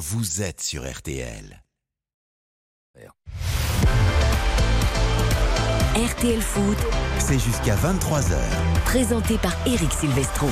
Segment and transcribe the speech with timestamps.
[0.00, 1.62] vous êtes sur RTL.
[5.94, 6.78] RTL Foot,
[7.18, 8.38] C'est jusqu'à 23h.
[8.86, 10.46] présenté par Eric Silvestro.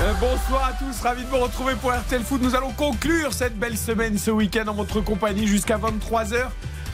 [0.00, 2.42] Euh, bonsoir à tous, ravi de vous retrouver pour RTL Foot.
[2.42, 6.48] Nous allons conclure cette belle semaine ce week-end en votre compagnie jusqu'à 23h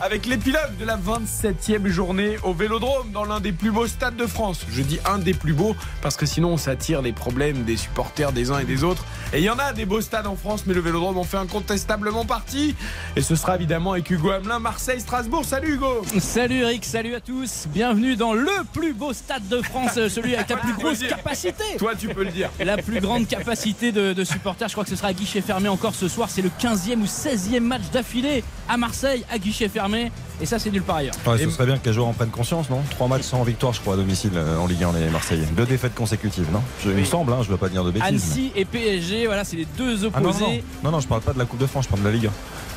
[0.05, 4.27] avec l'épilogue de la 27e journée au Vélodrome dans l'un des plus beaux stades de
[4.27, 4.67] France.
[4.71, 8.31] Je dis un des plus beaux parce que sinon on s'attire les problèmes des supporters
[8.33, 9.07] des uns et des autres.
[9.33, 11.39] Et il y en a des beaux stades en France, mais le Vélodrome en fait
[11.39, 12.77] incontestablement partie.
[13.17, 15.47] Et ce sera évidemment avec Hugo Hamelin, Marseille, Strasbourg.
[15.47, 17.65] Salut Hugo Salut Eric, salut à tous.
[17.69, 21.65] Bienvenue dans le plus beau stade de France, euh, celui avec la plus grosse capacité.
[21.79, 22.51] Toi tu peux le dire.
[22.61, 24.69] La plus grande capacité de, de supporters.
[24.69, 26.29] Je crois que ce sera à guichet fermé encore ce soir.
[26.29, 29.94] C'est le 15e ou 16e match d'affilée à Marseille à guichet fermé.
[30.41, 31.15] Et ça, c'est nulle part ailleurs.
[31.27, 33.73] Ouais, ce serait bien que les joueurs en prennent conscience, non Trois matchs sans victoire,
[33.73, 35.47] je crois, à domicile euh, en Ligue 1, les Marseillais.
[35.57, 37.91] Deux défaites consécutives, non je, Il me semble, hein, je ne veux pas dire de
[37.91, 38.09] bêtises.
[38.09, 40.65] Annecy et PSG, voilà, c'est les deux Ah non, non, opposés.
[40.83, 42.31] non, non, je parle pas de la Coupe de France, je parle de la Ligue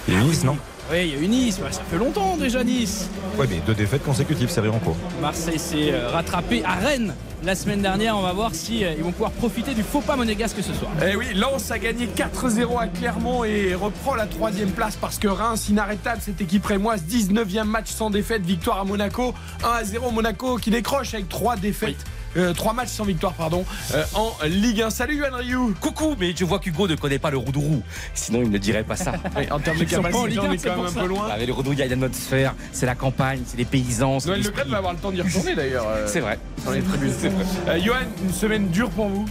[0.08, 0.14] 1.
[0.14, 0.58] Et Nice, non
[0.90, 3.10] Oui, il y a eu Nice, ouais, ça fait longtemps déjà Nice.
[3.38, 4.96] Ouais, mais deux défaites consécutives, c'est en cours.
[5.22, 7.14] Marseille s'est euh, rattrapé à Rennes
[7.44, 8.18] la semaine dernière.
[8.18, 10.90] On va voir si euh, ils vont pouvoir profiter du faux pas monégasque ce soir.
[11.06, 15.28] Eh oui, Lens a gagné 4-0 à Clermont et reprend la troisième place parce que
[15.28, 20.70] Reims, inarrêtable, cette équipe rémoise, 19e match sans défaite, victoire à Monaco, 1-0 Monaco qui
[20.70, 22.06] décroche avec trois défaites.
[22.36, 24.90] Euh, trois matchs sans victoire pardon euh, en Ligue 1.
[24.90, 25.74] Salut Yohan Ryu.
[25.80, 27.82] Coucou, mais je vois qu'Hugo ne connaît pas le Roudourou.
[28.14, 29.14] Sinon, il ne dirait pas ça.
[29.38, 31.28] Oui, en termes de capacité, Ligue on 1, est quand même un peu loin.
[31.30, 34.50] Avec le Roudourou, il y a l'atmosphère, c'est la campagne, c'est les paysans, Noël Le.
[34.50, 35.88] Gret va avoir le temps d'y retourner d'ailleurs.
[35.88, 36.40] euh, C'est vrai.
[36.66, 37.14] dans les tribunes.
[37.68, 39.26] Euh, Johan, une semaine dure pour vous?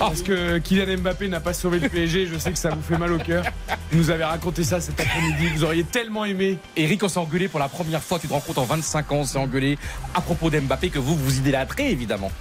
[0.00, 2.96] Parce que Kylian Mbappé n'a pas sauvé le PSG, je sais que ça vous fait
[2.96, 3.44] mal au cœur.
[3.92, 6.58] Vous nous avez raconté ça cet après-midi, vous auriez tellement aimé.
[6.74, 9.16] Eric, on s'est engueulé pour la première fois, tu te rends compte, en 25 ans,
[9.16, 9.78] on s'est engueulé
[10.14, 12.32] à propos d'Mbappé que vous, vous idolâtrez évidemment.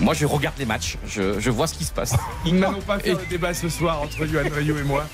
[0.00, 2.14] Moi, je regarde les matchs, je, je vois ce qui se passe.
[2.46, 5.04] Nous n'allons pas faire le débat ce soir entre Johan Ryu et moi.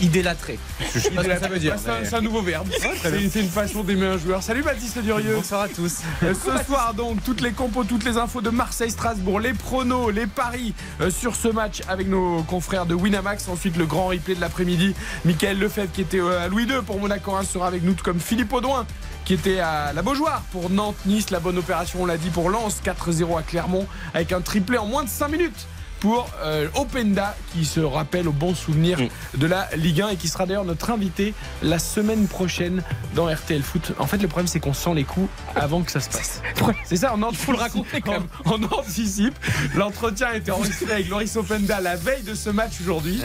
[0.00, 0.58] Idolâtré.
[0.92, 1.76] ça veut dire.
[2.04, 2.66] C'est un nouveau verbe.
[3.02, 4.42] C'est c'est une façon d'aimer un joueur.
[4.42, 5.36] Salut Baptiste Durieux.
[5.36, 6.00] Bonsoir à tous.
[6.24, 10.26] Euh, Ce soir donc, toutes les compos, toutes les infos de Marseille-Strasbourg, les pronos, les
[10.26, 13.48] paris euh, sur ce match avec nos confrères de Winamax.
[13.48, 14.94] Ensuite, le grand replay de l'après-midi.
[15.24, 18.04] Michael Lefebvre qui était euh, à Louis II pour Monaco 1 sera avec nous, tout
[18.04, 18.86] comme Philippe Audouin
[19.24, 21.30] qui était à la Beaujoire pour Nantes-Nice.
[21.30, 24.86] La bonne opération, on l'a dit, pour Lens 4-0 à Clermont avec un triplé en
[24.86, 25.66] moins de 5 minutes.
[26.02, 29.38] Pour euh, Openda qui se rappelle au bon souvenir Mm.
[29.38, 31.32] de la Ligue 1 et qui sera d'ailleurs notre invité
[31.62, 32.82] la semaine prochaine
[33.14, 33.92] dans RTL Foot.
[33.98, 36.42] En fait, le problème c'est qu'on sent les coups avant que ça se passe.
[36.84, 38.26] C'est ça, on faut le raconter quand même.
[38.44, 39.34] On anticipe.
[39.74, 43.20] L'entretien a été enregistré avec Loris Openda la veille de ce match aujourd'hui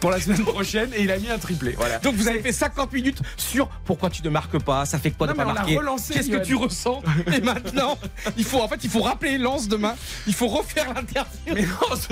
[0.00, 1.74] pour la semaine prochaine et il a mis un triplé.
[1.76, 1.98] Voilà.
[1.98, 5.26] Donc vous avez fait 50 minutes sur pourquoi tu ne marques pas, ça fait quoi
[5.26, 7.02] Non, de pas marquer relancé, Qu'est-ce que tu ressens
[7.34, 7.98] Et maintenant,
[8.36, 9.94] il faut en fait, il faut rappeler Lance demain.
[10.26, 11.54] Il faut refaire l'interview.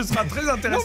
[0.02, 0.84] Ce sera très intéressant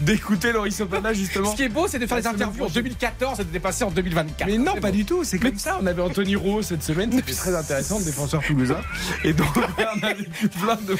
[0.00, 1.50] d'écouter Loris Openda justement.
[1.52, 2.82] Ce qui est beau, c'est de faire des interviews en prochaine.
[2.82, 4.48] 2014 et de dépasser en 2024.
[4.48, 4.96] Mais non, pas beau.
[4.96, 5.78] du tout, c'est comme ça.
[5.80, 8.80] On avait Anthony Roux cette semaine, c'était très intéressant, le défenseur toulousain.
[9.22, 10.96] Et donc, on a vécu plein de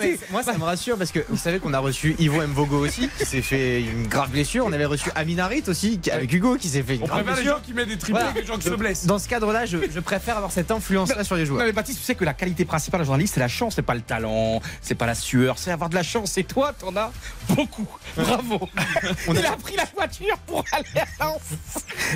[0.00, 3.08] mais moi ça me rassure parce que vous savez qu'on a reçu Ivo Mvogo aussi
[3.18, 4.64] qui s'est fait une grave blessure.
[4.66, 7.42] On avait reçu Aminarit aussi avec Hugo qui s'est fait une On grave préfère les
[7.42, 7.58] blessure.
[7.58, 8.32] gens qui mettent des triplés Voilà.
[8.34, 9.06] que les gens qui se blessent.
[9.06, 11.66] Dans ce cadre-là, je, je préfère avoir cette influence-là sur les Non joueurs.
[11.66, 13.94] mais Baptiste, tu sais que la qualité principale d'un journaliste, c'est la chance, c'est pas
[13.94, 16.36] le talent, c'est pas la sueur, c'est avoir de la chance.
[16.38, 17.12] Et toi, t'en as
[17.50, 17.86] beaucoup.
[18.16, 18.68] Bravo.
[19.28, 21.40] Il a pris la voiture pour aller à Lens.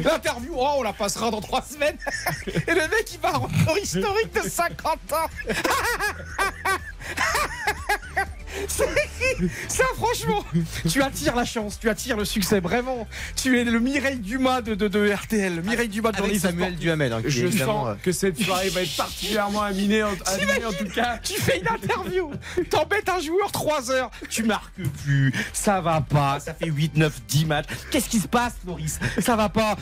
[0.02, 1.98] L'interview, oh, on la passera dans trois semaines.
[2.46, 5.30] Et le mec, il un record historique de 50 ans.
[8.68, 8.86] C'est-
[9.68, 10.44] Ça, franchement,
[10.88, 13.06] tu attires la chance, tu attires le succès, vraiment.
[13.34, 16.76] Tu es le Mireille Dumas de, de, de RTL, le Mireille Dumas de Avec Samuel.
[16.76, 20.64] Duhamel, hein, qui Je sens euh, que cette soirée va être particulièrement aminée, en, animée
[20.66, 21.18] en tout cas.
[21.22, 22.30] Tu fais une interview,
[22.70, 27.12] t'embêtes un joueur 3 heures, tu marques plus, ça va pas, ça fait 8, 9,
[27.28, 27.66] 10 matchs.
[27.90, 28.98] Qu'est-ce qui se passe, Maurice?
[29.20, 29.76] Ça va pas.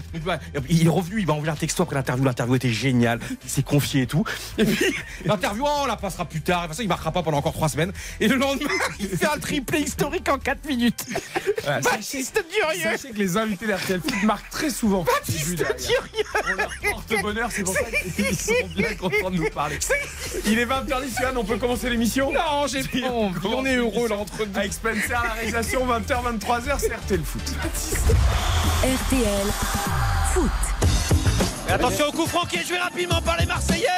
[0.68, 3.62] Il est revenu, il m'a envoyé un texto après l'interview, l'interview était géniale, il s'est
[3.62, 4.24] confié et tout.
[4.58, 7.22] Et puis, l'interview, oh, on la passera plus tard, de toute façon, il marquera pas
[7.22, 7.92] pendant encore 3 semaines.
[8.20, 8.63] Et le lendemain,
[9.00, 11.04] il fait un triplé historique en 4 minutes.
[11.62, 15.04] Voilà, Baptiste Durieux Sachez que les invités d'RTL Foot marquent très souvent.
[15.04, 15.76] Derrière.
[15.76, 19.78] Durieux On leur porte bonheur, c'est pour ça qu'ils sont bien contents de nous parler.
[20.46, 24.08] Il est 20h10, Yann, on peut commencer l'émission Non, j'ai pas envie, on est heureux
[24.08, 24.56] là entre nous.
[24.58, 27.42] Avec Spencer, la réalisation, 20h, 23h, c'est RTL Foot.
[28.82, 29.46] RTL
[30.32, 30.50] Foot.
[31.68, 33.88] Et attention au coup franc qui est joué rapidement par les Marseillais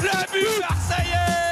[0.00, 1.43] Le but marseillais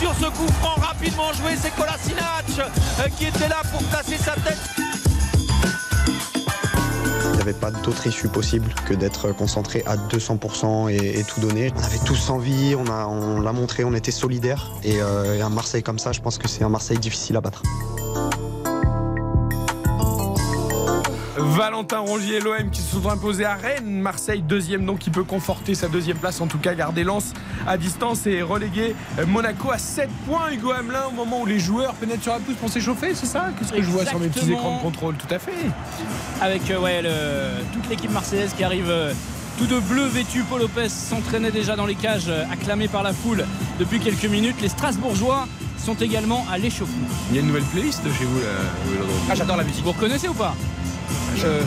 [0.00, 4.32] Sur ce coup franc rapidement joué, c'est Kolasinac euh, qui était là pour placer sa
[4.32, 4.58] tête.
[7.44, 11.70] avait pas d'autre issue possible que d'être concentré à 200% et, tout donner.
[11.76, 14.72] On avait tous envie, on a, on l'a montré, on était solidaires.
[14.86, 17.62] Euh, et un Marseille comme ça, je pense que c'est un Marseille difficile à battre.
[21.36, 24.00] Valentin Rongier et l'OM qui se sont imposés à Rennes.
[24.00, 27.32] Marseille deuxième donc qui peut conforter sa deuxième place, en tout cas garder Lens
[27.66, 28.94] à distance et reléguer
[29.26, 30.50] Monaco à 7 points.
[30.52, 33.46] Hugo Hamelin au moment où les joueurs pénètrent sur la pousse pour s'échauffer, c'est ça?
[33.58, 35.14] Qu'est-ce que je vois sur mes petits écrans de contrôle?
[35.16, 35.52] Tout à fait.
[36.40, 39.12] avec euh, ouais, le- toute l'équipe marseillaise qui arrive euh,
[39.58, 40.42] tout de bleu vêtu.
[40.48, 43.44] Paul Lopez s'entraînait déjà dans les cages, euh, acclamé par la foule
[43.80, 44.56] depuis quelques minutes.
[44.62, 45.48] Les Strasbourgeois
[45.78, 47.06] sont également à l'échauffement.
[47.30, 48.46] Il y a une nouvelle playlist chez vous là.
[49.30, 49.84] Ah, j'adore la musique.
[49.84, 50.54] Vous reconnaissez ou pas?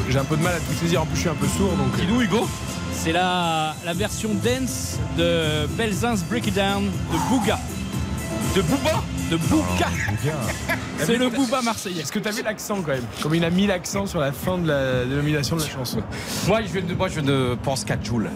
[0.10, 1.72] J'ai un peu de mal à tout saisir, en plus je suis un peu sourd
[1.72, 1.94] donc.
[1.94, 2.48] euh, Dis-nous Hugo
[2.94, 7.60] C'est la, la version dance de Belzins Break It Down de Bouga.
[8.56, 9.88] De Booba De Bouga
[11.00, 12.02] C'est le Booba marseillais.
[12.02, 13.04] Est-ce que t'as vu l'accent quand même?
[13.22, 16.00] Comme il a mis l'accent sur la fin de la dénomination de la chanson.
[16.48, 18.30] Moi, je ne, moi, je ne pense qu'à Joule.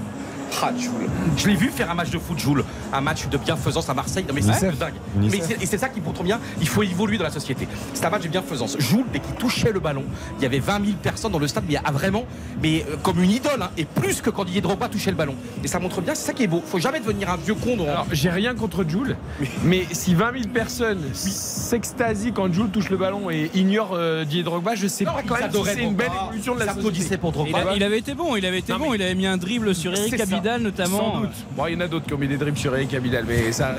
[0.63, 1.07] Ah, Joule.
[1.37, 2.63] Je l'ai vu faire un match de foot, Joule.
[2.93, 4.25] Un match de bienfaisance à Marseille.
[4.27, 4.93] Non, mais c'est dingue.
[5.17, 5.39] Unicef.
[5.39, 7.67] Mais c'est- et c'est ça qui montre bien, il faut évoluer dans la société.
[7.93, 8.75] C'est un match de bienfaisance.
[8.79, 10.03] Joule, dès qu'il touchait le ballon,
[10.37, 12.25] il y avait 20 000 personnes dans le stade, mais ah, vraiment,
[12.61, 15.35] mais euh, comme une idole, hein, et plus que quand Didier Drogba touchait le ballon.
[15.63, 16.61] Et ça montre bien, c'est ça qui est beau.
[16.65, 17.75] Faut jamais devenir un vieux con.
[17.77, 19.15] dans- Alors, j'ai rien contre Jules,
[19.63, 24.43] mais si 20 000 personnes s'extasient quand Jules touche le ballon et ignorent euh, Didier
[24.43, 26.87] Drogba, je sais Non, pas quand même si c'est une belle évolution de la société.
[27.47, 29.37] Il, a- il avait été bon, il avait été Non, bon, il avait mis un
[29.37, 30.09] dribble sur Eric.
[30.41, 30.97] Abidal notamment.
[31.13, 31.29] Sans doute.
[31.55, 33.51] Bon, il y en a d'autres qui ont mis des dribbles sur Eric Abidal, mais
[33.51, 33.75] ça,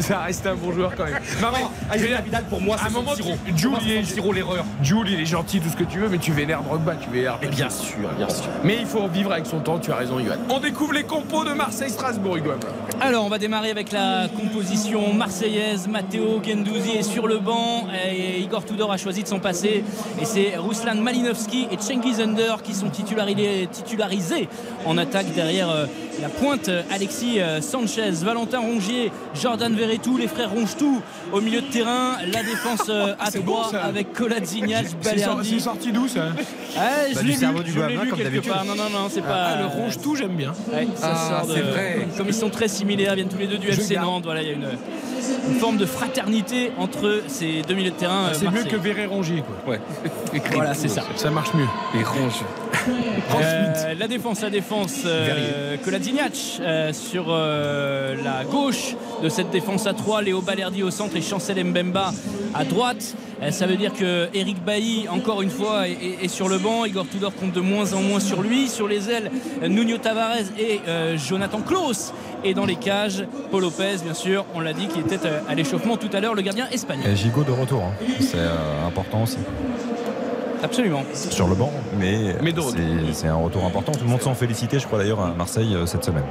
[0.00, 1.14] ça, reste un bon joueur quand même.
[1.42, 4.32] Non, mais, Ah, Eric Abidal, pour moi, un c'est son moment, Pour Jules, il est-
[4.34, 4.64] l'erreur.
[4.82, 7.38] Jules, il est gentil, tout ce que tu veux, mais tu vénères Drogba, tu vénères.
[7.42, 8.44] Mais bien sûr, bien sûr.
[8.64, 10.38] Mais il faut vivre avec son temps, tu as raison, Yoann.
[10.50, 12.52] On découvre les compos de Marseille-Strasbourg, Hugo.
[13.00, 15.86] Alors, on va démarrer avec la composition marseillaise.
[15.88, 19.84] Matteo Gendouzi est sur le banc et Igor Tudor a choisi de s'en passer.
[20.20, 24.48] Et c'est Ruslan Malinovski et Cengiz Under qui sont titularisés, titularisés
[24.86, 25.86] en attaque derrière euh,
[26.20, 26.68] la pointe.
[26.68, 29.10] euh, Alexis euh, Sanchez, Valentin Rongier,
[29.40, 31.00] Jordan Verretou, les frères Rongetou
[31.32, 32.12] au milieu de terrain.
[32.32, 33.82] La défense euh, à c'est bon, 3 ça.
[33.84, 34.08] avec
[34.86, 35.50] sor- Balerdi.
[35.50, 36.26] c'est sorti d'où ça
[36.78, 38.52] Ah, je Bah, l'ai du lu, cerveau du je l'ai Guamin, lu comme quelque d'habitude.
[38.52, 38.64] part.
[38.64, 39.28] Non, non, non, c'est pas.
[39.46, 40.52] Ah, le ronge tout, j'aime bien.
[40.72, 42.08] Ouais, ça Ah, sort de- c'est vrai.
[42.16, 44.06] Comme ils sont très similaires, viennent tous les deux du Je FC garde.
[44.06, 44.24] Nantes.
[44.24, 44.68] Voilà, il y a une,
[45.50, 48.28] une forme de fraternité entre ces deux milieux de terrain.
[48.32, 49.72] C'est mieux que Verret Rongier, quoi.
[49.74, 49.80] Ouais.
[50.52, 51.02] Voilà, c'est ça.
[51.16, 51.64] Ça marche mieux.
[51.98, 52.42] Et ronge.
[52.88, 55.76] Euh, la défense, la défense, euh,
[56.60, 61.22] euh, sur euh, la gauche de cette défense à 3, Léo Balerdi au centre et
[61.22, 62.12] Chancel Mbemba
[62.54, 63.14] à droite.
[63.50, 66.86] Ça veut dire que Eric Bailly, encore une fois, est, sur le banc.
[66.86, 68.66] Igor Tudor compte de moins en moins sur lui.
[68.68, 69.30] Sur les ailes,
[69.68, 70.80] Nuno Tavares et
[71.18, 72.14] Jonathan Klaus.
[72.44, 75.18] Et dans les cages, Paul Lopez, bien sûr, on l'a dit, qui était
[75.48, 77.10] à l'échauffement tout à l'heure, le gardien espagnol.
[77.10, 77.82] Et Gigot de retour.
[77.82, 78.06] hein.
[78.20, 78.38] C'est
[78.86, 79.38] important aussi.
[80.62, 81.02] Absolument.
[81.14, 82.34] Sur le banc, mais,
[83.12, 83.92] c'est- un retour important.
[83.92, 86.24] Tout le monde s'en félicitait, je crois d'ailleurs, à Marseille euh, cette semaine.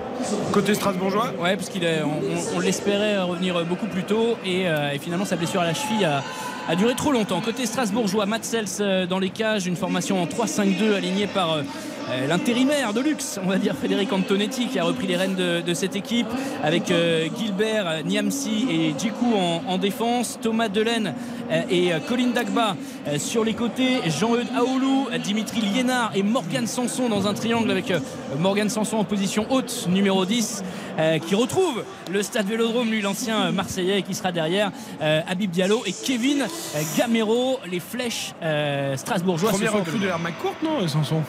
[0.52, 1.32] Côté Strasbourgeois?
[1.42, 5.36] Ouais, parce qu'on on, on l'espérait revenir beaucoup plus tôt et, euh, et finalement sa
[5.36, 6.24] blessure à la cheville a,
[6.68, 7.42] a duré trop longtemps.
[7.42, 11.62] Côté strasbourgeois, Matt Sels euh, dans les cages, une formation en 3-5-2 alignée par euh,
[12.10, 15.62] euh, l'intérimaire de luxe, on va dire Frédéric Antonetti qui a repris les rênes de,
[15.62, 16.28] de cette équipe
[16.64, 21.16] avec euh, Gilbert, euh, Niamsi et Djikou en, en défense, Thomas Delaine
[21.52, 22.76] euh, et Colin Dagba
[23.18, 27.94] sur les côtés, Jean-Eudes Aoulou, Dimitri Liénard et Morgan Sanson dans un triangle avec
[28.40, 30.64] Morgan Sanson en position haute, numéro 10,
[30.98, 34.72] euh, qui retrouve le stade Vélodrome, lui l'ancien Marseillais qui sera derrière
[35.02, 36.46] Habib Diallo et Kevin
[36.98, 39.52] Gamero, les flèches euh, strasbourgeois.
[39.52, 41.22] Première recrue de l'air McCourt, non, Sanson?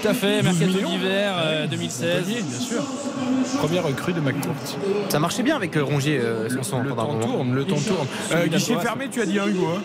[0.00, 2.16] Tout à fait, 12 mercato d'hiver euh, 2016.
[2.16, 2.82] Montpellier, bien sûr.
[3.58, 4.54] Première recrue de McCourt.
[5.08, 7.76] Ça marchait bien avec euh, Rongier, euh, Sanson, Le pendant un temps tourne, le temps
[7.76, 8.06] tourne.
[8.32, 9.66] Euh, guichet d'Alcoa, fermé, tu as dit un Hugo.
[9.76, 9.82] hein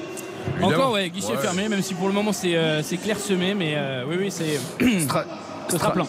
[0.53, 0.75] Évidemment.
[0.75, 4.15] Encore, ouais, guichet fermé, même si pour le moment c'est euh, clairsemé, mais euh, oui,
[4.19, 4.59] oui, c'est.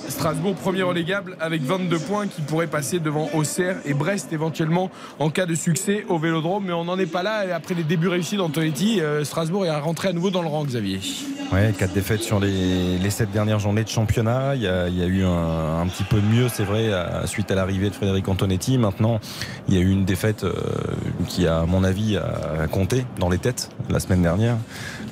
[0.08, 5.30] Strasbourg, premier relégable avec 22 points qui pourrait passer devant Auxerre et Brest éventuellement en
[5.30, 6.64] cas de succès au Vélodrome.
[6.66, 7.46] Mais on n'en est pas là.
[7.46, 10.64] Et après les débuts réussis d'Antonetti, euh, Strasbourg est rentré à nouveau dans le rang,
[10.64, 11.00] Xavier.
[11.52, 14.54] Ouais, quatre défaites sur les, les sept dernières journées de championnat.
[14.56, 16.92] Il y a, il y a eu un, un petit peu de mieux, c'est vrai,
[16.92, 18.78] à- suite à l'arrivée de Frédéric Antonetti.
[18.78, 19.20] Maintenant,
[19.68, 20.52] il y a eu une défaite euh,
[21.28, 24.56] qui, à mon avis, a compté dans les têtes la semaine dernière.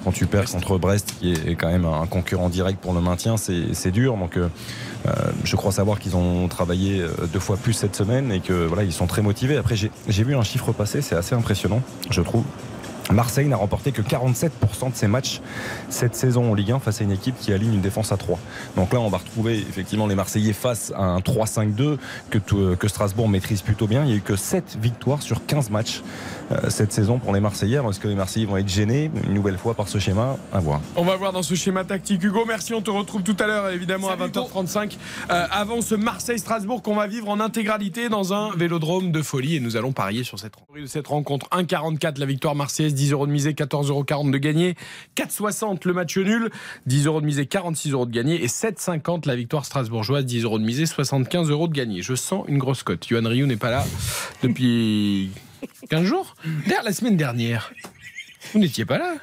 [0.04, 3.36] Quand tu perds contre Brest, qui est quand même un concurrent direct pour le maintien,
[3.36, 4.16] c'est dur.
[4.16, 4.48] Donc, euh,
[5.06, 5.12] euh,
[5.44, 8.82] je crois savoir qu'ils ont travaillé euh, deux fois plus cette semaine et que voilà,
[8.84, 9.56] ils sont très motivés.
[9.58, 12.44] Après, j'ai vu un chiffre passer, c'est assez impressionnant, je trouve.
[13.12, 15.40] Marseille n'a remporté que 47% de ses matchs
[15.88, 18.38] cette saison en Ligue 1 face à une équipe qui aligne une défense à 3.
[18.76, 21.98] Donc là, on va retrouver effectivement les Marseillais face à un 3-5-2
[22.30, 24.02] que, que Strasbourg maîtrise plutôt bien.
[24.04, 26.02] Il n'y a eu que 7 victoires sur 15 matchs
[26.68, 27.80] cette saison pour les Marseillais.
[27.88, 30.80] Est-ce que les Marseillais vont être gênés une nouvelle fois par ce schéma À voir?
[30.96, 32.22] On va voir dans ce schéma tactique.
[32.22, 32.74] Hugo, merci.
[32.74, 34.96] On te retrouve tout à l'heure, évidemment, à 20h35.
[35.30, 39.56] Euh, avant ce Marseille-Strasbourg qu'on va vivre en intégralité dans un vélodrome de folie.
[39.56, 40.54] Et nous allons parier sur cette,
[40.86, 41.48] cette rencontre.
[41.50, 44.74] 1,44 la victoire marseillaise, 10 euros de misée, 14,40 euros de gagné.
[45.16, 46.50] 4,60 le match nul,
[46.86, 48.42] 10 euros de misée, 46 euros de gagné.
[48.42, 52.02] Et 7,50 la victoire strasbourgeoise, 10 euros de misée, 75 euros de gagné.
[52.02, 53.08] Je sens une grosse cote.
[53.08, 53.84] Yohan Ryu n'est pas là
[54.42, 55.30] depuis
[55.88, 56.34] 15 jours?
[56.66, 57.72] D'ailleurs, la semaine dernière.
[58.52, 59.14] Vous n'étiez pas là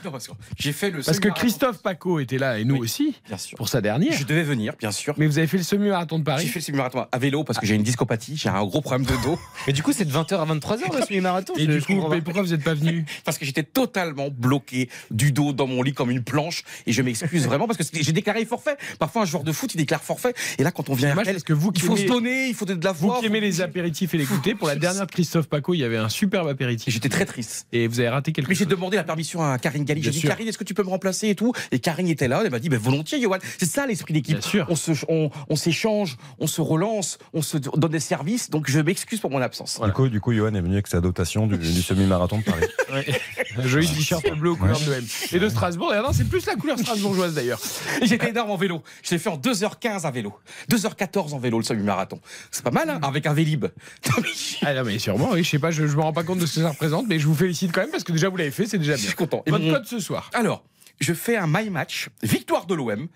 [0.58, 3.58] J'ai fait le Parce que Christophe Paco était là et nous aussi bien sûr.
[3.58, 4.14] pour sa dernière.
[4.14, 5.14] Je devais venir, bien sûr.
[5.18, 7.60] Mais vous avez fait le semi-marathon de J'ai Paris fait le semi-marathon à vélo parce
[7.60, 9.38] que j'ai une discopathie, j'ai un gros problème de dos.
[9.68, 11.54] Mais du coup, c'est de 20h à 23h le semi-marathon.
[11.58, 15.32] Et du coup, mais pourquoi vous n'êtes pas venu parce que j'étais totalement bloqué du
[15.32, 18.46] dos dans mon lit comme une planche et je m'excuse vraiment parce que j'ai déclaré
[18.46, 18.78] forfait.
[19.00, 21.44] Parfois un joueur de foot il déclare forfait et là quand on vient à parce
[21.44, 23.20] que vous il faut aimez- se donner, il faut de la Vous voix.
[23.20, 25.84] qui aimez les apéritifs et les goûter, pour la dernière de Christophe Paco, il y
[25.84, 26.94] avait un superbe apéritif.
[26.94, 27.68] J'étais très triste.
[27.72, 28.70] Et vous avez raté quelque Mais j'ai chose.
[28.72, 30.04] demandé la permission à Karine Galli.
[30.04, 30.30] J'ai dit sûr.
[30.30, 31.52] Karine, est-ce que tu peux me remplacer et tout?
[31.72, 32.44] Et Karine était là.
[32.46, 33.40] Elle m'a dit ben, volontiers, Johan.
[33.58, 34.38] C'est ça l'esprit d'équipe.
[34.38, 34.68] Bien sûr.
[34.70, 38.52] On se, on, on s'échange, on se relance, on se donne des services.
[38.52, 39.82] Donc je m'excuse pour mon absence.
[39.84, 42.68] Du coup, du coup, Johan est venu avec sa dotation du, du semi-marathon de Paris.
[43.58, 45.04] Un joli t-shirt bleu aux couleurs de l'OM.
[45.32, 47.60] Et de Strasbourg, d'ailleurs, non, c'est plus la couleur strasbourgeoise d'ailleurs.
[48.02, 48.84] Et J'étais énorme en vélo.
[49.02, 50.34] Je l'ai fait en 2h15 à vélo.
[50.70, 52.20] 2h14 en vélo, le semi-marathon.
[52.52, 53.66] C'est pas mal, hein Avec un Vélib.
[54.08, 56.14] Non, mais je Ah non, mais sûrement, oui, je sais pas, je, je me rends
[56.14, 58.12] pas compte de ce que ça représente, mais je vous félicite quand même parce que
[58.12, 59.07] déjà vous l'avez fait, c'est déjà bien.
[59.08, 59.44] Suis content.
[59.46, 60.30] Et Votre mon- code ce soir.
[60.34, 60.64] Alors,
[61.00, 63.08] je fais un my match, victoire de l'OM,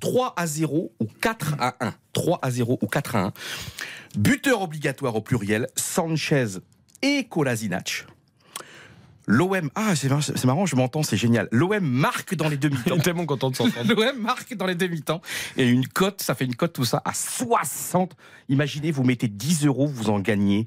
[0.00, 1.94] 3 à 0 ou 4 à 1.
[2.12, 3.32] 3 à 0 ou 4 à 1.
[4.16, 6.46] Buteur obligatoire au pluriel, Sanchez
[7.00, 8.06] et Kolasinac.
[9.28, 11.48] L'OM, ah c'est mar- c'est marrant, je m'entends, c'est génial.
[11.52, 12.98] L'OM marque dans les demi-temps.
[12.98, 13.94] tellement content de s'entendre.
[13.94, 15.22] L'OM marque dans les demi-temps.
[15.56, 18.14] Et une cote, ça fait une cote tout ça à 60.
[18.48, 20.66] Imaginez, vous mettez 10 euros, vous en gagnez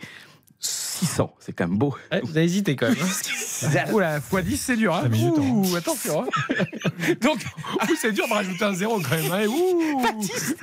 [0.99, 1.33] 600.
[1.39, 1.95] C'est quand même beau.
[2.11, 2.97] Eh, vous avez hésité quand même.
[2.99, 3.85] hein.
[3.93, 4.93] Oula, x10 c'est dur.
[4.95, 5.09] Hein.
[5.11, 6.23] Ouh, attention.
[6.23, 6.63] Hein.
[7.21, 7.39] Donc,
[7.99, 9.31] c'est dur de rajouter un zéro quand même.
[9.31, 9.45] Hein.
[9.47, 10.01] Ouh,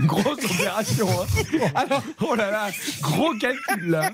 [0.06, 1.08] grosse opération.
[1.10, 1.58] Hein.
[1.74, 2.70] alors, Oh là là,
[3.00, 4.10] gros calcul là.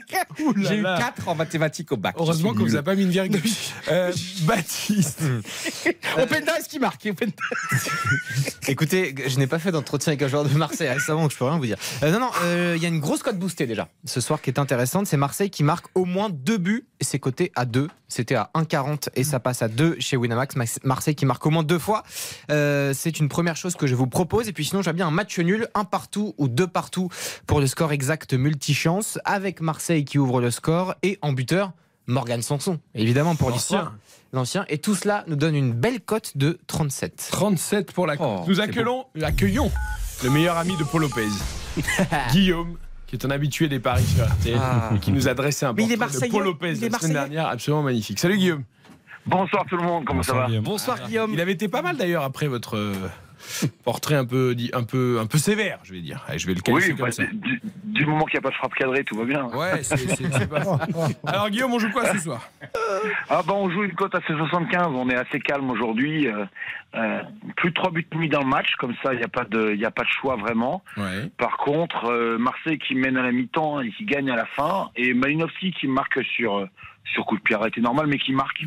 [0.56, 0.98] J'ai eu là.
[0.98, 2.14] 4 en mathématiques au bac.
[2.18, 3.42] Heureusement qu'on vous a pas mis une virgule.
[3.88, 5.22] Euh, Baptiste.
[6.16, 7.08] Openda, est-ce qu'il marque
[8.66, 11.44] Écoutez, je n'ai pas fait d'entretien avec un joueur de Marseille récemment, donc je peux
[11.44, 11.76] rien vous dire.
[12.02, 14.50] Euh, non, non, euh, il y a une grosse cote boostée déjà ce soir qui
[14.50, 15.06] est intéressante.
[15.06, 17.87] C'est Marseille qui marque au moins deux buts et c'est coté à 2.
[18.09, 20.57] C'était à 1,40 et ça passe à 2 chez Winamax.
[20.57, 22.03] Max- Marseille qui marque au moins deux fois.
[22.50, 24.49] Euh, c'est une première chose que je vous propose.
[24.49, 27.09] Et puis sinon, j'aime bien un match nul, un partout ou deux partout
[27.47, 31.73] pour le score exact multichance avec Marseille qui ouvre le score et en buteur.
[32.11, 33.95] Morgan Sanson, évidemment pour l'histoire,
[34.33, 34.65] l'ancien.
[34.71, 37.29] Et tout cela nous donne une belle cote de 37.
[37.31, 38.49] 37 pour la Oh, cote.
[38.49, 38.61] Nous
[39.25, 39.71] accueillons
[40.25, 41.29] le meilleur ami de Paul Lopez,
[42.33, 44.91] Guillaume, qui est un habitué des paris sur RTL, Ah.
[44.95, 47.12] et qui nous a dressé un Mais il est portrait de Paul Lopez la semaine
[47.15, 48.19] dernière, absolument magnifique.
[48.21, 48.62] Salut Guillaume.
[49.27, 51.33] Bonsoir tout le monde, comment ça va Bonsoir Guillaume.
[51.33, 52.95] Il avait été pas mal d'ailleurs après votre euh,
[53.85, 56.25] portrait un peu, dit- un peu, un peu sévère, je vais dire.
[56.28, 57.25] Allez, je vais le qualifier Oui, comme bah, ça.
[57.33, 59.45] du, du moment qu'il n'y a pas de frappe cadrée, tout va bien.
[59.47, 60.62] Ouais, c'est c'est- c'est pas.
[61.26, 62.49] Alors Guillaume, on joue quoi ce soir?
[63.28, 66.28] Ah bah on joue une cote à 75, on est assez calme aujourd'hui.
[66.28, 66.45] euh,
[66.95, 67.21] euh,
[67.57, 69.45] plus de 3 buts et demi dans le match, comme ça il n'y a, pas
[69.45, 70.83] de- il y a pas de choix vraiment.
[70.97, 71.28] Ouais.
[71.37, 74.88] Par contre, euh, Marseille qui mène à la mi-temps et qui gagne à la fin,
[74.97, 76.67] et Malinowski qui marque sur, euh,
[77.12, 78.62] sur coup de pied arrêté normal, mais qui marque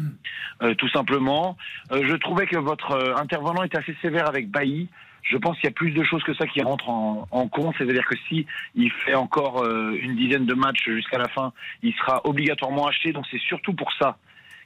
[0.61, 1.57] euh, tout simplement.
[1.91, 4.89] Euh, je trouvais que votre euh, intervenant était assez sévère avec Bailly.
[5.23, 7.75] Je pense qu'il y a plus de choses que ça qui rentrent en, en compte,
[7.77, 11.93] c'est-à-dire que si il fait encore euh, une dizaine de matchs jusqu'à la fin, il
[11.93, 13.11] sera obligatoirement acheté.
[13.11, 14.17] Donc c'est surtout pour ça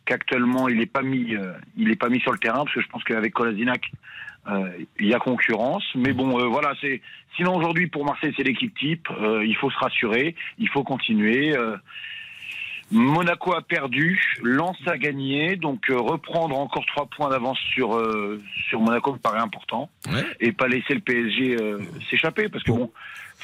[0.06, 2.82] qu'actuellement il n'est pas mis, euh, il est pas mis sur le terrain, parce que
[2.82, 3.92] je pense qu'avec Kolasinac,
[4.48, 5.84] euh, il y a concurrence.
[5.96, 7.02] Mais bon, euh, voilà, c'est
[7.36, 9.08] sinon aujourd'hui pour Marseille c'est l'équipe type.
[9.12, 11.54] Euh, il faut se rassurer, il faut continuer.
[12.92, 18.42] Monaco a perdu, Lens a gagné, donc euh, reprendre encore trois points d'avance sur euh,
[18.70, 19.90] sur Monaco me paraît important.
[20.12, 20.24] Ouais.
[20.40, 22.92] et pas laisser le PSG euh, s'échapper parce que bon,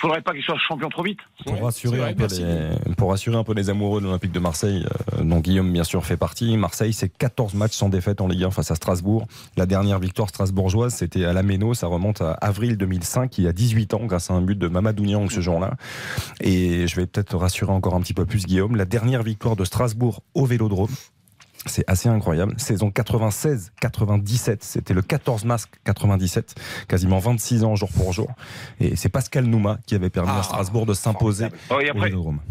[0.02, 1.20] faudrait pas qu'il soit champion trop vite.
[1.46, 4.32] Pour, Ouais, rassurer vrai, un peu les, pour rassurer un peu les amoureux de l'Olympique
[4.32, 4.86] de Marseille,
[5.18, 8.44] euh, dont Guillaume bien sûr fait partie, Marseille c'est 14 matchs sans défaite en Ligue
[8.46, 9.28] 1 face à Strasbourg.
[9.58, 13.48] La dernière victoire strasbourgeoise c'était à la Méno, ça remonte à avril 2005, il y
[13.48, 15.76] a 18 ans, grâce à un but de Mamadou Niang ce jour-là.
[16.40, 19.66] Et je vais peut-être rassurer encore un petit peu plus Guillaume, la dernière victoire de
[19.66, 20.90] Strasbourg au Vélodrome,
[21.68, 22.56] C'est assez incroyable.
[22.58, 26.56] Saison 96-97, c'était le 14 mars 97,
[26.88, 28.30] quasiment 26 ans jour pour jour.
[28.80, 31.92] Et c'est Pascal Nouma qui avait permis à Strasbourg de s'imposer Oh, et,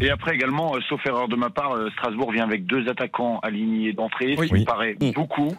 [0.04, 3.40] et après également, euh, sauf erreur de ma part, euh, Strasbourg vient avec deux attaquants
[3.40, 4.64] alignés d'entrée, ce qui Oui.
[4.64, 5.54] paraît beaucoup.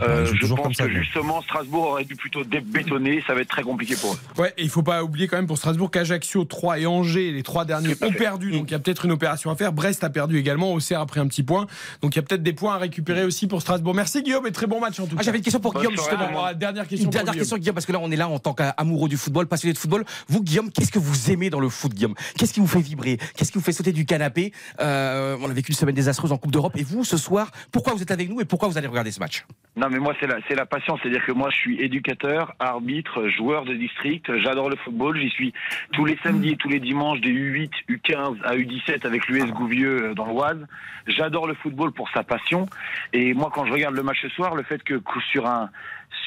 [0.00, 3.62] Euh, je pense ça, que justement Strasbourg aurait dû plutôt débétonner, ça va être très
[3.62, 4.18] compliqué pour eux.
[4.42, 7.42] Ouais, et il faut pas oublier quand même pour Strasbourg qu'Ajaccio, 3 et Angers, les
[7.42, 8.18] trois derniers, ont fait.
[8.18, 8.52] perdu.
[8.52, 9.72] Donc il y a peut-être une opération à faire.
[9.72, 10.72] Brest a perdu également.
[10.72, 11.66] Auxerre a pris un petit point.
[12.02, 13.94] Donc il y a peut-être des points à récupérer aussi pour Strasbourg.
[13.94, 15.24] Merci Guillaume et très bon match en tout Ah, cas.
[15.24, 16.52] J'avais une question pour Bonne Guillaume soirée, justement.
[16.54, 16.98] dernière question.
[16.98, 17.42] Une pour dernière Guillaume.
[17.42, 19.78] question, Guillaume, parce que là, on est là en tant qu'amoureux du football, passionné de
[19.78, 20.04] football.
[20.28, 22.14] Vous, Guillaume, qu'est-ce que vous aimez dans le foot, Guillaume?
[22.36, 23.18] Qu'est-ce qui vous fait vibrer?
[23.36, 24.52] Qu'est-ce qui vous fait sauter du canapé?
[24.80, 26.74] Euh, On a vécu une semaine désastreuse en Coupe d'Europe.
[26.76, 29.20] Et vous, ce soir, pourquoi vous êtes avec nous et pourquoi vous allez regarder ce
[29.20, 29.44] match?
[29.76, 30.98] Non, mais moi, c'est la, c'est la passion.
[31.00, 34.28] C'est-à-dire que moi, je suis éducateur, arbitre, joueur de district.
[34.38, 35.16] J'adore le football.
[35.20, 35.52] J'y suis
[35.92, 40.02] tous les samedis et tous les dimanches des U8, U15 à U17 avec l'US Gouvieux
[40.10, 40.66] euh, dans l'Oise.
[41.06, 42.66] J'adore le football pour sa passion.
[43.12, 45.70] Et moi, quand je regarde le match ce soir, le fait que que sur un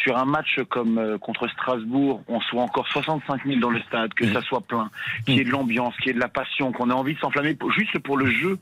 [0.04, 4.14] sur un match comme euh, contre Strasbourg, on soit encore 65 000 dans le stade,
[4.14, 4.90] que ça soit plein,
[5.26, 7.20] qu'il y ait de l'ambiance, qu'il y ait de la passion, qu'on ait envie de
[7.20, 8.58] s'enflammer pour- juste pour le jeu.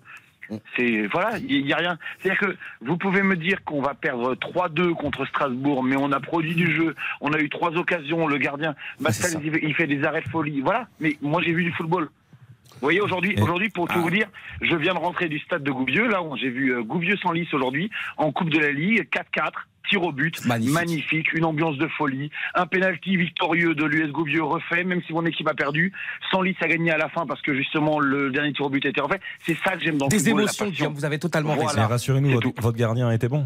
[0.76, 1.98] C'est voilà, il y a rien.
[2.20, 6.20] C'est-à-dire que vous pouvez me dire qu'on va perdre 3-2 contre Strasbourg, mais on a
[6.20, 10.22] produit du jeu, on a eu trois occasions, le gardien, Bastel, il fait- des arrêts
[10.22, 10.62] de folie.
[10.62, 12.10] Voilà, mais moi j'ai vu du football.
[12.74, 14.02] Vous voyez aujourd'hui, aujourd'hui pour tout Ah.
[14.02, 14.28] vous dire,
[14.62, 17.32] je viens de rentrer du stade de Gouvieux, là où j'ai vu euh, Gouvieux sans
[17.32, 19.68] lice aujourd'hui en Coupe de la Ligue, 4-4.
[19.90, 20.74] Tir au but, Magnifique.
[20.74, 25.26] magnifique, une ambiance de folie, un penalty victorieux de l'US Gouvieux refait, même si mon
[25.26, 25.92] équipe a perdu.
[26.32, 28.86] Sans lice a gagné à la fin parce que justement le dernier tir au but
[28.86, 29.20] a été refait.
[29.46, 31.70] C'est ça que j'aime dans le Des football, la émotions, vous avez totalement Voilà.
[31.70, 31.88] raison.
[31.88, 33.46] Rassurez-nous, votre, votre gardien a été bon.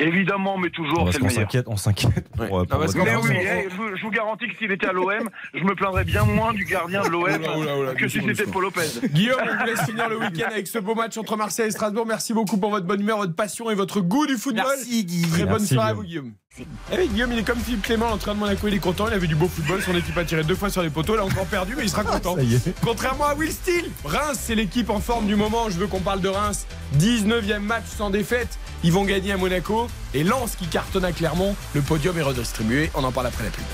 [0.00, 1.42] Évidemment, mais toujours, Parce c'est le qu'on meilleur.
[1.42, 3.20] s'inquiète, on s'inquiète euh, gardien.
[3.22, 3.36] oui,
[3.70, 6.52] je, vous- je vous garantis que s'il était à l'OM, je me plaindrais bien moins
[6.52, 8.44] du gardien de l'OM que si c'était.
[8.50, 8.80] Paul Lopez.
[9.12, 12.06] Guillaume, on vous laisse finir le week-end avec ce beau match entre Marseille et Strasbourg.
[12.06, 14.64] Merci beaucoup pour votre bonne humeur, votre passion et votre goût du football.
[14.66, 15.22] Merci, Guy.
[15.28, 15.96] Très bonne Merci, soirée à Guillaume.
[15.96, 16.32] vous, Guillaume.
[16.58, 19.14] Eh oui, Guillaume, il est comme Philippe Clément, l'entraîneur de Monaco, il est content, il
[19.14, 21.24] avait du beau football, son équipe a tiré deux fois sur les poteaux, il a
[21.24, 22.34] encore perdu, mais il sera content.
[22.34, 22.74] Ça y est.
[22.82, 25.70] Contrairement à Will Steele, Reims, c'est l'équipe en forme du moment.
[25.70, 26.66] Je veux qu'on parle de Reims.
[26.98, 28.58] 19e match sans défaite.
[28.82, 29.88] Ils vont gagner à Monaco.
[30.12, 31.54] Et Lens qui cartonne à Clermont.
[31.74, 32.90] Le podium est redistribué.
[32.94, 33.64] On en parle après la pub.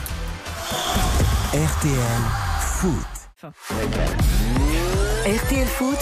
[1.54, 1.94] RTL
[2.60, 2.92] Foot.
[5.24, 5.96] RTL Foot,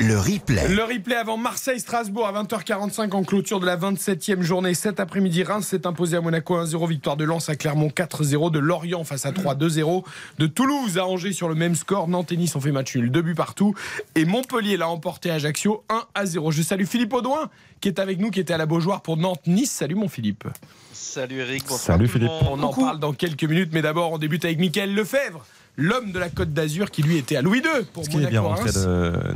[0.00, 0.68] Le replay.
[0.68, 4.74] Le replay avant Marseille-Strasbourg à 20h45 en clôture de la 27e journée.
[4.74, 6.88] Cet après-midi, Reims s'est imposé à Monaco 1-0.
[6.88, 8.52] Victoire de Lens à Clermont 4-0.
[8.52, 10.04] De Lorient face à 3 2-0.
[10.38, 12.06] De Toulouse à Angers sur le même score.
[12.06, 13.10] Nantes et Nice ont fait match nul.
[13.10, 13.74] Deux buts partout.
[14.14, 15.84] Et Montpellier l'a emporté à Ajaccio
[16.16, 16.52] 1-0.
[16.52, 17.50] Je salue Philippe Audouin
[17.80, 19.70] qui est avec nous, qui était à la Beaujoire pour Nantes-Nice.
[19.70, 20.44] Salut mon Philippe.
[20.92, 22.30] Salut Eric, Salut, Philippe.
[22.50, 25.44] On en parle dans quelques minutes, mais d'abord on débute avec Mickaël Lefebvre,
[25.78, 28.26] l'homme de la Côte d'Azur qui lui était à Louis II pour Est-ce qu'il est
[28.26, 28.62] bien Monaco.
[28.62, 28.86] rentré Reims.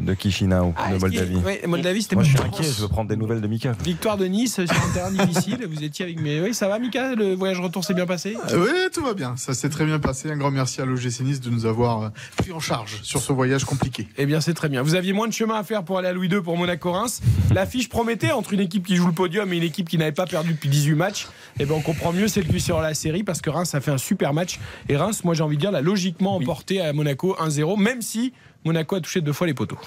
[0.01, 2.89] de, de Chisinau, Ah, de Moldavie ouais, Moldavie, c'était Moi, je suis inquiet, je veux
[2.89, 3.73] prendre des nouvelles de Mika.
[3.85, 5.67] Victoire de Nice sur un terrain difficile.
[5.71, 6.41] Vous étiez avec mes.
[6.41, 8.37] Oui, ça va, Mika Le voyage retour s'est bien passé?
[8.53, 9.37] Oui, tout va bien.
[9.37, 10.31] Ça s'est très bien passé.
[10.31, 13.33] Un grand merci à l'OGC Nice de nous avoir euh, pris en charge sur ce
[13.33, 14.09] voyage compliqué.
[14.19, 14.83] Eh bien, c'est très bien.
[14.83, 17.21] Vous aviez moins de chemin à faire pour aller à Louis II pour Monaco-Reims.
[17.55, 20.27] L'affiche promettait entre une équipe qui joue le podium et une équipe qui n'avait pas
[20.27, 21.29] perdu depuis 18 matchs.
[21.61, 23.91] Eh bien, on comprend mieux celle qui sur la série parce que Reims a fait
[23.93, 24.59] un super match.
[24.89, 28.33] Et Reims, moi, j'ai envie de dire, l'a logiquement emporté à Monaco 1-0, même si
[28.65, 29.79] Monaco a touché deux fois les poteaux.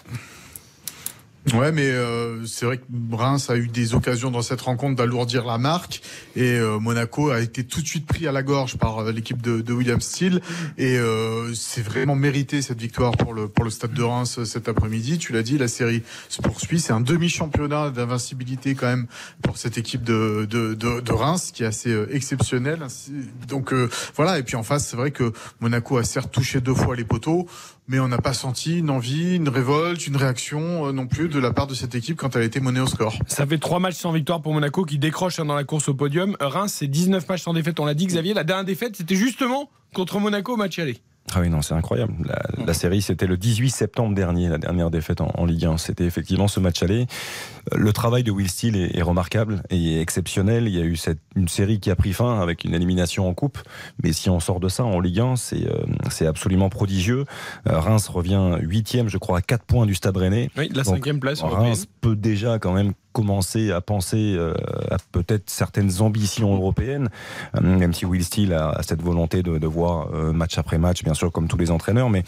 [1.53, 5.45] Ouais, mais euh, c'est vrai que Reims a eu des occasions dans cette rencontre d'alourdir
[5.45, 6.01] la marque
[6.35, 9.39] et euh, Monaco a été tout de suite pris à la gorge par euh, l'équipe
[9.43, 10.41] de, de William Steele
[10.79, 14.45] et euh, c'est vraiment mérité cette victoire pour le pour le Stade de Reims euh,
[14.45, 15.19] cet après-midi.
[15.19, 16.79] Tu l'as dit, la série se poursuit.
[16.79, 19.05] C'est un demi-championnat d'invincibilité quand même
[19.43, 22.87] pour cette équipe de de, de, de Reims qui est assez exceptionnelle.
[23.47, 23.71] Donc
[24.15, 24.39] voilà.
[24.39, 27.47] Et puis en face, c'est vrai que Monaco a certes touché deux fois les poteaux
[27.87, 31.39] mais on n'a pas senti une envie, une révolte, une réaction euh, non plus de
[31.39, 33.15] la part de cette équipe quand elle a été menée au score.
[33.27, 35.93] Ça fait trois matchs sans victoire pour Monaco qui décroche hein, dans la course au
[35.93, 36.35] podium.
[36.39, 37.79] Reims, c'est 19 matchs sans défaite.
[37.79, 38.33] On l'a dit, Xavier.
[38.33, 40.97] La dernière défaite, c'était justement contre Monaco au match aller.
[41.33, 42.13] Ah oui, non, c'est incroyable.
[42.23, 45.77] La, la série, c'était le 18 septembre dernier, la dernière défaite en, en Ligue 1.
[45.77, 47.07] C'était effectivement ce match aller.
[47.73, 50.67] Euh, Le travail de Will Steele est, est remarquable et exceptionnel.
[50.67, 53.33] Il y a eu cette, une série qui a pris fin avec une élimination en
[53.33, 53.57] coupe.
[54.03, 57.25] Mais si on sort de ça en Ligue 1, c'est euh, c'est absolument prodigieux.
[57.67, 60.49] Euh, Reims revient huitième, je crois, à 4 points du Stade Rennais.
[60.57, 61.41] Oui, la Donc, cinquième place.
[61.41, 61.63] européenne.
[61.69, 64.53] Reims peut déjà quand même commencer à penser euh,
[64.91, 67.07] à peut-être certaines ambitions européennes,
[67.55, 71.01] euh, même si Will Steele a, cette volonté de, de voir euh, match après match,
[71.01, 72.25] bien sûr, comme tous les entraîneurs, mais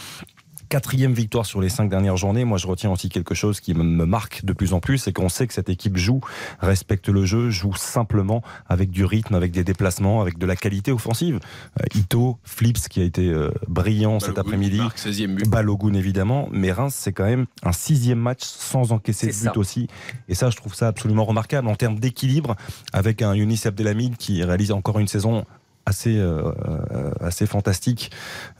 [0.70, 2.44] Quatrième victoire sur les cinq dernières journées.
[2.44, 5.30] Moi, je retiens aussi quelque chose qui me- marque de plus en plus, c'est qu'on
[5.30, 6.20] sait que cette équipe joue,
[6.60, 10.92] respecte le jeu, joue simplement avec du rythme, avec des déplacements, avec de la qualité
[10.92, 11.40] offensive.
[11.82, 14.78] Euh, Ito, Flips qui a été euh, brillant cet après-midi.
[14.78, 15.50] qui marque 16e but.
[15.50, 19.58] Balogun évidemment, mais Reims c'est quand même un sixième match sans encaisser de but ça.
[19.58, 19.88] aussi.
[20.28, 22.56] Et ça, je trouve ça absolument remarquable en termes d'équilibre
[22.94, 25.46] avec un Younis Abdelhamid qui réalise encore une saison
[25.88, 26.52] assez, euh,
[26.92, 28.12] euh, assez fantastique,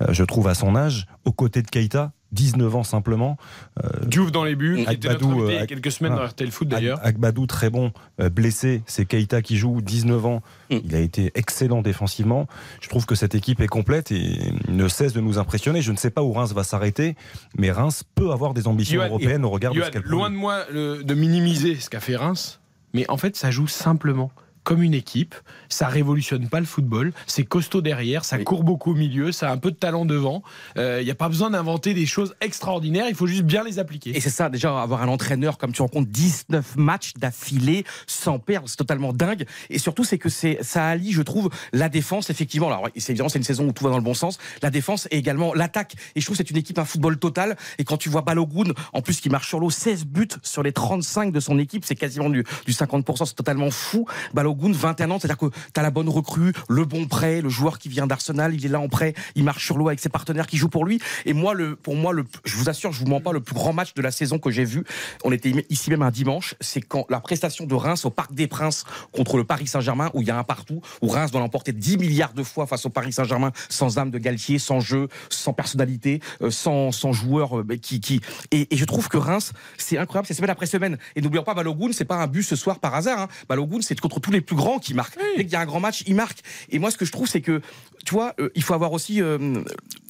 [0.02, 2.12] euh, je trouve, à son âge, aux côtés de Keita.
[2.34, 3.38] 19 ans simplement.
[3.82, 6.26] Euh, Diouf dans les buts, qui était notre invité il y a quelques semaines dans
[6.26, 7.00] RTL Foot d'ailleurs.
[7.00, 7.94] Ag- Agbadou très bon,
[8.34, 10.76] blessé, c'est Keita qui joue, 19 ans, Mm.
[10.84, 12.46] il a été excellent défensivement.
[12.82, 15.82] Je trouve que cette équipe est complète et ne cesse de nous impressionner.
[15.82, 17.16] Je ne sais pas où Reims va s'arrêter,
[17.58, 20.66] mais Reims peut avoir des ambitions européennes au regard de ce qu'elle loin de moi
[20.70, 22.60] le- de minimiser ce qu'a fait Reims,
[22.94, 24.32] mais en fait, ça joue simplement
[24.68, 25.34] comme une équipe.
[25.70, 27.14] Ça révolutionne pas le football.
[27.26, 30.44] C'est costaud derrière, ça court beaucoup au milieu, ça a un peu de talent devant.
[30.76, 33.06] Il n'y a pas besoin d'inventer des choses extraordinaires.
[33.08, 34.10] Il faut juste bien les appliquer.
[34.10, 38.68] Et c'est ça, déjà, avoir un entraîneur comme tu rencontres 19 matchs d'affilée sans perdre,
[38.68, 39.46] c'est totalement dingue.
[39.70, 42.68] Et surtout, c'est que c'est, ça allie, je trouve, la défense, effectivement.
[42.68, 44.38] Alors, c'est évidemment, c'est une saison où tout va dans le bon sens.
[44.62, 45.96] La défense et également l'attaque.
[46.16, 47.56] Et je trouve que c'est une équipe, un football total.
[47.78, 50.74] Et quand tu vois Balogun, en plus, qui marche sur l'eau, 16 buts sur les
[50.74, 54.06] 35 de son équipe, c'est quasiment du, du 50%, c'est totalement fou.
[54.34, 57.80] Balogun, 21 ans, c'est-à-dire que tu as la bonne recrue, le bon prêt, le joueur
[57.80, 60.48] qui vient d'Arsenal, il est là en prêt, il marche sur l'eau avec ses partenaires
[60.48, 61.00] qui jouent pour lui.
[61.26, 63.56] Et moi, le, pour moi, le, je vous assure, je vous mens pas, le plus
[63.56, 64.84] grand match de la saison que j'ai vu,
[65.24, 68.48] on était ici même un dimanche, c'est quand la prestation de Reims au Parc des
[68.48, 71.74] Princes contre le Paris Saint-Germain, où il y a un partout, où Reims doit l'emporter
[71.74, 75.54] 10 milliards de fois face au Paris Saint-Germain, sans âme de Galtier, sans jeu, sans
[75.54, 78.22] personnalité, euh, sans, sans joueur euh, qui, qui...
[78.52, 80.98] Et, je trouve que Reims, c'est incroyable, c'est semaine après semaine.
[81.16, 83.22] Et n'oublions pas, Balogun, c'est pas un but ce soir par hasard.
[83.22, 83.28] Hein.
[83.50, 85.18] Balogun, c'est contre tous les plus grands qui marquent.
[85.36, 86.40] Dès qu'il y a un grand match, il marque.
[86.70, 87.62] Et moi, ce que je trouve, c'est que,
[88.06, 89.62] tu vois, euh, il faut avoir aussi euh,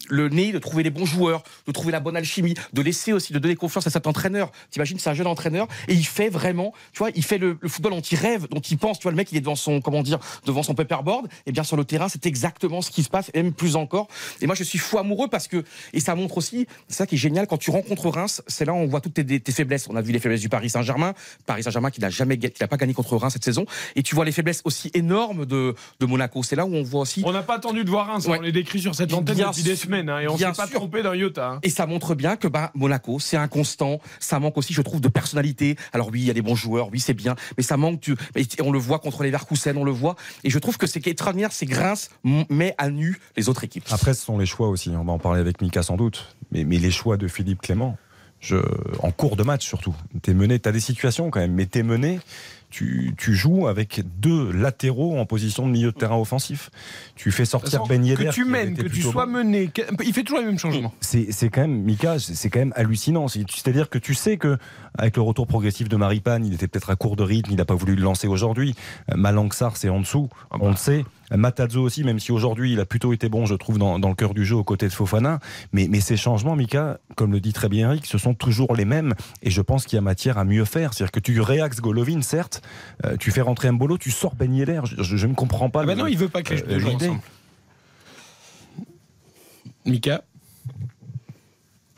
[0.10, 3.34] le nez de trouver les bons joueurs, de trouver la bonne alchimie, de laisser aussi,
[3.34, 4.52] de donner confiance à cet entraîneur.
[4.72, 7.70] T'imagines, c'est un jeune entraîneur et il fait vraiment, tu vois, il fait le, le
[7.70, 9.00] football dont il rêve, dont il pense.
[9.00, 11.28] Tu vois, le mec, il est devant son, comment dire, devant son paperboard.
[11.46, 14.08] Et bien sur le terrain, c'est exactement ce qui se passe, et même plus encore.
[14.42, 17.16] Et moi, je suis fou amoureux parce que, et ça montre aussi, c'est ça qui
[17.16, 19.88] est génial, quand tu rencontres Reims, c'est là où on voit toutes tes, tes faiblesses.
[19.90, 21.14] On a vu les faiblesses du Paris Saint-Germain,
[21.46, 23.66] Paris Saint-Germain qui n'a jamais, qui n'a pas gagné contre Reims cette saison.
[23.96, 26.44] Et tu vois les faiblesses aussi énormes de, de Monaco.
[26.44, 27.24] C'est là où on voit aussi.
[27.26, 28.38] On n'a pas attendu de voir Reims, Ouais.
[28.40, 29.76] on les décrit sur cette antenne depuis des.
[30.10, 30.76] Hein, et on s'est pas sûr.
[30.80, 31.50] trompé d'un iota.
[31.52, 31.60] hein.
[31.64, 34.00] Et ça montre bien que bah, Monaco, c'est inconstant.
[34.20, 35.76] Ça manque aussi, je trouve, de personnalité.
[35.94, 38.02] Alors oui, il y a des bons joueurs, oui, c'est bien, mais ça manque.
[38.02, 38.16] Tu...
[38.36, 40.16] mais On le voit contre les Verkusen, on le voit.
[40.44, 41.68] Et je trouve que c'est extraordinaire, c'est
[42.26, 43.86] m- met à nu les autres équipes.
[43.92, 44.90] Après, ce sont les choix aussi.
[44.90, 46.36] On va en parler avec Mika sans doute.
[46.52, 47.98] Mais, mais les choix de Philippe Clément,
[48.40, 48.58] je,
[49.00, 49.96] en cours de match surtout.
[50.22, 52.20] T'es mené, t'as des situations quand même, mais t'es mené.
[52.70, 56.70] Tu, tu joues avec deux latéraux en position de milieu de terrain offensif.
[57.16, 58.26] Tu fais sortir Ben Yedder.
[58.26, 59.32] que tu mènes, que tu sois bon.
[59.32, 59.72] mené,
[60.04, 60.94] il fait toujours les mêmes changements.
[61.00, 63.30] C'est quand même, Mika, c'est quand même hallucinant.
[63.30, 64.58] C'est- C'est-à-dire que tu sais que
[64.98, 67.66] avec le retour progressif de Maripane, il était peut-être à court de rythme, il n'a
[67.66, 68.76] pas voulu le lancer aujourd'hui.
[69.12, 70.70] Euh, Malangsar, c'est en dessous, Ah on bah.
[70.72, 71.06] le sait.
[71.36, 74.16] Matazo aussi, même si aujourd'hui il a plutôt été bon, je trouve, dans, dans le
[74.16, 75.40] cœur du jeu aux côtés de Fofana.
[75.74, 78.86] Mais, mais ces changements, Mika, comme le dit très bien Eric, ce sont toujours les
[78.86, 79.14] mêmes.
[79.42, 80.94] Et je pense qu'il y a matière à mieux faire.
[80.94, 82.62] C'est-à-dire que tu réaxes Golovin, certes,
[83.06, 84.82] euh, tu fais rentrer Mbolo, tu sors Ben Yedder.
[84.86, 85.82] Je, ne comprends pas.
[85.82, 87.22] Ah bah le- non, il veut pas que les euh, deux jouent ensemble.
[89.86, 90.24] Mika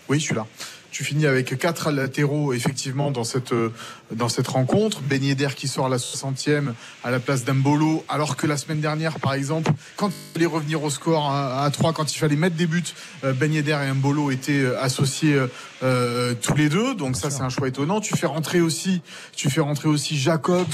[0.09, 0.45] Oui, je suis là.
[0.91, 3.71] Tu finis avec quatre latéraux, effectivement, dans cette, euh,
[4.15, 5.01] dans cette rencontre.
[5.01, 8.81] Ben Yedder qui sort à la 60e à la place d'Ambolo, alors que la semaine
[8.81, 12.35] dernière, par exemple, quand il fallait revenir au score à, à 3, quand il fallait
[12.35, 12.83] mettre des buts,
[13.23, 15.47] euh, Ben Yedder et Mbolo étaient euh, associés euh,
[15.83, 16.95] euh, tous les deux.
[16.95, 18.01] Donc ça, c'est un choix étonnant.
[18.01, 19.01] Tu fais rentrer aussi,
[19.35, 20.65] tu fais rentrer aussi Jacobs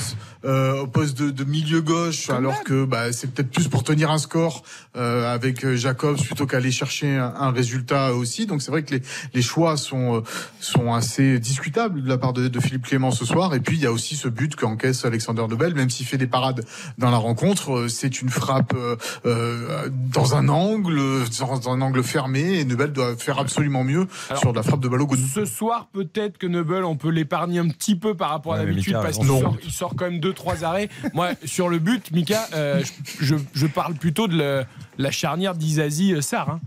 [0.45, 4.11] euh, au poste de, de milieu gauche, alors que bah, c'est peut-être plus pour tenir
[4.11, 4.63] un score
[4.95, 8.45] euh, avec Jacobs plutôt qu'aller chercher un, un résultat aussi.
[8.45, 9.01] Donc c'est vrai que les,
[9.33, 10.23] les choix sont,
[10.59, 13.53] sont assez discutables de la part de, de Philippe Clément ce soir.
[13.55, 16.27] Et puis il y a aussi ce but qu'encaisse Alexander Nobel, même s'il fait des
[16.27, 16.63] parades
[16.97, 20.99] dans la rencontre, euh, c'est une frappe euh, euh, dans un angle,
[21.39, 24.87] dans un angle fermé, et Nobel doit faire absolument mieux Alors, sur la frappe de
[24.87, 25.17] Balogun.
[25.33, 28.65] Ce soir, peut-être que Noble, on peut l'épargner un petit peu par rapport à Ouais,
[28.67, 30.89] d'habitude parce qu'il sort, il sort quand même deux trois arrêts.
[31.13, 32.83] Moi, sur le but, Mika, euh,
[33.19, 34.63] je, je- je parle plutôt de le-
[34.97, 36.59] la charnière d'Izazi Sarr, hein,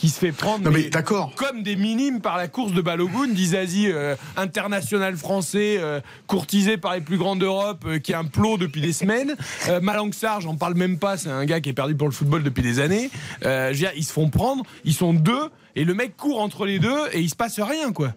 [0.00, 1.34] qui se fait prendre Non mais mais d'accord.
[1.36, 6.94] comme des minimes par la course de Balogun, d'Izazi euh, international français, euh, courtisé par
[6.94, 9.36] les plus grands d'Europe, euh, qui est un plot depuis des semaines.
[9.68, 12.42] Euh, Malangsar, j'en parle même pas, c'est un gars qui est perdu pour le football
[12.42, 13.10] depuis des années.
[13.42, 16.64] Je veux dire, ils se font prendre, ils sont deux, et le mec court entre
[16.64, 18.14] les deux, et il se passe rien, quoi.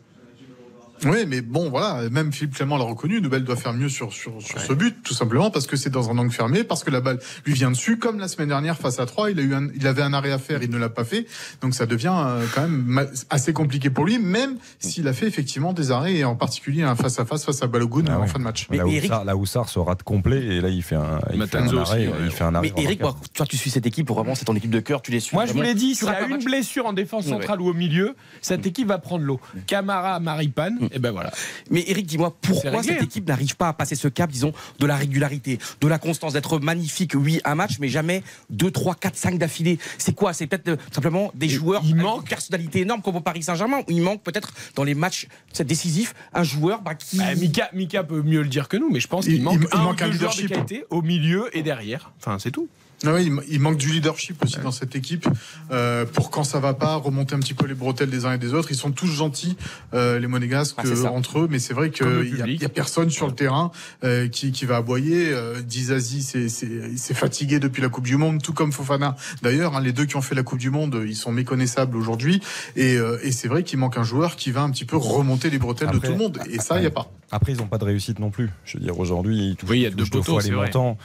[1.05, 4.41] Oui, mais bon, voilà, même Philippe Clément l'a reconnu, Nobel doit faire mieux sur, sur,
[4.41, 7.01] sur ce but, tout simplement parce que c'est dans un angle fermé, parce que la
[7.01, 9.69] balle lui vient dessus, comme la semaine dernière face à 3, il, a eu un-
[9.75, 11.25] il avait un arrêt à faire, il ne l'a pas fait,
[11.61, 15.73] donc ça devient euh, quand même assez compliqué pour lui, même s'il a fait effectivement
[15.73, 18.67] des arrêts, et en particulier un face-à-face face à Balogun Ah en fin de match.
[18.71, 21.67] la, Houssard, la Houssard se rate complet et là il fait un, il fait un
[21.67, 21.77] arrêt.
[21.81, 22.11] aussi, ouais.
[22.25, 23.01] il fait un arrêt Mais Eric,
[23.33, 25.35] toi, tu suis cette équipe, vraiment, c'est ton équipe de cœur, tu les suis.
[25.35, 25.73] Moi, je vous vraiment.
[25.73, 26.43] l'ai dit, Tu s'il y a un une match.
[26.45, 29.39] blessure en défense centrale ou au milieu, cette équipe va prendre l'eau.
[29.67, 31.31] Camara, Maripane, et ben voilà.
[31.69, 33.03] Mais Eric, dis-moi, pourquoi cette hein.
[33.03, 36.59] équipe n'arrive pas à passer ce cap, disons, de la régularité, de la constance, d'être
[36.59, 39.79] magnifique, oui, un match, mais jamais 2, 3, 4, 5 d'affilée?
[39.97, 40.33] C'est quoi?
[40.33, 43.43] C'est peut-être euh, simplement des joueurs il avec manque- une personnalité énorme comme au Paris
[43.43, 47.17] Saint-Germain, où il manque peut-être dans les matchs c'est décisifs un joueur bah, qui.
[47.17, 49.59] Bah, Mika, Mika peut mieux le dire que nous, mais je pense Il- qu'il manque
[49.61, 50.67] il- il un manque un deux joueurs de leadership.
[50.67, 52.11] qualité au milieu et derrière.
[52.19, 52.67] Enfin, c'est tout.
[53.05, 55.27] Ah oui, il, manque du leadership aussi dans cette équipe
[55.71, 58.37] euh, pour quand ça va pas remonter un petit peu les bretelles des uns et
[58.37, 58.69] des autres.
[58.71, 59.57] Ils sont tous gentils
[59.93, 61.11] les monégasques Ah, ça.
[61.11, 63.71] entre eux, mais c'est vrai qu'il y, a- y personne sur le terrain
[64.03, 65.31] euh, qui, qui va aboyer.
[65.31, 69.15] Euh, Dizazi c'est fatigué depuis la Coupe du Monde, tout comme Fofana.
[69.41, 72.41] D'ailleurs, hein, les deux qui ont fait la Coupe du Monde, ils sont méconnaissables aujourd'hui.
[72.75, 75.49] Et, euh, et c'est vrai qu'il manque un joueur qui va un petit peu remonter
[75.49, 76.39] les bretelles de tout le monde.
[76.49, 77.11] Et ça, il y a pas.
[77.31, 78.49] Après, ils n'ont pas de réussite non plus.
[78.63, 80.55] Je veux dire, aujourd'hui, ils touchent, Oui, il y a deux poteaux, fois c'est les
[80.55, 80.67] vrai.
[80.67, 80.97] montants,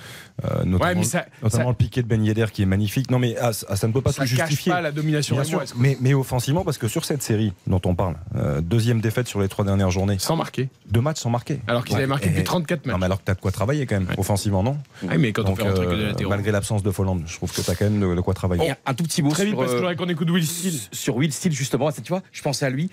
[0.45, 3.11] euh, notamment, Ouais, mais ça- notamment ça- le piqué de Ben Yedder qui est magnifique.
[3.11, 4.73] Non, mais ah, ça ne peut pas Ça tout cache justifier.
[4.73, 5.75] pas la domination Bien sûr, rémoise.
[5.79, 9.41] mais, mais offensivement, parce que sur cette série dont on parle, euh, deuxième défaite sur
[9.41, 10.69] les trois dernières journées, Sans marquer.
[10.91, 11.61] deux matchs sans marquer.
[11.67, 12.93] Alors qu'ils Ouais, avaient marqué et- depuis 34 matchs.
[12.93, 15.33] Non, mais alors que tu as de quoi travailler quand même, offensivement, non Ouais, mais
[15.33, 16.31] quand on fait rentrer que euh, latéraux.
[16.31, 18.67] malgré l'absence de Folland, je trouve que tu as quand même de, de quoi travailler.
[18.69, 20.47] Et un- tout petit mot Très vite, sur, parce que euh, j'aurais qu'on écoute Will
[20.47, 20.79] Steele.
[20.93, 21.91] sur Will Steele, justement.
[21.93, 22.91] Tu vois, je pensais à lui.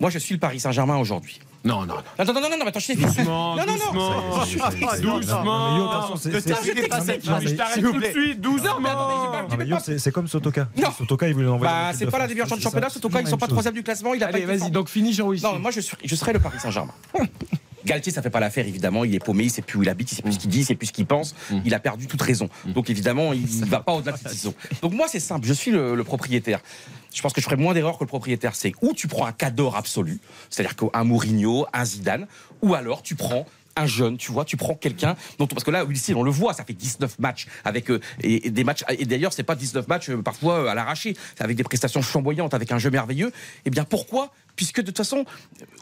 [0.00, 1.40] Moi, je suis le Paris Saint-Germain aujourd'hui.
[1.64, 2.24] Non, non, non.
[2.24, 2.94] Non, non, non, non, attends, je t'ai.
[2.94, 3.76] Doucement, Non, non, non.
[3.76, 4.28] doucement.
[4.30, 6.40] Non, cette mais-
[6.88, 8.40] phrase, je t'arrête tout de suite.
[8.40, 8.78] Doucement.
[9.98, 10.68] C'est comme Sotoka.
[10.76, 10.90] Non.
[10.96, 11.72] Sotoka, il voulait l'envoyer.
[11.72, 12.88] en Bah, c'est pas la déviation de championnat.
[12.88, 14.14] ça, Ce Toka, ils sont pas troisième du classement.
[14.14, 16.58] Il a pas Allez, vas-y, donc finis Will Non, moi je, je serais le Paris
[16.60, 16.92] Saint-Germain.
[17.84, 19.04] Galtier, ça fait pas l'affaire, évidemment.
[19.04, 20.58] Il est paumé, il sait plus où il habite, il sait plus ce qu'il dit,
[20.60, 21.36] il sait plus ce qu'il pense.
[21.64, 22.48] Il a perdu toute raison.
[22.66, 24.54] Donc évidemment, il va pas au-delà de cette saison.
[24.82, 25.46] Donc moi, c'est simple.
[25.46, 26.60] Je suis le, le propriétaire.
[27.14, 28.54] Je pense que je ferais moins d'erreurs que le propriétaire.
[28.54, 32.26] C'est ou tu prends un cador absolu, c'est-à-dire qu'un Mourinho, un Zidane,
[32.62, 35.84] ou alors tu prends un jeune, tu vois, tu prends quelqu'un dont parce que là,
[35.94, 39.04] Steele, on le voit, ça fait 19 matchs avec euh, et, et des matchs et
[39.04, 42.54] d'ailleurs c'est pas 19 matchs euh, parfois euh, à l'arraché, c'est avec des prestations flamboyantes,
[42.54, 43.32] avec un jeu merveilleux.
[43.64, 45.24] Eh bien pourquoi Puisque de toute façon,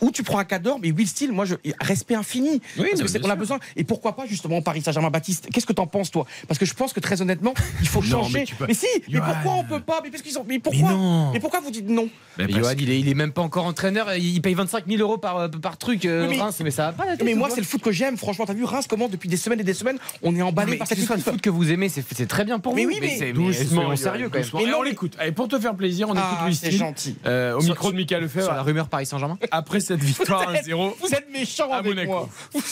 [0.00, 2.60] où tu prends un cadre, mais Will Steele, moi, je, respect infini.
[2.78, 3.58] Oui, parce que on a besoin.
[3.76, 6.26] Et pourquoi pas justement Paris Saint-Germain Baptiste Qu'est-ce que t'en penses toi?
[6.48, 8.40] Parce que je pense que très honnêtement, il faut Non, changer.
[8.40, 10.00] mais peux- Mais si, mais pourquoi on peut pas?
[10.02, 10.44] Mais parce qu'ils ont.
[10.46, 11.30] Mais pourquoi?
[11.32, 12.08] Mais pourquoi vous dites non?
[12.36, 14.12] Mais Johan, il est, il est même pas encore entraîneur.
[14.14, 16.04] Il paye 25 000 euros par, par truc.
[16.04, 17.04] euh, Oui, mais- Reims, mais ça va pas.
[17.06, 18.16] la tête, Mais moi, c'est le foot que j'aime.
[18.16, 20.78] Franchement, t'as vu Reims comment depuis des semaines et des semaines, on est emballé Mais
[20.78, 22.84] par cette ce soit le foot que vous aimez, c'est c'est très bien pour Mais
[22.84, 22.90] vous.
[22.90, 24.48] oui, mais- c'est- Doucement, sérieux quand même.
[24.54, 25.14] Mais Et on mais- l'écoute.
[25.18, 26.78] Allez, pour te faire plaisir, on écoute Ah, Will c'est Steele.
[26.78, 27.16] gentil.
[27.26, 28.63] Euh, au micro de la Lefebvre.
[28.64, 32.10] Rumeur Paris Saint-Germain Après cette victoire 1-0 Vous êtes méchant à avec Monaco.
[32.12, 32.28] moi.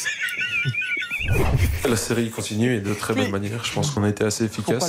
[1.88, 3.64] La série continue et de très belle manière.
[3.64, 4.82] Je pense qu'on a été assez efficace.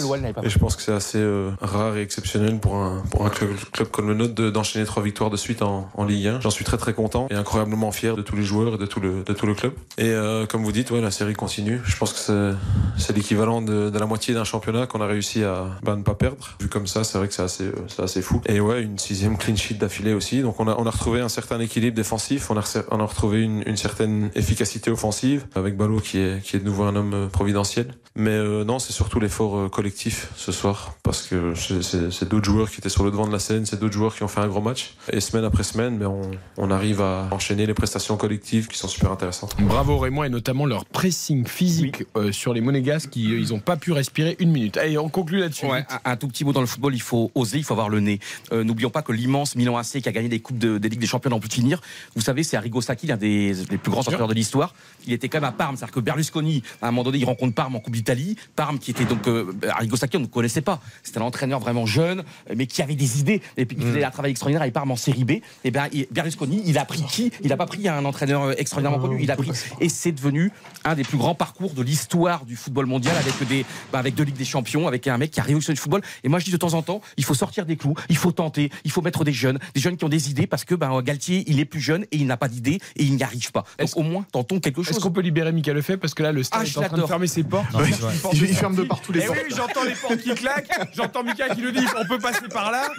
[0.45, 3.49] Et je pense que c'est assez euh, rare et exceptionnel pour un, pour un club,
[3.71, 6.41] club comme le nôtre de- d'enchaîner trois victoires de suite en, en Ligue 1.
[6.41, 8.99] J'en suis très très content et incroyablement fier de tous les joueurs et de tout
[8.99, 9.73] le, de tout le club.
[9.97, 11.81] Et euh, comme vous dites, ouais, la série continue.
[11.85, 12.53] Je pense que
[12.97, 16.15] c'est- l'équivalent de, de la moitié d'un championnat qu'on a réussi à bah, ne pas
[16.15, 16.55] perdre.
[16.59, 18.41] Vu comme ça, c'est vrai que c'est assez, euh, c'est assez fou.
[18.47, 20.41] Et ouais, une sixième clean sheet d'affilée aussi.
[20.41, 22.49] Donc on a, on a retrouvé un certain équilibre défensif.
[22.49, 26.32] On a, recer- on a retrouvé une, une certaine efficacité offensive avec Ballot qui est,
[26.41, 27.93] qui est de nouveau un homme euh, providentiel.
[28.15, 32.69] Mais euh, non, c'est surtout l'effort euh, collectif ce soir parce que c'est- d'autres joueurs
[32.69, 34.47] qui étaient sur le devant de la scène, c'est d'autres joueurs qui ont fait un
[34.47, 34.93] gros match.
[35.11, 36.21] Et semaine après semaine, ben, on,
[36.57, 39.55] on arrive à enchaîner les prestations collectives qui sont super intéressantes.
[39.59, 43.59] Bravo Raymond et notamment leur pressing physique euh, sur les Monégasques qui euh, ils ont
[43.59, 44.77] pas pu respirer une minute.
[44.77, 45.65] Allez, on conclut là-dessus.
[45.65, 47.89] Ouais, un, un tout petit mot dans le football, il faut oser, il faut avoir
[47.89, 48.19] le nez.
[48.51, 50.99] Euh, N'oublions pas que l'immense Milan AC qui a gagné des coupes de, des ligues
[50.99, 51.81] des champions n'en plus de finir.
[52.15, 54.75] Vous savez, c'est Arrigo Sacchi, l'un des, des plus grands entraîneurs de l'histoire.
[55.07, 57.55] Il était quand même à Parme, c'est-à-dire que Berlusconi, à un moment donné, il rencontre
[57.55, 58.35] Parme en Coupe d'Italie.
[58.55, 60.79] Parme qui était donc euh, Arrigo Sacchi, on ne connaissait pas.
[61.01, 64.03] C'était un entraîneur vraiment jeune, euh, mais qui avait des idées et puis qui faisait
[64.03, 65.31] un travail extraordinaire avec Parme en Série B.
[65.63, 67.31] Et ben il- Berlusconi, il a pris qui?
[67.41, 69.17] Il n'a pas pris un entraîneur euh, extraordinairement connu.
[69.23, 69.49] Il a pris
[69.81, 70.51] et c'est devenu
[70.85, 74.23] un des plus grands parcours de l'histoire du football mondial avec des bah, avec deux
[74.23, 76.01] ligues des champions, avec un mec qui a révolutionné le football.
[76.23, 78.31] Et moi je dis de temps en temps, il faut sortir des clous, il faut
[78.31, 81.01] tenter, il faut mettre des jeunes, des jeunes qui ont des idées parce que ben,
[81.01, 83.63] Galtier il est plus jeune et il n'a pas d'idées et il n'y arrive pas.
[83.79, 84.91] Donc au moins tentons quelque chose.
[84.95, 86.02] Est-ce qu'on peut libérer Mika Lefebvre?
[86.03, 87.71] Parce que là le stade Ah, est en train de fermer ses portes.
[87.73, 89.39] Non, Il porte ferme de partout les Eh portes.
[89.47, 90.69] oui, j'entends les portes qui claquent.
[90.93, 92.89] J'entends Mika qui nous dit on peut passer par là.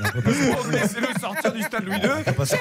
[0.73, 2.03] Laissez-le sortir du stade Louis II.
[2.03, 2.33] Là.
[2.35, 2.55] Parce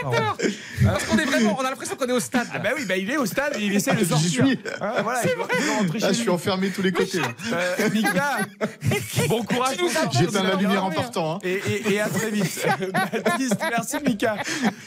[1.05, 2.47] qu'on est vraiment, on a l'impression qu'on est au stade.
[2.53, 4.45] Ah bah oui, bah il est au stade et il essaie de J'y sortir.
[4.45, 4.59] suis.
[4.81, 6.29] Ah, voilà, il doit- il doit rentrer Ah, chez je suis lui.
[6.31, 7.21] enfermé tous les côtés.
[7.53, 8.39] Euh, Mika,
[9.29, 9.77] bon courage.
[10.11, 11.35] J'éteins la lumière en partant.
[11.35, 11.39] hein.
[11.43, 12.65] Et, et- et à très vite.
[12.93, 14.35] Baptiste, merci Mika.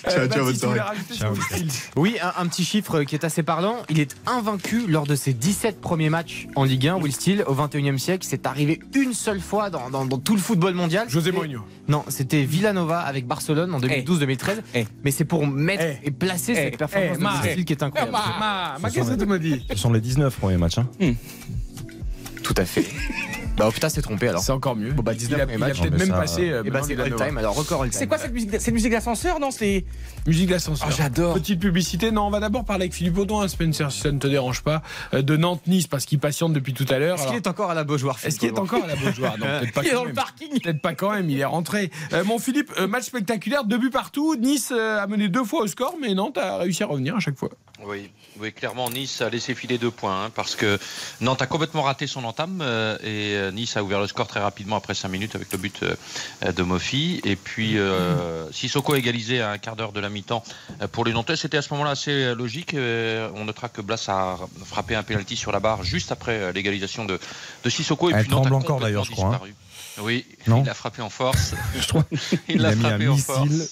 [0.08, 0.70] Ciao, ciao, sur
[1.30, 3.76] le style Oui, un, un petit chiffre qui est assez parlant.
[3.88, 6.96] Il est invaincu lors de ses 17 premiers matchs en Ligue 1.
[6.96, 10.40] Will Steele, au 21e siècle, c'est arrivé une seule fois dans, dans- dans tout le
[10.40, 11.08] football mondial.
[11.08, 11.60] José Mourinho.
[11.86, 14.56] Non, c'était Villanova avec Barcelone en 2012-2013.
[14.74, 14.86] Eh.
[15.04, 16.08] Mais c'est pour mettre Eh.
[16.08, 17.30] et placer cette performance eh, de Ma.
[17.42, 18.10] Will Steele qui est incroyable.
[18.10, 20.78] Ma, ma Ce qu'est-ce sont que tu me dis Ce sont les 19 premiers matchs.
[20.78, 20.88] hein.
[22.42, 22.84] Tout à fait.
[23.56, 24.42] bah, oh, putain, c'est trompé alors.
[24.42, 24.92] C'est encore mieux.
[24.92, 25.80] Bon, bah, il 19 a, premiers il a matchs.
[25.80, 26.50] peut-être Non, mais même ça, passé.
[26.50, 27.38] euh, Et bah, Bernard c'est all time.
[27.38, 27.98] Alors, record all time.
[27.98, 29.84] C'est quoi cette musique C'est musique d'ascenseur, non C'est
[30.26, 30.88] Musique d'ascenseur.
[30.90, 31.34] Oh, j'adore.
[31.34, 32.10] Petite publicité.
[32.10, 34.62] Non, on va d'abord parler avec Philippe Audon, hein, Spencer, si ça ne te dérange
[34.62, 34.82] pas,
[35.14, 37.16] euh, de Nantes-Nice, parce qu'il patiente depuis tout à l'heure.
[37.18, 39.46] Est-ce qu'il est encore à la Beaujoire Est-ce qu'il est encore à la Beaujoire Non,
[39.60, 40.16] peut-être pas Il est quand dans le même.
[40.16, 40.60] parking.
[40.60, 41.90] Peut-être pas quand même, il est rentré.
[42.12, 44.36] Euh, mon Philippe, euh, match spectaculaire, deux buts partout.
[44.36, 47.36] Nice a mené deux fois au score, mais Nantes a réussi à revenir à chaque
[47.38, 47.50] fois.
[47.86, 50.78] Oui, oui, clairement, Nice a laissé filer deux points hein, parce que
[51.20, 54.40] Nantes a complètement raté son entame euh, et euh, Nice a ouvert le score très
[54.40, 57.20] rapidement après 5 minutes avec le but euh, de Mofi.
[57.24, 60.42] Et puis euh, Sissoko a égalisé à un quart d'heure de la mi-temps
[60.92, 61.36] pour les Nantais.
[61.36, 62.74] C'était à ce moment-là assez logique.
[62.74, 67.18] On notera que Blas a frappé un penalty sur la barre juste après l'égalisation de,
[67.64, 68.10] de Sissoko.
[68.10, 69.48] Et Elle puis Nantes a encore, d'ailleurs, je crois, hein.
[69.98, 71.54] Oui, Non il a frappé en force.
[71.74, 72.36] Je.
[72.48, 73.48] Il l'a a mis un frappé en force.
[73.48, 73.68] missile.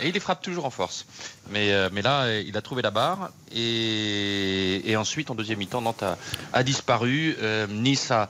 [0.00, 1.06] Et il les frappe toujours en force.
[1.50, 3.30] Mais, euh, là, euh, il a trouvé la barre.
[3.54, 6.04] Et, ensuite, en deuxième mi-temps, Nantes
[6.52, 7.36] a, disparu.
[7.40, 8.28] Euh, nice a,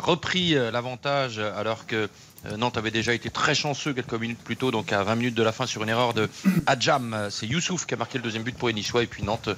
[0.00, 2.08] repris l'avantage alors que
[2.56, 5.42] Nantes avait déjà été très chanceux quelques minutes plus tôt, donc à 20 minutes de
[5.42, 6.30] la fin sur une erreur de
[6.66, 7.28] Adjam.
[7.30, 9.02] C'est Youssouf qui a marqué le deuxième but pour les.
[9.02, 9.50] Et puis Nantes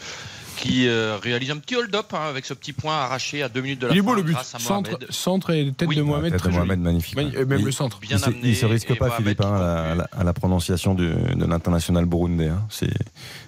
[0.60, 3.80] qui euh, réalise un petit hold-up hein, avec ce petit point arraché à deux minutes
[3.80, 4.32] de la Il est fin beau le but.
[4.32, 5.10] grâce à Centre, Mohamed.
[5.10, 5.96] centre et tête Oui.
[5.96, 6.32] de Mohamed.
[6.32, 6.66] Tête Très de joli.
[6.66, 7.16] Mohamed, magnifique.
[7.16, 7.98] Magni- euh, Même Il- le centre.
[8.00, 9.94] Bien il, amené il se risque pas, Mohamed Philippe, hein, à,
[10.24, 11.14] la, à prononciation de
[11.46, 12.48] l'international burundais.
[12.48, 12.62] hein.
[12.68, 12.90] C'est-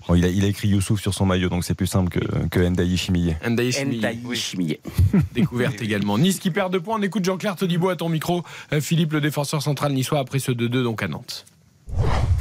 [0.09, 2.49] bon, il, a, il a écrit Youssouf sur son maillot, donc c'est plus simple que,
[2.49, 3.37] que Ndaï Chimillé.
[3.47, 3.99] Ndaï Chimillé.
[3.99, 4.81] Ndaï Chimillé.
[5.35, 6.19] Découverte également.
[6.19, 6.97] Nice qui perd deux points.
[6.99, 8.43] On écoute Jean-Claire Todibo à ton micro.
[8.73, 11.45] Euh, Philippe, le défenseur central niçois, après ce 2-2 donc à Nantes.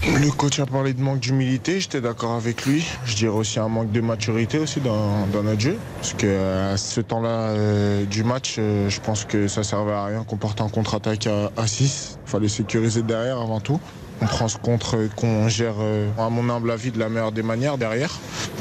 [0.04, 2.86] Le coach a parlé de manque d'humilité, j'étais d'accord avec lui.
[3.06, 5.78] Je dirais aussi un manque de maturité aussi dans, dans notre jeu.
[5.98, 10.06] Parce que à ce temps-là euh, du match, euh, je pense que ça servait à
[10.06, 12.18] rien qu'on parte en contre-attaque à 6.
[12.26, 13.80] Il fallait sécuriser derrière avant tout.
[14.22, 17.42] On prend ce contre qu'on gère, euh, à mon humble avis, de la meilleure des
[17.44, 18.12] manières derrière.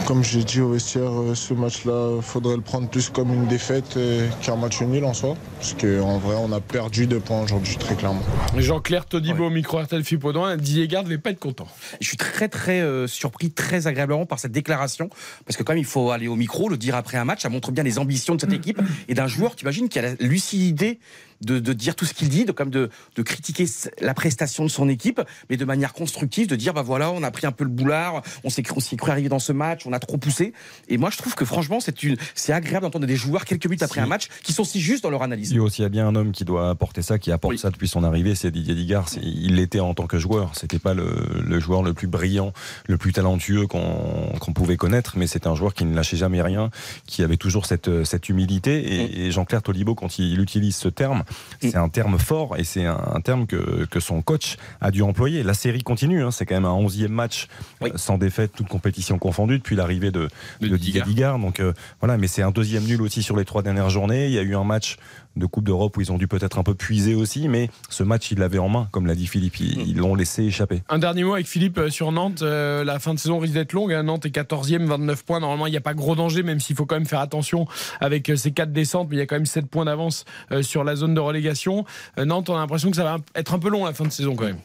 [0.06, 3.46] Comme j'ai dit au vestiaire, euh, ce match-là, il faudrait le prendre plus comme une
[3.46, 5.36] défaite euh, qu'un match nul en soi.
[5.58, 8.22] Parce qu'en vrai, on a perdu deux points aujourd'hui, très clairement.
[8.56, 10.56] Jean-Claire Todibo au micro RTL Philippe Audouin.
[10.56, 11.68] Didier Garde ne va pas être content.
[12.00, 15.10] Je suis très très euh, surpris, très agréablement par cette déclaration,
[15.44, 17.50] parce que quand même il faut aller au micro, le dire après un match, ça
[17.50, 20.14] montre bien les ambitions de cette équipe et d'un joueur, tu imagines, qui a la
[20.20, 20.98] lucidité
[21.40, 23.66] de, de dire tout ce qu'il dit, de, comme de, de critiquer
[24.00, 27.31] la prestation de son équipe, mais de manière constructive, de dire bah voilà, on a
[27.31, 30.16] pris un peu le boulard, on s'est cru, arriver dans ce match, on a trop
[30.16, 30.53] poussé.
[30.88, 33.83] Et moi je trouve que franchement c'est une, c'est agréable d'entendre des joueurs quelques minutes
[33.83, 35.50] après un match qui sont si justes dans leur analyse.
[35.50, 37.88] Il y a y bien un homme qui doit apporter ça, qui apporte ça depuis
[37.88, 39.07] son arrivée, c'est Didier Digard.
[39.22, 40.53] Il l'était en tant que joueur.
[40.55, 42.53] C'était pas le, le joueur le plus brillant,
[42.87, 46.42] le plus talentueux qu'on qu'on pouvait connaître, mais c'était un joueur qui ne lâchait jamais
[46.42, 46.70] rien,
[47.07, 48.94] qui avait toujours cette, cette humilité.
[48.94, 51.24] Et, et Jean-Claire Tolibo, quand il utilise ce terme,
[51.60, 55.42] c'est un terme fort et c'est un, terme que, que son coach a dû employer.
[55.42, 56.30] La série continue, hein.
[56.30, 57.48] c'est quand même un onzième match
[57.82, 60.28] euh, sans défaite, toute compétition confondue, depuis l'arrivée de,
[60.60, 61.38] de, Digard.
[61.38, 64.26] Donc euh, voilà, mais c'est un deuxième nul aussi sur les trois dernières journées.
[64.26, 64.96] Il y a eu un match
[65.36, 68.30] de Coupe d'Europe où ils ont dû peut-être un peu puiser aussi, mais ce match,
[68.30, 69.60] ils l'avaient en main, comme l'a dit Philippe.
[69.60, 70.82] Ils ils l'ont laissé échapper.
[70.88, 72.42] Un dernier mot avec Philippe euh, sur Nantes.
[72.42, 73.92] Euh, la fin de saison risque d'être longue.
[73.92, 74.02] hein.
[74.02, 75.40] Nantes est 14e, 29 points.
[75.40, 77.66] Normalement, il n'y a pas gros danger, même s'il faut quand même faire attention
[78.00, 79.08] avec euh, ces quatre descentes.
[79.10, 81.84] Mais il y a quand même 7 points d'avance euh, sur la zone de relégation.
[82.18, 84.10] Euh, Nantes, on a l'impression que ça va être un peu long la fin de
[84.10, 84.58] saison quand même.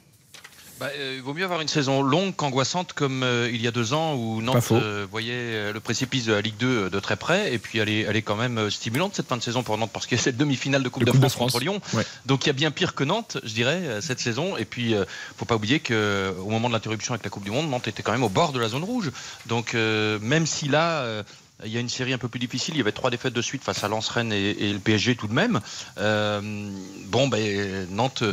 [0.79, 3.71] Bah, euh, il vaut mieux avoir une saison longue qu'angoissante comme euh, il y a
[3.71, 7.15] deux ans où Nantes euh, voyait le précipice de la Ligue 2 euh, de très
[7.15, 7.53] près.
[7.53, 9.91] Et puis elle est, elle est quand même stimulante cette fin de saison pour Nantes
[9.93, 11.79] parce qu'il y a cette demi-finale de Coupe de, Coupe de France, contre Lyon.
[11.93, 12.03] Ouais.
[12.25, 14.57] donc il y a bien pire que Nantes je dirais cette saison.
[14.57, 14.95] Et puis
[15.37, 17.87] faut pas oublier que euh, au moment de l'interruption avec la Coupe du Monde Nantes
[17.87, 19.11] était quand même au bord de la zone rouge.
[19.45, 21.23] Donc même si là
[21.63, 22.73] il y a une série un peu plus difficile.
[22.75, 25.15] Il y avait trois défaites de suite face à Lens, Rennes et, et le PSG
[25.15, 25.61] tout de même.
[25.97, 26.41] Euh,
[27.05, 28.23] bon, ben, Nantes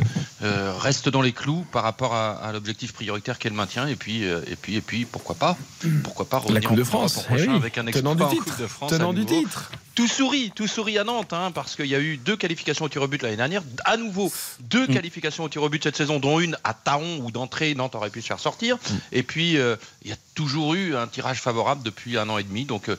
[0.41, 3.87] euh, reste dans les clous par rapport à, à l'objectif prioritaire qu'est le maintien.
[3.87, 5.57] Et puis, euh, et puis, et puis, pourquoi pas?
[6.03, 7.55] Pourquoi pas revenir Coupe de en Europe France, prochain eh oui.
[7.55, 8.43] avec un Tenant exploit du en titre.
[8.45, 8.91] Coupe de France.
[8.91, 9.71] Tenant à du titre.
[9.95, 12.89] Tout sourit, tout sourit à Nantes, hein, parce qu'il y a eu deux qualifications au
[12.89, 13.61] tir au but l'année dernière.
[13.85, 14.93] À nouveau, deux Mm.
[14.93, 18.09] qualifications au tir au but cette saison, dont une à Taon où d'entrée Nantes aurait
[18.09, 18.77] pu se faire sortir.
[18.77, 18.93] Mm.
[19.11, 22.43] Et puis, euh, il y a toujours eu un tirage favorable depuis un an et
[22.43, 22.65] demi.
[22.65, 22.97] Donc, euh,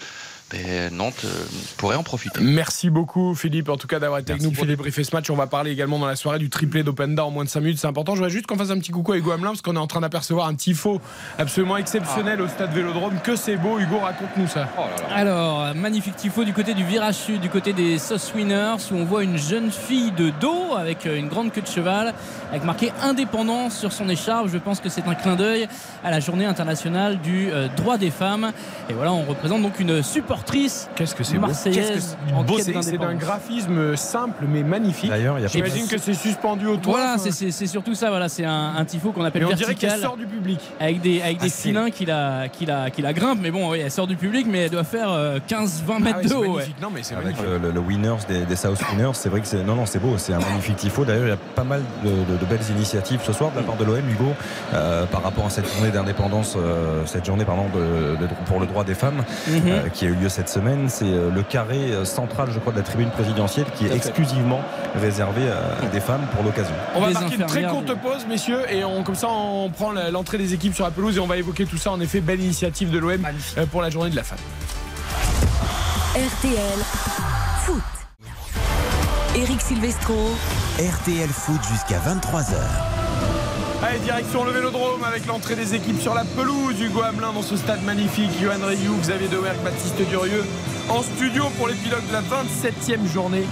[0.54, 1.28] ben, Nantes euh,
[1.76, 2.40] pourrait en profiter.
[2.40, 5.30] Merci beaucoup Philippe en tout cas d'avoir été avec nous pour débriefer ce match.
[5.30, 7.78] On va parler également dans la soirée du triplé d'Openda en moins de 5 minutes.
[7.78, 8.12] C'est important.
[8.12, 9.86] Je voudrais juste qu'on fasse un petit coucou à Hugo Hamelin parce qu'on est en
[9.86, 11.00] train d'apercevoir un tifo
[11.38, 13.14] absolument exceptionnel au stade Vélodrome.
[13.22, 13.78] Que c'est beau.
[13.78, 14.68] Hugo, raconte-nous ça.
[15.12, 19.04] Alors, magnifique tifo du côté du virage sud, du côté des Sauce Winners, où on
[19.04, 22.14] voit une jeune fille de dos avec euh, une grande queue de cheval,
[22.50, 24.48] avec marqué indépendance sur son écharpe.
[24.48, 25.68] Je pense que c'est un clin d'œil
[26.02, 28.52] à la journée internationale du euh, droit des femmes.
[28.88, 30.02] Et voilà, on représente donc une
[30.52, 31.46] Qu'est-ce que c'est beau.
[31.48, 35.10] marseillaise Qu'est-ce que en beau, c'est- d'un graphisme simple mais magnifique.
[35.10, 36.92] D'ailleurs, il y a J'imagine que c'est suspendu au toit.
[36.98, 38.08] Voilà, c'est- c'est c'est surtout ça.
[38.10, 39.92] Voilà, c'est un, un tifo qu'on appelle Et on dirait vertical.
[39.92, 40.60] qu'elle sort du public.
[40.80, 43.40] Avec des, avec des Ah, c'est- filins qui la, qui, la, qui la grimpent.
[43.42, 46.22] Mais bon, oui, elle sort du public, mais elle doit faire euh, 15-20 mètres Ah
[46.22, 46.56] ouais, de haut.
[46.56, 46.66] ouais.
[46.80, 49.46] Non mais c'est Avec le, le- le winners des, des South Winners, c'est vrai que
[49.46, 51.04] c'est non non c'est beau, c'est un magnifique tifo.
[51.04, 53.62] D'ailleurs, il y a pas mal de, de- de belles initiatives ce soir de la
[53.62, 54.32] part de l'OM Hugo
[54.74, 58.66] euh, par rapport à cette journée d'indépendance, euh, cette journée pardon de, de- pour le
[58.66, 59.62] droit des femmes Mhm.
[59.66, 60.88] euh, qui a eu lieu cette semaine.
[60.88, 64.60] C'est euh, le carré euh, central, je crois, de la tribune présidentielle qui est exclusivement
[65.00, 66.74] réservé à, à des femmes pour l'occasion.
[66.94, 70.38] On va marquer une très courte pause, messieurs, et on, comme ça on prend l'entrée
[70.38, 71.90] des équipes sur la pelouse et on va évoquer tout ça.
[71.90, 73.26] En effet, belle initiative de l'OM
[73.58, 74.38] euh, pour la journée de la femme.
[76.14, 76.78] RTL
[77.62, 77.82] Foot.
[79.36, 80.14] Eric Silvestro.
[80.78, 82.93] RTL Foot jusqu'à 23h.
[83.82, 86.80] Allez, direction le Vélodrome avec l'entrée des équipes sur la pelouse.
[86.80, 88.30] Hugo Hamelin dans ce stade magnifique.
[88.40, 90.44] Johan Rioux, Xavier Dewerck, Baptiste Durieux
[90.88, 93.44] en studio pour l'épilogue de la 27e journée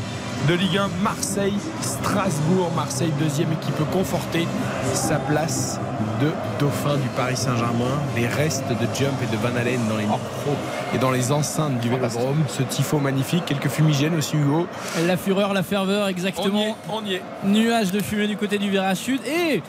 [0.48, 2.70] de Ligue 1 Marseille-Strasbourg.
[2.74, 4.46] Marseille, deuxième équipe confortée.
[4.94, 5.78] Sa place
[6.20, 8.00] de dauphin du Paris Saint-Germain.
[8.16, 10.56] Les restes de Jump et de Van Halen dans les micros
[10.94, 12.42] et dans les enceintes du Vélodrome.
[12.48, 13.44] Ce tifo magnifique.
[13.44, 14.66] Quelques fumigènes aussi, Hugo.
[15.06, 16.12] La fureur, la ferveur, On y est.
[16.12, 16.76] exactement.
[16.90, 17.22] On y est.
[17.44, 19.20] Nuage de fumée du côté du sud.
[19.26, 19.62] Et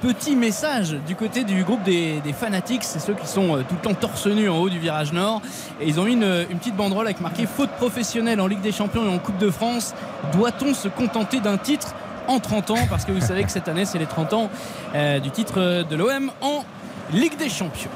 [0.00, 2.82] petit message du côté du groupe des, des fanatiques.
[2.84, 5.42] C'est ceux qui sont euh, tout le temps torse nu en haut du virage nord.
[5.80, 8.72] Et ils ont mis une, une petite banderole avec marqué faute professionnelle en Ligue des
[8.72, 9.94] Champions et en Coupe de France.
[10.32, 11.94] Doit-on se contenter d'un titre
[12.28, 12.86] en 30 ans?
[12.88, 14.50] Parce que vous savez que cette année, c'est les 30 ans
[14.94, 16.64] euh, du titre de l'OM en
[17.12, 17.90] Ligue des Champions.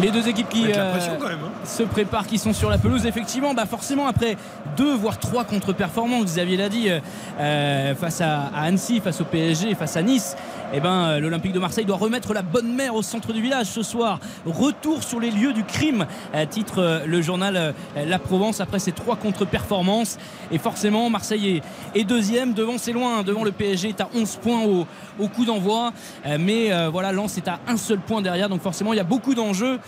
[0.00, 1.38] Les deux équipes qui Avec la euh, pression quand même.
[1.44, 1.47] hein.
[1.68, 3.06] Se préparent, qui sont sur la pelouse.
[3.06, 4.36] Effectivement, bah forcément, après
[4.76, 7.00] deux voire trois contre-performances, Xavier l'a dit, euh,
[7.38, 10.36] euh, face à, à Annecy, face au PSG, face à Nice,
[10.72, 13.66] eh ben, euh, l'Olympique de Marseille doit remettre la bonne mère au centre du village
[13.66, 14.20] ce soir.
[14.46, 18.92] Retour sur les lieux du crime, euh, titre euh, le journal La Provence après ces
[18.92, 20.18] trois contre-performances.
[20.50, 21.62] Et forcément, Marseille
[21.94, 24.86] est, deuxième, devant c'est loin, devant le PSG est à 11 points au,
[25.18, 25.92] au coup d'envoi.
[26.38, 28.48] Mais euh, voilà, Lens est à un seul point derrière.
[28.48, 29.78] Donc forcément, il y a beaucoup d'enjeux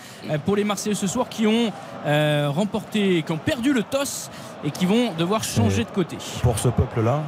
[0.45, 1.73] pour les Marseillais ce soir qui ont
[2.07, 4.31] euh, remporté, qui ont perdu le toss
[4.65, 6.17] et qui vont devoir changer de côté.
[6.43, 7.23] Pour ce peuple-là,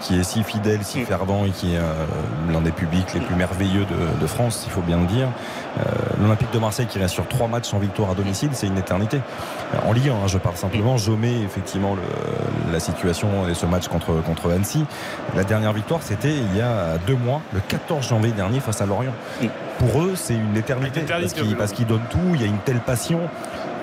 [0.00, 1.92] qui est si fidèle, si fervent et qui est euh,
[2.52, 5.28] l'un des publics les plus merveilleux de, de France, il faut bien le dire,
[5.78, 5.82] euh,
[6.20, 9.20] l'Olympique de Marseille qui reste sur trois matchs sans victoire à domicile, c'est une éternité.
[9.74, 13.54] Euh, En Ligue 1, hein, je parle simplement, je mets effectivement le- la situation et
[13.54, 14.84] ce match contre, contre Annecy.
[15.34, 18.86] La dernière victoire, c'était il y a deux mois, le 14 janvier dernier, face à
[18.86, 19.12] Lorient.
[19.78, 22.80] Pour eux, c'est une éternité, parce qu'ils qu'ils donnent tout, il y a une telle
[22.80, 23.20] passion.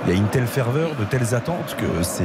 [0.05, 2.23] Il y a une telle ferveur, de telles attentes que c'est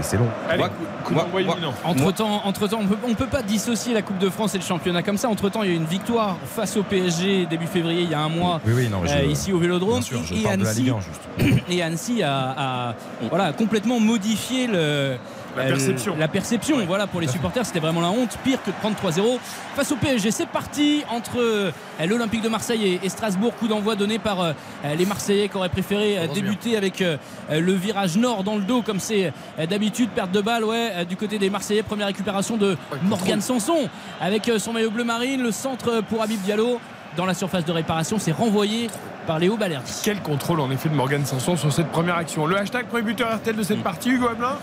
[0.00, 0.28] c'est long.
[0.48, 0.74] Allez, Moi- coup,
[1.04, 1.74] coup moi- d'envoi moi- imminent.
[1.84, 4.58] Entre temps, entre temps, on peut, on peut pas dissocier la Coupe de France et
[4.58, 5.28] le championnat comme ça.
[5.28, 8.14] Entre temps, il y a eu une victoire face au PSG début février, il y
[8.14, 10.00] a un mois, Oui, oui, non, mais je- euh, ici au Vélodrome.
[10.00, 11.00] Sûr, je et, et parle de la Annecy, Ligue 1
[11.48, 11.62] juste.
[11.68, 12.94] et Annecy a, a,
[13.28, 15.16] voilà, complètement modifié le,
[15.56, 16.16] La euh, perception.
[16.18, 16.84] la perception.
[16.86, 18.36] Voilà, pour les supporters, c'était vraiment la honte.
[18.44, 19.38] Pire que de prendre 3-0
[19.74, 20.30] face au PSG.
[20.30, 21.70] C'est parti entre euh,
[22.06, 23.54] l'Olympique de Marseille et, et Strasbourg.
[23.56, 24.52] Coup d'envoi donné par euh,
[24.96, 27.16] les Marseillais qui auraient préféré euh, débuter avec euh,
[27.50, 30.10] le virage nord dans le dos, comme c'est euh, d'habitude.
[30.10, 31.82] Perte de balle, ouais, euh, du côté des Marseillais.
[31.82, 33.88] Première récupération de Morgan Sanson
[34.20, 35.42] avec euh, son maillot bleu marine.
[35.42, 36.80] Le centre pour Habib Diallo.
[37.16, 38.88] Dans la surface de réparation, c'est renvoyé
[39.26, 39.92] par Léo Balerdi.
[40.04, 42.46] Quel contrôle en effet de Morgan Sanson sur cette première action.
[42.46, 44.56] Le hashtag premier buteur RTL de cette partie, Hugo Hamelin?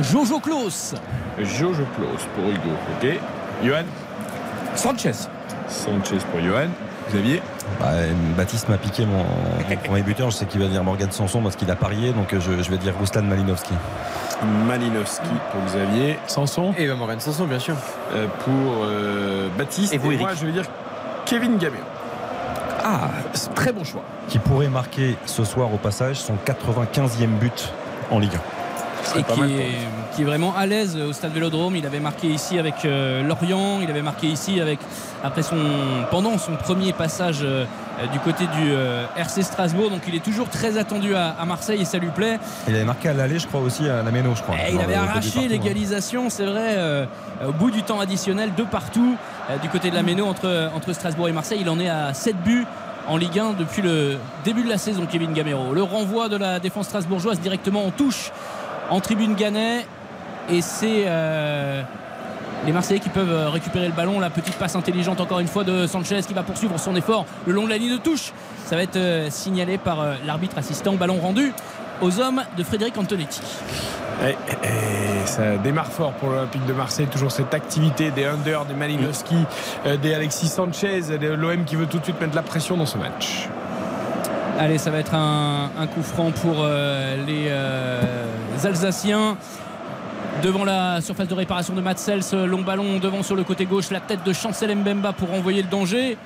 [0.00, 0.94] Jojo Klaus.
[1.38, 2.74] Jojo Klaus pour Hugo.
[3.00, 3.18] Ok.
[3.64, 3.84] Johan
[4.74, 5.12] Sanchez.
[5.68, 6.68] Sanchez pour Johan.
[7.10, 7.40] Xavier
[7.80, 7.86] Bah,
[8.36, 10.30] Baptiste m'a piqué mon, mon premier buteur.
[10.30, 12.70] Je sais qu'il va dire Morgan Sanson parce qu'il a parié, donc euh, je, je
[12.70, 13.72] vais dire Ruslan Malinowski.
[14.66, 16.18] Malinowski pour Xavier.
[16.26, 17.74] Sanson Et ben Morgan Sanson, bien sûr.
[18.14, 19.94] euh, pour euh, Baptiste.
[19.94, 20.64] Et vous, moi, Eric je vais dire
[21.24, 21.78] Kevin Gabé.
[22.84, 24.02] Ah, c'est très bon choix.
[24.28, 27.72] Qui pourrait marquer ce soir au passage son 95e but
[28.10, 28.38] en Ligue 1.
[29.16, 31.76] Et qui mal est, qui est vraiment à l'aise au stade Vélodrome.
[31.76, 34.78] Il avait marqué ici avec euh, Lorient, il avait marqué ici avec
[35.22, 35.56] après son
[36.10, 37.64] pendant son premier passage euh,
[38.12, 39.90] du côté du euh, RC Strasbourg.
[39.90, 42.38] Donc il est toujours très attendu à, à Marseille et ça lui plaît.
[42.68, 44.56] Il avait marqué à l'aller, je crois, aussi à la Méno, je crois.
[44.56, 45.48] Et il Dans avait le début arraché hein.
[45.48, 47.08] l'égalisation, c'est vrai,
[47.46, 49.16] au bout du temps additionnel, de partout,
[49.62, 51.58] du côté de la Méno entre, entre Strasbourg et Marseille.
[51.60, 52.66] Il en est à 7 buts
[53.08, 55.72] en Ligue 1 depuis le début de la saison, Kevin Gamero.
[55.72, 58.30] Le renvoi de la défense strasbourgeoise directement en touche
[58.90, 59.86] en tribune Gannet.
[60.50, 61.82] Et c'est euh,
[62.64, 64.18] les Marseillais qui peuvent récupérer le ballon.
[64.18, 67.52] La petite passe intelligente encore une fois de Sanchez qui va poursuivre son effort le
[67.52, 68.32] long de la ligne de touche.
[68.64, 70.94] Ça va être euh, signalé par euh, l'arbitre assistant.
[70.94, 71.52] Ballon rendu
[72.00, 73.40] aux hommes de Frédéric Antonetti.
[74.24, 77.06] Et, et ça démarre fort pour l'Olympique de Marseille.
[77.06, 79.36] Toujours cette activité des Under, des Malinowski,
[80.02, 82.98] des Alexis Sanchez, de l'OM qui veut tout de suite mettre la pression dans ce
[82.98, 83.48] match.
[84.60, 88.02] Allez, ça va être un, coup franc pour euh, les euh,
[88.64, 89.36] Alsaciens.
[90.42, 94.00] Devant la surface de réparation de Matsels, long ballon devant sur le côté gauche, la
[94.00, 96.18] tête de Chancel Mbemba pour envoyer le danger.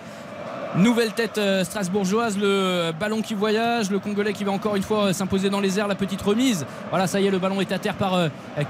[0.77, 5.13] Nouvelle tête euh, strasbourgeoise, le ballon qui voyage, le Congolais qui va encore une fois
[5.13, 6.65] s'imposer dans les airs, la petite remise.
[6.89, 8.19] Voilà, ça y est, le ballon est à terre par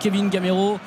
[0.01, 0.81] Kevin Gamero.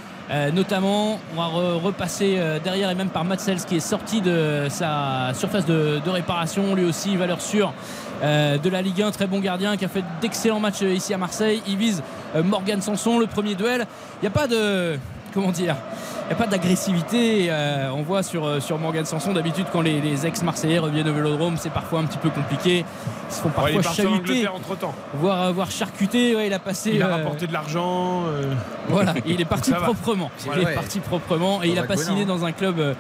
[0.53, 5.31] Notamment, on va re- repasser derrière et même par Matsels qui est sorti de sa
[5.33, 7.73] surface de réparation, lui aussi valeur sûre
[8.23, 11.13] euh, de la Ligue 1, très bon gardien qui a fait d'excellents matchs euh, ici
[11.13, 11.61] à Marseille.
[11.67, 12.01] Il vise
[12.35, 13.85] euh, Morgan Sanson, le premier duel.
[14.21, 14.97] Il n'y a pas de
[15.33, 15.75] comment dire
[16.27, 17.47] il n'y a pas d'agressivité.
[17.51, 21.55] Euh, on voit sur, sur Morgan Sanson, d'habitude, quand les, les ex-Marseillais reviennent au vélodrome,
[21.59, 22.83] c'est parfois un petit peu compliqué.
[23.29, 24.95] Ils se font Ouais, parfois en chahuter, Angleterre entre temps.
[25.13, 26.35] voire, voire charcuter.
[26.35, 26.93] Ouais, il a passé.
[26.95, 28.23] Il a euh, rapporté de l'argent.
[28.25, 28.55] euh,
[28.89, 30.31] voilà, il est parti proprement.
[30.45, 30.71] Voilà, il ouais.
[30.71, 32.27] est parti proprement et Dans il n'a pas signé hein.
[32.27, 32.95] dans un club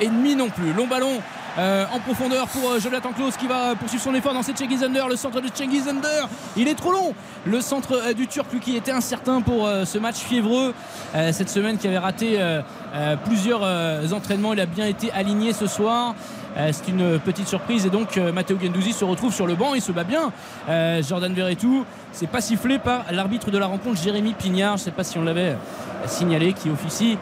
[0.00, 0.72] ennemi non plus.
[0.72, 1.20] Long ballon.
[1.58, 5.08] Euh, en profondeur pour euh, Jonathan Klaus qui va poursuivre son effort dans cette Under,
[5.08, 5.48] le centre de
[5.88, 6.28] Under.
[6.56, 7.14] Il est trop long.
[7.44, 10.74] Le centre euh, du Turc, lui, qui était incertain pour euh, ce match fiévreux
[11.14, 12.62] euh, cette semaine, qui avait raté euh,
[12.94, 14.52] euh, plusieurs euh, entraînements.
[14.52, 16.14] Il a bien été aligné ce soir.
[16.56, 19.74] Euh, c'est une petite surprise et donc euh, Matteo Gendouzi se retrouve sur le banc,
[19.74, 20.32] il se bat bien.
[20.68, 24.90] Euh, Jordan Verretou, c'est pas sifflé par l'arbitre de la rencontre Jérémy Pignard, je sais
[24.90, 25.56] pas si on l'avait euh,
[26.06, 27.18] signalé, qui officie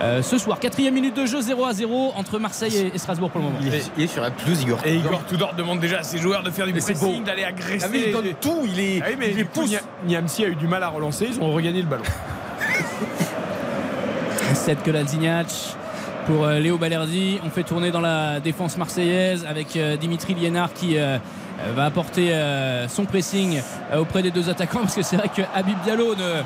[0.00, 0.58] euh, ce soir.
[0.58, 3.58] Quatrième minute de jeu 0 à 0 entre Marseille et, Strasbourg pour le moment.
[3.62, 4.78] Il est, sur la pelouse, Igor.
[4.84, 7.44] Et Igor Tudor demande déjà à ses joueurs de faire du Mais c'est pressing, d'aller
[7.44, 7.84] agresser.
[7.86, 9.70] Ah oui, il donne tout, il est- Ah oui, mais il les coup, pousse.
[9.70, 12.02] Nia- Niamsi a eu du mal à relancer, ils ont regagné le ballon.
[14.54, 15.46] 7 que Lalzignac
[16.26, 17.38] pour euh, Léo Balerdi.
[17.44, 20.96] On fait tourner dans la défense marseillaise avec euh, Dimitri Liénard qui
[21.76, 22.32] va apporter
[22.88, 23.62] son pressing
[23.96, 26.42] auprès des deux attaquants parce que c'est vrai que Habib Diallo ne,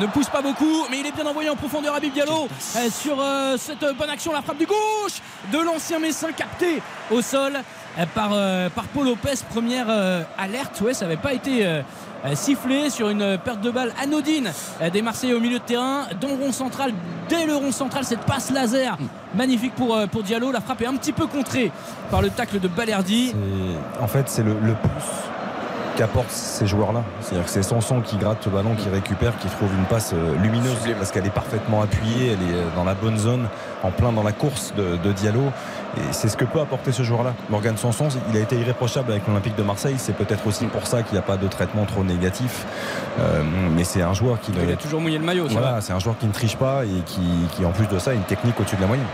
[0.00, 2.48] ne pousse pas beaucoup mais il est bien envoyé en profondeur Habib Diallo.
[2.76, 5.22] Euh, sur euh, cette bonne action la frappe du gauche
[5.52, 7.54] de l'ancien Messin capté au sol
[7.98, 9.34] euh, par, Paul Lopez.
[9.50, 9.88] Première
[10.36, 11.66] alerte ouais ça n'avait pas été
[12.34, 14.50] sifflé sur une perte de balle anodine
[14.92, 16.92] des Marseillais au milieu de terrain dans le rond central
[17.28, 18.96] dès le rond central cette passe laser
[19.34, 20.52] magnifique pour, pour Diallo.
[20.52, 21.70] La frappe est un petit peu contrée
[22.10, 23.34] par le tacle de Balerdi.
[24.00, 25.37] En fait, c'est le, le plus
[25.98, 27.02] qu'apportent ces joueurs-là.
[27.20, 30.36] C'est-à-dire que c'est Sanson qui gratte le ballon, qui récupère, qui trouve une passe euh,
[30.36, 33.48] lumineuse parce qu'elle est parfaitement appuyée, elle est euh, dans la bonne zone,
[33.82, 35.42] en plein dans la course de, de Diallo.
[35.96, 37.34] Et c'est ce que peut apporter ce joueur-là.
[37.50, 39.96] Morgan Sanson, il a été irréprochable avec l'Olympique de Marseille.
[39.98, 42.64] C'est peut-être aussi pour ça qu'il n'y a pas de traitement trop négatif.
[43.18, 43.42] Euh,
[43.74, 45.48] mais c'est un joueur qui il a toujours mouillé le maillot.
[45.50, 47.22] Voilà, c'est un joueur qui ne triche pas et qui,
[47.56, 49.06] qui, en plus de ça, a une technique au-dessus de la moyenne.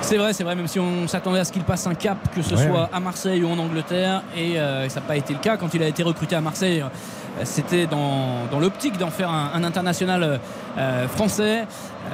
[0.00, 2.42] C'est vrai, c'est vrai, même si on s'attendait à ce qu'il passe un cap, que
[2.42, 2.88] ce Ouais, soit ouais.
[2.92, 5.56] à Marseille ou en Angleterre, et euh, ça n'a pas été le cas.
[5.56, 9.50] Quand il a été recruté à Marseille, euh, c'était dans, dans l'optique d'en faire un,
[9.54, 10.40] un international
[10.78, 11.66] euh, français.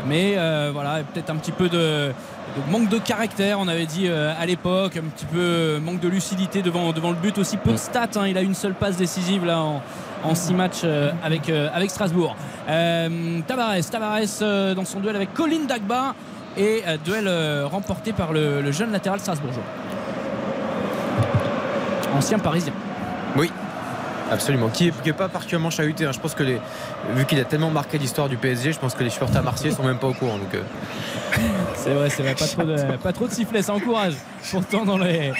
[0.07, 0.37] Mais
[0.73, 4.97] voilà, peut-être un petit peu de, de manque de caractère, on avait dit à l'époque,
[4.97, 8.07] un petit peu manque de lucidité devant, devant le but, aussi peu de stats.
[8.17, 8.27] hein.
[8.29, 9.83] il a une seule passe décisive là en,
[10.23, 10.85] en six matchs
[11.25, 12.37] avec, avec Strasbourg.
[13.49, 16.15] Tavares, Tavares dans son duel avec Colin Dagba
[16.57, 19.63] et euh, duel euh, remporté par le, le jeune latéral strasbourgeois.
[22.15, 22.73] Ancien parisien.
[23.37, 23.51] Oui.
[24.31, 26.07] Absolument, qui n'est pas particulièrement chahuté.
[26.07, 26.13] hein.
[26.13, 26.61] Je pense que les,
[27.15, 29.83] vu qu'il a tellement marqué l'histoire du PSG, je pense que les supporters marseillais sont
[29.83, 30.39] même pas au courant.
[30.39, 30.63] Donc, euh,
[31.75, 34.15] C'est vrai, c'est vrai, pas trop de, pas trop de sifflets, ça encourage.
[34.51, 35.33] Pourtant dans les.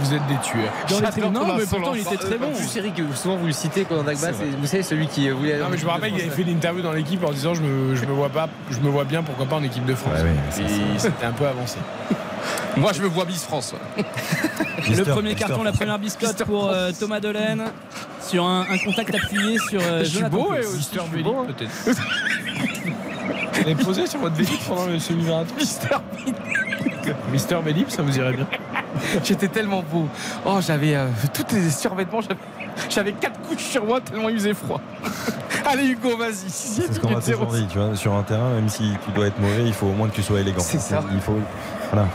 [0.00, 0.72] Vous êtes, des tueurs.
[0.88, 1.30] Dans les.
[1.30, 2.52] Non, mais pourtant il était très Euh, bon.
[2.52, 4.32] Plus, Eric, souvent vous le citez quand C'est vrai.
[4.32, 5.58] c'est- vous savez, celui qui voulait.
[5.58, 7.62] Non, mais je me rappelle qu'il avait fait une interview dans l'équipe en disant je
[7.62, 10.14] me, je me vois pas, je me vois bien pourquoi pas en équipe de France.
[10.14, 11.78] Ouais, ouais, ça, Et c'était un peu avancé.
[12.76, 13.74] Moi, je me vois Miss France.
[14.88, 17.64] Le premier Mister carton, la première biscotte pour euh, Thomas Delaine
[18.20, 20.66] sur un, un contact appuyé sur euh, je suis Jonathan beau et.
[20.76, 21.70] Mister Vélib peut-être.
[23.54, 25.96] Vous avez posé sur votre Vélib pendant le semi-marathon Mister
[27.32, 28.46] Mister Vélib, ça vous irait bien.
[29.24, 30.08] J'étais tellement beau.
[30.44, 32.20] Oh, j'avais euh, tous les survêtements.
[32.20, 32.36] j'avais-
[32.90, 34.80] J'avais quatre couches sur moi tellement il faisait froid.
[35.64, 36.48] Allez Hugo, vas-y.
[36.48, 39.26] C'est ce qu'on a toujours dit, tu vois, sur un terrain, même si tu dois
[39.26, 40.60] être mauvais, il faut au moins que tu sois élégant.
[40.60, 41.02] C'est ça.
[41.12, 41.38] Il faut.
[41.92, 42.06] Voilà.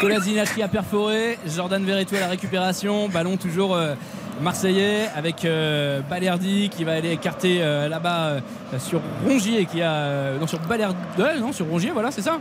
[0.00, 3.94] Kolasinac qui a perforé, Jordan Verretou à la récupération, ballon toujours euh,
[4.40, 8.40] marseillais avec euh, Balerdi qui va aller écarter euh, là-bas euh,
[8.78, 10.96] sur Rongier qui a euh, non sur Balerdi
[11.40, 12.38] non sur Rongier voilà c'est ça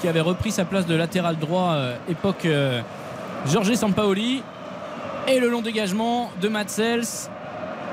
[0.00, 2.80] qui avait repris sa place de latéral droit euh, époque euh,
[3.46, 4.42] Georges Sampaoli
[5.28, 7.04] Et le long dégagement de Matsels.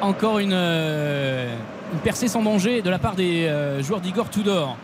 [0.02, 1.56] Encore une, euh,
[1.94, 4.76] une percée sans danger de la part des euh, joueurs d'Igor Tudor.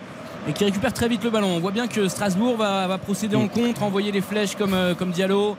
[0.48, 1.56] Et qui récupère très vite le ballon.
[1.56, 4.96] On voit bien que Strasbourg va, va procéder en contre, envoyer les flèches comme, euh,
[4.96, 5.56] comme Diallo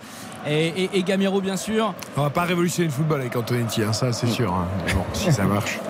[0.49, 1.95] et, et- et Gamero bien sûr.
[2.17, 4.53] On va pas révolutionner le football avec Antonetti, hein, ça c'est sûr.
[4.53, 4.67] hein.
[4.95, 5.79] Bon, si ça marche.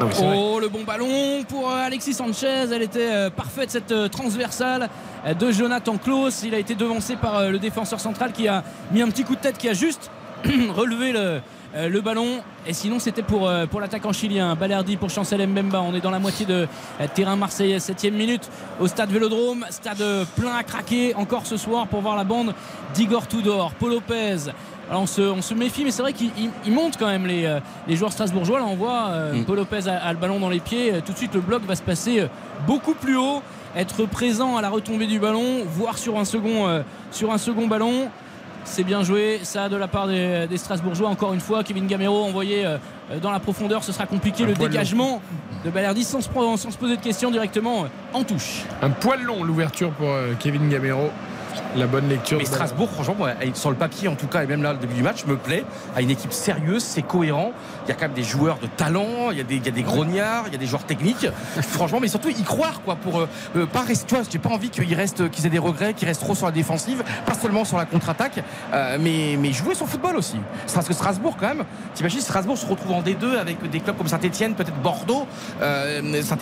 [0.00, 0.08] Non.
[0.20, 2.66] Oh le bon ballon pour euh, Alexis Sanchez.
[2.70, 4.90] Elle était euh, parfaite cette transversale
[5.38, 6.42] de Jonathan Klaus.
[6.44, 8.62] Il a été devancé par le défenseur central qui a
[8.92, 10.10] mis un petit coup de tête qui a juste
[10.44, 11.40] relevé le,
[11.74, 12.42] euh, le ballon.
[12.66, 14.54] Et sinon c'était pour, euh, pour l'attaquant chilien.
[14.54, 15.82] Balerdi pour Chancel Mbemba.
[15.82, 16.66] On est dans la moitié de
[17.00, 17.78] euh, terrain marseillais.
[17.80, 18.48] Septième minute
[18.80, 19.64] au stade Vélodrome.
[19.70, 20.02] Stade
[20.36, 22.54] plein à craquer encore ce soir pour voir la bande
[22.94, 23.72] d'Igor Tudor.
[23.78, 24.50] Paul Lopez.
[24.88, 26.14] Alors on se, on se méfie, mais c'est vrai
[26.64, 27.58] ils montent quand même les,
[27.88, 28.60] les joueurs strasbourgeois.
[28.60, 29.44] Là, on voit Mm.
[29.44, 30.92] Paul Lopez a, a le ballon dans les pieds.
[31.04, 32.28] Tout de suite, le bloc va se passer
[32.68, 33.42] beaucoup plus haut,
[33.74, 38.08] être présent à la retombée du ballon, voire sur un second, sur un second ballon.
[38.66, 41.08] C'est bien joué, ça de la part des, des Strasbourgeois.
[41.08, 42.76] Encore une fois, Kevin Gamero envoyé euh,
[43.22, 44.42] dans la profondeur, ce sera compliqué.
[44.44, 44.58] Un le long.
[44.58, 45.22] dégagement
[45.64, 48.64] de Balerdi sans se, sans se poser de questions directement euh, en touche.
[48.82, 51.10] Un poil long l'ouverture pour euh, Kevin Gamero.
[51.76, 52.38] La bonne lecture.
[52.38, 54.78] Mais de- Strasbourg, franchement, moi, sur le papier en tout cas, et même là, le
[54.78, 55.64] début du match, me plaît.
[55.94, 57.52] A une équipe sérieuse, c'est cohérent.
[57.84, 59.68] Il y a quand même des joueurs de talent, il y a des, il y
[59.68, 61.26] a des grognards, il y a des joueurs techniques.
[61.60, 64.06] franchement, mais surtout y croire, quoi, pour euh, euh, pas rester.
[64.06, 66.46] Tu vois, j'ai pas envie qu'ils restent, qu'ils aient des regrets, qu'ils restent trop sur
[66.46, 68.42] la défensive, pas seulement sur la contre-attaque,
[68.72, 70.36] euh, mais, mais jouer son football aussi.
[70.72, 74.08] Parce que Strasbourg, quand même, t'imagines, Strasbourg se retrouve en D2 avec des clubs comme
[74.08, 75.26] Saint-Etienne, peut-être Bordeaux.
[75.62, 76.36] Euh, Saint-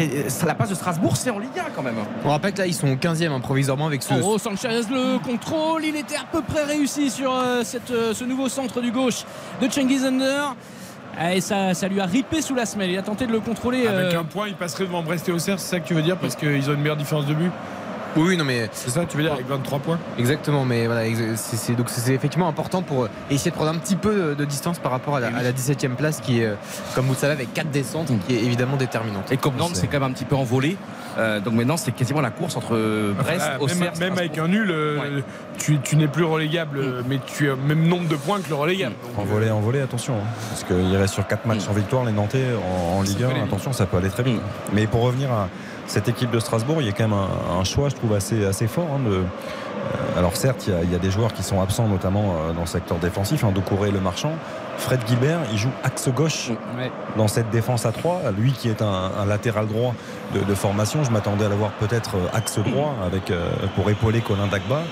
[0.47, 1.95] la place de Strasbourg, c'est en Ligue 1 quand même.
[2.25, 4.15] On rappelle que là, ils sont au 15e hein, provisoirement avec ce.
[4.23, 8.25] Oh, Sanchez, le contrôle, il était à peu près réussi sur euh, cette, euh, ce
[8.25, 9.25] nouveau centre du gauche
[9.61, 10.55] de Cengiz Under.
[11.33, 12.91] Et ça, ça lui a ripé sous la semelle.
[12.91, 13.87] Il a tenté de le contrôler.
[13.87, 16.03] Avec euh, un point, il passerait devant Brest et Auxerre, c'est ça que tu veux
[16.03, 17.53] dire Parce qu'ils ont une meilleure différence de but
[18.17, 18.69] Oui, non, mais.
[18.73, 21.03] C'est ça, tu veux dire, avec 23 points Exactement, mais voilà,
[21.37, 24.91] c'est donc c'est effectivement important pour essayer de prendre un petit peu de, distance par
[24.91, 26.53] rapport à la, à la 17e place qui est,
[26.97, 29.31] comme vous le savez, avec 4 descentes, qui est évidemment déterminante.
[29.31, 30.77] Et comme Nantes, c'est quand même un petit peu envolé.
[31.19, 32.71] Euh, donc maintenant, c'est quasiment la course entre
[33.15, 35.21] Brest, Voilà, Auxerre, même, même avec un nul, euh,
[35.59, 38.49] tu, tu n'es plus relégable, euh, mais tu as le même nombre de points que
[38.49, 38.95] le relégable.
[39.03, 40.15] Donc, En volée, en volée, attention.
[40.15, 40.27] hein.
[40.51, 42.45] parce qu'il reste sur 4 matchs sans victoire, les Nantais
[42.93, 43.37] en, en Ligue peut aller 1.
[43.45, 43.45] vite.
[43.53, 44.41] Attention, ça peut aller très vite.
[44.73, 45.49] Mais pour revenir à
[45.87, 48.45] cette équipe de Strasbourg, il y a quand même un, un choix, je trouve, assez,
[48.45, 48.89] assez fort.
[48.95, 51.61] hein, de- euh, alors certes, il y, a, il y a des joueurs qui sont
[51.61, 54.33] absents, notamment euh, dans le secteur défensif, hein, Doucouré, Le Marchand.
[54.79, 56.51] Fred Gilbert, il joue axe gauche
[57.17, 58.33] dans cette défense à 3.
[58.37, 59.95] Lui qui est un, un latéral droit
[60.35, 64.21] de, de formation, je m'attendais à l'avoir peut-être euh, axe droit avec, euh, pour épauler
[64.21, 64.83] Colin Dagba.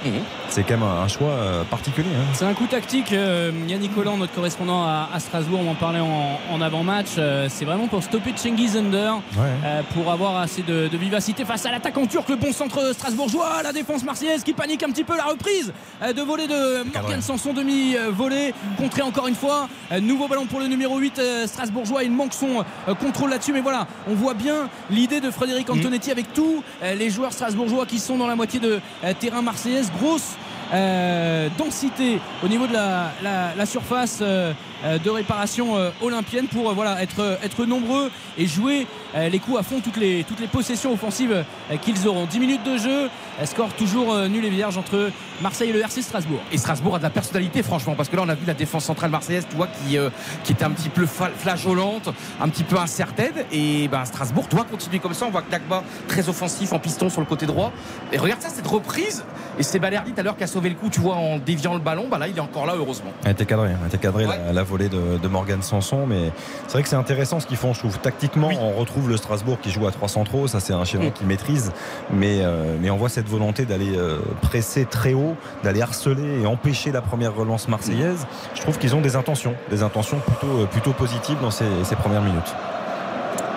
[0.48, 2.08] C'est quand même un, un choix euh, particulier.
[2.14, 2.24] hein.
[2.34, 3.12] C'est un coup tactique.
[3.12, 7.08] euh, Yannick Collant, notre correspondant à, à Strasbourg, on en parlait en, en avant-match.
[7.18, 9.16] euh, c'est vraiment pour stopper Cengiz Under,
[9.94, 12.28] pour avoir assez de, de vivacité face à l'attaquant turc.
[12.28, 15.72] Le bon centre strasbourgeois, la défense marseillaise qui panique un petit peu la reprise
[16.02, 19.68] de volée de Morgan Sanson, demi-volée, contré encore une fois.
[19.92, 22.04] Euh, nouveau ballon pour le numéro 8 euh, strasbourgeois.
[22.04, 26.10] Il manque son euh, contrôle là-dessus, mais voilà, on voit bien l'idée de Frédéric Antonetti
[26.10, 28.80] avec tous les joueurs strasbourgeois qui sont dans la moitié de
[29.20, 29.90] terrain marseillaise.
[30.00, 30.36] Grosse
[30.72, 34.52] euh, densité au niveau de la, la- la surface euh,
[34.84, 39.38] euh, de réparation euh, olympienne pour euh, voilà, être, euh, être nombreux et jouer les
[39.40, 41.44] coups à fond toutes les, toutes les possessions offensives
[41.82, 42.24] qu'ils auront.
[42.24, 43.10] 10 minutes de jeu,
[43.44, 45.10] score toujours nul et vierge entre
[45.42, 46.40] Marseille et le RC Strasbourg.
[46.50, 48.84] Et Strasbourg a de la personnalité, franchement, parce que là, on a vu la défense
[48.86, 49.98] centrale marseillaise, tu vois, qui,
[50.44, 52.08] qui était un petit peu flageolante,
[52.40, 53.34] un petit peu incertaine.
[53.52, 55.26] Et ben, Strasbourg doit continuer comme ça.
[55.26, 57.70] On voit que Dagba, très offensif, en piston sur le côté droit.
[58.12, 59.24] Et regarde ça, cette reprise.
[59.58, 61.74] Et c'est Balerdi tout à l'heure qui a sauvé le coup, tu vois, en déviant
[61.74, 62.06] le ballon.
[62.10, 63.10] Bah là, il est encore là, heureusement.
[63.22, 66.06] Elle a été cadrée, elle a été cadrée la, la volée de, de Morgan Sanson,
[66.06, 66.32] mais
[66.66, 67.74] c'est vrai que c'est intéressant ce qu'ils font.
[67.74, 70.84] Je trouve tactiquement, on retrouve le Strasbourg qui joue à 3 centraux, ça c'est un
[70.84, 71.12] schéma Mm.
[71.12, 71.72] qu'ils maîtrisent,
[72.12, 76.46] mais, euh, mais on voit cette volonté d'aller euh, presser très haut, d'aller harceler et
[76.46, 78.26] empêcher la première relance marseillaise.
[78.54, 81.96] Je trouve qu'ils ont des intentions, des intentions plutôt, euh, plutôt positives dans ces, ces
[81.96, 82.54] premières minutes.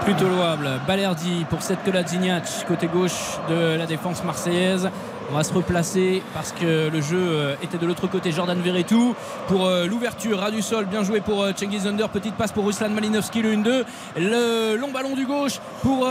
[0.03, 0.69] Plutôt louable.
[0.87, 4.89] Balerdi pour cette Zignac côté gauche de la défense marseillaise.
[5.31, 8.31] On va se replacer parce que le jeu euh, était de l'autre côté.
[8.31, 9.15] Jordan Verretou
[9.47, 10.39] pour euh, l'ouverture.
[10.39, 12.09] Ras du sol, bien joué pour euh, Cengiz Under.
[12.09, 13.85] Petite passe pour Ruslan Malinowski, le 1-2.
[14.17, 16.07] Le long ballon du gauche pour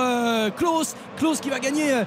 [0.56, 0.96] Klaus.
[1.16, 2.02] Klaus qui va gagner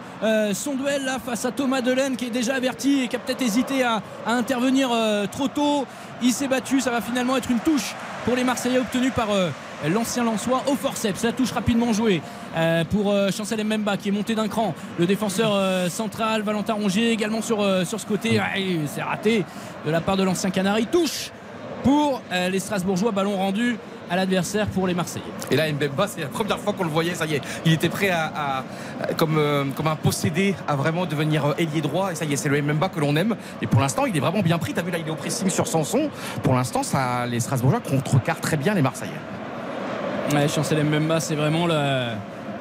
[0.54, 3.42] son duel là face à Thomas Delaine qui est déjà averti et qui a peut-être
[3.42, 4.90] hésité à, intervenir
[5.32, 5.86] trop tôt.
[6.22, 6.82] Il s'est battu.
[6.82, 7.96] Ça va finalement être une touche
[8.26, 9.30] pour les Marseillais obtenue par
[9.94, 11.24] l'ancien Lançois au forceps.
[11.24, 12.22] La touche rapidement jouée
[12.56, 14.74] euh, pour euh, Chancel Mbemba qui est monté d'un cran.
[15.00, 18.40] Le défenseur euh, central, Valentin Rongier également sur, sur ce côté.
[18.88, 19.46] C'est raté
[19.86, 20.88] de la part de l'ancien Canari.
[20.88, 21.32] Touche
[21.84, 22.22] pour
[22.52, 23.12] les Strasbourgeois.
[23.12, 23.78] Ballon rendu
[24.10, 25.26] à l'adversaire pour les Marseillais.
[25.52, 27.42] Et là, Mbemba, c'est la première fois qu'on le voyait, ça y est.
[27.66, 28.64] Il était prêt à,
[29.02, 32.14] à- comme, euh, comme un possédé à vraiment devenir ailier droit.
[32.14, 33.36] Et ça y est, c'est le Mbemba que l'on aime.
[33.62, 34.74] Et pour l'instant, il est vraiment bien pris.
[34.74, 36.10] T'as vu là, il est au pressing sur Sanson.
[36.42, 39.12] Pour l'instant, ça, les Strasbourgeois contrecarrent très bien les Marseillais.
[40.34, 42.16] Ouais, Chancel Mbemba, c'est vraiment la-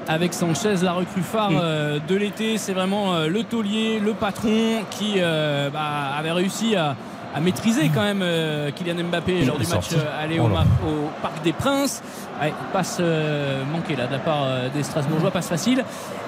[0.08, 2.58] avec Sanchez la recrue phare euh, de l'été.
[2.58, 5.80] C'est vraiment euh, le taulier, le patron qui euh, bah,
[6.16, 6.94] avait réussi à,
[7.34, 10.46] à maîtriser quand même euh, Kylian Mbappé lors du match euh, aller Oh au,
[10.88, 12.02] au Parc des Princes.
[12.40, 15.84] Ouais, passe euh, manquée là de la part euh, des Strasbourgeois, passe facile.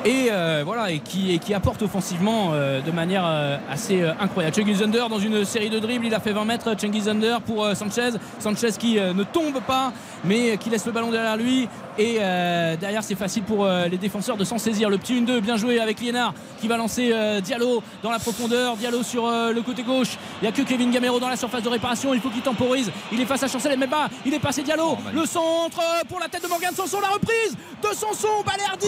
[0.08, 4.56] Et euh, voilà, et qui, et qui apporte offensivement euh, de manière euh, assez incroyable.
[4.56, 6.74] Cengiz Under dans une série de dribbles, il a fait 20 mètres.
[6.80, 8.12] Cengiz Under pour Sanchez.
[8.38, 9.92] Sanchez qui ne tombe pas,
[10.24, 11.68] mais qui laisse le ballon derrière lui.
[11.98, 12.14] Et
[12.80, 14.88] derrière, c'est facile pour les défenseurs de s'en saisir.
[14.88, 18.76] Le petit 1-2, bien joué avec Liénard qui va lancer Diallo dans la profondeur.
[18.76, 20.16] Diallo sur le côté gauche.
[20.40, 22.14] Il n'y a que Kevin Gamero dans la surface de réparation.
[22.14, 22.90] Il faut qu'il temporise.
[23.12, 24.08] Il est face à Chancel Mbemba.
[24.24, 24.96] Il est passé Diallo.
[25.12, 27.00] le centre pour la tête de Morgan Sanson.
[27.00, 28.28] La reprise de Sanson.
[28.46, 28.86] Balerdi,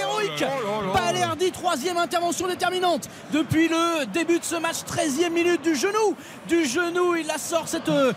[0.00, 0.44] héroïque.
[0.92, 4.78] Balerdi, troisième intervention déterminante depuis le début de ce match.
[4.86, 6.16] 13e minute du genou.
[6.48, 8.12] Du genou, il la sort cette, euh,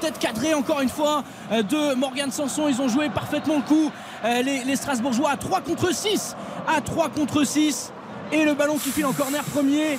[0.00, 2.68] tête cadrée encore une fois euh, de Morgan Sanson.
[2.68, 3.90] Ils ont joué parfaitement le coup.
[4.24, 6.36] Euh, les, Strasbourgeois à 3 contre 6.
[6.66, 7.92] À 3 contre 6.
[8.32, 9.98] Et le ballon qui file en corner premier.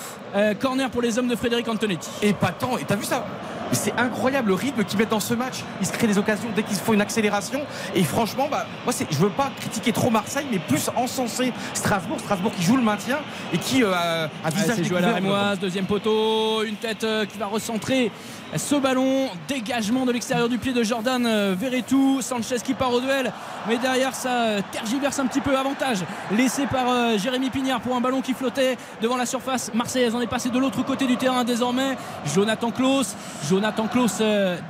[0.59, 2.09] Corner pour les hommes de Frédéric Antonetti.
[2.21, 2.77] Épatant.
[2.77, 3.25] Et t'as vu ça?
[3.71, 5.63] C'est incroyable le rythme qu'ils mettent dans ce match.
[5.81, 7.61] Ils se créent des occasions dès qu'il faut une accélération.
[7.95, 12.19] Et franchement, bah, moi, c'est- je veux pas critiquer trop Marseille, mais plus encenser Strasbourg.
[12.19, 13.17] Strasbourg qui joue le maintien
[13.53, 15.13] et qui euh, a Ah, visage joué à la.
[15.13, 18.11] Rémoise, deuxième poteau, une tête euh, qui va recentrer
[18.55, 23.01] ce ballon, dégagement de l'extérieur du pied de Jordan euh, Verretou, Sanchez qui part au
[23.01, 23.31] duel,
[23.67, 25.99] mais derrière ça euh, tergiverse un petit peu, avantage
[26.31, 29.71] laissé par euh, Jérémy Pignard pour un ballon qui flottait devant la surface.
[29.73, 31.97] Marseillaise, on est passé de l'autre côté du terrain désormais,
[32.33, 33.15] Jonathan Klaus,
[33.49, 34.21] Jonathan Klaus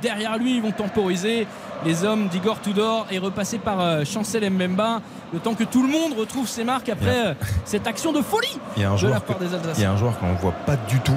[0.02, 1.46] derrière lui, ils vont temporiser.
[1.86, 5.00] Les hommes d'Igor Tudor et repasser par Chancel Mbemba,
[5.32, 8.82] le temps que tout le monde retrouve ses marques après cette action de folie Il
[8.82, 9.90] y a un de la part que- des il y Alsaciens.
[9.90, 11.14] a un joueur qu'on ne voit pas du tout,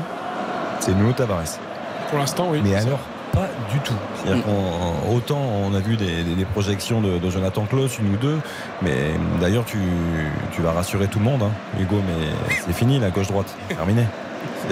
[0.80, 1.58] c'est Nuno Tavares.
[2.12, 2.62] Pour l'instant, oui.
[2.64, 3.00] Mais alors,
[3.34, 3.94] pas du tout.
[5.12, 8.38] Autant on a vu des, des- des projections de, de Jonathan Klaus, une ou deux,
[8.82, 9.78] mais d'ailleurs tu,
[10.54, 12.28] tu vas rassurer tout le monde, hein, Hugo, mais
[12.66, 14.06] c'est fini la gauche-droite, terminé.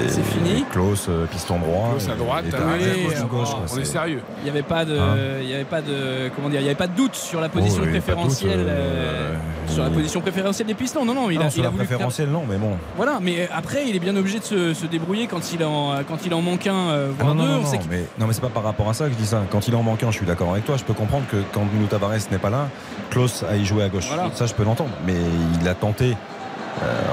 [0.08, 0.64] C'est fini.
[0.72, 1.90] Klaus, euh, piston droit.
[1.92, 3.40] Klaus à et- droite, et ah Tavares oui, à gauche, euh, quoi,
[3.72, 4.22] on est c'est- sérieux.
[4.40, 6.68] Il n'y avait pas de, Hein il y avait pas de, comment dire, il y
[6.68, 9.36] avait pas de doute sur la position Oh, doute, préférentielle, euh, euh,
[9.68, 11.04] sur la position préférentielle des pistons.
[11.06, 12.78] Non, non, il Non, a, sur il a la voulu faire- préférentielle, non, mais bon.
[12.96, 16.26] Voilà, mais après, il est bien obligé de se, se débrouiller quand il en, quand
[16.26, 17.54] il en manque un, euh, Ah voire non, non, deux.
[17.56, 19.12] non, On sait non, qu'il- mais, non, mais c'est pas par rapport à ça que
[19.12, 19.42] je dis ça.
[19.52, 20.78] Quand il en manque un, je suis d'accord avec toi.
[20.78, 22.68] Je peux comprendre que quand Nuno Tavares n'est pas là,
[23.10, 24.08] Klaus a y joué à gauche.
[24.08, 24.30] Voilà.
[24.34, 24.92] Ça, je peux l'entendre.
[25.06, 25.16] Mais
[25.62, 26.14] il a tenté euh,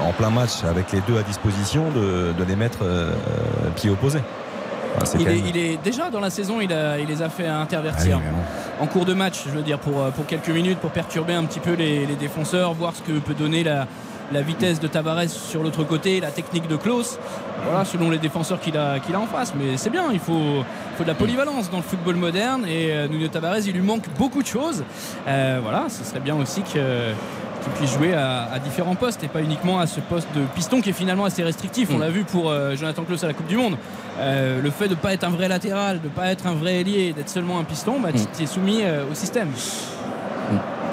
[0.06, 3.90] en plein match avec les deux à disposition de, de les mettre euh, euh, pied
[3.90, 4.20] opposé.
[4.96, 7.20] Enfin, c'est il, est, même- il est déjà dans la saison, il, a, il les
[7.22, 8.18] a fait Ah oui, intervertir.
[8.18, 8.84] bon.
[8.84, 11.44] en cours de match, je veux dire, pour, euh, pour quelques minutes, pour perturber un
[11.44, 13.86] petit peu les, les défenseurs, voir ce que peut donner la,
[14.32, 17.18] la vitesse de Tavares sur l'autre côté, la technique de Klaus.
[17.68, 19.52] Voilà, selon les défenseurs qu'il a, qu'il a en face.
[19.58, 20.62] Mais c'est bien, il faut,
[20.96, 22.64] faut de la polyvalence dans le football moderne.
[22.66, 24.84] Et euh, Nuno Tavares, il lui manque beaucoup de choses.
[25.28, 27.10] Euh, voilà, ce serait bien aussi que
[27.66, 30.80] qu'il puisse jouer à, à différents postes et pas uniquement à ce poste de piston
[30.80, 31.88] qui est finalement assez restrictif.
[31.92, 32.00] On Mm.
[32.00, 33.76] l'a vu pour euh, Jonathan Klaus à la Coupe du Monde.
[34.18, 36.54] Euh, le fait de ne pas être un vrai latéral, de ne pas être un
[36.54, 39.48] vrai ailier, d'être seulement un piston, bah, tu es soumis euh, au système.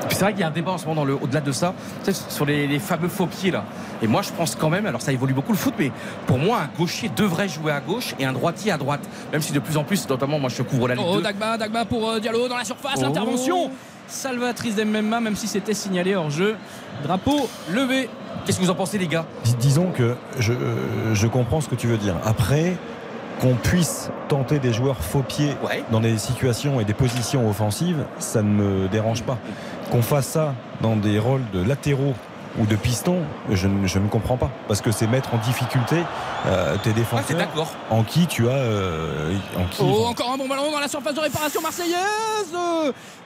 [0.09, 1.51] Puis c'est vrai qu'il y a un débat en ce moment dans le- au-delà de
[1.53, 1.73] ça,
[2.29, 3.63] sur les, les fameux faux pieds là.
[4.01, 5.91] Et moi je pense quand même, alors ça évolue beaucoup le foot, mais
[6.27, 8.99] pour moi un gaucher devrait jouer à gauche et un droitier à droite.
[9.31, 11.21] Même si de plus en plus, notamment moi je couvre la Ligue Oh, 2.
[11.21, 13.01] Dagba, Dagba pour euh, Diallo dans la surface, Oh.
[13.03, 13.71] l'intervention
[14.13, 16.55] salvatrice d'Emmemba, même si c'était signalé hors jeu.
[17.03, 18.09] Drapeau levé.
[18.45, 21.67] Qu'est-ce que vous en pensez les gars Dis- Disons que je, euh, je comprends ce
[21.69, 22.15] que tu veux dire.
[22.25, 22.75] Après,
[23.41, 25.83] qu'on puisse tenter des joueurs faux pieds Ouais.
[25.91, 29.37] dans des situations et des positions offensives, ça ne me dérange pas.
[29.91, 32.13] Qu'on fasse ça dans des rôles de latéraux
[32.59, 34.51] ou de pistons, je, ne- je ne comprends pas.
[34.67, 36.03] Parce que c'est mettre en difficulté
[36.45, 37.71] euh, tes Ah, c'est défenseurs d'accord.
[37.89, 38.51] en qui tu as.
[38.51, 41.97] euh, en qui Oh, encore un bon ballon dans la surface de réparation marseillaise.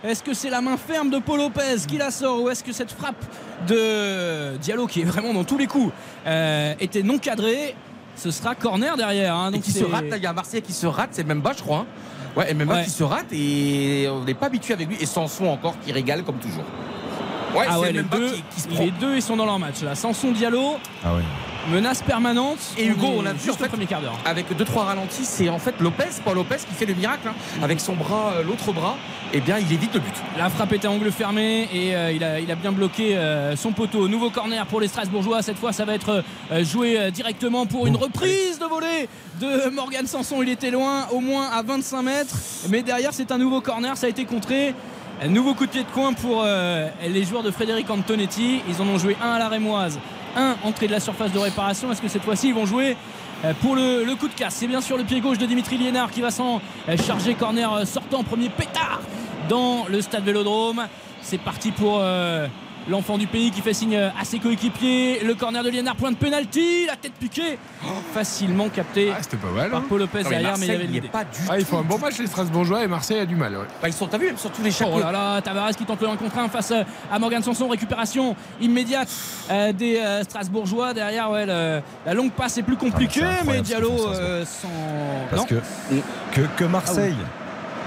[0.04, 2.72] Est-ce que c'est la main ferme de Paul Lopez qui la sort ou est-ce que
[2.72, 3.24] cette frappe
[3.68, 5.92] de Diallo, qui est vraiment dans tous les coups,
[6.26, 7.76] euh, était non cadrée?
[8.16, 9.36] Ce sera corner derrière.
[9.36, 11.10] hein, Et donc qui se rate, là, il y a un Marseillais qui se rate,
[11.12, 11.80] c'est même bas je crois.
[11.80, 11.86] hein.
[12.36, 12.84] Ouais, et même Ouais.
[12.84, 14.98] qui se rate et on n'est pas habitué avec lui.
[15.00, 16.64] Et Sanson encore qui régale comme toujours.
[17.56, 18.84] Ouais, ah c'est ouais, les Mbemba deux, qui, qui se prend.
[18.84, 19.96] les deux, ils sont dans leur match là.
[19.96, 21.24] Sanson Diallo, Ah oui.
[21.74, 22.60] menace permanente.
[22.78, 24.18] Et Hugo, on a vu, juste en fait, au premier quart d'heure.
[24.26, 27.34] Avec deux trois ralentis, c'est en fait Lopez, Paul Lopez qui fait le miracle hein.
[27.64, 28.96] avec son bras, euh, l'autre bras.
[29.34, 30.14] Et bien, il évite le but.
[30.38, 33.56] La frappe était à angle fermé et euh, il, a, il a bien bloqué euh,
[33.58, 34.08] son poteau.
[34.08, 35.42] Nouveau corner pour les Strasbourgeois.
[35.42, 39.10] Cette fois, ça va être euh, joué euh, directement pour une reprise de volée
[39.42, 40.42] de Morgan Sanson.
[40.42, 42.36] Il était loin, au moins à 25 mètres.
[42.70, 43.98] Mais derrière, c'est un nouveau corner.
[43.98, 44.74] Ça a été contré.
[45.26, 48.62] Nouveau coup de pied de coin pour euh, les joueurs de Frédéric Antonetti.
[48.70, 50.00] Ils en ont joué un à la Rémoise,
[50.36, 51.92] un entrée de la surface de réparation.
[51.92, 52.96] Est-ce que cette fois-ci ils vont jouer
[53.44, 54.54] euh, pour le, coup de casse?
[54.54, 57.34] C'est bien sûr le pied gauche de Dimitri Liénard qui va s'en euh, charger.
[57.34, 59.02] Corner sortant, premier pétard
[59.50, 60.86] dans le stade Vélodrome.
[61.22, 62.00] C'est parti pour
[62.90, 65.22] l'enfant du pays qui fait signe à ses coéquipiers.
[65.24, 67.58] Le corner de Liénard, point de pénalty, la tête piquée.
[68.14, 69.70] Facilement capté C'était pas mal.
[69.70, 69.86] par hein.
[69.88, 71.08] Paul Lopez Non, mais derrière, mais il y avait il l'idée.
[71.10, 71.72] pas du Ah, ils tout.
[71.72, 73.54] font un bon match les Strasbourgeois et Marseille a du mal.
[73.56, 73.64] ouais.
[73.82, 74.92] Bah, ils sont, t'as vu, même sur tous les chapeaux.
[74.96, 77.68] Oh là là, Tavares qui tente le 1 contre 1 face euh, à Morgan Sanson.
[77.68, 79.10] Récupération immédiate
[79.52, 80.94] euh, des euh, Strasbourgeois.
[80.94, 84.68] Derrière, ouais, le- la longue passe est plus compliquée, Ah, c'est mais Diallo euh, sans.
[85.30, 85.48] Parce non.
[85.48, 87.16] que, que, que Marseille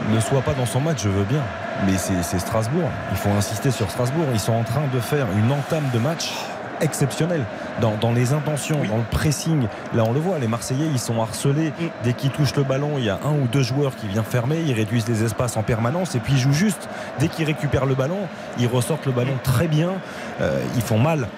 [0.09, 1.43] ne soit pas dans son match, je veux bien.
[1.87, 2.89] Mais c'est Strasbourg.
[3.11, 4.27] Il faut insister sur Strasbourg.
[4.33, 6.33] Ils sont en train de faire une entame de match
[6.81, 7.45] exceptionnelle
[7.81, 9.67] dans, dans les intentions, dans le pressing.
[9.95, 11.73] Là, on le voit, les Marseillais, ils sont harcelés.
[12.05, 14.63] Dès qu'ils touchent le ballon, il y a un ou deux joueurs qui viennent fermer.
[14.67, 16.89] Ils réduisent les espaces en permanence et puis ils jouent juste.
[17.19, 18.21] Dès qu'ils récupèrent le ballon,
[18.59, 19.93] ils ressortent le ballon très bien.
[20.41, 21.29] Euh, ils font mal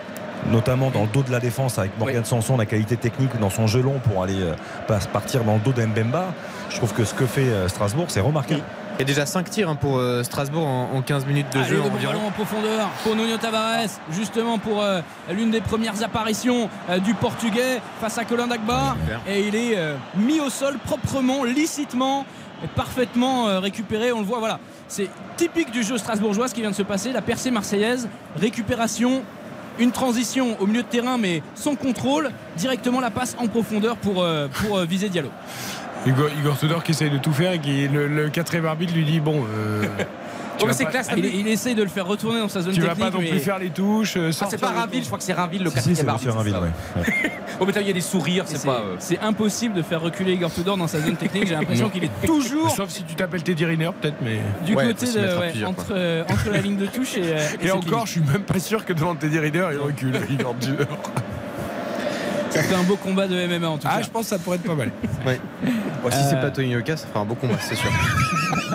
[0.51, 3.67] notamment dans le dos de la défense avec Morgan Sanson, la qualité technique dans son
[3.67, 4.55] gelon pour aller euh,
[5.13, 6.33] partir dans le dos d'Mbemba.
[6.71, 8.63] Je trouve que ce que fait euh, Strasbourg, c'est remarquable.
[8.99, 11.63] Il y a déjà 5 tirs hein, pour euh, Strasbourg en, en 15 minutes de
[11.63, 12.13] jeu le bon environ.
[12.13, 17.15] ballon en profondeur pour Nuno Tavares, justement pour euh, l'une des premières apparitions euh, du
[17.15, 18.97] Portugais face à Colin Dagba.
[19.27, 22.27] Et il est euh, mis au sol proprement, licitement,
[22.63, 24.13] et parfaitement euh, récupéré.
[24.13, 24.61] On le voit, voilà.
[24.89, 27.13] C'est typique du jeu strasbourgeois ce qui vient de se passer.
[27.13, 29.23] La percée marseillaise, récupération,
[29.79, 34.23] une transition au milieu de terrain, mais sans contrôle, directement la passe en profondeur pour,
[34.23, 34.49] euh,
[34.79, 35.31] euh, viser Diallo.
[36.07, 39.05] Igor, Igor Tudor qui essaye de tout faire et qui, le, le quatrième arbitre lui
[39.05, 39.45] dit Bon.
[39.57, 39.83] euh,
[40.67, 43.05] vas pas- il, il essaye de le faire retourner dans sa zone Tu vas technique.
[43.11, 44.17] pas non mais- plus faire les touches.
[44.17, 46.05] euh, Ah, c'est pas le- Rainville, je crois que c'est Rainville le Si, si, c'est
[46.05, 46.61] quatrième Monsieur arbitre.
[46.97, 47.31] Ouais.
[47.61, 48.81] Oh, mais t'as vu, il y a des sourires, Et c'est pas.
[48.81, 51.47] euh, c'est impossible de faire reculer Igor Tudor dans sa zone technique.
[51.47, 54.41] J'ai l'impression qu'il est toujours Sauf si tu t'appelles Teddy Riner, peut-être, mais.
[54.67, 57.67] du Ouais, côté de, ouais, entre, euh, entre la ligne de touche et, euh, Et,
[57.69, 60.15] cette encore, je suis même pas sûr que devant Teddy Riner, il recule.
[60.31, 60.87] Igor Tudor.
[62.53, 64.03] Ça fait un beau combat de MMA en tout Ah, cas.
[64.03, 64.91] je pense que ça pourrait être pas mal.
[65.27, 65.41] Ouais.
[66.03, 67.89] Bon, si c'est Euh, pas Tony Yoka, ça fera un beau combat, c'est sûr.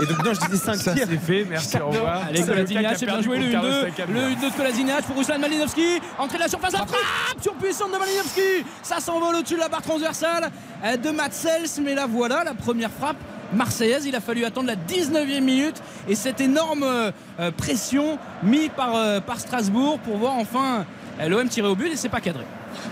[0.01, 1.07] Et donc, non, je disais 5 Ça tirs.
[1.09, 2.21] c'est fait, merci, au revoir.
[2.29, 3.81] Allez, Kolasinac, c'est a bien joué le contre Carlos 1-2.
[3.85, 4.13] Takam.
[4.13, 5.99] Le 1-2 de Kolasinac pour Ruslan Malinowski.
[6.17, 8.65] Entrée de la surface, la frappe surpuissante de Malinowski.
[8.81, 10.49] Ça s'envole au-dessus de la barre transversale
[10.85, 11.67] euh, de Matsels.
[11.83, 13.17] Mais là, voilà la première frappe
[13.53, 14.05] marseillaise.
[14.05, 18.95] Il a fallu attendre la 19e minute et cette énorme euh, euh, pression mise par,
[18.95, 20.85] euh, par Strasbourg pour voir enfin
[21.19, 22.43] euh, l'OM tirer au but et c'est pas cadré.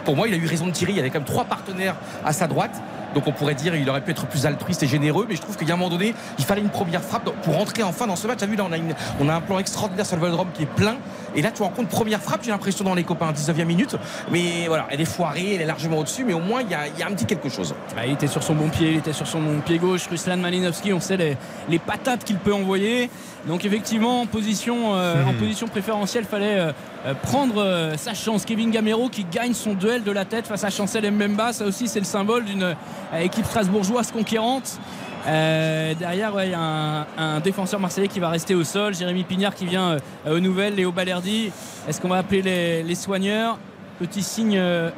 [0.04, 0.92] Pour moi, il a eu raison de tirer.
[0.92, 2.82] Il y avait quand même trois partenaires à sa droite.
[3.14, 5.56] Donc on pourrait dire il aurait pu être plus altruiste et généreux, mais je trouve
[5.56, 8.18] qu'il y a un moment donné, il fallait une première frappe pour rentrer enfin dans
[8.18, 8.44] ce match.
[8.44, 10.64] As vu là, on a, une- on a un plan extraordinaire sur le Vélodrome qui
[10.64, 10.96] est plein.
[11.36, 13.96] Et là, tu rencontres première frappe, j'ai l'impression dans les copains, 19e minute.
[14.32, 16.88] Mais voilà, elle est foirée, elle est largement au-dessus, mais au moins il y a,
[16.88, 17.76] il y a un petit quelque chose.
[17.98, 20.08] Ah, il était sur son bon pied, il était sur son pied gauche.
[20.10, 21.38] Ruslan Malinowski, on sait les,
[21.70, 23.10] les patates qu'il peut envoyer.
[23.48, 26.72] Donc effectivement, en position, euh, en position préférentielle, fallait euh,
[27.06, 28.46] euh, prendre euh, sa chance.
[28.46, 31.54] Kevin Gamero qui gagne son duel de la tête face à Chancel Mbemba.
[31.54, 32.74] Ça aussi, c'est le symbole d'une euh,
[33.22, 34.80] équipe strasbourgeoise conquérante.
[35.28, 38.94] Euh, derrière, ouais, il y a un, un défenseur marseillais qui va rester au sol.
[38.94, 40.76] Jérémy Pignard qui vient euh, aux nouvelles.
[40.76, 41.52] Léo Balerdi.
[41.88, 43.58] Est-ce qu'on va appeler les, les soigneurs?
[44.00, 44.90] Petit signe euh,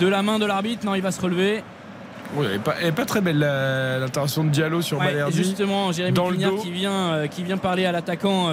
[0.00, 0.86] de la main de l'arbitre.
[0.86, 1.62] Non, il va se relever.
[2.38, 5.36] Elle, est pas, elle est pas très belle l'intervention de Diallo sur Ouais, Balerdi.
[5.38, 8.50] justement, Jérémy Dans Pignard qui vient, qui vient parler à l'attaquant.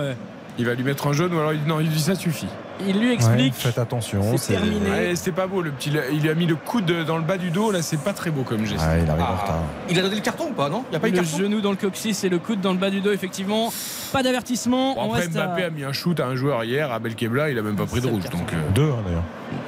[0.56, 2.16] Euh, Il va lui mettre un jaune ou alors il dit non, il dit ça
[2.16, 2.47] suffit.
[2.86, 3.53] il lui Ouais, explique.
[3.56, 4.22] faites attention.
[4.38, 4.89] C'est terminé.
[4.89, 5.91] Ouais, c'était pas beau le petit.
[6.12, 7.72] Il lui a mis le coude dans le bas du dos.
[7.72, 8.84] Là, c'est pas très beau comme geste.
[8.86, 9.60] Ah, il arrive en retard.
[9.89, 10.84] Il a donné le carton ou pas, non?
[10.88, 11.38] Il n'y a pas eu le carton?
[11.38, 13.72] genou dans le coccyx et le coude dans le bas du dos, effectivement.
[14.12, 14.95] Pas d'avertissement.
[14.95, 16.99] Bon, On après, reste Mbappé à- a mis un shoot à un joueur hier, à
[16.99, 18.30] Belkebla, il a même pas pris de C'est rouge.
[18.30, 19.24] Donc, euh, Deux, hein, d'ailleurs.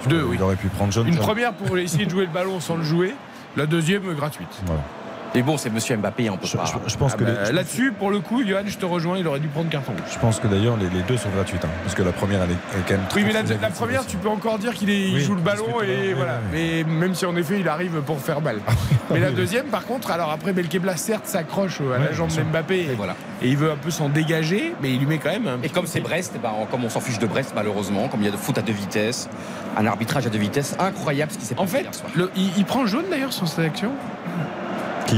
[0.08, 0.36] deux, oui.
[0.40, 1.08] Il aurait pu prendre jaune.
[1.08, 3.14] Une première pour essayer de jouer le ballon sans le jouer.
[3.56, 4.48] La deuxième, gratuite.
[4.66, 4.82] Voilà.
[5.36, 6.66] Mais bon, c'est monsieur Mbappé, on peut Je, pas.
[6.66, 8.86] je- je pense Ah que bah, les- je- Là-dessus, pour le coup, Johan, je te
[8.86, 10.02] rejoins, il aurait dû prendre carton rouge.
[10.12, 11.64] je pense que d'ailleurs les, les deux sont gratuites.
[11.66, 13.44] hein, parce que la première, elle est, elle est quand même très Oui, mais la,
[13.44, 16.40] très la agressive première, tu peux encore dire qu'il Oui, joue le ballon et voilà.
[16.54, 18.60] oui, Mais même si en effet il arrive pour faire balle.
[19.12, 22.46] Mais la deuxième, par contre, alors après Belkebla certes s'accroche à la jambe bien sûr.
[22.46, 23.16] d'Mbappé Et voilà.
[23.42, 25.70] et il veut un peu s'en dégager, mais il lui met quand même un Et
[25.70, 28.32] comme c'est Brest, ben, comme on s'en fiche de Brest malheureusement, comme il y a
[28.32, 29.30] de foot à deux vitesses,
[29.78, 32.12] un arbitrage à deux vitesses, incroyable ce qui s'est En passé fait, hier soir.
[32.16, 33.92] le- il, il prend jaune d'ailleurs sur cette action?
[35.08, 35.18] Qui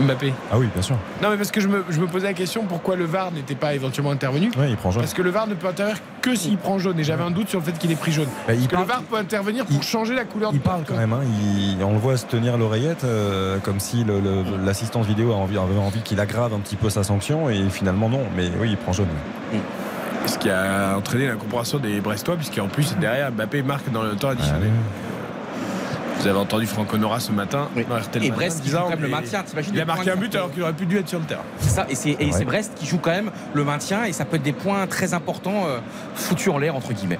[0.00, 0.32] Mbappé.
[0.52, 0.94] Ah oui, bien sûr.
[1.20, 3.56] Non, mais parce que je me, je me posais la question pourquoi le VAR n'était
[3.56, 4.52] pas éventuellement intervenu.
[4.56, 5.02] Ouais, il prend jaune.
[5.02, 6.96] Parce que le VAR ne peut intervenir que s'il prend jaune.
[7.00, 8.28] Et j'avais un doute sur le fait qu'il ait pris jaune.
[8.46, 10.58] Bah, il Parce que parle- le VAR peut intervenir pour il- changer la couleur Il
[10.58, 11.22] du parle quand même, hein.
[11.24, 15.34] Il- on le voit se tenir l'oreillette euh, comme si le- le- l'assistance vidéo a
[15.34, 18.22] envie- avait envie qu'il aggrave un petit peu sa sanction et finalement non.
[18.36, 19.08] Mais oui, il prend jaune.
[20.26, 24.28] Ce qui a entraîné l'incompréhension des Brestois, puisqu'en plus derrière Mbappé marque dans le temps
[24.28, 24.70] Ah, additionnel.
[26.20, 27.70] Vous avez entendu Franck Honora ce matin.
[27.88, 29.42] dans RTL Et Brest qui joue quand même le maintien.
[29.72, 31.42] Il a marqué un but alors qu'il aurait plus dû être sur le terrain.
[31.58, 34.26] C'est ça, et c'est et c'est Brest qui joue quand même le maintien et ça
[34.26, 35.78] peut être des points très importants euh,
[36.14, 37.18] foutus en l'air entre guillemets.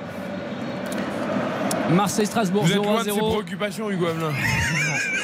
[1.95, 3.19] Marseille-Strasbourg Vous êtes loin de ses 0-0.
[3.31, 4.33] préoccupations, Hugo Hamelin.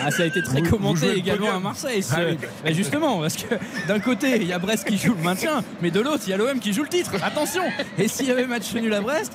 [0.05, 2.03] Ah, ça a été très Vous- commenté également à Marseille.
[2.03, 2.19] ce- Ah
[2.67, 2.75] oui.
[2.75, 3.55] Justement, parce que
[3.89, 6.33] d'un côté, il y a Brest qui joue le maintien, mais de l'autre, il y
[6.35, 7.13] a l'OM qui joue le titre.
[7.25, 7.63] Attention
[7.99, 9.33] Et s'il y avait match nul à Brest,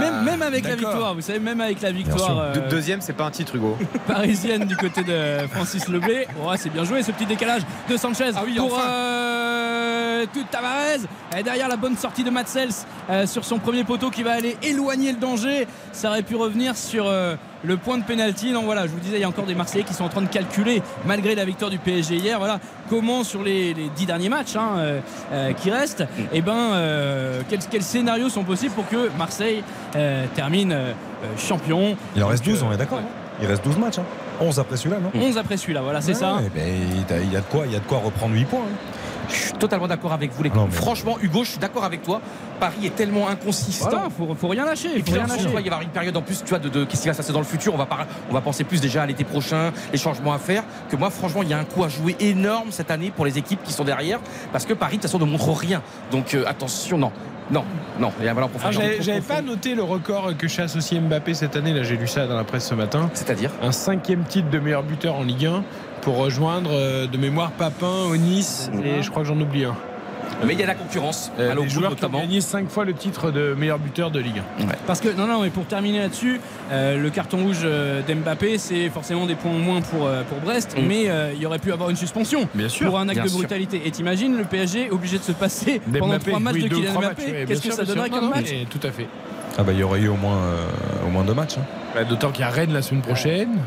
[0.00, 3.12] même, même avec la victoire, vous savez, même avec la victoire euh, De- Deuxième, c'est
[3.12, 3.78] pas un titre, Hugo.
[4.08, 8.32] parisienne du côté de Francis Leblé, oh, c'est bien joué ce petit décalage de Sanchez
[8.34, 8.88] Ah oui, pour enfin.
[8.88, 9.29] euh,
[10.32, 11.00] tout Tavares.
[11.38, 12.70] Et derrière la bonne sortie de Matsels
[13.10, 15.66] euh, sur son premier poteau qui va aller éloigner le danger.
[15.92, 18.52] Ça aurait pu revenir sur euh, le point de pénalty.
[18.52, 20.22] Non, voilà, je vous disais, il y a encore des Marseillais qui sont en train
[20.22, 22.58] de calculer, malgré la victoire du PSG hier, voilà,
[22.88, 25.00] comment sur les, les dix derniers matchs hein, euh,
[25.32, 26.72] euh, qui restent, et ben,
[27.48, 29.62] quels, quels scénarios sont possibles pour que Marseille
[30.34, 30.74] termine
[31.38, 31.96] champion.
[32.16, 33.04] Il en reste Donc, 12, on est d'accord ouais.
[33.04, 33.98] hein Il reste 12 matchs.
[33.98, 34.04] hein.
[34.40, 35.10] 11 après celui-là, non?
[35.20, 36.36] 11 après celui-là, voilà, c'est Ouais, ça.
[36.36, 37.98] ouais, ben, il y a- il y a de quoi, il y a de quoi
[37.98, 38.60] reprendre 8 points.
[38.60, 38.76] hein.
[39.30, 40.56] Je suis totalement d'accord avec vous les gars.
[40.66, 42.20] Mais- Franchement, Hugo, je suis d'accord avec toi.
[42.58, 43.88] Paris est tellement inconsistant.
[43.90, 44.88] Voilà, faut, faut rien lâcher.
[44.94, 45.44] Et Faut puis rien lâcher.
[45.46, 47.14] il va y avoir une période en plus, tu vois, de, de- qu'est-ce qui va
[47.14, 47.72] se passer dans le futur?
[47.74, 50.62] On va, par- on va penser plus déjà à l'été prochain, les changements à faire.
[50.90, 53.38] Que moi, franchement, il y a un coup à jouer énorme cette année pour les
[53.38, 54.20] équipes qui sont derrière,
[54.52, 55.82] parce que Paris, de toute façon, ne montre rien.
[56.10, 57.12] Donc euh, attention, non,
[57.50, 57.64] non,
[57.98, 58.12] non.
[58.20, 60.98] Il y a pour Ah, faire J'avais j'avais pas noté le record que chasse aussi
[61.00, 61.72] Mbappé cette année.
[61.72, 63.10] Là, j'ai lu ça dans la presse ce matin.
[63.14, 63.50] C'est-à-dire?
[63.62, 65.62] Un cinquième titre de meilleur buteur en Ligue 1
[66.02, 69.74] pour rejoindre euh, de mémoire Papin, Onis et je crois que j'en oublie un.
[70.46, 72.94] Mais il y a la concurrence, Euh, les joueurs qui ont gagné 5 fois le
[72.94, 74.64] titre de meilleur buteur de Ligue 1.
[74.86, 76.40] Parce que, non, non, mais pour terminer là-dessus,
[76.72, 80.76] euh, le carton rouge euh, d'Mbappé, c'est forcément des points en moins pour, pour Brest,
[80.78, 80.86] Mm.
[80.86, 83.28] mais euh, il y aurait pu avoir une suspension Bien sûr, pour un acte de
[83.28, 83.36] sûr.
[83.38, 83.82] brutalité.
[83.84, 87.00] Et t'imagines le PSG obligé de se passer pendant D'Mbappé, trois matchs oui, de Kylian
[87.00, 89.08] Mbappé Qu'est-ce que ça donnerait comme Non, non, match Tout à fait.
[89.60, 91.58] Ah bah il y aurait eu au moins, euh, au moins deux matchs.
[91.58, 91.64] hein.
[91.94, 93.58] Bah, D'autant qu'il y a Rennes la semaine prochaine.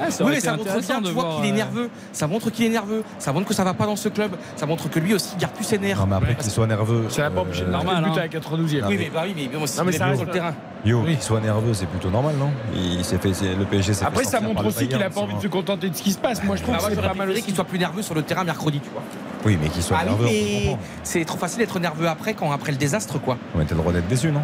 [0.00, 1.90] Ah, ça Oui, mais ça montre bien, tu vois qu'il est euh, nerveux.
[2.12, 3.02] Ça montre qu'il est nerveux.
[3.18, 4.32] Ça montre que ça va pas dans ce club.
[4.56, 5.98] Ça montre que lui aussi il garde plus ses nerfs.
[5.98, 7.06] Non mais après qu'il soit nerveux.
[7.08, 8.12] Ça l'a pas empêché de euh, normal, hein.
[8.14, 8.82] à la 92e.
[8.82, 10.26] Non, Oui, mais- bah oui, mais bon, aussi, Non, mais il est ça reste- sur
[10.26, 10.54] le terrain.
[10.84, 12.50] Yo, qu'il soit nerveux, c'est plutôt normal, non?
[12.74, 15.12] Il s'est fait, c'est- le PSG s'est fait Après, ça montre aussi qu'il a Bayern,
[15.14, 16.44] pas envie de c'est se contenter de ce qui se passe.
[16.44, 18.22] Moi, je trouve Ah, que c'est j'aurais pas mal qu'il soit plus nerveux sur le
[18.22, 19.02] terrain mercredi, tu vois.
[19.44, 20.78] Oui, mais qu'il soit Ah oui, nerveux, on comprendre.
[21.04, 23.36] c'est trop facile d'être nerveux après quand après le désastre, quoi.
[23.54, 24.40] Ouais, t'as le droit d'être déçu, non.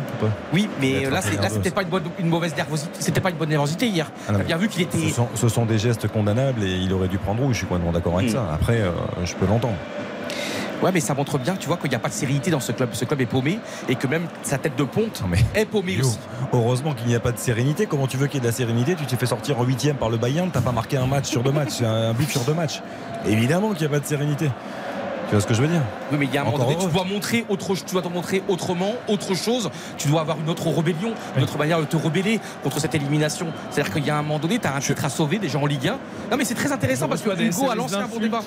[0.52, 2.90] Oui, mais là, c'est- c'était pas une, bonne, une mauvaise nervosité.
[3.00, 4.10] C'était pas une bonne nervosité hier.
[4.28, 4.98] Ah non, T'as bien vu qu'il était.
[5.08, 7.54] Ce sont, ce sont des gestes condamnables et il aurait dû prendre rouge.
[7.54, 8.32] Je suis complètement d'accord avec Mm.
[8.34, 8.48] ça.
[8.54, 8.90] Après, euh,
[9.24, 9.74] je peux l'entendre.
[10.82, 12.72] Ouais, mais ça montre bien, tu vois, qu'il n'y a pas de sérénité dans ce
[12.72, 12.88] club.
[12.92, 16.00] Ce club est paumé et que même sa tête de ponte mais est paumée Yo,
[16.06, 16.18] aussi.
[16.52, 17.86] heureusement qu'il n'y a pas de sérénité.
[17.86, 18.96] Comment tu veux qu'il y ait de la sérénité?
[18.96, 21.44] Tu t'es fait sortir en huitième par le Bayern, t'as pas marqué un match sur
[21.44, 22.82] deux matchs, un but sur deux matchs.
[23.28, 24.50] Évidemment qu'il n'y a pas de sérénité.
[25.32, 25.80] Tu vois ce que je veux dire?
[26.10, 28.08] Oui, mais il y a un moment donné, tu dois montrer autre, tu dois te
[28.08, 29.70] montrer autrement, autre chose.
[29.96, 33.46] Tu dois avoir une autre rébellion, une autre manière de te rebeller contre cette élimination.
[33.70, 35.64] C'est-à-dire qu'il y a un moment donné, tu as un titre à sauver, déjà en
[35.64, 35.92] Ligue 1.
[36.30, 38.42] Non, mais c'est très intéressant parce que Hugo a lancé un bon débat.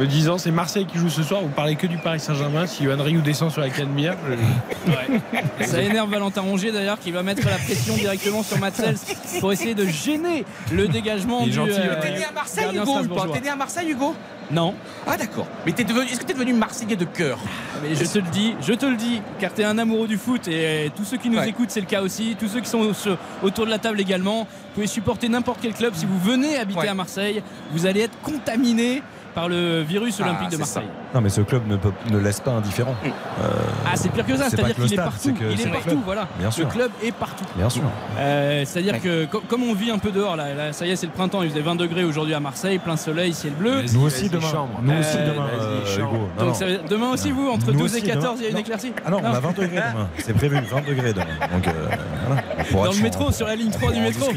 [0.00, 1.42] Me disant, c'est Marseille qui joue ce soir.
[1.42, 2.66] Vous parlez que du Paris Saint-Germain.
[2.66, 7.22] Si Yohan Ryu descend sur la Canebière, je- Ça énerve Valentin Rongier d'ailleurs qui va
[7.22, 8.96] mettre la pression directement sur Matsels
[9.40, 11.52] pour essayer de gêner le dégagement du.
[11.52, 12.00] gentil, euh, ouais.
[12.00, 12.98] T'es né à Marseille, Hugo.
[13.32, 14.14] T'es né à Marseille, Hugo
[14.50, 14.74] Non,
[15.06, 15.46] Ah, d'accord.
[15.66, 17.38] Mais t'es devenu, est-ce que t'es devenu Marseillais de cœur?
[17.82, 20.48] Mais je te le dis, je te le dis, car t'es un amoureux du foot
[20.48, 21.48] et euh, tous ceux qui nous Ouais.
[21.48, 22.34] écoutent, c'est le cas aussi.
[22.38, 22.90] Tous ceux qui sont
[23.42, 24.40] autour de la table également.
[24.40, 25.92] Vous pouvez supporter n'importe quel club.
[25.94, 26.88] Si vous venez habiter Ouais.
[26.88, 29.02] à Marseille, vous allez être contaminé
[29.34, 30.88] par le virus Ah, olympique de Marseille.
[31.14, 32.94] Non, mais ce club ne, peut- ne laisse pas indifférent.
[33.04, 33.08] Mm.
[33.08, 33.48] Euh,
[33.86, 35.34] Ah, c'est pire que ça, c'est c'est-à-dire pas que le qu'il est stade, partout.
[35.40, 35.98] Il est le partout, club.
[36.04, 36.28] voilà.
[36.38, 36.64] Bien sûr.
[36.66, 37.44] Le club est partout.
[37.56, 37.82] Bien sûr.
[38.18, 39.00] Euh, C'est-à-dire Ouais.
[39.00, 41.12] que co- comme on vit un peu dehors, là, là, ça y est, c'est le
[41.12, 41.42] printemps.
[41.42, 43.82] Il faisait 20 degrés aujourd'hui à Marseille, plein soleil, ciel bleu.
[43.92, 44.46] Nous aussi demain.
[44.82, 47.98] Nous aussi demain, vas-y, euh, Donc ça veut- demain aussi, vous, entre Nous 12 et
[47.98, 48.36] aussi, 14, demain.
[48.40, 50.08] il y a une éclaircie Ah non, on a 20 degrés demain.
[50.18, 51.26] C'est prévu, 20 degrés demain.
[51.52, 51.72] Donc, euh,
[52.26, 52.42] voilà.
[52.90, 54.30] Dans le métro, sur la ligne 3 du métro,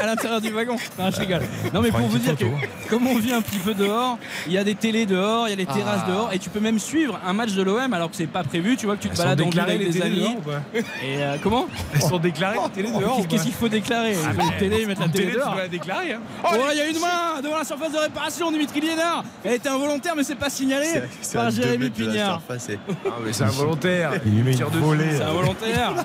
[0.00, 0.76] à l'intérieur du wagon.
[0.98, 1.42] Non, je rigole.
[1.72, 2.44] Non, mais pour vous dire que,
[2.90, 5.54] comme on vit un petit peu dehors, il y a des télés dehors, il y
[5.54, 6.10] a des terrasses Ah.
[6.10, 8.76] dehors, et tu peux même suivre un match de l'OM alors que c'est pas prévu.
[8.76, 10.20] Tu vois que tu te balades en ville avec les des amis.
[10.20, 13.68] dehors ou pas Et euh, comment Elles sont déclarées les télés dehors Qu'est-ce qu'il faut
[13.68, 15.52] déclarer mettent une télé, mettent la télé télé, tu dehors.
[15.52, 16.12] dois la déclarer.
[16.14, 16.20] hein.
[16.44, 19.24] Oh, il y a une main devant la surface de réparation, Dimitri Liénard.
[19.44, 20.86] Elle était involontaire, mais c'est pas signalé
[21.32, 22.40] par Jérémy Pignard.
[22.48, 24.12] Ah, mais c'est involontaire.
[24.26, 25.16] Il lui met une volée.
[25.16, 25.92] C'est involontaire.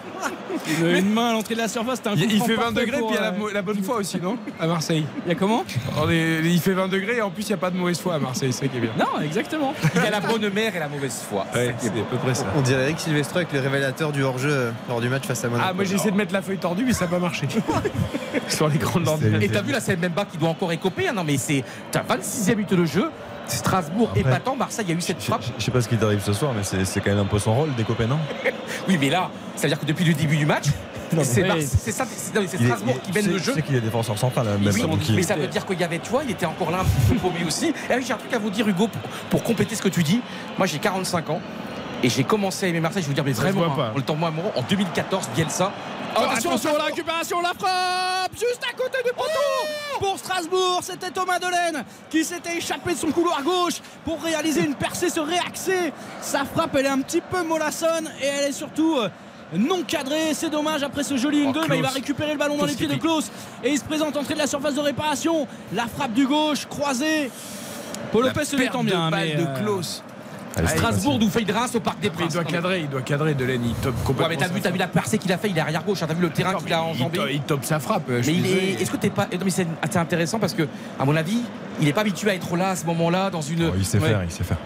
[0.82, 2.74] Une, une main à l'entrée de la surface, c'était un coup Il, fait 20 parfait
[2.86, 5.06] degrés, puis il y a la, euh, la bonne foi aussi, non À Marseille.
[5.26, 5.64] Il y a comment
[6.10, 8.16] est- il fait 20 degrés et en plus, il n'y a pas de mauvaise foi
[8.16, 8.90] à Marseille, c'est ça qui est bien.
[8.98, 9.74] Non, exactement.
[9.96, 11.46] Il y a la bonne mère et la mauvaise foi.
[11.54, 12.46] Ouais, c'est à peu près ça.
[12.56, 15.50] On dirait Eric Silvestro avec le révélateur du hors-jeu euh, lors du match face à
[15.50, 15.68] Monaco.
[15.70, 17.48] Ah, moi j'essaie de mettre la feuille tordue, mais ça n'a pas marché.
[18.48, 19.42] Sur l'écran de l'ordinateur.
[19.42, 21.08] Et t'as vu là, c'est même bas qui doit encore écoper.
[21.08, 21.14] hein.
[21.14, 21.64] Non, mais c'est.
[21.92, 23.10] T'as 26 e minute de jeu.
[23.48, 24.56] Strasbourg Après- épatant.
[24.56, 25.44] Marseille, il y a eu cette frappe.
[25.58, 27.40] Je sais pas ce qui t'arrive ce soir, mais c'est c'est quand même un peu
[27.40, 28.20] son rôle, des copains, non?
[28.88, 30.66] Oui, mais là, ça veut dire que depuis le début du match,
[31.24, 31.66] C'est Oui.
[31.92, 33.54] Ça, Strasbourg qui mène le jeu.
[33.56, 34.74] C'est qu'il est défenseur central, hein, même.
[34.74, 36.72] Oui, donc il- mais ça veut dire qu'il y avait, tu vois, il était encore
[36.72, 37.68] là un petit peu paumé aussi.
[37.90, 40.04] Et oui, j'ai un truc à vous dire, Hugo, pour, pour compléter ce que tu
[40.04, 40.22] dis.
[40.58, 41.42] Moi, j'ai 45 ans
[42.04, 43.04] et j'ai commencé à aimer Marseille.
[43.04, 45.72] Je veux dire, mais vraiment, hein, le temps moi, en 2014, Bielsa.
[46.16, 51.38] Oh, attention, la récupération, la frappe Juste à côté du poteau Pour Strasbourg, c'était Thomas
[51.38, 55.94] Delaine qui s'était échappé de son couloir gauche pour réaliser une percée, se réaxer.
[56.22, 59.10] Sa frappe, elle est un petit peu mollassonne et elle est surtout euh,
[59.54, 60.34] non cadrée.
[60.34, 62.88] C'est dommage après ce joli 1-2, mais il va récupérer le ballon dans les pieds
[62.88, 63.32] de Klaus
[63.64, 65.48] et il se présente entrée de la surface de réparation.
[65.74, 67.32] La frappe du gauche, croisée.
[68.12, 69.10] Paul Lopez se détend bien.
[69.10, 70.04] balle mais, de euh, Klaus.
[70.60, 72.28] Allez, c'est Strasbourg nous fait de Reims au Parc des Princes.
[72.30, 74.30] il doit cadrer, il doit cadrer Delaine, il top Ouais, complètement.
[74.30, 76.06] mais t'as vu, t'as vu la percée qu'il a fait, il est arrière gauche, hein,
[76.08, 77.20] t'as vu le terrain qu'il a enjambé.
[77.32, 78.04] Il, top sa frappe.
[78.10, 78.82] je Mais il est.
[78.82, 79.26] Est-ce que t'es pas.
[79.32, 80.68] non, mais c'est intéressant parce que,
[81.00, 81.42] à mon avis,
[81.80, 83.66] il n'est pas habitué à être là à ce moment-là dans une.
[83.70, 84.10] Oh, il sait Ouais.
[84.10, 84.58] faire, il sait faire.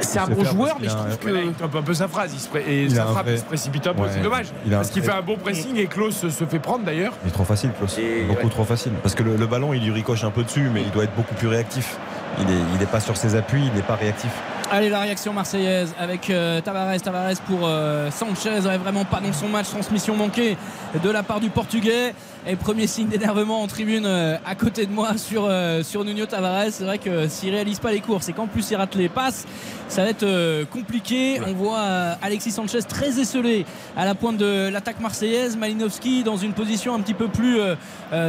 [0.00, 1.28] C'est un bon joueur, mais je trouve un- que.
[1.30, 3.34] Là, il top un peu sa phrase, il se pré- et Il sa frappe, vrai-
[3.34, 4.08] il se précipite un peu, Ouais.
[4.12, 4.46] c'est dommage.
[4.66, 7.12] Il Parce qu'il fait un bon pressing et Klaus se se fait prendre d'ailleurs.
[7.24, 7.98] Il est trop facile, Klaus.
[7.98, 8.50] Et- Beaucoup ouais.
[8.50, 8.92] trop facile.
[9.02, 11.14] Parce que le, le ballon, il lui ricoche un peu dessus, mais il doit être
[11.16, 11.96] beaucoup plus réactif.
[12.38, 14.30] Il n'est il est pas sur ses appuis, il n'est pas réactif.
[14.72, 17.00] Allez, la réaction marseillaise avec euh, Tavares.
[17.02, 18.60] Tavares pour euh, Sanchez.
[18.60, 19.68] Vraiment pas dans son match.
[19.68, 20.56] Transmission manquée
[21.02, 22.14] de la part du Portugais.
[22.46, 26.24] Et premier signe d'énervement en tribune euh, à côté de moi sur, euh, sur Nuno
[26.24, 26.70] Tavares.
[26.70, 29.46] C'est vrai que s'il réalise pas les courses et qu'en plus il rate les passes,
[29.88, 31.38] ça va être euh, compliqué.
[31.46, 31.80] On voit
[32.22, 35.58] Alexis Sanchez très esselé à la pointe de l'attaque marseillaise.
[35.58, 37.58] Malinowski dans une position un petit peu plus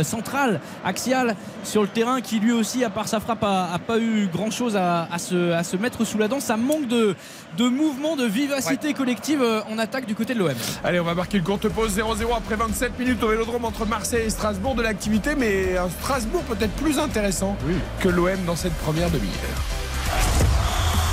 [0.03, 3.99] centrale, axiale sur le terrain, qui lui aussi, à part sa frappe, a, a pas
[3.99, 6.39] eu grand chose à, à se, à se mettre sous la dent.
[6.39, 7.15] Ça manque de,
[7.57, 10.53] de mouvement, de vivacité collective euh, en attaque du côté de l'OM.
[10.83, 14.25] Allez, on va marquer une courte pause 0-0 après 27 minutes au vélodrome entre Marseille
[14.27, 17.57] et Strasbourg de l'activité, mais un Strasbourg peut-être plus intéressant
[17.99, 19.31] que l'OM dans cette première demi-heure.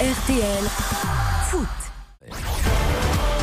[0.01, 0.64] RTL
[1.51, 1.66] Foot.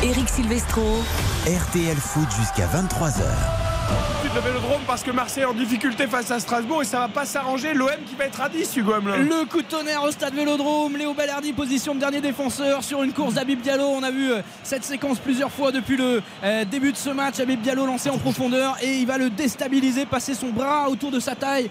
[0.04, 1.04] Eric Silvestro.
[1.46, 4.15] RTL Foot jusqu'à 23h.
[4.36, 7.24] Le vélodrome parce que Marseille est en difficulté face à Strasbourg et ça va pas
[7.24, 7.74] s'arranger.
[7.74, 8.92] L'OM qui va être à 10, Hugo.
[9.00, 10.98] Le coup de tonnerre au stade Vélodrome.
[10.98, 13.86] Léo Ballardi, position de dernier défenseur sur une course d'Abib Diallo.
[13.86, 17.40] On a vu euh, cette séquence plusieurs fois depuis le euh, début de ce match.
[17.40, 21.22] Abib Diallo lancé en profondeur et il va le déstabiliser, passer son bras autour de
[21.22, 21.70] sa taille.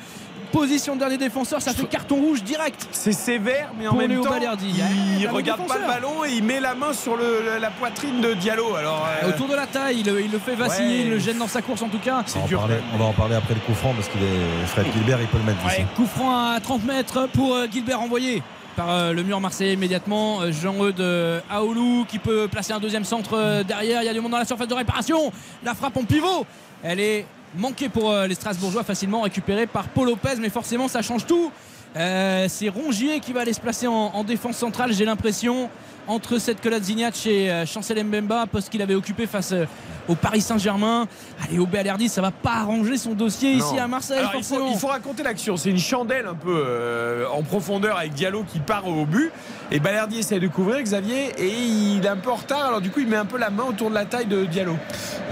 [0.54, 2.86] Position de dernier défenseur, ça fait carton rouge direct.
[2.92, 4.66] C'est sévère, mais en Pour même Léo temps, Balerdi.
[4.68, 7.70] il Ouais, dernier regarde pas le ballon et il met la main sur le- la
[7.70, 8.76] poitrine de Diallo.
[8.76, 11.04] Alors, euh, Autour de la taille, il, il le fait vaciller, Ouais.
[11.06, 12.22] il le gêne dans sa course en tout cas.
[12.36, 14.66] On va, en parler, on va en parler après le coup franc parce qu'il est
[14.66, 15.64] Fred Gilbert, il peut le mettre.
[15.66, 18.40] Ouais, coup franc à 30 mètres pour euh, Gilbert envoyé
[18.76, 20.38] par euh, le mur marseillais immédiatement.
[20.52, 24.02] Jean-Eudes euh, Aoulou qui peut placer un deuxième centre derrière.
[24.02, 25.32] Il y a du monde dans la surface de réparation.
[25.64, 26.46] La frappe en pivot.
[26.86, 27.26] Elle est
[27.56, 30.36] manquée pour euh, les Strasbourgeois, facilement récupérée par Paul Lopez.
[30.40, 31.50] Mais forcément, ça change tout.
[31.96, 35.70] Euh, c'est Rongier qui va aller se placer en défense centrale, j'ai l'impression,
[36.06, 39.64] entre cette Kolasinac et euh, Chancel Mbemba, poste qu'il avait occupé face euh,
[40.08, 41.06] au Paris Saint-Germain.
[41.42, 44.54] Allez, au Balerdi, ça va pas arranger son dossier ici à Marseille, Alors, il, faut,
[44.54, 44.70] forcément.
[44.72, 45.56] il faut raconter l'action.
[45.56, 49.32] C'est une chandelle un peu euh, en profondeur avec Diallo qui part au but.
[49.70, 52.66] Et Balerdi essaie de couvrir Xavier et il est un peu en retard.
[52.66, 54.76] Alors du coup, il met un peu la main autour de la taille de Diallo.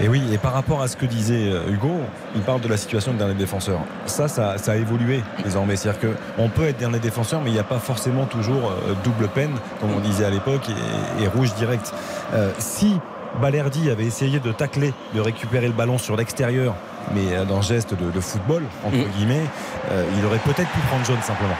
[0.01, 1.99] Et oui, et par rapport à ce que disait Hugo,
[2.35, 3.79] il parle de la situation de dernier défenseur.
[4.07, 5.75] Ça, ça, ça a évolué désormais.
[5.75, 9.53] C'est-à-dire qu'on peut être dernier défenseur, mais il n'y a pas forcément toujours double peine,
[9.79, 11.93] comme on disait à l'époque, et, et rouge direct.
[12.33, 12.99] Euh, si
[13.41, 16.75] Balerdi avait essayé de tacler, de récupérer le ballon sur l'extérieur,
[17.13, 19.11] mais euh, dans ce geste de, de football, entre Mm.
[19.17, 19.45] guillemets,
[19.91, 21.55] euh, il aurait peut-être pu prendre jaune simplement.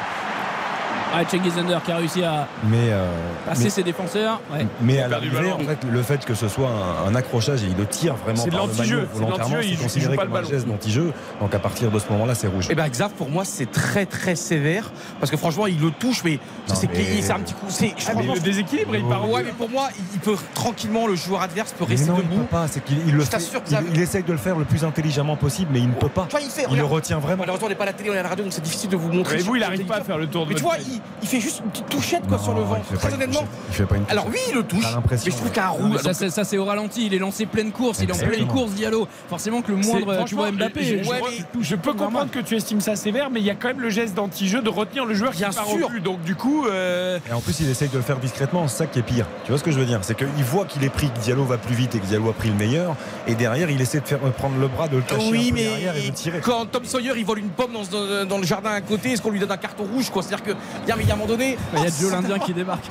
[1.16, 3.05] Ouais, Cengiz Under qui a réussi à Mais, euh,
[3.45, 4.41] passer mais- ses défenseurs.
[4.51, 4.66] Ouais.
[4.82, 7.68] Mais Il à l'arrivée, en fait, le fait que ce soit un, un accrochage et
[7.68, 9.78] il le tire vraiment C'est de par le l'anti-jeu, maillot c'est de volontairement, l'anti-jeu, il
[9.78, 11.14] c'est il considéré pas comme le un geste d'anti-jeu.
[11.39, 12.68] Donc à partir de ce moment-là, c'est rouge.
[12.70, 16.24] Et ben Xav pour moi c'est très très sévère parce que franchement il le touche
[16.24, 16.39] mais
[16.70, 19.51] Non, c'est mais- un petit coup c'est Ah, mais le déséquilibre, il part ouais mais
[19.51, 22.45] pour moi il peut tranquillement le joueur adverse peut Mais rester non, il debout peut
[22.47, 22.68] pas.
[22.68, 24.84] C'est qu'il il le Je fait- t'assure, il, il essaye de le faire le plus
[24.84, 26.26] intelligemment possible, mais il ne peut pas.
[26.30, 27.39] tu vois il fait Il le retient vraiment.
[27.41, 28.89] malheureusement on n'est pas à la télé on est à la radio donc c'est difficile
[28.89, 30.64] de vous montrer Mais vous, il n'arrive pas à faire le tour de mais tu
[30.64, 33.10] vois il, il fait juste une petite touchette quoi Non, sur le vent pas très
[33.10, 33.45] une honnêtement.
[33.70, 35.54] Il fait pas une alors oui il le touche mais je trouve ouais.
[35.54, 38.14] qu'un roux ça, c'est- ça, c'est au ralenti, il est lancé pleine course, il est
[38.14, 39.08] en pleine course Diallo.
[39.30, 40.84] Forcément que le moindre, tu vois Mbappé.
[40.84, 41.22] je, je- Ouais,
[41.60, 43.80] je- je peux comprendre que tu estimes ça sévère, mais il y a quand même
[43.82, 45.86] le geste d'anti-jeu de retenir le joueur Bien qui part sûr.
[45.88, 46.01] au but.
[46.01, 48.68] Donc du coup, euh, Et en plus, il essaye de le faire discrètement.
[48.68, 49.26] C'est ça qui est pire.
[49.45, 49.99] Tu vois ce que je veux dire?
[50.04, 52.34] C'est qu'il voit qu'il est pris, que Diallo va plus vite et que Diallo a
[52.34, 52.95] pris le meilleur.
[53.28, 55.56] Et derrière, il essaie de faire prendre le bras, de le cacher oui, un peu
[55.56, 56.39] mais derrière et de tirer.
[56.41, 59.22] quand Tom Sawyer il vole une pomme dans, dans- dans le jardin à côté, est-ce
[59.22, 60.22] qu'on lui donne un carton rouge quoi?
[60.24, 60.51] C'est-à-dire que
[60.96, 62.39] il y a- il y a un moment donné, Il y a oh, Joe l'Indien
[62.39, 62.86] qui débarque.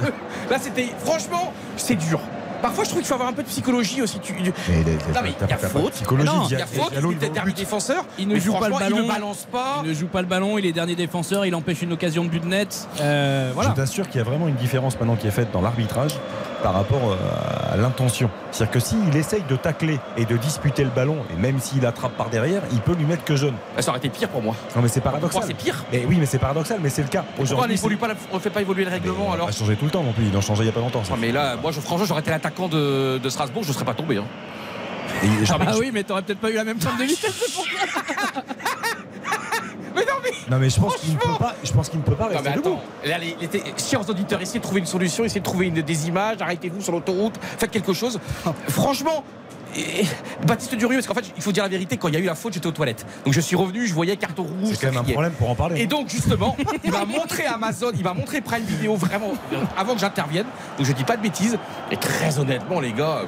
[0.00, 0.12] peu-
[0.50, 2.20] Là c'était franchement c'est dur.
[2.62, 4.18] Parfois je trouve qu'il faut avoir un peu de psychologie aussi.
[4.18, 4.32] Tu...
[4.32, 4.40] Mais
[4.80, 5.92] il est- Non mais il y a faute.
[6.00, 6.02] il
[6.58, 6.92] y a faute.
[6.96, 8.04] Il au dernier défenseur.
[8.18, 8.96] Il ne mais joue pas le ballon.
[8.98, 9.80] Il ne balance pas.
[9.84, 12.30] Il ne joue pas le ballon, il est dernier défenseur, il empêche une occasion de
[12.30, 12.88] but net.
[13.00, 13.70] Euh, voilà.
[13.70, 16.12] Je t'assure qu'il y a vraiment une différence maintenant qui est faite dans l'arbitrage
[16.62, 18.30] par rapport euh, à l'intention.
[18.50, 22.12] C'est-à-dire que s'il essaye de tacler et de disputer le ballon, et même s'il attrape
[22.16, 23.54] par derrière, il peut lui mettre que jaune.
[23.78, 24.54] Ça aurait été pire pour moi.
[24.74, 25.30] Non mais c'est paradoxal.
[25.40, 27.20] Pourquoi c'est pire Mais oui, mais c'est paradoxal, mais c'est le cas.
[27.36, 27.98] Pourquoi on Aujourd'hui,
[28.32, 30.24] on fait pas évoluer le règlement on alors va changer tout le temps non plus.
[30.30, 31.04] Il en changeait il y a pas longtemps.
[31.04, 31.12] ça.
[31.14, 33.84] Ah, mais là, moi, je, franchement, j'aurais été l'attaquant de, de Strasbourg, je ne serais
[33.84, 34.16] pas tombé.
[34.18, 34.24] hein.
[35.22, 37.58] Et je- Ah oui, mais t'aurais peut-être pas eu la même forme de vitesse.
[39.84, 40.50] c'est pour ça.
[40.50, 41.54] Non mais je pense qu'il ne peut pas.
[41.64, 44.40] Je pense qu'il ne peut pas Non, rester mais attends, là, les, les- chers auditeurs,
[44.40, 47.70] essayez de trouver une solution, essayez de trouver une- des images, arrêtez-vous sur l'autoroute, faites
[47.70, 48.18] quelque chose.
[48.68, 49.24] Franchement,
[49.76, 50.04] et-
[50.46, 52.24] Baptiste Durieux, parce qu'en fait, il faut dire la vérité, quand il y a eu
[52.24, 53.04] la faute, j'étais aux toilettes.
[53.24, 54.70] Donc je suis revenu, je voyais carton rouge.
[54.74, 55.12] C'est quand même un criait.
[55.14, 55.80] problème pour en parler.
[55.80, 59.32] Et donc justement, il m'a montré Amazon, il m'a montré Prime Video vraiment
[59.76, 60.46] avant que j'intervienne.
[60.78, 61.58] Donc je dis pas de bêtises.
[61.90, 63.22] Et très honnêtement, les gars,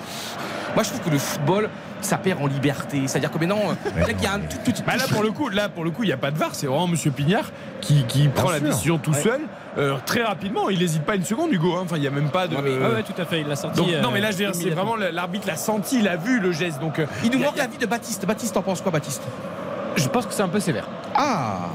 [0.74, 1.68] moi je trouve que le football,
[2.00, 3.02] ça perd en liberté.
[3.06, 3.58] C'est-à-dire que maintenant,
[4.06, 4.82] qu'il y a un tout petit.
[4.86, 6.54] Bah là pour le coup, là pour le coup, il n'y a pas de VAR,
[6.54, 7.50] c'est vraiment Monsieur Pignard
[7.80, 9.20] qui, qui prend la décision tout Ouais.
[9.22, 9.40] seul,
[9.78, 10.68] euh, très rapidement.
[10.70, 11.74] Il n'hésite pas une seconde, Hugo.
[11.76, 11.80] hein.
[11.84, 12.56] Enfin, il n'y a même pas de.
[12.56, 13.78] Ouais, ouais, tout à fait, il l'a sorti.
[13.80, 14.92] Donc, euh, non mais là je veux dire, c'est immédiatement.
[14.96, 16.80] vraiment l'arbitre l'a senti, il a vu le geste.
[16.80, 18.26] Donc euh, Il nous manque la vie de Baptiste.
[18.26, 19.22] Baptiste, t'en penses quoi, Baptiste?
[19.96, 20.88] Je pense que c'est un peu sévère.
[21.14, 21.68] Ah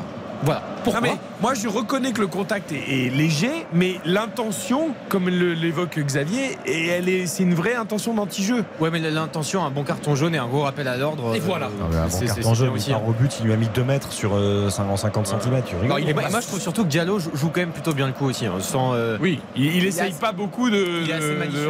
[0.44, 0.62] Voilà.
[0.84, 5.30] Pourquoi Non, mais moi je reconnais que le contact est, est léger, mais l'intention, comme
[5.30, 8.64] l'évoque Xavier, et elle est, c'est une vraie intention d'anti-jeu.
[8.80, 11.36] Ouais, mais l'intention, un bon carton jaune et un gros rappel à l'ordre.
[11.36, 11.68] Et voilà.
[11.68, 13.04] Non, mais un bon c'est- carton c'est jaune, aussi, part hein.
[13.08, 15.62] au but, il lui a mis 2 mètres sur euh, 50 50 cm.
[15.66, 18.08] Tu Non, il est Moi, je trouve surtout que Diallo joue, quand même plutôt bien
[18.08, 18.46] le coup aussi.
[18.46, 21.04] hein, sans, euh, Oui, il, essaye assez- pas beaucoup de,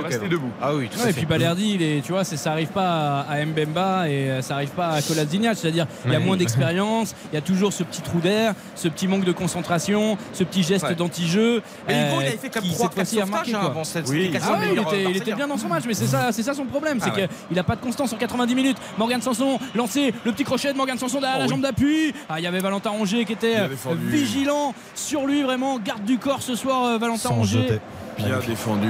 [0.04, 0.50] rester debout.
[0.62, 3.22] Ah oui, tout Ouais, et puis Balerdi, il est, tu vois, c'est- ça arrive pas
[3.30, 5.58] à, Mbemba et euh, ça arrive pas à Kolasinac.
[5.58, 8.88] C'est-à-dire, il y a moins d'expérience, il y a toujours ce petit trou d'air, ce
[8.88, 10.96] petit manque de concentration, ce petit geste Ouais.
[10.96, 11.62] d'anti-jeu.
[11.88, 13.54] Mais Hugo, euh, il avait fait comme qui, 3 cette fois-ci, a marqué.
[13.56, 14.32] hein, avant cette Oui.
[14.42, 16.54] Ah ouais, il était, il était bien dans son match, mais c'est ça, c'est ça
[16.54, 17.28] son problème, c'est Ah ouais.
[17.48, 18.78] qu'il n'a pas de constance sur 90 minutes.
[18.98, 21.50] Morgan Sanson lancé, le petit crochet de Morgan Sanson derrière Oh la oui.
[21.52, 22.14] jambe d'appui.
[22.30, 23.68] Ah, il y avait Valentin Rongier qui était euh,
[23.98, 27.62] vigilant sur lui, vraiment garde du corps ce soir, euh, Valentin sans Rongier.
[27.64, 27.80] jeter.
[28.18, 28.90] Bien défendu.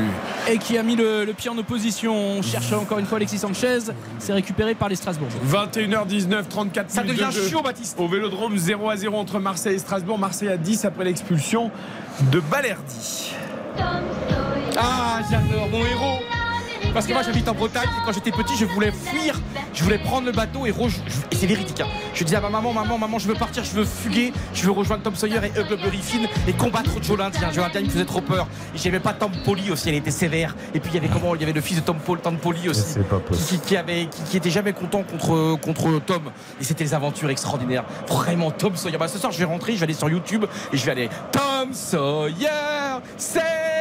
[0.50, 2.14] et qui a mis le, le pied en opposition.
[2.16, 3.80] On cherche encore une fois Alexis Sanchez.
[4.20, 5.40] C'est récupéré par les Strasbourgeois.
[5.72, 7.98] 21h19, 34 Ça devient de chiant, Baptiste.
[8.00, 10.18] Au Vélodrome, 0 à 0 entre Marseille et Strasbourg.
[10.20, 11.72] Marseille à 10 après l'expulsion
[12.32, 13.34] de Balerdi.
[14.78, 16.20] Ah, j'adore mon héros.
[16.94, 19.40] Parce que moi j'habite en Bretagne et quand j'étais petit je voulais fuir,
[19.74, 20.74] je voulais prendre le bateau et,
[21.32, 21.82] c'est véridique.
[21.82, 21.88] hein.
[22.14, 24.72] Je disais à ma maman, maman, maman, je veux partir, je veux fuguer, je veux
[24.72, 27.52] rejoindre Tom Sawyer et Huckleberry Finn et combattre Joe l'Indien.
[27.52, 28.48] Joe l'Indien il me faisait trop peur.
[28.76, 30.56] Et j'aimais pas Tom Polly aussi, elle était sévère.
[30.74, 32.38] Et puis il y avait comment Il y avait le fils de Tom, Paul, Tom
[32.38, 32.84] Polly aussi.
[32.86, 33.62] C'est pas possible.
[33.62, 36.32] Qui, qui avait, qui, qui était jamais content contre, contre Tom.
[36.62, 37.86] Et c'était des aventures extraordinaires.
[38.08, 38.98] Vraiment, Tom Sawyer.
[38.98, 41.10] Bah, ce soir, je vais rentrer, je vais aller sur YouTube et je vais aller.
[41.32, 42.48] Tom Sawyer,
[43.18, 43.40] c'est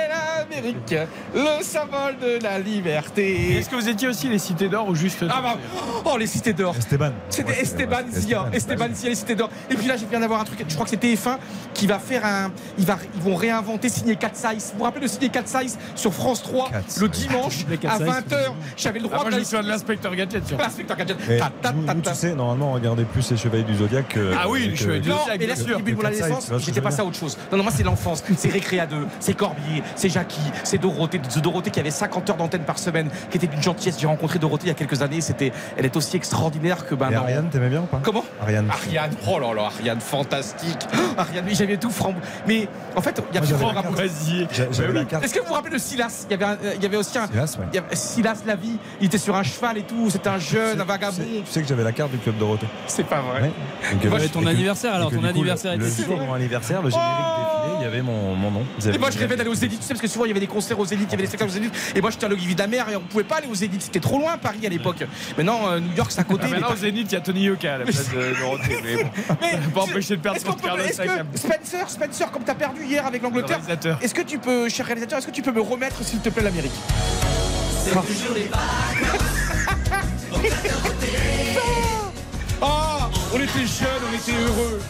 [0.09, 0.95] l'Amérique,
[1.35, 3.02] le symbole de la liberté.
[3.17, 5.25] Est-ce que vous étiez aussi les cités d'or ou juste.
[5.29, 5.59] Ah bah,
[6.05, 6.75] oh les cités d'or.
[6.77, 7.13] Esteban.
[7.29, 9.51] C'était Esteban Zia, Esteban Zia, les cités d'or.
[9.71, 11.39] Et puis là, j'ai viens d'avoir un truc, je crois que c'était F1
[11.75, 12.51] qui va faire un.
[12.79, 14.71] Ils, va, ils vont réinventer signer 4 size.
[14.73, 18.07] Vous vous rappelez de signer 4 size sur France 3 Cat le dimanche à Size.
[18.07, 18.37] 20h
[18.77, 20.43] J'avais le Ah, droit moi, de souviens de l'inspecteur Gadget.
[20.59, 21.17] L'inspecteur Gadget.
[21.31, 22.11] Et Ta, ta, vous, ta, vous, ta.
[22.13, 24.33] tu sais, normalement, regardez plus les Chevaliers du Zodiac que.
[24.39, 25.79] Ah oui, les Chevaliers du Non, Zodiac, mais là, bien c'est sûr.
[25.79, 27.39] depuis mon Le 4 size, adolescence, tu vois ce que j'étais passé à autre chose.
[27.51, 28.23] Non, non, moi, c'est l'enfance.
[28.37, 31.21] C'est Récréa 2, c'est Corbier, c'est Jackie, c'est Dorothée.
[31.43, 32.92] Dorothée qui avait 50 heures d'antenne par semaine,
[33.31, 33.99] qui était d'une gentillesse.
[33.99, 35.21] J'ai rencontré Dorothée il y a quelques années.
[35.21, 37.11] C'était, elle est aussi extraordinaire que ben.
[37.11, 38.01] Et Ariane, t'aimais bien ou pas?
[38.03, 38.25] Comment?
[38.41, 38.69] Ariane.
[38.71, 40.79] Ariane, oh là là, Ariane, fantastique.
[41.17, 42.19] Ariane, oui, j'avais tout frambo.
[42.47, 43.83] Mais en fait, il y a plus grand la
[44.93, 45.25] la carte.
[45.25, 46.27] Est-ce que vous vous rappelez de Silas?
[46.29, 47.27] Il y, avait un- euh, il y avait aussi un.
[47.27, 47.67] Silas, ouais.
[47.73, 50.81] il y avait- Silas Lavie, il était sur un cheval et tout, c'était un jeune,
[50.81, 51.17] un vagabond.
[51.17, 52.67] Tu sais- Tu sais que j'avais la carte du club Dorothée.
[52.87, 53.43] C'est pas vrai.
[53.43, 53.53] Ouais.
[53.93, 56.91] Donc, Moi, ton anniversaire, alors, ton anniversaire le, était le jour de mon anniversaire, le
[56.91, 58.63] générique défilé, il y avait mon, mon nom.
[58.93, 60.41] Et moi je rêvais d'aller aux Zénith, tu sais, parce que souvent il y avait
[60.41, 61.75] des concerts aux Zénith, il y avait des spectacles aux Zénith.
[61.95, 64.19] Et moi j'étais à l'Olivier d'Amer et on pouvait pas aller aux Zénith, c'était trop
[64.19, 65.05] loin Paris à l'époque.
[65.37, 66.43] Maintenant euh, New York c'est à côté.
[66.45, 68.39] Ah, mais maintenant, pas- au Zénith, il y a Tony Yoka à la place de
[68.41, 68.81] Dorothée.
[68.85, 69.11] Mais bon,
[69.41, 70.83] Mais pas empêcher de perdre son peut- Carlos.
[71.35, 73.99] Spencer, Spencer, comme t'as perdu hier avec Le l'Angleterre, réalisateur.
[74.03, 76.43] est-ce que tu peux, cher réalisateur, est-ce que tu peux me remettre s'il te plaît
[76.43, 76.73] l'Amérique?
[82.61, 84.81] Ah, on était jeunes, on était heureux.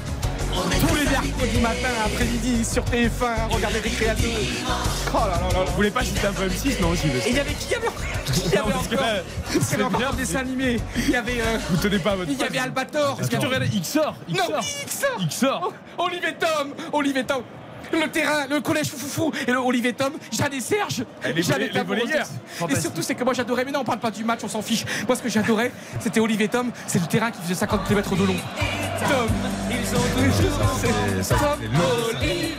[0.52, 4.22] Tous les mercredis matin, après-midi, sur TF1, regardez Récréa 2.
[4.26, 5.64] Oh là là là.
[5.66, 7.06] Vous voulez pas citer un peu M6 Non, aussi.
[7.08, 10.14] Et il y avait qui avait, y avait parce que encore, c'est encore bien, un
[10.14, 10.78] dessin animé.
[10.96, 12.58] Il y avait, euh, Vous tenez pas à votre il y avait.
[12.58, 13.18] Albator.
[13.20, 15.26] Est-ce que tu regardes XOR Non, XOR XOR.
[15.28, 17.42] XOR Olivier Tom, Olivier Tom.
[17.92, 20.12] Le terrain, le collège foufoufou et le Olivier Tom,
[20.52, 21.04] et Serge.
[21.24, 21.32] Eh,
[21.82, 22.26] volleyeurs.
[22.68, 24.48] de- Et surtout, c'est que moi j'adorais, mais non, on parle pas du match, on
[24.48, 24.84] s'en fiche.
[25.06, 25.70] Moi, ce que j'adorais,
[26.00, 28.36] c'était Olivier Tom, c'est le terrain qui faisait 50 km de long.
[29.08, 29.28] Tom,
[29.70, 30.00] ils ont
[30.80, 32.56] c'est- ça, Tom, Olivier.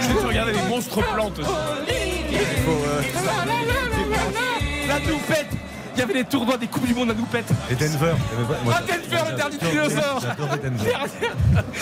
[0.00, 1.50] Je vais regarder les monstres plantes aussi.
[4.88, 5.50] La toupette
[6.00, 7.46] y avait des tournois des Coupes du Monde à nous pète.
[7.70, 8.14] Et Denver.
[8.64, 10.92] Moi, Ah, Denver, le dernier dinosaure J'adorais Denver.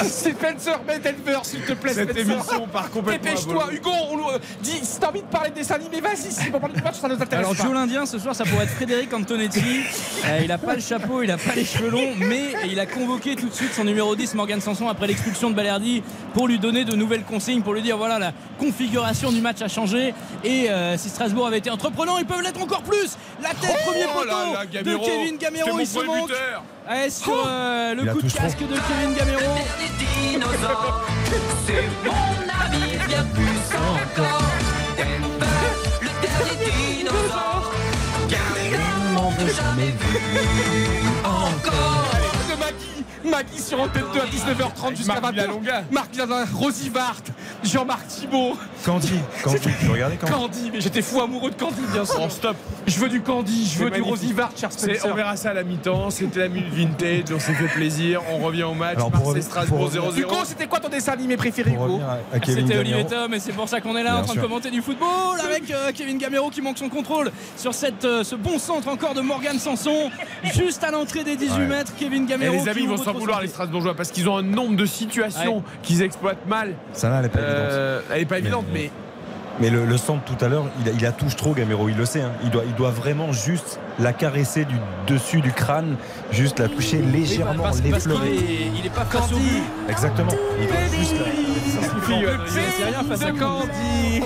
[0.03, 2.33] C'est Spencer, mais Denver, s'il te plaît, Cette Spencer.
[2.35, 3.69] émission part complètement Dépêche-toi.
[3.73, 6.59] Hugo, on, euh, dis, si t'as envie de parler de dessin animé, vas-y, si on
[6.61, 7.55] parle du match, ça nous intéresse Alors.
[7.55, 9.83] Joe l'Indien ce soir ça pourrait être Frédéric Antonetti.
[10.27, 12.87] Euh, il a pas le chapeau, il a pas les cheveux longs, mais il a
[12.87, 16.03] convoqué tout de suite son numéro 10 Morgan Sanson après l'expulsion de Balerdi
[16.35, 19.69] pour lui donner de nouvelles consignes, pour lui dire voilà la configuration du match a
[19.69, 20.15] changé
[20.45, 23.17] et euh, si Strasbourg avait été entreprenant ils peuvent l'être encore plus.
[23.43, 25.05] La tête Oh premier poteau là, de Gamero.
[25.05, 26.33] Kevin Gamero il se manque
[27.11, 29.55] sur euh, le coup de casque de Kevin Gamero.
[31.67, 32.15] C'est mon
[32.65, 34.43] ami, bien plus encore.
[36.01, 37.73] Le dernier dinosaure.
[39.39, 40.19] De jamais vu.
[41.25, 42.28] Encore.
[43.31, 45.41] Maggie sur Antenne 2 à 19h30 jusqu'à Marc 20h.
[45.41, 45.83] Villalonga.
[45.91, 47.17] Marc Villalonga, Rosy Vart,
[47.63, 48.57] Jean-Marc Thibault.
[48.85, 49.13] Candy.
[49.43, 49.59] Candy.
[49.81, 50.33] Tu regardais Candy?
[50.33, 52.21] Candy, mais j'étais fou amoureux de Candy, bien sûr.
[52.25, 52.57] Oh, stop.
[52.87, 54.01] Je veux du Candy, je veux du.
[54.03, 55.07] Rosy Vart, cher Spencer.
[55.11, 56.11] on verra ça à la mi-temps.
[56.11, 57.25] C'était la minute vintage.
[57.35, 58.23] On s'est fait plaisir.
[58.31, 58.97] On revient au match.
[58.97, 60.17] Alors, pour Marseille revenir- Strasbourg pour 0-0.
[60.19, 62.01] Hugo, c'était quoi ton dessin animé préféré, Hugo
[62.43, 63.05] Kevin C'était Olivier.
[63.07, 64.43] Tom et c'est pour ça qu'on est là Bien en train sûr.
[64.43, 68.25] de commenter du football avec euh, Kevin Gamero qui manque son contrôle sur cette, euh,
[68.25, 70.11] ce bon centre encore de Morgan Sanson
[70.55, 71.67] juste à l'entrée des 18 Ouais.
[71.67, 73.49] mètres Kevin Et Gamero les amis, ils vont s'en vouloir, les.
[73.49, 75.63] Strasbourgeois, parce qu'ils ont un nombre de situations Ouais.
[75.83, 76.75] qu'ils exploitent mal.
[76.93, 77.57] Ça là, elle est pas évidente.
[77.71, 78.91] Euh, elle est pas évidente, mais
[79.61, 81.89] Mais le, le centre tout à l'heure, il, la touche trop, Gamero.
[81.89, 82.21] Il le sait.
[82.21, 82.31] hein.
[82.45, 84.77] Il, doit, il doit vraiment juste la caresser du
[85.13, 85.97] dessus du crâne,
[86.31, 88.37] juste la toucher légèrement, l'effleurer.
[88.79, 89.63] il est pas face au but.
[89.89, 90.31] Exactement.
[90.61, 92.25] Il doit juste la- ça suffit.
[92.85, 94.23] Rien face à Candy.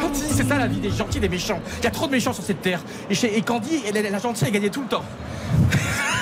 [0.00, 1.60] Candy, c'est ça la vie des gentils et des méchants.
[1.78, 2.80] Il y a trop de méchants sur cette terre.
[3.10, 5.04] Et, chez, et Candy, elle, elle, la gentille, elle gagnait tout le temps.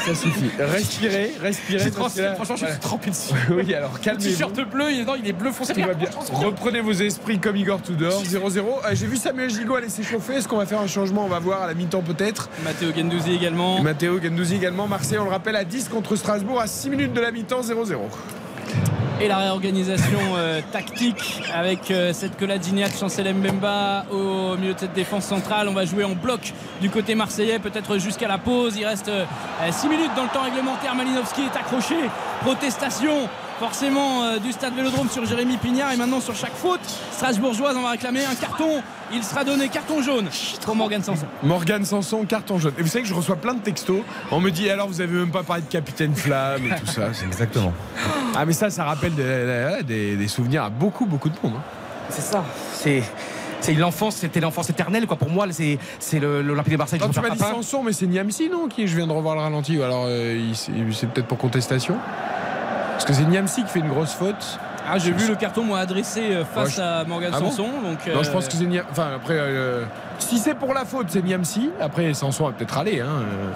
[0.06, 0.50] Ça suffit.
[0.58, 1.78] Respirez, respirez.
[1.84, 3.34] J'ai parce que trans- là- franchement, je suis trempé dessus.
[3.50, 4.30] Oui, alors Le calmez-vous.
[4.30, 5.74] t-shirt bleu, il est, non, il est bleu foncé.
[5.74, 6.08] Tout va bien.
[6.32, 8.22] Reprenez vos esprits comme Igor Tudor.
[8.24, 8.62] 0-0.
[8.82, 10.34] Ah, J'ai vu Samuel Gigot aller s'échauffer.
[10.36, 11.24] Est-ce qu'on va faire un changement?
[11.24, 12.48] On va voir à la mi-temps peut-être.
[12.64, 13.82] Matteo Gendouzi également.
[13.82, 14.86] Matteo Gendouzi également.
[14.88, 17.60] Marseille, on le rappelle, à 10 contre Strasbourg à 6 minutes de la mi-temps.
[17.60, 17.96] 0-0.
[19.22, 24.94] Et la réorganisation euh, tactique avec euh, cette Coladiniac, Chancel Mbemba au milieu de cette
[24.94, 25.68] défense centrale.
[25.68, 28.76] On va jouer en bloc du côté marseillais, peut-être jusqu'à la pause.
[28.78, 29.10] Il reste
[29.70, 30.94] 6 minutes dans le temps réglementaire.
[30.94, 31.96] Malinowski est accroché.
[32.40, 33.28] Protestation
[33.60, 35.92] forcément euh, du stade Vélodrome sur Jérémy Pignard.
[35.92, 36.80] Et maintenant sur chaque faute,
[37.12, 38.82] Strasbourgeoise, on va réclamer un carton.
[39.12, 40.26] Il sera donné carton jaune
[40.64, 41.26] pour Morgan Sanson.
[41.42, 42.72] Morgan Sanson, carton jaune.
[42.78, 44.00] Et vous savez que je reçois plein de textos.
[44.30, 47.12] On me dit alors vous avez même pas parlé de Capitaine Flamme et tout ça.
[47.12, 47.72] C'est- Exactement.
[48.34, 51.54] Ah mais ça, ça rappelle des, des- des souvenirs à beaucoup, beaucoup de monde.
[51.58, 51.62] hein.
[52.08, 52.42] C'est ça.
[52.72, 53.02] C'est.
[53.62, 55.18] C'est l'enfance, c'était l'enfance éternelle quoi.
[55.18, 56.98] Pour moi, c'est c'est le- l'Olympique de Marseille.
[56.98, 57.38] Non, tu m'as dit.
[57.38, 59.76] Sanson, mais c'est Niamsi, non Qui je viens de revoir le ralenti.
[59.78, 61.96] Ou alors euh, c'est peut-être pour contestation
[63.00, 64.58] Parce que c'est Niamsi qui fait une grosse faute.
[64.86, 67.50] Ah, j'ai vu le carton moi adressé euh, face Ouais, je- à Morgan Ah bon
[67.50, 67.62] Sanson.
[67.82, 68.88] donc, Non, je euh, pense que c'est Niamsi.
[68.90, 69.84] Enfin, après, euh,
[70.18, 71.70] si c'est pour la faute, c'est Niamsi.
[71.80, 73.00] Après, Sanson va peut-être aller.
[73.00, 73.06] Hein.
[73.08, 73.50] euh.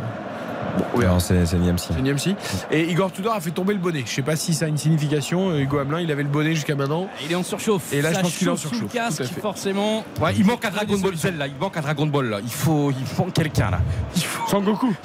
[1.06, 1.88] Non, c'est Niamsi.
[1.94, 2.36] C'est Niamsi.
[2.70, 4.02] Et Igor Tudor a fait tomber le bonnet.
[4.06, 5.56] Je sais pas si ça a une signification.
[5.56, 7.08] Hugo Hamelin, il avait le bonnet jusqu'à maintenant.
[7.24, 7.92] Il est en surchauffe.
[7.92, 8.92] Et là, je pense qu'il est en chauffe sous le surchauffe.
[8.92, 9.40] Tout à casque, fait.
[9.40, 10.04] forcément.
[10.20, 11.16] Ouais, il manque un Très Dragon Ball.
[11.16, 11.46] Z là.
[11.46, 12.38] Il manque un Dragon Ball là.
[12.42, 13.80] Il faut, il faut quelqu'un là.
[14.16, 14.48] Il faut.
[14.48, 14.94] Sangoku.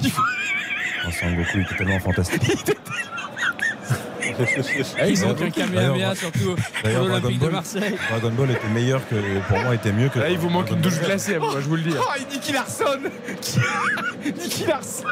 [1.02, 2.42] Oh, Sangoku, il était tellement fantastique.
[5.08, 7.96] Ils ont un Kamehameha surtout D'ailleurs, pour Dragon l'Olympique de Ball, Marseille.
[8.10, 9.14] Dragon Ball était meilleur que,
[9.48, 10.18] pour moi, était mieux que.
[10.18, 11.94] Là, il vous manque une douche glacée, moi, je vous le dis.
[11.98, 13.00] Oh, et Nicky Larson
[14.24, 15.04] Nicky Larson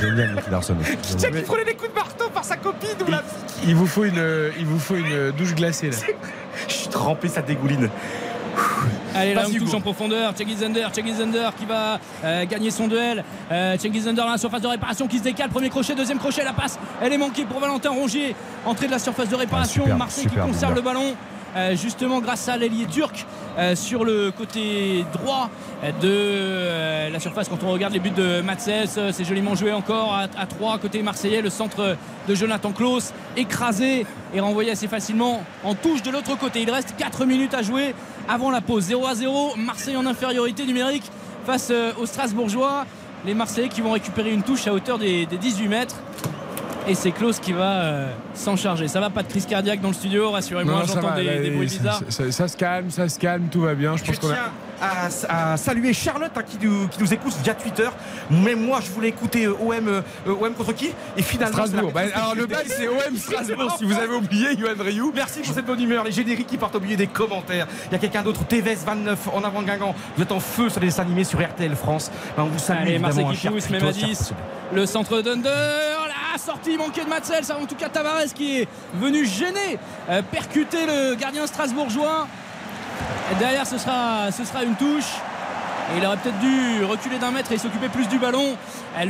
[0.00, 0.76] Génial, Nicky Larson.
[1.02, 3.22] Qui tient qui prenait des coups de marteau par sa copine ou la
[3.66, 5.96] Il vous faut une, il vous faut une douche glacée là.
[6.68, 7.90] Je suis trempé, ça dégouline.
[9.14, 10.34] Allez, là, on touche en profondeur.
[10.36, 13.24] Cengiz Under qui va euh, gagner son duel.
[13.50, 13.76] Euh,
[14.06, 15.50] Under dans la surface de réparation qui se décale.
[15.50, 16.78] Premier crochet, deuxième crochet, la passe.
[17.00, 18.34] Elle est manquée pour Valentin Rongier.
[18.64, 19.84] Entrée de la surface de réparation.
[19.90, 21.14] Ah, Marseille qui conserve le ballon.
[21.56, 23.26] Euh, justement grâce à l'ailier turc
[23.58, 25.48] euh, sur le côté droit
[26.02, 28.68] de euh, la surface quand on regarde les buts de Matzes
[28.98, 31.96] euh, c'est joliment joué encore à, à 3 côté marseillais le centre
[32.28, 36.62] de Jonathan Klaus écrasé et renvoyé assez facilement en touche de l'autre côté.
[36.62, 37.94] Il reste 4 minutes à jouer
[38.28, 38.84] avant la pause.
[38.84, 41.04] 0 à 0 Marseille en infériorité numérique
[41.46, 42.86] face aux Strasbourgeois.
[43.26, 45.96] Les Marseillais qui vont récupérer une touche à hauteur des 18 mètres
[46.86, 48.88] et c'est Klaus qui va euh, s'en charger.
[48.88, 51.68] Ça va pas de crise cardiaque dans le studio, rassurez-moi, j'entends des, là, des bruits
[51.70, 52.00] ça- bizarres.
[52.08, 53.96] Ça, ça se calme, ça se calme, tout va bien.
[53.96, 54.34] Je Je pense qu'on a.
[54.34, 57.88] tiens à, à saluer Charlotte hein, qui, nous, qui nous écoute via Twitter.
[58.30, 60.90] Mais moi, je voulais écouter euh, OM, euh, OM contre qui?
[61.16, 61.92] Et finalement, Strasbourg.
[61.94, 63.74] Bah, alors le bail c'est OM Strasbourg.
[63.78, 65.12] Si vous avez oublié, Yoann Rioux.
[65.14, 67.66] Merci pour cette bonne humeur, les génériques qui partent au milieu des commentaires.
[67.86, 69.94] Il y a quelqu'un d'autre, TVS29 en avant Guingamp.
[70.16, 72.10] Vous êtes en feu sur les dessins animés sur RTL France.
[72.36, 74.16] Ben, on vous salue Allez, évidemment, Marseille qui cher pousse, Fritos, même à cher 10.
[74.18, 74.34] Fritos.
[74.74, 75.48] Le centre d'Under,
[76.34, 79.78] la sortie manquée de Matzels, en tout cas Tavares qui est venu gêner,
[80.10, 82.26] euh, percuter le gardien strasbourgeois.
[83.30, 85.12] Et derrière, ce sera, ce sera une touche.
[85.92, 88.56] Et il aurait peut-être dû reculer d'un mètre et s'occuper plus du ballon.
[88.98, 89.04] Euh,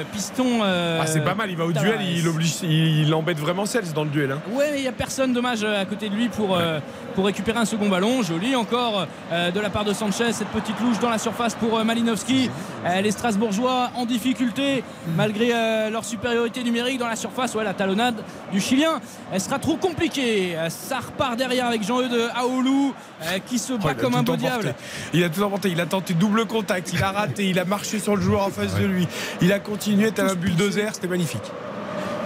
[0.00, 0.60] Le piston.
[0.62, 3.92] euh, Ah, c'est pas mal, il va au duel, il oblige, il embête vraiment Cels
[3.92, 4.32] dans le duel.
[4.32, 4.40] hein.
[4.52, 6.80] Ouais, mais il n'y a personne dommage à côté de lui pour, euh,
[7.14, 8.22] pour récupérer un second ballon.
[8.22, 11.76] Joli encore euh, de la part de Sanchez, cette petite louche dans la surface pour
[11.78, 12.50] euh, Malinowski.
[12.86, 14.82] Euh, les Strasbourgeois en difficulté
[15.16, 17.54] malgré euh, leur supériorité numérique dans la surface.
[17.54, 18.16] Ouais, la talonnade
[18.52, 19.00] du Chilien,
[19.32, 20.56] elle sera trop compliquée.
[20.56, 24.22] Euh, ça repart derrière avec Jean-Eudes Aoulou euh, qui se bat Oh, a comme un
[24.22, 24.74] beau diable.
[25.12, 25.68] Il a tout emporté.
[25.70, 26.92] Il a tenté double contact.
[26.94, 27.48] Il a raté.
[27.50, 29.06] Il a marché sur le joueur en face de lui.
[29.42, 30.10] Il a continué.
[30.12, 30.88] T'as un bulldozer.
[30.94, 31.42] C'était magnifique.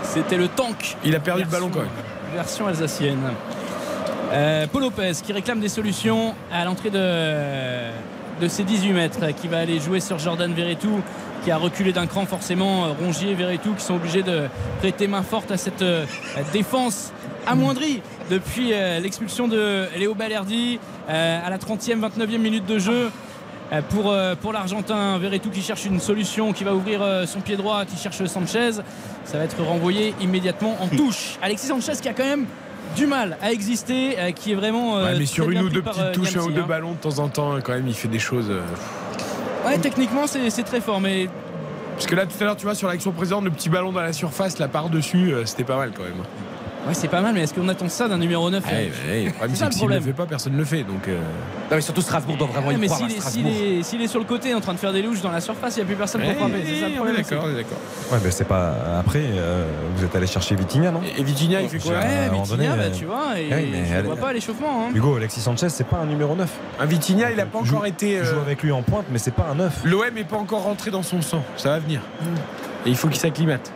[0.04, 0.96] C'était le tank.
[1.04, 1.88] Il a perdu le ballon quand même.
[2.34, 3.18] Version alsacienne.
[4.32, 7.90] Euh, Paul Lopez qui réclame des solutions à l'entrée de,
[8.40, 11.00] de ses 18 mètres, qui va aller jouer sur Jordan Verretou,
[11.44, 12.86] qui a reculé d'un cran forcément.
[12.86, 14.48] euh, Rongier et Verretou qui sont obligés de
[14.80, 16.04] prêter main forte à cette euh,
[16.52, 17.12] défense
[17.46, 23.10] amoindrie depuis euh, l'expulsion de Léo Balerdi à la 30e, 29e minute de jeu.
[23.74, 27.40] Euh, Pour, euh, pour l'Argentin, Verretou qui cherche une solution, qui va ouvrir euh, son
[27.40, 28.72] pied droit, qui cherche Sanchez.
[29.24, 31.38] Ça va être renvoyé immédiatement en touche.
[31.42, 32.46] Alexis Sanchez qui a quand même
[32.94, 35.02] du mal à exister, qui est vraiment.
[35.02, 36.66] Ouais, mais sur une ou deux petites touches, un ou deux hein.
[36.68, 38.52] ballons de temps en temps, quand même, il fait des choses.
[39.66, 41.28] Ouais, techniquement, c'est très fort, mais
[41.94, 44.02] Parce que là, tout à l'heure, tu vois, sur l'action précédente, le petit ballon dans
[44.02, 46.22] la surface, là par-dessus, euh, c'était pas mal quand même.
[46.86, 47.34] Ouais, c'est pas mal.
[47.34, 49.70] Mais est-ce qu'on attend ça d'un numéro 9 Ouais, ouais, le problème, C'est ça le
[49.70, 50.82] que s'il ne le fait pas, personne ne le fait.
[50.82, 51.16] Donc, euh,
[51.70, 53.00] Non, mais surtout Strasbourg doit vraiment Ouais, y mais croire.
[53.08, 55.02] s'il à est, s'il est- s'il est sur le côté en train de faire des
[55.02, 56.54] louches dans la surface, il n'y a plus personne pour eh, frapper.
[56.66, 57.16] C'est ça le on est problème.
[57.16, 57.46] d'accord, aussi.
[57.46, 57.78] on est d'accord.
[58.12, 58.74] Ouais, mais c'est pas.
[59.00, 59.64] Après, euh,
[59.96, 61.00] vous êtes allé chercher Vitinha, non?
[61.18, 61.92] Et Vitinha, il fait quoi?
[61.92, 64.32] Ouais, Vitinha, bah, euh, tu vois, et ouais, mais je ne elle- vois pas à
[64.32, 64.86] l'échauffement.
[64.88, 64.92] hein.
[64.94, 66.50] Hugo, Alexis Sanchez, c'est pas un numéro 9.
[66.80, 68.18] Un Vitinha, il a pas encore été.
[68.20, 69.72] Tu joues euh, avec lui en pointe, mais c'est pas un 9.
[69.84, 71.42] L'OM n'est pas encore rentré dans son sang.
[71.56, 72.00] Ça va venir.
[72.86, 73.72] Et il faut qu'il s'acclimate.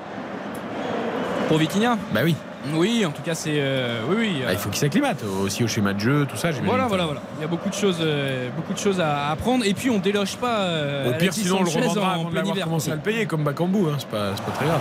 [1.48, 1.96] Pour Vitinha?
[2.12, 2.36] Bah oui.
[2.74, 3.54] Oui, en tout cas, c'est.
[3.56, 4.42] euh, oui, oui.
[4.44, 6.50] Bah, il faut qu'il s'acclimate aussi au schéma de jeu, tout ça.
[6.64, 7.20] Voilà, voilà, voilà.
[7.38, 9.64] Il y a beaucoup de choses, euh, beaucoup de choses à apprendre.
[9.64, 10.58] Et puis, on déloge pas.
[10.60, 13.26] euh, Au pire, Alexis sinon, on le revendra en avant de commencé à le payer,
[13.26, 13.78] comme Bakambu.
[13.88, 13.96] Hein.
[13.98, 14.80] C'est pas, c'est pas très grave.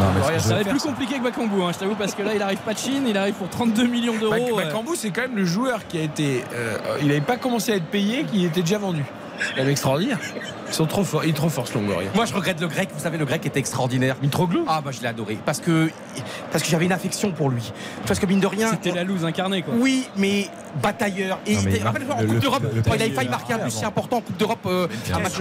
[0.00, 2.32] Non, mais Ça va être plus compliqué que Bakambu, hein, je t'avoue, parce que là,
[2.34, 4.32] il arrive pas de Chine, il arrive pour 32 millions d'euros.
[4.32, 6.44] Bak- euh, Bakambu, c'est quand même le joueur qui a été.
[6.54, 9.04] euh, il n'avait pas commencé à être payé, qui était déjà vendu.
[9.54, 10.18] Quand même extraordinaire.
[10.68, 11.24] Ils sont trop forts.
[11.24, 12.08] Il est trop fort, ce Longoria.
[12.14, 12.88] Moi, je regrette le grec.
[12.94, 14.16] Vous savez, le grec était extraordinaire.
[14.22, 15.36] Mitroglou Ah, bah, je l'ai adoré.
[15.44, 15.90] Parce que,
[16.50, 17.72] parce que j'avais une affection pour lui.
[18.06, 18.70] Parce que, mine de rien.
[18.70, 19.74] C'était la loose incarnée, quoi.
[19.76, 20.48] Oui, mais
[20.82, 21.38] batailleur.
[21.46, 23.52] Et Non, mais il- il rappelle-toi, en Coupe le- d'Europe, il avait failli il marquer
[23.52, 25.32] un marquait but si important en Coupe d'Europe, euh, un match.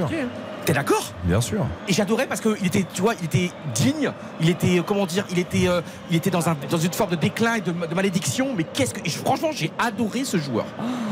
[0.66, 1.12] T'es d'accord?
[1.24, 1.66] Bien sûr.
[1.88, 5.26] Et j'adorais parce qu'il était, tu vois, il était digne, il était, euh, comment dire,
[5.32, 7.96] il était, euh, il était dans, un, dans une forme de déclin et de, de
[7.96, 8.50] malédiction.
[8.56, 10.66] Mais qu'est-ce que, et franchement, j'ai adoré ce joueur.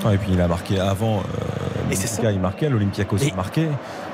[0.05, 1.23] Ah, et puis il a marqué avant.
[1.91, 3.69] Et c'est Benfica, il marquait, l'Olympiakos marquait.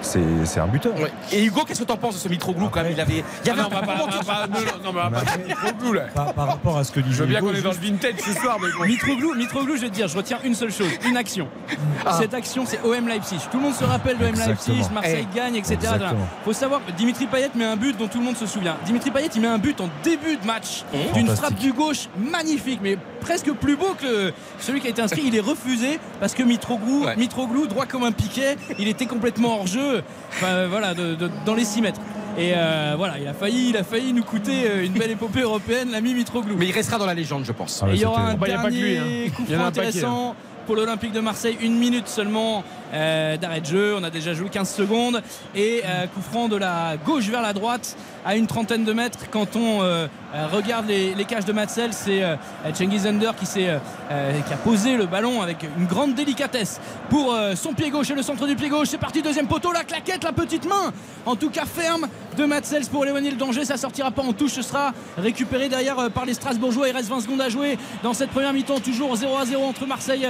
[0.06, 0.94] C'est c'est un buteur.
[1.32, 2.92] Et Hugo, qu'est-ce que t'en penses de ce Mitroglou quand même?
[2.94, 5.10] Il avait, il y avait Ah un non, on va pas- non, non, mais Mais
[5.10, 6.02] pas après- Mitroglou, là.
[6.14, 8.14] Par, par rapport à ce que Je disait veux bien qu'on est dans le vintage
[8.24, 8.86] ce soir, mais bon.
[8.86, 11.48] Mitroglou, Mitroglou, je vais te dire, je retiens une seule chose, une action.
[12.06, 12.18] Ah.
[12.22, 13.38] Cette action, c'est OM Leipzig.
[13.52, 14.78] Tout le monde se rappelle de OM Exactement.
[14.78, 15.78] Leipzig, Marseille Eh, gagne, etc.
[16.44, 18.76] Faut savoir que Dimitri Payet met un but dont tout le monde se souvient.
[18.86, 21.36] Dimitri Payet, il met un but en début de match d'une Fantastique.
[21.38, 25.24] frappe du gauche magnifique, mais presque plus beau que celui qui a été inscrit.
[25.26, 27.16] Il est refusé parce que Mitroglou, Ouais.
[27.16, 30.04] Mitroglou droit comme un piquet, il était complètement hors jeu.
[30.30, 32.00] Enfin, euh, voilà, de- de- dans les 6 mètres.
[32.38, 35.42] Et euh, voilà, il a failli, il a failli nous coûter euh, une belle épopée
[35.42, 36.56] européenne, l'ami Mitroglou.
[36.58, 37.80] Mais il restera dans la légende, je pense.
[37.82, 39.32] Ah ouais, Et il y aura un Bah, y a pas que lui, dernier hein.
[39.36, 40.36] coup franc paquet, intéressant
[40.68, 41.58] pour l'Olympique de Marseille.
[41.62, 42.64] Une minute seulement
[42.94, 43.96] euh, d'arrêt de jeu.
[43.98, 45.22] On a déjà joué 15 secondes.
[45.56, 49.30] Et euh, coup franc de la gauche vers la droite à une trentaine de mètres.
[49.32, 50.08] Quand on euh,
[50.52, 52.24] regarde les, les cages de Matzel, c'est
[52.74, 58.10] Cengiz Under qui, a posé le ballon avec une grande délicatesse pour son pied gauche
[58.10, 58.90] et le centre du pied gauche.
[58.90, 59.72] C'est parti, deuxième poteau.
[59.72, 60.92] La claquette, la petite main.
[61.26, 63.64] En tout cas, ferme de Matzels pour éloigner le danger.
[63.64, 64.54] Ça sortira pas en touche.
[64.54, 66.90] Ce sera récupéré derrière par les Strasbourgeois.
[66.90, 68.80] Il reste 20 secondes à jouer dans cette première mi-temps.
[68.80, 70.28] Toujours 0 à 0 entre Marseille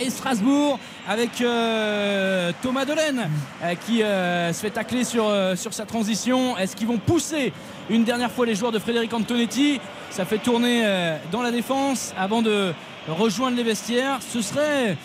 [0.00, 3.28] et Strasbourg avec euh, Thomas Delaine
[3.62, 6.56] euh, qui euh, se fait tacler sur, sur sa transition.
[6.56, 7.52] Est-ce qu'ils vont pousser
[7.90, 9.80] une dernière fois les joueurs de Frédéric Antonetti?
[10.10, 10.84] Ça fait tourner
[11.30, 12.74] dans la défense avant de
[13.08, 14.18] rejoindre les vestiaires.
[14.20, 14.96] Ce serait.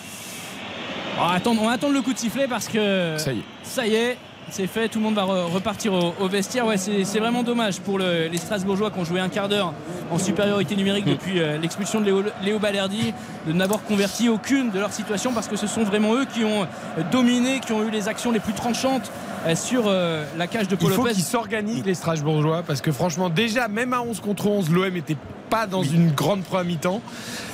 [1.19, 3.43] Oh, attends, on va attendre le coup de sifflet parce que Ça y est.
[3.63, 4.17] ça y est,
[4.49, 6.65] c'est fait, tout le monde va re- repartir au, au vestiaire.
[6.65, 9.73] Ouais, c'est vraiment dommage pour le- les Strasbourgeois qui ont joué un quart d'heure
[10.11, 13.13] en supériorité numérique depuis euh, l'expulsion de Léo, Léo Balerdi,
[13.45, 16.67] de n'avoir converti aucune de leurs situations parce que ce sont vraiment eux qui ont
[17.11, 19.11] dominé, qui ont eu les actions les plus tranchantes
[19.45, 21.13] euh, sur euh, la cage de Il Paul faut Lopez.
[21.13, 25.17] qu'ils s'organisent les Strasbourgeois parce que franchement déjà même à 11 contre 11 l'OM était
[25.49, 27.01] pas dans une grande première mi-temps.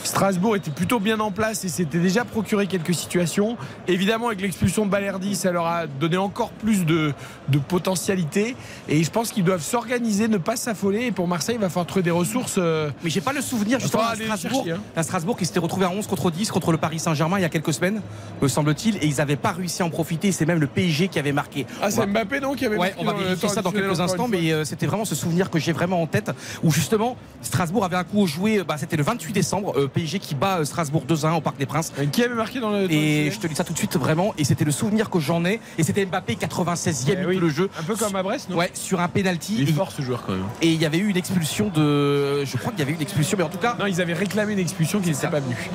[0.03, 3.56] Strasbourg était plutôt bien en place et s'était déjà procuré quelques situations.
[3.88, 7.14] Évidemment, avec l'expulsion de Balerdi, ça leur a donné encore plus de,
[7.48, 8.56] de potentialité.
[8.90, 11.06] Et je pense qu'ils doivent s'organiser, ne pas s'affoler.
[11.06, 12.56] Et pour Marseille, il va falloir trouver des ressources.
[12.57, 15.03] euh, Mais j'ai pas le souvenir justement les Strasbourg, chercher, hein.
[15.03, 17.49] Strasbourg qui s'était retrouvé à 11 contre 10 contre le Paris Saint-Germain il y a
[17.49, 18.02] quelques semaines,
[18.41, 20.32] me semble-t-il, et ils n'avaient pas réussi à en profiter.
[20.34, 21.65] C'est même le PSG qui avait marqué.
[21.82, 23.99] Ah, c'est va- Mbappé, non qui avait Ouais, marqué on va vérifier ça dans quelques
[24.02, 27.83] instants, mais euh, c'était vraiment ce souvenir que j'ai vraiment en tête, où justement Strasbourg
[27.84, 30.66] avait un coup au jouet, bah, c'était le 28 décembre, euh, PSG qui bat euh,
[30.66, 31.92] Strasbourg 2-1 au Parc des Princes.
[32.12, 32.88] Qui avait marqué dans le.
[32.88, 35.10] dans Et le- je te dis ça tout de suite vraiment, et c'était le souvenir
[35.10, 37.40] que j'en ai, et c'était Mbappé 96e Eh minute oui.
[37.40, 37.70] le jeu.
[37.80, 38.58] Un peu comme à Brest, non?
[38.58, 39.56] Ouais, sur un penalty.
[39.60, 40.44] Il est Et- fort ce joueur quand même.
[40.62, 42.46] Et il y avait eu une expulsion de.
[42.46, 43.76] Je crois qu'il y avait eu une expulsion, mais en tout cas.
[43.80, 45.70] Non, ils avaient réclamé une expulsion qui n'était pas venue.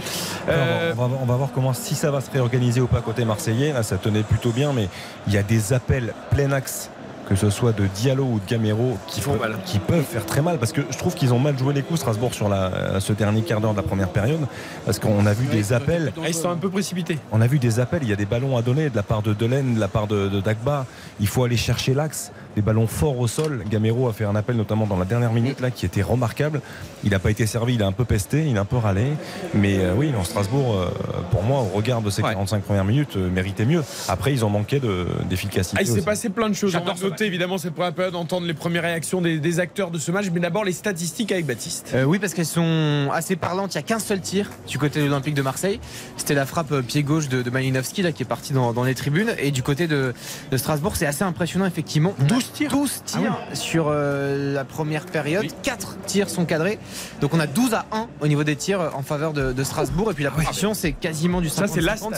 [0.49, 3.25] Euh, on, va, on va voir comment si ça va se réorganiser ou pas côté
[3.25, 3.73] marseillais.
[3.73, 4.89] Là, ça tenait plutôt bien, mais
[5.27, 6.91] il y a des appels plein axe.
[7.29, 9.59] Que ce soit de Diallo ou de Gamero qui, font peut- mal.
[9.67, 12.01] qui peuvent faire très mal parce que je trouve qu'ils ont mal joué les coups
[12.01, 14.41] Strasbourg sur la, ce dernier quart d'heure de la première période
[14.87, 17.19] parce qu'on a vu des appels Ah, ils sont un peu précipités.
[17.31, 19.21] on a vu des appels, il y a des ballons à donner de la part
[19.21, 20.87] de Delaine, de la part de, de Dagba.
[21.21, 23.63] Il faut aller chercher l'axe, des ballons forts au sol.
[23.71, 26.61] Gamero a fait un appel notamment dans la dernière minute là qui était remarquable.
[27.05, 29.13] Il n'a pas été servi, il a un peu pesté, il a un peu râlé.
[29.55, 30.89] Mais euh, oui, en Strasbourg, euh,
[31.31, 33.85] pour moi, au regard de ces 45 premières minutes, euh, méritait mieux.
[34.09, 35.77] Après, ils ont manqué de- d'efficacité.
[35.79, 36.75] Ah, il s'est passé plein de choses.
[36.75, 39.99] On J'adore noter évidemment cette première période, entendre les premières réactions des, des acteurs de
[39.99, 41.93] ce match, mais d'abord les statistiques avec Baptiste.
[41.95, 43.75] Euh, oui, parce qu'elles sont assez parlantes.
[43.75, 45.79] Il n'y a qu'un seul tir du côté de l'Olympique de Marseille.
[46.17, 48.97] C'était la frappe pied gauche de, de Malinowski là, qui est parti dans, dans les
[48.97, 49.33] tribunes.
[49.39, 50.13] Et du côté de,
[50.51, 52.15] de Strasbourg, c'est assez impressionnant, effectivement.
[52.27, 55.47] 12 tirs 12 tirs sur euh, la première période.
[55.63, 56.79] 4 tirs sont cadrés.
[57.21, 59.65] Donc on a 12 à 1 au niveau des tirs euh, en faveur de, de
[59.65, 60.11] Strasbourg.
[60.11, 62.09] Et puis la position, c'est quasiment du 50 Ça, c'est la stat.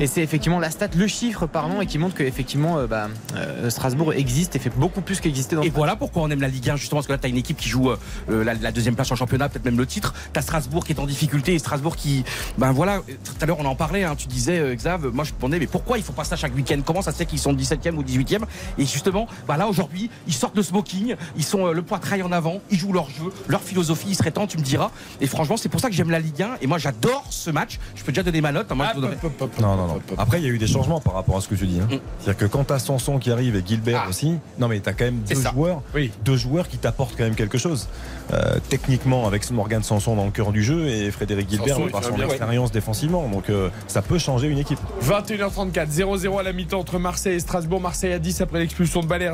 [0.00, 3.70] Et c'est effectivement la stat, le chiffre parlant, et qui montre qu'effectivement, euh, bah, euh,
[3.70, 6.70] Strasbourg existe et fait beaucoup plus qu'exister dans Et voilà pourquoi on aime la Ligue
[6.70, 8.94] 1, justement, parce que là, tu as une équipe qui joue euh, la, la deuxième
[8.94, 10.14] place en championnat, peut-être même le titre.
[10.32, 12.24] Tu as Strasbourg qui est en difficulté et Strasbourg qui.
[12.58, 15.36] Ben voilà, tout à l'heure, on en parlait, hein, tu disais, Xav, moi je me
[15.36, 16.80] demandais, mais pourquoi ils font pas ça chaque week-end?
[16.84, 18.42] Comment ça se fait qu'ils sont 17e ou 18e
[18.78, 22.32] Et justement, bah là, aujourd'hui, ils sortent le smoking, ils sont euh, le poitrail en
[22.32, 24.90] avant, ils jouent leur jeu, leur philosophie, il serait temps, tu me diras.
[25.20, 27.78] Et franchement, c'est pour ça que j'aime la Ligue 1 et moi j'adore ce match.
[27.94, 28.66] Je peux déjà donner ma note.
[28.70, 29.16] hein, moi, je voudrais-
[29.60, 30.00] Non, non, non.
[30.18, 31.80] Après, il y a eu des changements par rapport à ce que tu dis.
[31.80, 31.88] hein.
[32.20, 34.92] C'est-à-dire que quand tu as Sanson qui arrive et Gilbert aussi, non mais tu as
[34.92, 35.82] quand même deux joueurs,
[36.24, 37.88] deux joueurs qui t'apportent quand même quelque chose.
[38.32, 42.02] Euh, techniquement, avec Morgan Sanson dans le cœur du jeu et Frédéric Gilbert Sanson, par
[42.04, 42.30] son bien, ouais.
[42.30, 43.28] expérience défensivement.
[43.28, 44.78] Donc euh, ça peut changer une équipe.
[45.02, 47.80] 21h34, 0-0 à la mi-temps entre Marseille et Strasbourg.
[47.80, 49.33] Marseille à 10 après l'expulsion de Balerdi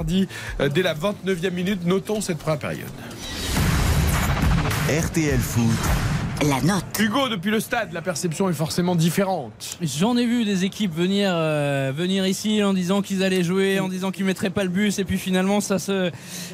[0.61, 1.87] euh, dès la 29e minute.
[1.87, 2.89] Notons cette première période.
[4.89, 6.20] RTL Foot.
[6.49, 6.85] La note.
[6.99, 9.77] Hugo, depuis le stade, la perception est forcément différente.
[9.83, 13.89] J'en ai vu des équipes venir, euh, venir ici en disant qu'ils allaient jouer, en
[13.89, 16.11] disant qu'ils mettraient pas le bus, et puis finalement ça se,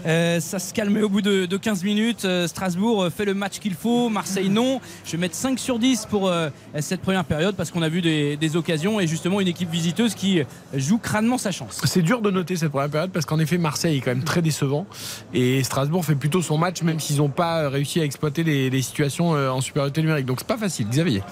[0.07, 2.25] euh, ça se calmait au bout de, de 15 minutes.
[2.25, 4.81] Euh, Strasbourg fait le match qu'il faut, Marseille non.
[5.05, 6.49] Je vais mettre 5 sur 10 pour euh,
[6.81, 10.17] cette première période parce qu'on a vu des, des occasions et justement une équipe visiteuse
[10.17, 10.43] qui
[10.75, 11.81] joue crânement sa chance.
[11.85, 14.43] C'est dur de noter cette première période parce qu'en effet, Marseille est quand même très
[14.43, 14.85] décevant.
[15.33, 18.83] Et Strasbourg fait plutôt son match, même s'ils n'ont pas réussi à exploiter les, les
[18.83, 20.27] situations euh, en supériorité numérique.
[20.27, 21.23] Donc c'est pas facile, Xavier.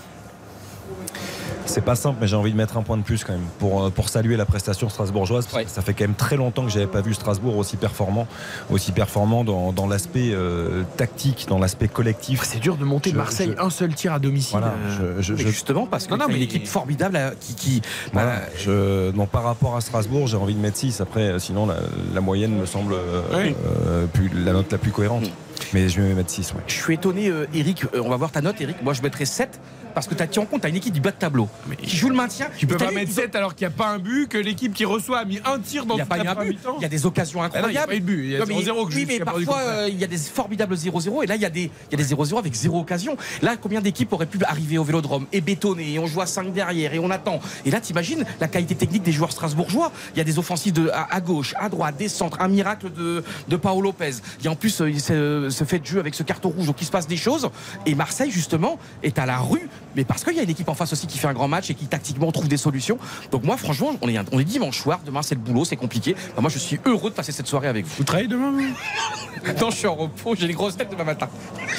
[1.67, 3.85] C'est pas simple, mais j'ai envie de mettre un point de plus quand même pour,
[3.85, 5.47] euh, pour saluer la prestation strasbourgeoise.
[5.47, 8.27] parce que Ça fait quand même très longtemps que j'avais pas vu Strasbourg aussi performant,
[8.71, 12.43] aussi performant dans, dans l'aspect euh, tactique, dans l'aspect collectif.
[12.45, 14.59] C'est dur de monter Je- Marseille je- un seul tir à domicile.
[14.59, 16.67] Voilà, Euh, je- je- Mais je- justement, parce que Non, non, t'as une mais- équipe
[16.67, 17.55] formidable qui.
[17.55, 17.83] qui
[18.13, 21.01] Voilà, je, donc par rapport à Strasbourg, j'ai envie de mettre 6.
[21.01, 21.77] Après, sinon, la,
[22.15, 23.55] la moyenne me semble euh, Oui.
[23.87, 25.25] euh, plus, la note la plus cohérente.
[25.73, 26.53] Mais je vais mettre 6.
[26.53, 26.61] Ouais.
[26.67, 27.85] Je suis étonné, euh, Eric.
[28.01, 28.83] on va voir ta note, Eric.
[28.83, 29.61] Moi, je mettrais 7
[29.95, 31.49] parce que tu as en compte, tu as une équipe du bas de tableau
[31.83, 32.49] qui joue le maintien.
[32.57, 34.39] Tu peux pas mettre ils ont- 7 alors qu'il n'y a pas un but, que
[34.39, 36.59] l'équipe qui reçoit a mis un tir dans n'y première but.
[36.79, 37.89] Il y a des occasions Ah non, il y a incroyables.
[37.91, 38.25] pas eu de but.
[38.25, 40.17] Il y a Non, mais- 0-0 que Oui, mais parfois, euh, il y a des
[40.19, 42.81] formidables 0-0 et là, il y a des, il y a des 0-0 avec zéro
[42.81, 43.17] occasion.
[43.43, 46.53] Là, combien d'équipes auraient pu arriver au vélodrome et bétonner et on joue à 5
[46.53, 47.41] derrière et on attend.
[47.65, 49.93] Et là, t'imagines la qualité technique des joueurs strasbourgeois.
[50.15, 52.93] Il y a des offensives de, à, à gauche, à droite, des centres, un miracle
[52.93, 54.13] de, de Paolo Lopez.
[54.41, 56.67] Il y a en plus euh, ce, ce fait de jeu avec ce carton rouge,
[56.67, 57.49] donc il se passe des choses.
[57.87, 60.75] Et Marseille, justement, est à la rue, mais parce qu'il y a une équipe en
[60.75, 62.99] face aussi qui fait un grand match et qui tactiquement trouve des solutions.
[63.31, 65.01] Donc moi, franchement, on est, on est dimanche soir.
[65.05, 66.15] Demain, c'est le boulot, c'est compliqué.
[66.35, 67.93] Bah, moi, je suis heureux de passer cette soirée avec vous.
[67.99, 69.55] Vous travaillez demain vous?
[69.61, 71.29] Non, je suis en repos, j'ai les grosses têtes demain matin.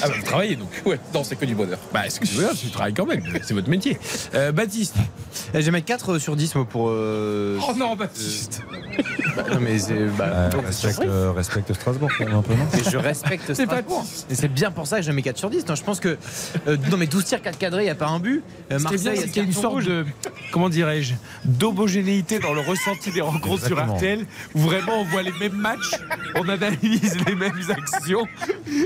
[0.02, 1.78] Ah bah vous travaillez donc Ouais, non, c'est que du bonheur.
[1.92, 3.98] Bah excusez-moi, tu travailles quand même, c'est votre métier.
[4.34, 4.94] Euh, Baptiste
[5.54, 6.88] Je vais mettre 4 sur 10 moi, pour.
[6.90, 8.62] euh, Oh non, Baptiste
[9.36, 10.06] bah, non, mais c'est.
[10.16, 12.66] bah, Euh, donc, respecte, c'est euh, Strasbourg quand même un peu, non?
[12.72, 14.04] Mais je respecte Strasbourg.
[14.30, 15.66] Et c'est bien pour ça que je mets 4 sur 10.
[15.66, 16.16] Non, je pense que.
[16.68, 18.42] euh, non, mais 12 tirs, 4 cadrés, il n'y a pas un but.
[18.72, 19.86] Euh, Marseille, a une sorte rouge.
[19.86, 20.04] de,
[20.52, 21.14] comment dirais-je,
[21.44, 23.76] d'homogénéité dans le ressenti des rencontres sur.
[23.78, 25.92] RTL, où vraiment on voit les mêmes matchs,
[26.34, 28.26] on analyse les mêmes actions.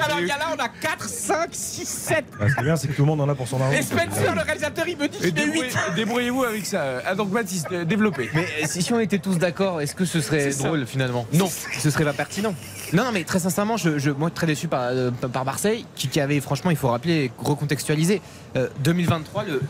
[0.02, 2.24] Alors, il y a là, on a 4, 5, 6, 7.
[2.40, 3.76] Ah, Ce qui est bien, c'est que tout le monde en a pour son argent.
[3.78, 5.52] Et Spencer, le réalisateur, il me dit Et qu'il est 8.
[5.52, 7.00] débrouillez- Débrouillez-vous avec ça.
[7.06, 8.28] Ah, donc Baptiste, euh, développez.
[8.34, 11.26] Mais euh, si si on était tous d'accord, est-ce que ce serait drôle finalement?
[11.32, 11.48] Non,
[11.78, 12.54] ce serait pas pertinent.
[12.92, 16.08] Non, non, mais très sincèrement, je, je- moi très déçu par, euh, par Marseille, qui,
[16.08, 18.20] qui avait franchement, il faut rappeler, recontextualiser.
[18.56, 19.60] Euh, 2023, le,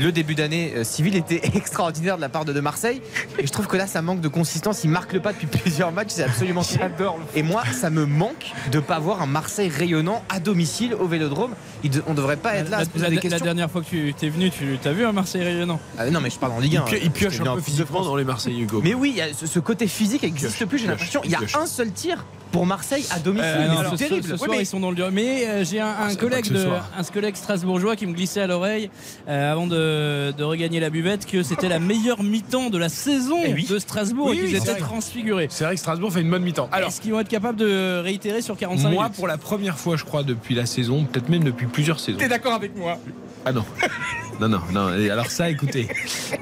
[0.00, 3.02] le début d'année euh, civile était extraordinaire de la part de, de Marseille,
[3.38, 4.82] et je trouve que là, ça manque de consistance.
[4.84, 7.18] Il marque le pas depuis plusieurs matchs, c'est absolument J'adore.
[7.34, 11.54] Et moi, ça me manque de pas voir un Marseille rayonnant à domicile au Vélodrome.
[11.84, 13.44] Il de- on devrait pas être là à La, se poser la- des la questions.
[13.44, 15.80] dernière fois que tu t'es venu, tu as vu un Marseille rayonnant?
[15.98, 16.84] Ah, non, mais je parle en Ligue 1.
[16.86, 18.80] Il, pio- il pioche un peu physiquement dans les Marseillais, Hugo.
[18.82, 21.20] Mais oui, il y a ce, ce côté physique n'existe plus, j'ai l'impression.
[21.24, 23.46] Il y a un seul tir pour Marseille à domicile.
[23.48, 24.28] Euh, non, ce, terrible.
[24.28, 25.08] ce soir, mais- ils sont dans le dur.
[25.12, 26.66] Mais euh, j'ai un, collègue de,
[26.98, 28.90] un collègue strasbourgeois qui me glissait à l'oreille
[29.28, 33.38] euh, avant de, de regagner la buvette que c'était la meilleure mi-temps de la saison
[33.44, 33.66] Eh oui.
[33.68, 35.46] de Strasbourg Oui, et qu'ils c'est étaient transfigurés.
[35.50, 36.68] C'est vrai que Strasbourg fait une bonne mi-temps.
[36.72, 39.16] Alors, Est-ce qu'ils vont être capables de réitérer sur 45 moi, minutes?
[39.16, 42.18] pour la première fois, je crois, depuis la saison, peut-être même depuis plusieurs saisons.
[42.18, 42.98] T'es d'accord avec moi?
[43.44, 43.64] Ah non.
[44.40, 44.94] Non, non, non.
[44.96, 45.86] Et alors ça, écoutez,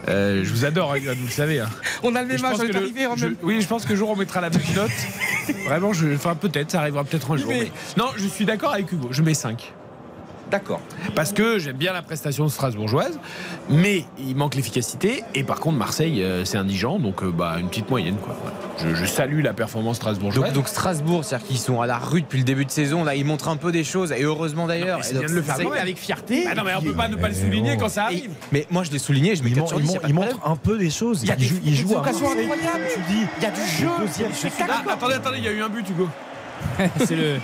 [0.08, 1.60] euh, je vous adore, hein, vous le savez.
[1.60, 1.68] hein.
[2.02, 3.96] On a le même âge, on est arrivé en je- même Oui, je pense que
[3.96, 4.90] jour on mettra la même note.
[5.66, 7.48] Vraiment, je, enfin peut-être, ça arrivera peut-être un jour.
[7.50, 9.08] Mais- mais- Non, je suis d'accord avec Hugo.
[9.10, 9.72] Je mets 5.
[10.50, 10.80] D'accord.
[11.14, 13.18] Parce que j'aime bien la prestation strasbourgeoise,
[13.68, 15.22] mais il manque l'efficacité.
[15.34, 18.16] Et par contre, Marseille, euh, c'est indigent, donc euh, bah, une petite moyenne.
[18.16, 18.34] Quoi.
[18.82, 20.46] Je, je salue la performance strasbourgeoise.
[20.46, 23.04] Donc, donc Strasbourg, c'est-à-dire qu'ils sont à la rue depuis le début de saison.
[23.04, 25.00] Là, ils montrent un peu des choses, et heureusement d'ailleurs.
[25.00, 25.56] bien de le faire.
[25.80, 26.44] Avec fierté.
[26.50, 28.30] Ah non, mais on peut pas ne pas le souligner quand ça Et- arrive.
[28.52, 29.88] mais moi, je l'ai souligné, je mets Il, 4 mon- sur il 10.
[29.88, 30.52] mon- y a pas il de montre problème.
[30.52, 31.22] un peu des choses.
[31.22, 32.44] Il y a Il des, joue, il joue des à occasions Marseille.
[32.50, 32.84] incroyables.
[32.94, 34.70] Tu dis, Il y a du jeu, il y a du spectacle.
[34.72, 36.08] Ah, attendez, attendez, il y a eu un but, Hugo.
[37.04, 37.38] C'est le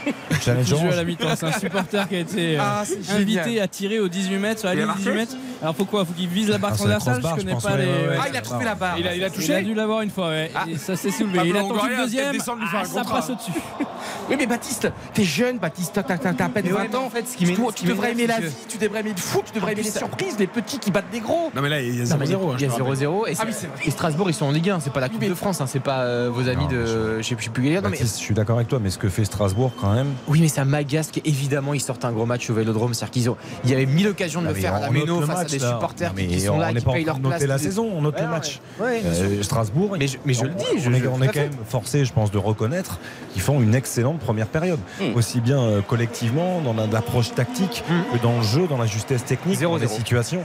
[0.62, 1.34] jeu à la mi-temps.
[1.36, 3.64] C'est un supporter qui a été euh, Ah, c'est invité génial.
[3.64, 5.36] à tirer au 18 mètres, sur la ligne marqué 18 mètres.
[5.62, 6.04] Alors faut quoi?
[6.04, 7.84] Faut qu'il vise la barre Ah, transversale Je connais je pense, pas ouais, les.
[7.84, 8.16] ouais, ouais.
[8.20, 8.96] Ah, il a trouvé la barre.
[8.98, 9.62] Il a, il a Il a touché.
[9.62, 10.50] dû l'avoir une fois, ouais.
[10.54, 10.64] Ah.
[10.70, 11.38] Et ça s'est soulevé.
[11.38, 12.36] Pablo il a tenté le deuxième.
[12.74, 13.52] Ah, ça passe au-dessus.
[14.28, 16.96] Oui, mais Baptiste, t'es jeune, Baptiste, t'as t'as- t'as à peine Mais ouais, 20 mais
[16.96, 17.04] ans.
[17.06, 17.44] en fait, ce qui
[17.74, 20.38] tu, devrais aimer la vie, tu devrais aimer le foot, tu devrais aimer les surprises,
[20.38, 21.50] les petits qui battent des gros.
[21.54, 22.52] Non, mais là, il y a Non, mais 0-0.
[22.52, 22.96] hein, Il y a je te rappelle.
[22.98, 23.76] 0-0 et, Ah oui, c'est- c'est vrai.
[23.86, 25.80] et Strasbourg ils sont en Ligue 1, c'est pas la Coupe de France, hein, c'est
[25.80, 26.84] pas euh, vos amis de.
[27.18, 29.72] Je sais je sais plus je suis d'accord avec toi, mais ce que fait Strasbourg
[29.80, 30.08] quand même.
[30.28, 33.36] Oui, mais ça m'agace qu'évidemment ils sortent un gros match au Vélodrome, c'est-à-dire qu'ils ont,
[33.64, 35.72] il y avait mille occasions de le faire à la Méno face là.
[35.72, 37.48] supporters Non, qui, sont on là, n'est qui payent train leur de noter place.
[37.48, 38.60] la les- saison, on note Ouais, le match.
[38.80, 39.42] Ouais, Euh.
[39.42, 42.12] Strasbourg, Mais je, mais je le dis, je, on est, on quand même forcé, je
[42.12, 42.98] pense, de reconnaître
[43.32, 45.14] qu'ils font une excellente première période, Hmm.
[45.16, 48.16] aussi bien euh, collectivement dans la- l'approche tactique Hmm.
[48.16, 49.78] que dans le jeu, dans la justesse technique, dans 0-0.
[49.80, 50.44] les situations.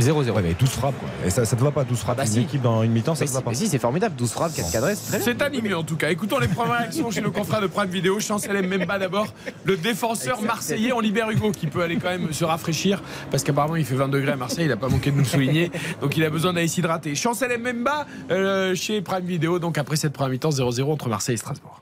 [0.00, 0.30] 0-0.
[0.30, 1.08] Ouais, mais 12 frappes, quoi.
[1.24, 2.16] Et ça, ça te va pas, 12 frappes.
[2.16, 2.40] bah une si.
[2.40, 3.50] équipe dans une mi-temps, ça Mais te si, va pas.
[3.50, 5.26] mais si, c'est formidable, 12 frappes, 4 cadrés, c'est très bien.
[5.26, 6.10] C'est animé en tout cas.
[6.10, 8.18] Écoutons les premières réactions chez nos confrères de Prime Vidéo.
[8.20, 9.28] Chancel Memba d'abord,
[9.64, 10.92] le défenseur marseillais.
[10.92, 14.08] On libère Hugo qui peut aller quand même se rafraîchir parce qu'apparemment il fait 20
[14.08, 14.64] degrés à Marseille.
[14.64, 15.70] Il n'a pas manqué de nous le souligner.
[16.00, 17.14] Donc il a besoin d'aller s'hydrater.
[17.14, 19.58] Chancel Memba euh, chez Prime Vidéo.
[19.58, 21.80] Donc après cette première mi-temps 0-0 entre Marseille et Strasbourg.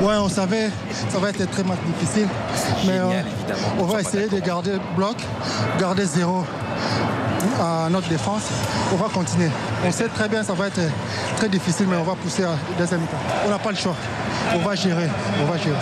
[0.00, 0.70] Ouais, on savait
[1.08, 2.28] ça va être très match difficile.
[2.86, 5.16] Mais génial, euh, on va essayer de garder le bloc,
[5.80, 6.44] garder zéro
[7.60, 8.42] à notre défense.
[8.92, 9.48] On va continuer.
[9.84, 10.80] On sait très bien ça va être
[11.36, 13.16] très difficile, mais on va pousser à deuxième mi-temps.
[13.46, 13.96] On n'a pas le choix.
[14.54, 15.08] On va gérer.
[15.42, 15.76] On va gérer.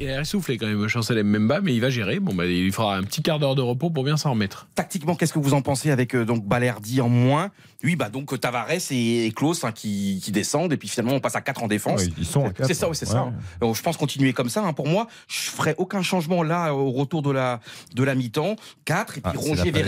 [0.00, 2.18] Il a essoufflé quand même Chancel Memba, mais il va gérer.
[2.18, 4.66] Bon, bah, il fera un petit quart d'heure de repos pour bien s'en remettre.
[4.74, 7.50] Tactiquement, qu'est-ce que vous en pensez avec euh, donc Balerdi en moins?
[7.84, 11.20] Oui, bah donc Tavares et, et Klaus hein, qui, qui descendent et puis finalement on
[11.20, 12.00] passe à 4 en défense.
[12.02, 13.12] Ouais, ils sont à quatre, C'est ça, oui, c'est ouais.
[13.12, 13.20] ça.
[13.20, 13.34] hein.
[13.60, 14.62] Donc, je pense continuer comme ça.
[14.64, 14.72] hein.
[14.72, 17.60] Pour moi, je ferai aucun changement là au retour de la
[17.94, 18.56] de la mi-temps.
[18.86, 19.86] 4 et puis Ah, c'est la Rongier, palette.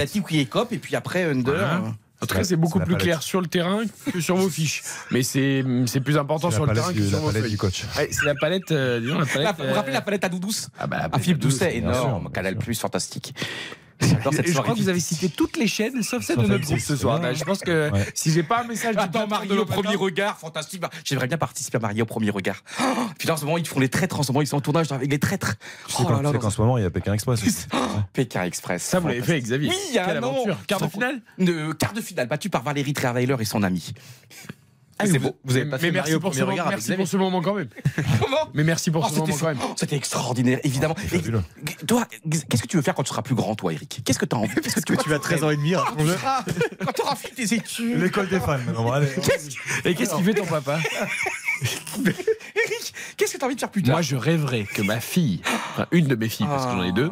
[0.70, 1.52] Et puis après Under.
[1.55, 1.74] Voilà.
[1.76, 1.88] euh,
[2.22, 3.80] En tout cas, c'est beaucoup plus clair sur le terrain
[4.12, 4.82] que sur vos fiches.
[5.10, 7.51] Mais c'est c'est plus important sur le terrain que sur la vos palette feuilles.
[7.52, 7.84] du coach.
[7.94, 8.70] C'est la palette.
[8.72, 9.56] euh, disons, la palette.
[9.59, 11.76] vous vous rappelez euh, la palette à Doudouce Ah bah, la À palette Philippe Doucet,
[11.76, 12.30] énorme.
[12.32, 13.34] Canal Plus, fantastique.
[14.01, 14.62] J'adore cette Et je soirée.
[14.66, 16.97] crois que vous avez cité toutes les chaînes sauf celle de notre M6, groupe ce
[16.97, 17.20] soir.
[17.20, 17.35] ouais.
[17.35, 18.06] Je pense que Ouais.
[18.14, 20.81] si j'ai pas un message du Attends, de au le premier regard, fantastique.
[20.81, 22.62] Bah, J'aimerais bien participer à Marie au premier regard.
[22.81, 22.85] Oh,
[23.18, 24.20] putain, en ce moment, ils font les traîtres.
[24.20, 25.55] En ce moment, ils sont en tournage avec les traîtres.
[25.86, 27.43] Tu sais Oh qu'en- ce moment, il y a Pékin Express.
[27.43, 27.66] aussi.
[28.12, 28.82] Pékin Express.
[28.82, 29.70] Ça, vous l'avez fait Xavier.
[29.70, 30.56] Oui, il y a Quelle aventure.
[30.66, 31.20] Quart de finale
[31.78, 33.93] Quart de finale, battu par Valérie Trierweiler et son ami.
[34.98, 35.36] Ah, c'est mais beau.
[35.44, 37.16] Vous avez mais pas fait merci pour ce premier moment, regard avec merci pour ce
[37.18, 37.68] moment quand même.
[38.20, 39.59] Comment Mais merci pour Oh, ce moment quand même.
[39.62, 40.94] oh, C'était extraordinaire, évidemment.
[41.12, 41.20] Et-
[41.86, 42.06] toi,
[42.48, 44.01] qu'est-ce que tu veux faire quand tu seras plus grand, toi, Eric?
[44.05, 44.55] Qu'est-ce que tu as envie?
[44.55, 45.73] Qu'est-ce que Tu as 13 ans et demi.
[45.73, 46.44] Quand tu seras-
[46.85, 48.01] quand tu auras fini tes études.
[48.01, 48.85] L'école des fans, maintenant.
[48.85, 49.09] Bon, allez.
[49.85, 50.78] Et qu'est-ce qu'il fait ton papa?
[52.05, 53.93] Eric, qu'est-ce que tu as envie de faire plus tard?
[53.94, 55.40] Moi, je rêverais que ma fille,
[55.73, 57.10] enfin une de mes filles, parce que j'en ai deux,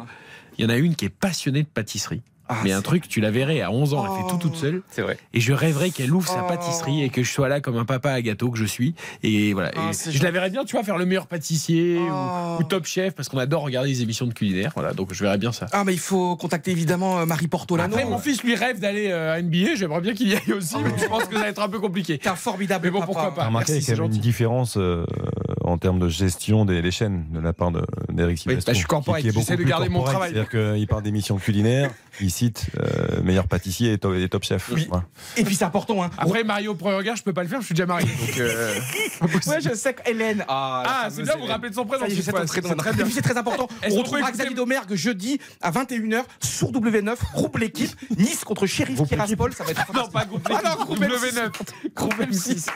[0.57, 2.21] il y en a une qui est passionnée de pâtisserie.
[2.63, 4.81] Mais un truc, tu la verrais à 11 ans, elle fait tout toute seule.
[4.91, 5.17] C'est vrai.
[5.33, 8.11] Et je rêverais qu'elle ouvre sa pâtisserie et que je sois là comme un papa
[8.11, 8.93] à gâteau que je suis.
[9.23, 9.71] Et voilà.
[9.75, 12.85] Ah, Et je la verrais bien, tu vois, faire le meilleur pâtissier ou, ou top
[12.85, 14.71] chef parce qu'on adore regarder les émissions de culinaire.
[14.75, 15.67] Voilà, donc je verrais bien ça.
[15.71, 17.93] Ah, mais il faut contacter évidemment euh, Marie Portolano.
[17.95, 19.75] Après, mon fils lui rêve d'aller euh, à NBA.
[19.75, 21.79] J'aimerais bien qu'il y aille aussi, mais je pense que ça va être un peu
[21.79, 22.17] compliqué.
[22.17, 23.11] T'es un formidable Mais bon, papa.
[23.11, 23.45] pourquoi pas.
[23.47, 25.05] Remarquez Merci, qu'il y a une différence euh,
[25.63, 28.69] en termes de gestion des, des chaînes de la part de- d'Eric Silvestro.
[28.69, 30.31] bah, je suis corporate, j'essaie de garder mon travail.
[30.33, 31.89] C'est-à-dire qu'il parle d'émissions culinaires,
[32.21, 32.29] il
[32.79, 34.71] euh, meilleur pâtissier et top, et top chef.
[35.37, 36.09] Et puis c'est important, hein.
[36.17, 38.05] Après, Mario au premier regard, je peux pas le faire, je suis déjà marié.
[38.07, 38.73] Donc, euh,
[39.47, 40.43] Ouais, je sais qu'Hélène.
[40.47, 41.51] Ah, la Ah, fameuse c'est bien, vous Hélène.
[41.51, 42.05] rappelez de son prénom.
[43.11, 43.67] C'est très important.
[43.89, 49.01] On retrouvera écouter- Xavier Domergue jeudi à 21h sur W9, groupe l'équipe, Nice contre Sheriff
[49.07, 49.53] Tiraspol.
[49.53, 51.49] Ça va être Non, pas groupe Ah non, groupe W9.
[51.95, 52.67] Groupe M6.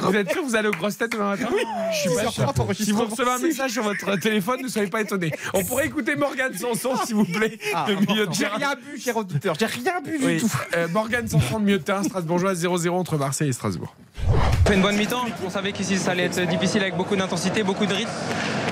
[0.00, 1.60] Vous êtes sûr que vous allez aux grosses têtes demain matin Oui.
[1.92, 2.84] je suis pas 6h30 sûr.
[2.86, 5.32] Si vous recevez un message sur votre téléphone, ne soyez pas étonnés.
[5.52, 8.98] On pourrait écouter Morgane Sanson, s'il vous plaît, Ah, le milieu de J'ai rien bu,
[9.00, 9.56] cher auditeur.
[9.58, 10.34] J'ai rien bu Oui.
[10.36, 10.50] du tout.
[10.76, 13.94] Euh, Morgane Sanson, le milieu de terrain strasbourgeois, 0-0 entre Marseille et Strasbourg.
[14.28, 15.24] On fait une bonne mi-temps.
[15.46, 18.10] On savait qu'ici ça allait être difficile avec beaucoup d'intensité, beaucoup de rythme,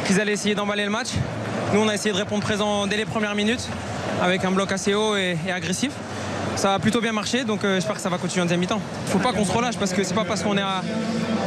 [0.06, 1.08] qu'ils allaient essayer d'emballer le match.
[1.74, 3.68] Nous, on a essayé de répondre présent dès les premières minutes
[4.20, 5.92] avec un bloc assez haut et, et agressif.
[6.56, 8.80] Ça a plutôt bien marché, donc euh, j'espère que ça va continuer en deuxième mi-temps.
[9.06, 10.82] Faut pas qu'on se relâche parce que c'est pas parce qu'on est à,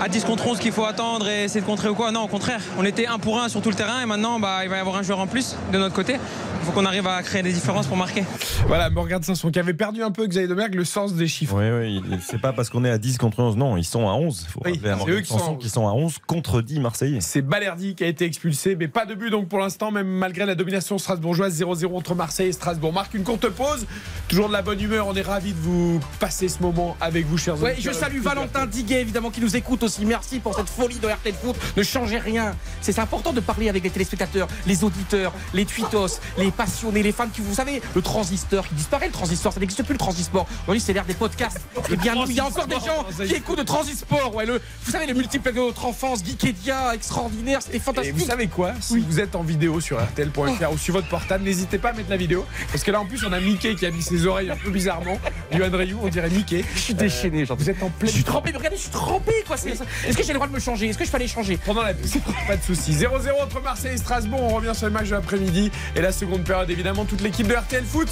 [0.04, 2.12] à 10 contre 11 qu'il faut attendre et essayer de contrer ou quoi.
[2.12, 2.60] Non, au contraire.
[2.78, 4.80] On était un pour un sur tout le terrain et maintenant bah, il va y
[4.80, 6.14] avoir un joueur en plus de notre côté.
[6.14, 8.24] Il faut qu'on arrive à créer des différences pour marquer.
[8.68, 11.56] Voilà, Morgane Sanson qui avait perdu un peu Xavier Domergue le sens des chiffres.
[11.56, 14.14] Oui, oui, c'est pas parce qu'on est à 10 contre 11, non, ils sont à
[14.14, 14.46] 11.
[14.48, 15.64] Il faut Oui, c'est Morgan eux qui sont à Sanson 11.
[15.64, 17.22] qui sont à 11 contre 10 Marseillais.
[17.22, 20.46] C'est Balerdi qui a été expulsé, mais pas de but donc pour l'instant, même malgré
[20.48, 22.92] la domination strasbourgeoise 0-0 entre Marseille et Strasbourg.
[22.92, 23.86] Marque une courte pause,
[24.28, 27.38] toujours de la bonne humeur, on est ravis de vous passer ce moment avec vous,
[27.38, 30.06] chers Ouais, je salue Valentin Diguet, évidemment, qui nous écoute aussi.
[30.06, 31.56] Merci pour cette folie de RTL Foot.
[31.78, 32.56] Ne changez rien.
[32.82, 37.28] C'est important de parler avec les téléspectateurs, les auditeurs, les tweetos, les passionnés, les fans
[37.28, 40.46] qui, vous savez, le transistor qui disparaît, le transistor, ça n'existe plus le transistor.
[40.64, 41.62] Aujourd'hui, c'est l'ère des podcasts.
[41.90, 44.34] Et bien, il y a encore des gens qui écoutent le transistor.
[44.36, 48.16] Ouais, le, vous savez, les multiples de notre enfance, Geekedia, extraordinaire, c'était Et fantastique.
[48.16, 48.74] vous savez quoi?
[48.82, 52.10] Si vous êtes en vidéo sur RTL.fr ou sur votre portable, n'hésitez pas à mettre
[52.10, 52.46] la vidéo.
[52.72, 54.70] Parce que là, en plus, on a Mickey qui a mis ses oreilles un peu
[54.86, 55.20] bizarrement.
[55.52, 56.64] Yohan Ryu, on dirait Mickey.
[56.76, 57.58] Je suis déchaîné, genre.
[57.58, 58.10] Vous êtes en pleine.
[58.12, 59.58] Je suis trempé, mais regardez, je suis trempé, quoi.
[59.58, 59.72] c'est-
[60.08, 60.88] Est-ce que j'ai le droit de me changer?
[60.90, 61.58] Est-ce que je fallait changer?
[61.58, 62.94] Pendant la pub, pas de soucis.
[62.94, 64.42] 0-0 entre Marseille et Strasbourg.
[64.44, 65.72] On revient sur le match de l'après-midi.
[65.96, 68.10] Et la seconde période, évidemment, toute l'équipe de RTL Foot.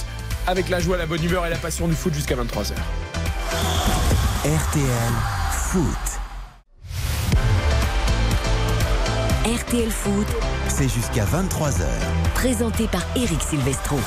[0.47, 2.73] Avec la joie, la bonne humeur et la passion du foot jusqu'à 23h.
[4.43, 5.13] RTL
[5.51, 5.83] Foot.
[9.45, 10.27] RTL Foot,
[10.67, 11.83] C'est jusqu'à 23h.
[12.33, 13.99] présenté par Eric Silvestro.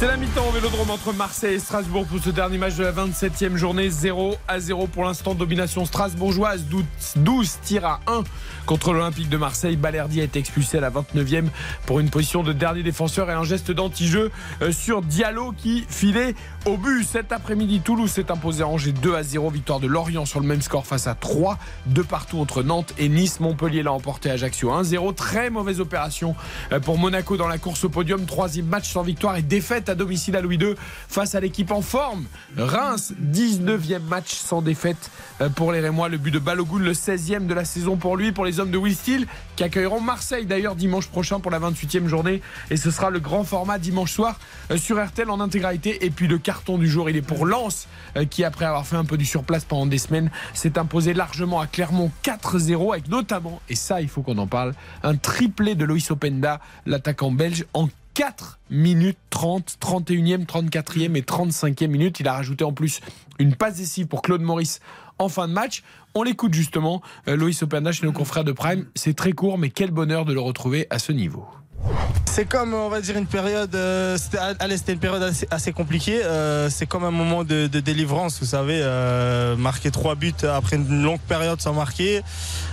[0.00, 2.90] C'est la mi-temps au vélodrome entre Marseille et Strasbourg pour ce dernier match de la
[2.90, 3.90] 27e journée.
[3.90, 5.34] 0 à 0 pour l'instant.
[5.34, 6.64] Domination strasbourgeoise.
[6.70, 6.84] 12
[7.16, 8.22] 12 tirs à 1
[8.64, 9.76] contre l'Olympique de Marseille.
[9.76, 11.48] Balerdi a été expulsé à la 29e
[11.84, 14.30] pour une position de dernier défenseur et un geste d'anti-jeu
[14.62, 17.04] euh, sur Diallo qui filait au but.
[17.04, 19.50] Cet après-midi, Toulouse s'est imposé à Angers 2 à 0.
[19.50, 21.58] Victoire de Lorient sur le même score face à 3.
[21.84, 23.38] De partout entre Nantes et Nice.
[23.38, 25.14] Montpellier l'a emporté à Ajaccio 1-0.
[25.14, 26.34] Très mauvaise opération
[26.72, 28.24] euh, pour Monaco dans la course au podium.
[28.24, 30.74] Troisième match sans victoire et défaite à domicile à Louis II
[31.08, 32.24] face à l'équipe en forme.
[32.56, 35.10] Reims, 19e match sans défaite
[35.40, 36.08] euh, pour les Rémois.
[36.08, 38.78] Le but de Balogun, le 16e de la saison pour lui, pour les hommes de
[38.78, 39.26] Will Steele,
[39.56, 42.40] qui accueilleront Marseille d'ailleurs dimanche prochain pour la 28e journée.
[42.70, 44.38] Et ce sera le grand format dimanche soir
[44.70, 46.04] euh, sur RTL en intégralité.
[46.04, 47.86] Et puis le carton du jour, il est pour Lens,
[48.16, 51.60] euh, qui après avoir fait un peu du surplace pendant des semaines, s'est imposé largement
[51.60, 55.84] à Clermont 4-0, avec notamment, et ça il faut qu'on en parle, un triplé de
[55.84, 62.20] Loïs Openda, l'attaquant belge, en 4 minutes 30, 31e, 34e et 35e minute.
[62.20, 63.00] Il a rajouté en plus
[63.38, 64.80] une passe décisive pour Claude Maurice
[65.18, 65.82] en fin de match.
[66.14, 68.86] On l'écoute justement, euh, Loïs Openda chez nos confrères de Prime.
[68.94, 71.46] C'est très court, mais quel bonheur de le retrouver à ce niveau.
[72.26, 73.74] C'est comme, on va dire, une période.
[73.74, 76.20] euh, c'était- allez, c'était une période assez, assez compliquée.
[76.24, 78.78] euh, c'est comme un moment de, de délivrance, vous savez.
[78.82, 82.22] euh, marquer trois buts après une longue période sans marquer,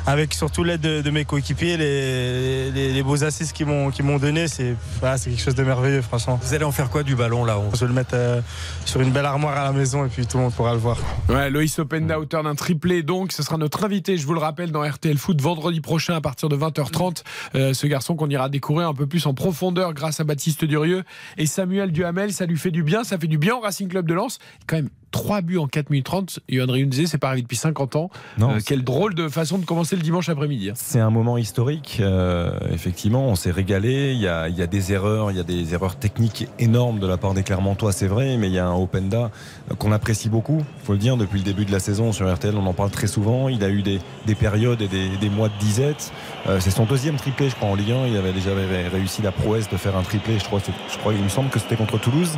[0.06, 4.06] avec surtout l'aide de, de mes coéquipiers, les, les, les beaux assists qu'ils m'ont qu'ils
[4.06, 6.40] m'ont donné, c'est voilà, c'est quelque chose de merveilleux, franchement.
[6.42, 8.42] Vous allez en faire quoi du ballon là Je vais le mettre euh,
[8.86, 10.98] sur une belle armoire à la maison et puis tout le monde pourra le voir.
[11.30, 14.72] Ouais, Loïs Openda, auteur d'un triplé, donc ce sera notre invité, je vous le rappelle,
[14.72, 17.24] dans RTL Foot vendredi prochain à partir de 20h30.
[17.56, 21.04] Euh, ce garçon qu'on ira découvrir un peu plus en profondeur grâce à Baptiste Durieux
[21.38, 22.34] et Samuel Duhamel.
[22.34, 24.40] Ça lui fait du bien, ça fait du bien au Racing Club de Lens.
[24.68, 26.40] Quand même 3 buts en 4 minutes 30.
[26.50, 28.10] Yohan Ryu disait, c'est pas arrivé depuis 50 ans.
[28.38, 30.70] Non, Euh, quelle drôle de façon de commencer le dimanche après-midi.
[30.70, 30.74] hein.
[30.76, 31.98] C'est un moment historique.
[32.02, 34.12] euh, effectivement, on s'est régalé.
[34.14, 37.00] Il y, a, il y a des erreurs, il y a des erreurs techniques énormes
[37.00, 39.32] de la part des Clermontois, c'est vrai, mais il y a un Openda
[39.72, 40.62] euh, qu'on apprécie beaucoup.
[40.84, 43.08] faut le dire, depuis le début de la saison sur RTL, on en parle très
[43.08, 43.48] souvent.
[43.50, 46.12] Il a eu des, des périodes et des, des mois de disette.
[46.48, 48.08] Euh, c'est son deuxième triplé, je crois, en Ligue 1.
[48.08, 50.38] Il avait déjà ré- réussi la prouesse de faire un triplé.
[50.40, 50.60] Je crois,
[50.92, 52.32] je crois il me semble que c'était contre Toulouse.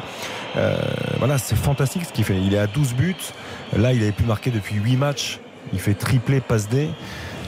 [0.60, 0.77] Euh,
[1.18, 2.38] voilà, c'est fantastique ce qu'il fait.
[2.38, 3.15] Il est à 12 buts.
[3.77, 5.40] Là, il avait pu marquer depuis 8 matchs.
[5.73, 6.90] Il fait triplé, passe D.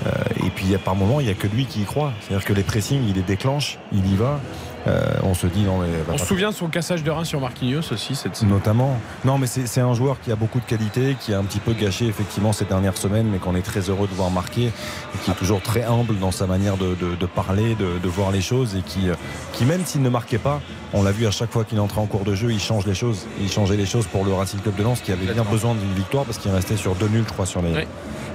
[0.06, 0.10] Euh,
[0.46, 2.14] et puis par moment, il n'y a que lui qui y croit.
[2.22, 4.40] C'est-à-dire que les pressings, il les déclenche, il y va.
[4.88, 7.40] Euh, on se dit non mais On se souvient de son cassage de rein sur
[7.40, 8.48] Marquinhos aussi cette saison.
[8.52, 8.98] notamment.
[9.26, 11.74] Non mais c'est un joueur qui a beaucoup de qualité, qui a un petit peu
[11.74, 15.30] gâché effectivement ces dernières semaines, mais qu'on est très heureux de voir marquer, et qui
[15.32, 18.42] est toujours très humble dans sa manière de, de- de parler, de, de voir les
[18.42, 19.14] choses, et qui, euh,
[19.54, 20.62] qui même s'il ne marquait pas,
[20.94, 22.96] on l'a vu à chaque fois qu'il entrait en cours de jeu, il change les
[22.96, 23.28] choses.
[23.40, 25.94] Il changeait les choses pour le Racing Club de Lens, qui avait bien besoin d'une
[25.94, 27.88] victoire parce qu'il restait sur deux nuls, je crois, sur les,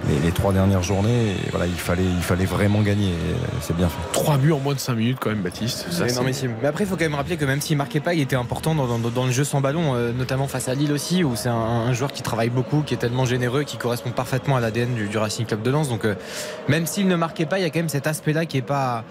[0.08, 1.30] les, les trois dernières journées.
[1.32, 3.08] Et voilà, il fallait, il fallait vraiment gagner.
[3.10, 3.96] et C'est bien fait.
[4.12, 5.86] 3 buts en moins de 5 minutes quand même, Baptiste.
[5.90, 6.52] Ça, C'est énormissime.
[6.62, 8.74] Mais après, il faut quand même rappeler que même s'il marquait pas, il était important
[8.74, 11.48] dans, dans- dans le jeu sans ballon, euh, notamment face à Lille aussi, où c'est
[11.48, 14.94] un, un joueur qui travaille beaucoup, qui est tellement généreux, qui correspond parfaitement à l'ADN
[14.94, 15.88] du, du Racing Club de Lens.
[15.88, 16.14] Donc, euh,
[16.68, 19.04] même s'il ne marquait pas, il y a quand même cet aspect-là qui est pas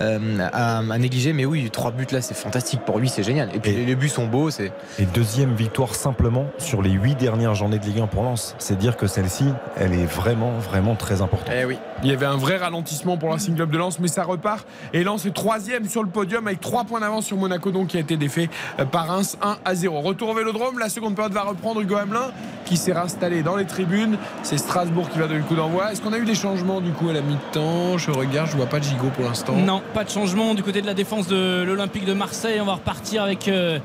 [0.00, 1.32] euh, à, à négliger.
[1.32, 3.50] Mais oui, trois buts là, c'est fantastique pour lui, c'est génial.
[3.54, 4.72] Et puis les, les buts sont beaux, c'est.
[4.98, 8.54] Et deuxième victoire simplement sur les huit dernières journées de Ligue 1 pour Lens.
[8.58, 9.44] C'est dire que celle-ci,
[9.76, 11.54] elle est vraiment, vraiment très importante.
[11.54, 11.78] Eh oui.
[12.02, 14.66] Il y avait un vrai ralentissement pour la Racing Club de Lens, mais ça repart.
[14.92, 17.96] Et Lens est troisième sur le podium avec 3 points d'avance sur Monaco, donc qui
[17.96, 18.48] a été défait
[18.78, 20.00] euh, par Reims 1 à 0.
[20.00, 22.30] Retour au Vélodrome, la seconde période va reprendre Hugo Hamelin
[22.64, 24.16] qui s'est installé dans les tribunes.
[24.42, 25.90] C'est Strasbourg qui va donner le coup d'envoi.
[25.90, 27.98] Est-ce qu'on a eu des changements du coup à la mi-temps?
[27.98, 29.54] Je regarde, je vois pas de gigot pour l'instant.
[29.54, 32.60] Non, pas de changement du côté de la défense de l'Olympique de Marseille.
[32.60, 33.80] On va repartir avec euh,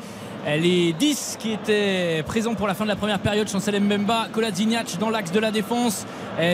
[0.45, 3.49] les 10 qui étaient présents pour la fin de la première période.
[3.49, 6.05] Chancel Mbemba, Kolasinac dans l'axe de la défense,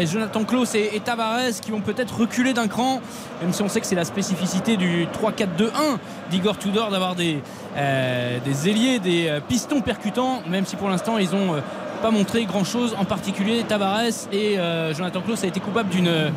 [0.06, 3.02] Jonathan Klaus et, Tavares qui vont peut-être reculer d'un cran,
[3.42, 5.98] même si on sait que c'est la spécificité du 3-4-2-1
[6.30, 7.40] d'Igor Tudor d'avoir des,
[7.76, 11.56] euh, ailiers, des euh, pistons percutants, même si pour l'instant ils ont.
[11.56, 11.62] euh,
[12.02, 16.08] pas montré grand chose en particulier Tavares et euh, Jonathan Klaus a été coupable d'une
[16.08, 16.30] euh,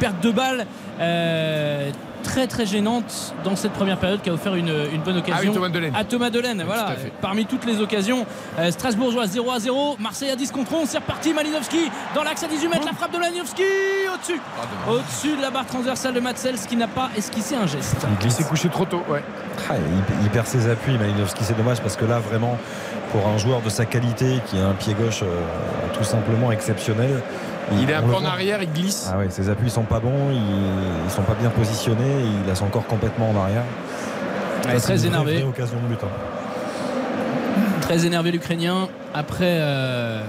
[0.00, 0.66] perte de balle
[1.00, 1.90] euh,
[2.22, 5.46] très très gênante dans cette première période qui a offert une, une bonne occasion Ah
[5.48, 5.94] oui, Thomas Delaine.
[5.94, 8.24] à Thomas Delaine voilà, tout parmi toutes les occasions.
[8.58, 11.32] Euh, Strasbourgeois 0 à 0 Marseille à 10 contre 11 c'est reparti.
[11.34, 13.62] Malinowski dans l'axe à 18 mètres la frappe de Malinowski
[14.14, 14.40] au-dessus.
[14.88, 17.96] Au-dessus de la barre transversale de Matsels qui n'a pas esquissé un geste.
[18.24, 19.22] Il s'est couché trop tôt, ouais.
[19.70, 21.44] Ah, il, il perd ses appuis, Malinowski.
[21.44, 22.56] C'est dommage parce que là, vraiment,
[23.12, 25.26] pour un joueur de sa qualité qui a un pied gauche euh,
[25.96, 27.20] tout simplement exceptionnel,
[27.80, 29.10] Il est un peu en arrière, il glisse.
[29.12, 30.36] Ah ouais, ses appuis sont pas bons, ils,
[31.06, 33.62] ils sont pas bien positionnés, il a son corps complètement en arrière.
[34.66, 35.34] Ouais, Ça, très énervé.
[35.36, 35.98] vraie occasion de but.
[36.04, 36.08] hein.
[37.80, 40.22] très énervé l'Ukrainien après euh,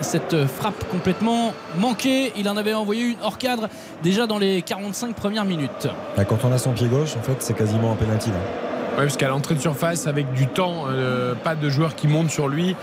[0.00, 2.32] cette frappe complètement manquée.
[2.36, 3.68] Il en avait envoyé une hors cadre
[4.02, 5.88] déjà dans les 45 premières minutes.
[6.16, 8.30] Là, quand on a son pied gauche, en fait, c'est quasiment un penalty.
[8.30, 8.36] là.
[8.96, 12.30] Ouais, parce qu'à l'entrée de surface, avec du temps, euh, pas de joueur qui monte
[12.30, 12.74] sur lui,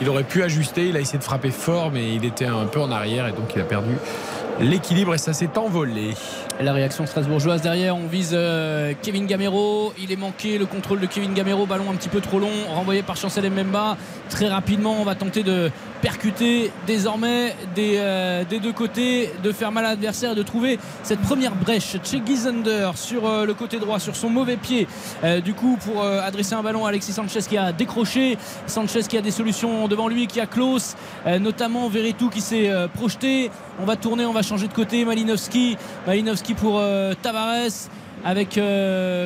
[0.00, 0.88] il aurait pu ajuster.
[0.88, 3.54] Il a essayé de frapper fort, mais il était un peu en arrière et donc
[3.54, 3.94] il a perdu
[4.60, 6.14] l'équilibre et ça s'est envolé.
[6.60, 9.92] La réaction strasbourgeoise derrière, on vise euh, Kevin Gamero.
[9.98, 13.02] Il est manqué le contrôle de Kevin Gamero, ballon un petit peu trop long, renvoyé
[13.02, 13.96] par Chancel Mbemba.
[14.30, 15.70] Très rapidement, on va tenter de
[16.04, 20.78] percuter désormais des, euh, des deux côtés, de faire mal à l'adversaire et de trouver
[21.02, 21.96] cette première brèche.
[22.04, 24.86] Che Gizander sur euh, le côté droit, sur son mauvais pied,
[25.24, 28.36] euh, du coup, pour adresser un ballon à Alexis Sanchez qui a décroché.
[28.66, 30.94] Sanchez qui a des solutions devant lui, qui a Klaus,
[31.40, 33.50] notamment Veretout qui s'est projeté.
[33.80, 35.06] On va tourner, on va changer de côté.
[35.06, 36.82] Malinowski, Malinowski pour
[37.22, 37.88] Tavares
[38.24, 38.60] avec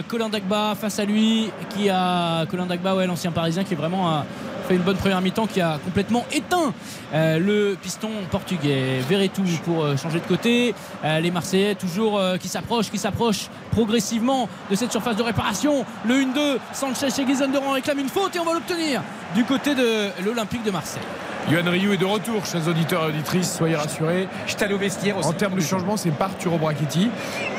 [0.09, 4.09] Colin Dagba face à lui qui a Colin Dagba ouais l'ancien parisien qui est vraiment
[4.09, 4.25] a
[4.69, 6.75] fait une bonne première mi-temps qui a complètement éteint
[7.15, 9.01] euh, le piston portugais.
[9.09, 10.75] Veretout pour euh, changer de côté.
[11.05, 15.87] Euh, les Marseillais toujours qui s'approchent qui s'approchent progressivement de cette surface de réparation.
[16.07, 19.03] Le 1-2 Sanchez chez Guizanderon réclame une faute et on va l'obtenir
[19.35, 21.03] du côté de l'Olympique de Marseille
[21.51, 24.29] Yohan Ryu est de retour, chers auditeurs et auditrices, soyez rassurés.
[24.47, 25.29] Je allé au vestiaire aussi.
[25.29, 27.09] En termes de changement, c'est pas Arturo Brachetti.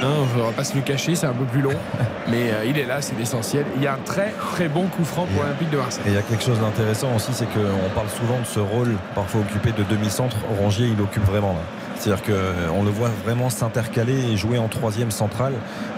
[0.04, 1.74] Hein, on va pas se le cacher, c'est un peu plus long.
[2.28, 3.66] Mais euh, il est là, c'est l'essentiel.
[3.78, 6.04] Il y a un très très bon coup franc pour l'Olympique de Marseille.
[6.06, 8.96] Et il y a quelque chose d'intéressant aussi, c'est qu'on parle souvent de ce rôle
[9.16, 10.38] parfois occupé de demi-centre.
[10.60, 11.62] Orangier, il occupe vraiment là.
[11.98, 15.54] C'est-à-dire qu'on le voit vraiment s'intercaler et jouer en troisième centrale,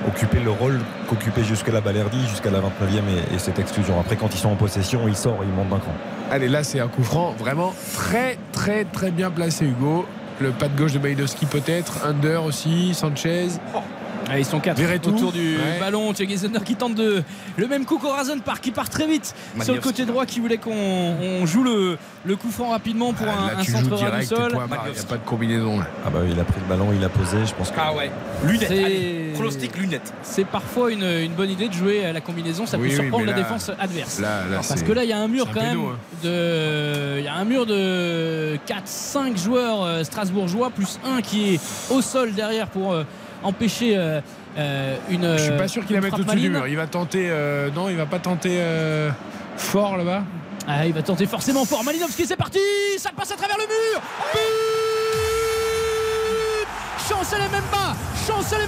[0.08, 2.64] occuper le rôle qu'occupait jusque-là Balerdi, jusqu'à la 29e
[3.32, 4.00] et, et cette exclusion.
[4.00, 5.94] Après, quand ils sont en possession, il sort, il monte d'un cran.
[6.32, 10.06] Allez, là, c'est un coup franc vraiment très très très bien placé, Hugo.
[10.40, 13.49] Le pas de gauche de Maïdowski peut-être, Under aussi, Sanchez.
[14.32, 15.10] Ah, ils sont quatre Verretou.
[15.16, 15.80] autour du Ouais.
[15.80, 16.14] ballon.
[16.14, 17.24] Thierry Zender qui tente de
[17.58, 20.58] le même coup qu'Horazon Park qui part très vite sur le côté droit qui voulait
[20.58, 23.90] qu'on on joue le, le coup franc rapidement pour un, Ah, Là, un centre joues
[23.90, 24.52] ras du direct, sol.
[24.52, 25.80] il n'y a pas de combinaison.
[25.80, 25.88] là.
[26.06, 27.76] Ah bah oui, il a pris le ballon, il a posé, je pense que.
[27.80, 28.12] Ah ouais.
[28.45, 28.72] Lunettes.
[28.72, 30.14] Allez, pronostic lunettes.
[30.24, 32.99] C'est parfois une, une bonne idée de jouer à la combinaison, ça Oui, peut oui,
[33.02, 34.20] surprendre la là- défense adverse.
[34.20, 35.98] là- là, Alors, parce que là, il y a un mur un quand même hein.
[36.24, 41.60] de, il y a un mur de 4-5 joueurs euh, strasbourgeois plus un qui est
[41.91, 43.03] au sol derrière pour euh,
[43.44, 44.22] empêcher euh,
[44.58, 45.38] euh, une.
[45.38, 46.68] Je suis pas sûr qu'il la mette au-dessus du mur.
[46.68, 47.28] Il va tenter.
[47.30, 48.60] euh, non, il va pas tenter
[49.58, 50.24] fort là-bas.
[50.68, 51.84] Ah, il va tenter forcément fort.
[51.84, 52.60] Malinovski, c'est parti
[52.98, 54.02] Ça passe à travers le mur
[54.34, 54.70] But
[57.22, 57.95] Chancel et même pas.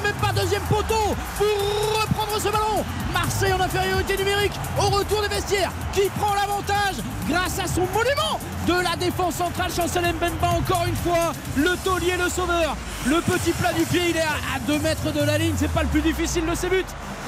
[0.03, 2.85] Même pas deuxième poteau pour reprendre ce ballon.
[3.11, 8.39] Marseille en infériorité numérique au retour des vestiaires qui prend l'avantage grâce à son monument
[8.67, 9.71] de la défense centrale.
[9.75, 12.75] Chancel Mbemba encore une fois le taulier le sauveur.
[13.07, 15.55] Le petit plat du pied il est à 2 mètres de la ligne.
[15.57, 16.85] C'est pas le plus difficile de ses buts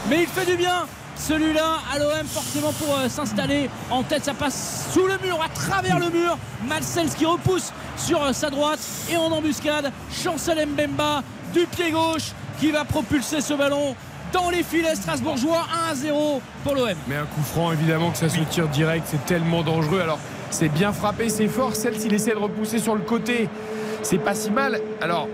[0.07, 0.85] mais il fait du bien
[1.15, 5.49] celui-là à l'OM forcément pour euh, s'installer en tête ça passe sous le mur à
[5.49, 6.37] travers le mur
[6.67, 8.79] Malsels qui repousse sur euh, sa droite
[9.11, 11.23] et en embuscade Chancel Mbemba
[11.53, 13.95] du pied gauche qui va propulser ce ballon
[14.33, 18.17] dans les filets strasbourgeois 1 à 0 pour l'OM Mais un coup franc, évidemment, que
[18.17, 20.01] ça se tire direct, c'est tellement dangereux.
[20.01, 20.19] Alors,
[20.49, 21.75] c'est bien frappé, c'est fort.
[21.75, 23.49] Celle, s'il essaie de repousser sur le côté,
[24.03, 24.79] c'est pas si mal.
[25.01, 25.29] Alors,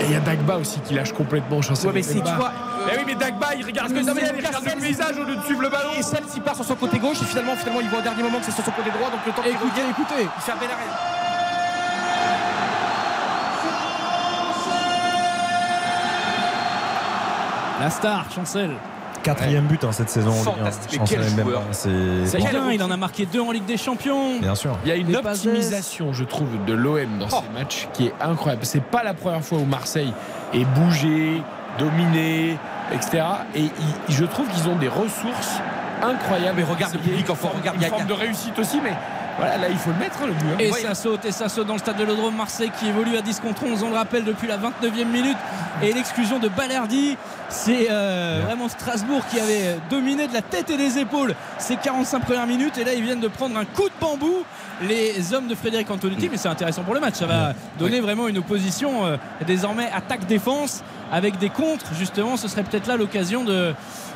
[0.00, 1.88] et il y a Dagba aussi qui lâche complètement Chancel.
[1.88, 2.52] Ouais, mais c'est- tu vois,
[2.86, 5.42] Mais oui, mais Dagba, il regarde le que il regarde le paysage au lieu de
[5.42, 5.90] suivre le ballon.
[5.98, 8.22] Et celle s'il part sur son côté gauche et finalement, finalement il voit au dernier
[8.22, 10.52] moment que c'est sur son côté droit donc le temps qu'il revienne, écoutez il fait
[10.52, 10.90] un bel arrêt.
[17.80, 18.70] la star Chancel
[19.24, 20.30] Quatrième but hein, cette saison.
[20.30, 20.44] en Ligue.
[20.44, 21.00] Fantastique.
[21.08, 21.62] Quel joueur.
[21.72, 21.90] C'est
[22.26, 24.76] c'est bien il en a marqué deux en Ligue des Champions bien sûr.
[24.84, 25.44] Il y a une passes.
[25.46, 27.42] optimisation, je trouve, de l'OM dans Oh.
[27.42, 28.64] ces matchs qui est incroyable.
[28.64, 30.12] C'est pas la première fois où Marseille
[30.52, 31.42] est bougé,
[31.78, 32.56] dominé,
[32.92, 33.24] etc.
[33.56, 33.64] Et
[34.08, 35.54] je trouve qu'ils ont des ressources
[36.02, 36.58] incroyables.
[36.58, 38.78] Mais regarde le public, enfin, forme- regarde, une il y a- forme de réussite aussi,
[38.82, 38.92] mais
[39.38, 40.44] voilà, là il faut le mettre hein, le but.
[40.52, 40.56] hein.
[40.58, 40.80] Et Ouais.
[40.80, 43.40] ça saute, et ça saute dans le stade de l'Odrome Marseille qui évolue à 10
[43.40, 45.36] contre 11, on le rappelle, depuis la 29e minute.
[45.82, 47.16] Et l'exclusion de Balerdi,
[47.48, 52.20] c'est euh, vraiment Strasbourg qui avait dominé de la tête et des épaules ces 45
[52.20, 52.78] premières minutes.
[52.78, 54.44] Et là, ils viennent de prendre un coup de bambou,
[54.82, 56.28] les hommes de Frédéric Antonetti.
[56.30, 57.14] Mais c'est intéressant pour le match.
[57.14, 59.16] Ça va donner vraiment une opposition euh,
[59.46, 60.82] désormais attaque-défense
[61.12, 61.86] avec des contres.
[61.98, 63.74] Justement, ce serait peut-être là l'occasion de.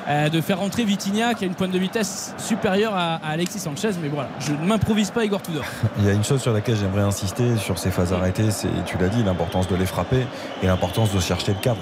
[0.08, 3.58] Euh, de faire rentrer Vitinha qui a une pointe de vitesse supérieure à, à Alexis
[3.60, 5.64] Sanchez mais voilà je ne m'improvise pas Igor Tudor
[5.98, 8.96] Il y a une chose sur laquelle j'aimerais insister sur ces phases arrêtées, c'est, tu
[8.98, 10.26] l'as dit, l'importance de les frapper
[10.62, 11.80] et l'importance de chercher le cadre.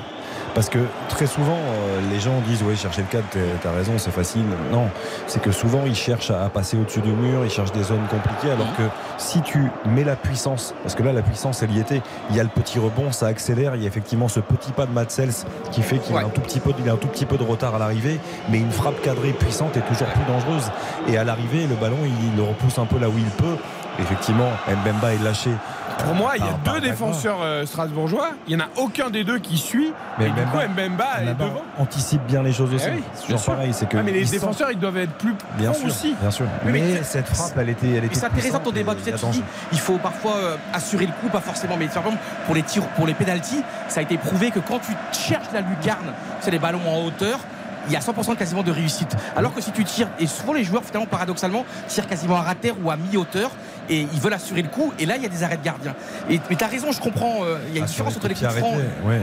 [0.56, 0.78] Parce que
[1.10, 3.26] très souvent, euh, les gens disent Oui, chercher le cadre,
[3.62, 4.46] t'as raison, c'est facile.
[4.72, 4.88] Non,
[5.26, 8.06] c'est que souvent, ils cherchent à, à passer au-dessus du mur, ils cherchent des zones
[8.08, 8.84] compliquées, alors que
[9.18, 12.00] si tu mets la puissance, parce que là, la puissance, elle y était,
[12.30, 14.86] il y a le petit rebond, ça accélère, il y a effectivement ce petit pas
[14.86, 17.26] de Matsels qui fait qu'il a, un tout petit peu, il a un tout petit
[17.26, 18.18] peu de retard à l'arrivée,
[18.48, 20.70] mais une frappe cadrée puissante est toujours plus dangereuse.
[21.08, 23.56] Et à l'arrivée, le ballon, il, le repousse un peu là où il peut.
[23.98, 25.50] Effectivement, Mbemba est lâché.
[25.98, 28.31] Pour moi, il y a par deux défenseurs euh, strasbourgeois.
[28.47, 29.93] Il n'y en a aucun des deux qui suit.
[30.18, 31.62] Mais et du coup, Mbemba- Mbemba est Mbemba devant.
[31.78, 32.86] anticipe bien les choses aussi.
[32.89, 33.52] Eh oui, c'est toujours sûr.
[33.55, 36.14] pareil, c'est que Ah, mais les défenseurs, ils doivent être plus Bien sûr, aussi.
[36.20, 36.47] bien sûr.
[36.64, 38.93] Mais, mais cette frappe, elle était, elle était c'est intéressant ton débat.
[38.93, 39.43] et Tu sais, tu dis,
[39.73, 41.77] il faut parfois euh, assurer le coup, pas forcément.
[41.78, 44.78] Mais par exemple, pour les tirs, pour les pénalties, ça a été prouvé que quand
[44.81, 47.39] tu cherches la lucarne, c'est les ballons en hauteur.
[47.88, 49.14] Il y a 100% quasiment de réussite.
[49.36, 52.54] Alors que si tu tires, et souvent les joueurs finalement paradoxalement tirent quasiment à ras
[52.54, 53.50] terre ou à mi-hauteur
[53.88, 54.92] et ils veulent assurer le coup.
[54.98, 55.94] Et là il y a des arrêts de gardien.
[56.30, 57.44] Et, mais t'as raison, je comprends.
[57.44, 58.74] euh, il y a une Ah, différence entre les coups francs.
[59.06, 59.20] ouais.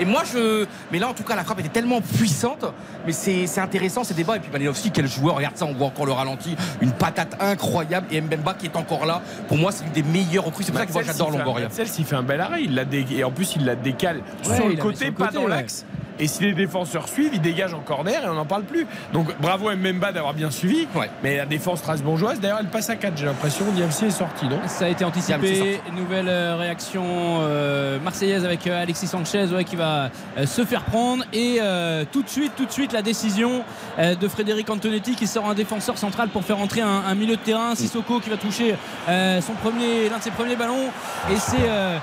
[0.00, 0.66] Et moi, je.
[0.90, 2.64] Mais là, en tout cas, la frappe était tellement puissante.
[3.06, 4.36] Mais c'est c'est intéressant ces débats.
[4.36, 5.36] Et puis Malinowski, quel joueur.
[5.36, 6.56] Regarde ça, on voit encore le ralenti.
[6.80, 8.06] Une patate incroyable.
[8.10, 9.22] Et Mbemba qui est encore là.
[9.48, 10.64] Pour moi, c'est une des meilleures recrues.
[10.64, 11.68] C'est pour ça que moi, j'adore il fait un- Longoria.
[11.98, 12.62] Il fait un bel arrêt.
[12.64, 15.12] Il l'a dé- Et en plus, il la décale Ouais, sur le côté, sur le
[15.12, 15.48] pas dans ouais.
[15.48, 15.84] l'axe.
[16.18, 18.86] Et si les défenseurs suivent, il dégage en corner et on n'en parle plus.
[19.14, 20.86] Donc bravo à Mbemba d'avoir bien suivi.
[21.22, 23.64] Mais la défense strasbourgeoise, d'ailleurs, elle passe à 4, j'ai l'impression.
[23.74, 24.60] Niamsi est sorti, non?
[24.66, 25.80] Ça a été anticipé.
[25.96, 27.02] Nouvelle euh, réaction
[27.40, 31.24] euh, marseillaise avec euh, Alexis Sanchez ouais, qui va euh, se faire prendre.
[31.32, 33.62] Et euh, tout de suite, tout de suite, la décision
[33.98, 37.36] euh, de Frédéric Antonetti qui sort un défenseur central pour faire entrer un, un milieu
[37.36, 37.74] de terrain.
[37.74, 38.76] Sissoko qui va toucher
[39.08, 40.88] euh, son premier, l'un de ses premiers ballons.
[41.30, 41.98] Et c'est euh,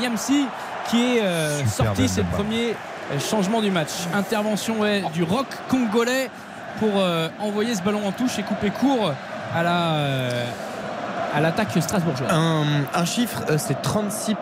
[0.00, 0.46] Niamsi
[0.90, 2.08] qui est sorti.
[2.08, 2.74] C'est le premier
[3.30, 3.90] changement du match.
[4.14, 6.30] Intervention ouais, du rock congolais
[6.78, 6.90] pour
[7.40, 9.12] envoyer ce ballon en touche et couper court
[9.54, 9.94] à la.
[11.34, 12.30] à l'attaque strasbourgeoise.
[12.32, 14.36] Un, un chiffre, c'est 36%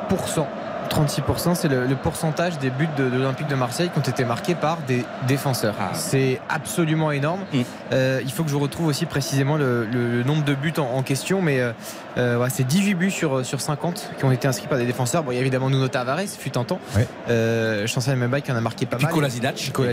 [0.91, 4.25] 36%, c'est le, le pourcentage des buts de, de l'Olympique de Marseille qui ont été
[4.25, 5.75] marqués par des défenseurs.
[5.81, 5.91] Ah.
[5.95, 7.41] C'est absolument énorme.
[7.53, 7.61] Mm.
[7.93, 10.83] Euh, il faut que je retrouve aussi précisément le, le- le nombre de buts en,
[10.97, 11.73] en question, mais euh,
[12.19, 15.23] euh, ouais, c'est 18 buts sur, sur 50 qui ont été inscrits par des défenseurs.
[15.23, 16.81] Bon, il y a évidemment Nuno Tavares, fut un temps.
[17.29, 19.13] Euh, Chancel Mbemba qui en a marqué pas Puis mal.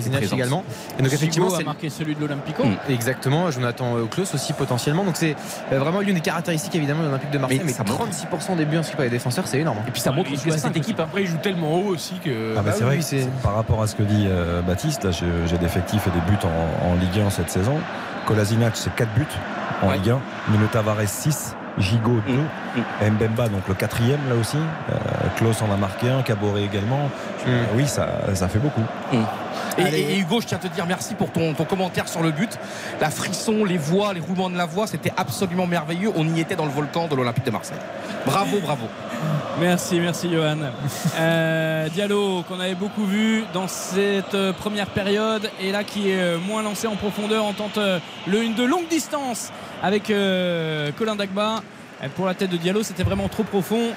[0.09, 0.35] Qui est présent.
[0.35, 0.63] également.
[0.99, 2.63] Et donc effectivement, c'est marqué celui de l'Olympico.
[2.63, 2.75] Mm.
[2.89, 5.03] Exactement, Jonathan Klaus aussi potentiellement.
[5.03, 5.35] Donc c'est
[5.71, 7.59] vraiment l'une des caractéristiques évidemment de l'Olympique de Marseille.
[7.59, 9.77] Mais Mais, ça montre- 36% des buts inscrits par les défenseurs, c'est énorme.
[9.87, 10.99] Et puis ça montre cette cinq équipe.
[10.99, 12.55] Après, il joue tellement haut aussi que.
[12.57, 14.27] Ah bah, Ah c'est oui, vrai oui, que c'est- par rapport à ce que dit
[14.29, 17.77] euh, Baptiste, là j'ai j'ai d'effectifs et des buts en, en Ligue 1 cette saison.
[18.25, 19.25] Kolasinac c'est 4 buts
[19.83, 19.95] en Ouais.
[19.95, 20.19] Ligue 1,
[20.51, 23.11] Nuno Tavares 6, Gigot 2, Mm.
[23.13, 24.95] Mbemba donc le quatrième là aussi, euh,
[25.37, 27.05] Klaus en a marqué un, Caboret également.
[27.05, 27.49] Mm.
[27.49, 28.81] Euh, oui ça, ça fait beaucoup.
[29.77, 32.21] Et, et- et Hugo, je tiens à te dire merci pour ton, ton commentaire sur
[32.23, 32.49] le but.
[32.99, 36.11] La frisson, les voix, les roulements de la voix, c'était absolument merveilleux.
[36.15, 37.77] On y était dans le volcan de l'Olympique de Marseille.
[38.25, 38.87] Bravo, bravo.
[39.59, 40.57] Merci, merci Johan.
[41.19, 46.19] Euh, Diallo, qu'on avait beaucoup vu dans cette euh, première période, et là qui est
[46.19, 49.51] euh, moins lancé en profondeur, on tente euh, le une de longue distance
[49.81, 51.61] avec euh, Colin Dagba.
[52.15, 53.89] Pour la tête de Diallo, c'était vraiment trop profond.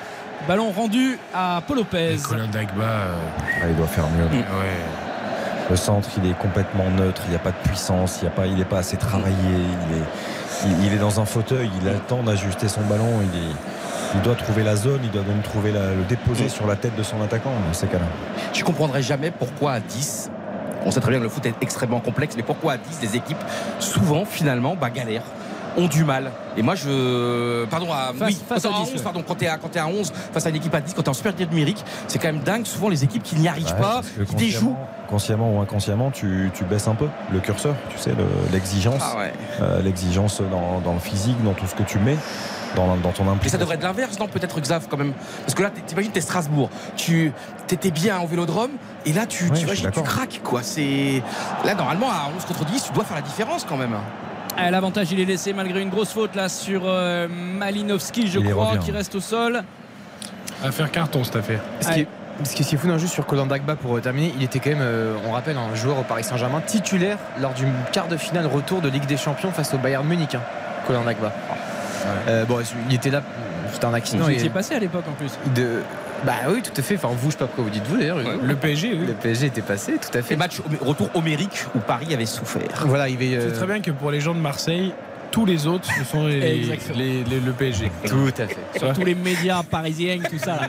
[0.49, 2.17] Ballon rendu à Paul Lopez.
[2.27, 2.83] Colin Dagba.
[2.83, 3.15] euh,
[3.63, 4.25] Ah, il doit faire mieux.
[4.25, 5.10] ouais.
[5.71, 8.79] Le centre il est complètement neutre, il n'y a pas de puissance, il n'est pas,
[8.79, 9.37] assez travaillé,
[10.67, 13.21] il est, dans un fauteuil, il a le temps d'ajuster son ballon,
[14.15, 17.05] il, doit trouver la zone, il doit même trouver le déposer sur la tête de
[17.05, 18.07] son attaquant dans ces cas-là.
[18.53, 20.31] Je comprendrai jamais pourquoi à 10,
[20.85, 23.17] on sait très bien que le foot est extrêmement complexe, mais pourquoi à 10, les
[23.17, 23.43] équipes,
[23.79, 25.23] souvent, finalement, bah, galèrent
[25.77, 28.97] ont du mal et moi je pardon à, Face- oui, face quand à t'es 10,
[28.99, 29.03] ouais.
[29.05, 31.15] pardon quand t'es à, à 11 face à une équipe à 10 quand t'es en
[31.15, 34.35] supériorité numérique c'est quand même dingue souvent les équipes qui n'y arrivent Ouais, pas qui
[34.35, 34.77] déjouent
[35.09, 39.19] consciemment, ou inconsciemment, tu, tu baisses un peu le curseur, tu sais, le- l'exigence, Ah
[39.19, 39.33] ouais.
[39.61, 42.17] euh, l'exigence dans, dans le physique, dans tout ce que tu mets,
[42.77, 43.59] dans, dans ton Et ça implication.
[43.59, 45.13] devrait être l'inverse, non Peut-être Xav quand même.
[45.41, 46.71] Parce que là, t'imagines, t'es Strasbourg.
[46.95, 47.33] Tu
[47.67, 48.71] t'étais bien au vélodrome
[49.05, 50.63] et là, tu, Ouais, tu, craques quoi.
[50.63, 51.25] C'est
[51.65, 53.97] là normalement à 11 contre 10, tu dois faire la différence quand même.
[54.63, 58.51] Ah, L'avantage, il est laissé malgré une grosse faute là sur euh, Malinowski, je Il
[58.51, 59.63] crois, qui reste au sol.
[60.65, 61.61] À faire carton cette affaire.
[61.81, 62.07] Ce qui, est,
[62.45, 64.71] ce qui est fou, non, juste sur Colin Dagba pour euh, terminer, il était quand
[64.71, 68.47] même, euh, on rappelle, un joueur au Paris Saint-Germain titulaire lors du quart de finale
[68.47, 70.35] retour de Ligue des Champions face au Bayern Munich.
[70.35, 70.41] hein,
[70.87, 71.33] Colin Dagba.
[72.29, 72.59] Euh, bon,
[72.89, 73.23] il était là,
[73.73, 74.29] c'était un accident.
[74.29, 75.33] Et- étiez passé à l'époque en plus.
[75.55, 75.83] de...
[76.25, 76.97] Bah oui, tout à fait.
[76.97, 78.19] Enfin, vous, je sais pas pourquoi vous dites vous d'ailleurs.
[78.19, 79.07] Le PSG, oui.
[79.07, 80.35] Le PSG était passé, tout à fait.
[80.35, 82.85] Et match au- retour homérique où Paris avait souffert.
[82.87, 83.41] Voilà, il va.
[83.43, 84.93] C'est très bien que pour les gens de Marseille,
[85.31, 86.99] tous les autres, ce sont les, Exactement.
[86.99, 87.91] les- les- le PSG.
[88.07, 88.79] Tout à fait.
[88.79, 90.57] Sur tous les médias parisiens, tout ça.
[90.57, 90.69] Là.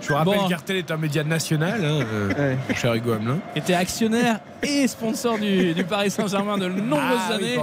[0.00, 0.48] Je vous rappelle Bon.
[0.48, 2.00] qu'Artel est un média national, hein,
[2.38, 3.38] euh, mon cher Hugo Hamelin.
[3.54, 7.56] était actionnaire et sponsor du, du Paris Saint-Germain de nombreuses Ah années.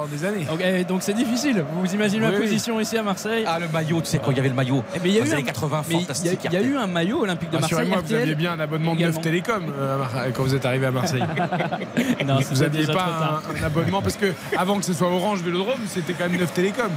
[0.57, 1.64] des eh, donc c'est difficile.
[1.82, 2.44] Vous imaginez Oui, ma oui.
[2.44, 3.44] position ici à Marseille.
[3.48, 4.84] Ah le maillot, tu sais quand il y avait le maillot.
[4.95, 6.02] Eh ben, il y a Dans eu les un- années 80 mais il y a-
[6.02, 6.40] fantastique.
[6.45, 7.78] Il y, a eu un maillot olympique de Marseille.
[7.78, 9.15] Rassurez-moi, vous aviez bien un abonnement de également.
[9.18, 9.98] 9 Télécom euh,
[10.34, 11.24] quand vous êtes arrivé à Marseille.
[12.26, 15.80] Non, vous n'aviez pas un, un abonnement parce que avant que ce soit Orange Vélodrome,
[15.88, 16.90] c'était quand même 9 Télécom.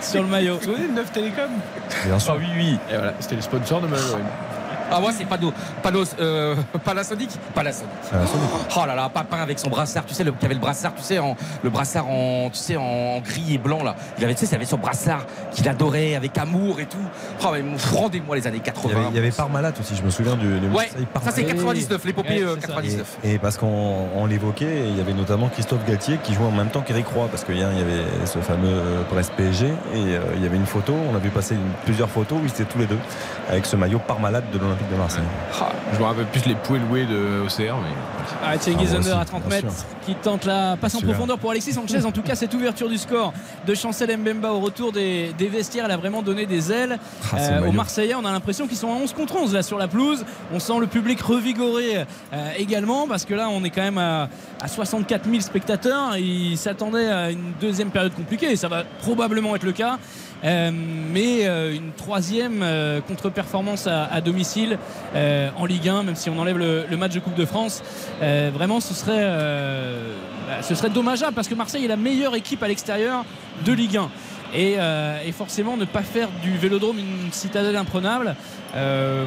[0.00, 0.54] sur le maillot.
[0.54, 1.50] Vous vous souvenez de 9 Télécom?
[2.06, 2.32] Bien sûr.
[2.34, 2.78] Ah oui oui.
[2.90, 3.96] Et voilà, c'était le sponsor de ma
[4.90, 5.52] Ah moi c'est Pano,
[5.82, 6.54] Panos, euh,
[6.84, 7.90] Panasonic, Panasonic.
[8.76, 11.02] Oh là là, Papin avec son brassard, tu sais, le, qui avait le brassard, tu
[11.02, 13.94] sais, en, le brassard en, tu sais, en gris et blanc là.
[14.18, 16.98] Il avait, tu sais, il avait son brassard qu'il adorait avec amour et tout.
[17.44, 17.62] Oh mais
[17.92, 18.90] rendez-moi les années Il y 80.
[18.96, 21.54] avait, il y avait Parmalat aussi, je me souviens du, du Ouais, ça c'est Parmalat.
[21.54, 22.74] 99, l'épopée Ouais, euh, c'est ça.
[22.74, 23.18] 99.
[23.24, 26.50] Et, et parce qu'on on l'évoquait, il y avait notamment Christophe Galtier qui jouait en
[26.52, 30.20] même temps qu'Eric Roy, parce qu'il y avait ce fameux euh, Brest PSG, et euh,
[30.36, 32.64] il y avait une photo, on a vu passer une- plusieurs photos où ils étaient
[32.64, 32.98] tous les deux
[33.48, 35.22] avec ce maillot Parmalat de l'Olympique de Marseille.
[35.92, 37.94] Je me rappelle plus les pouets loués de OCR, mais.
[38.44, 39.74] Ah, Cengiz Ah, aussi, à 30 bien mètres
[40.06, 42.04] qui tente la passe en profondeur pour Alexis Sanchez.
[42.04, 43.32] En tout cas, cette ouverture du score
[43.66, 46.98] de Chancel Mbemba au retour des, des vestiaires, elle a vraiment donné des ailes
[47.32, 47.72] Ah, Euh, aux.
[47.72, 48.14] Marseillais.
[48.14, 50.24] On a l'impression qu'ils sont à 11 contre 11 là sur la pelouse.
[50.52, 51.98] On sent le public revigoré
[52.32, 54.28] euh, également parce que là, on est quand même à,
[54.62, 56.16] à 64 000 spectateurs.
[56.16, 59.98] Ils s'attendaient à une deuxième période compliquée et ça va probablement être le cas.
[60.44, 64.78] Euh, mais euh, une troisième euh, contre-performance à, à domicile
[65.14, 67.82] euh, en Ligue 1, même si on enlève le, le match de Coupe de France,
[68.22, 69.20] euh, vraiment ce serait,
[70.46, 73.24] bah, ce serait dommageable parce que Marseille est la meilleure équipe à l'extérieur
[73.64, 74.10] de Ligue 1.
[74.52, 74.78] Et,
[75.26, 78.34] et forcément ne pas faire du vélodrome une citadelle imprenable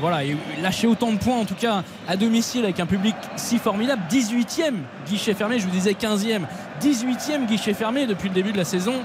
[0.02, 3.57] voilà et lâcher autant de points en tout cas à domicile avec un public si
[3.57, 4.02] formidable.
[4.11, 4.73] 18e
[5.07, 6.41] guichet fermé je vous disais 15e
[6.81, 8.95] 18e guichet fermé depuis le début de la saison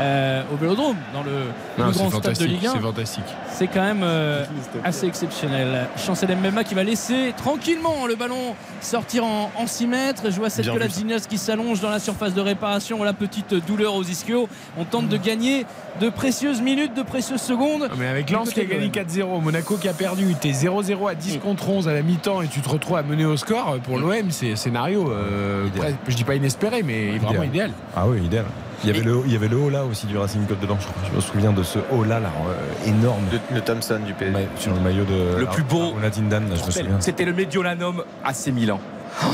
[0.00, 1.30] euh, au Vélodrome, dans le
[1.78, 2.72] Non, plus c'est grand stade de Ligue 1.
[2.72, 3.24] c'est fantastique.
[3.50, 4.44] C'est quand même euh,
[4.84, 5.86] assez exceptionnel.
[5.96, 10.22] Chancel Mbemba qui va laisser tranquillement le ballon sortir en, en 6 mètres.
[10.30, 10.66] Je vois cette.
[10.92, 13.02] Gignas qui s'allonge dans la surface de réparation.
[13.02, 14.48] La petite douleur aux ischios.
[14.78, 15.66] On tente de gagner
[16.00, 17.88] de précieuses minutes, de précieuses secondes.
[17.98, 19.36] Mais avec Lens qui a gagné l'OM.
[19.38, 22.48] 4-0, Monaco qui a perdu, t'es 0-0 à 10 contre 11 à la mi-temps et
[22.48, 25.66] tu te retrouves à mener au score, pour l'OM, c'est scénario, euh,
[26.08, 27.70] je dis pas inespéré, mais vraiment idéal.
[27.96, 28.46] Ah oui, idéal.
[28.84, 30.66] Il y avait le, il y avait le haut là aussi du Racing Côte de
[30.66, 30.82] Blanche.
[31.10, 33.22] Je me souviens de ce haut là, là euh, énorme.
[33.52, 34.34] Le, Thompson du PSG.
[34.34, 35.94] Ouais, sur le maillot de Le plus beau.
[36.12, 37.00] Zidane, là, je me souviens.
[37.00, 38.80] C'était le Mediolanum AC Milan.
[39.22, 39.26] Oh,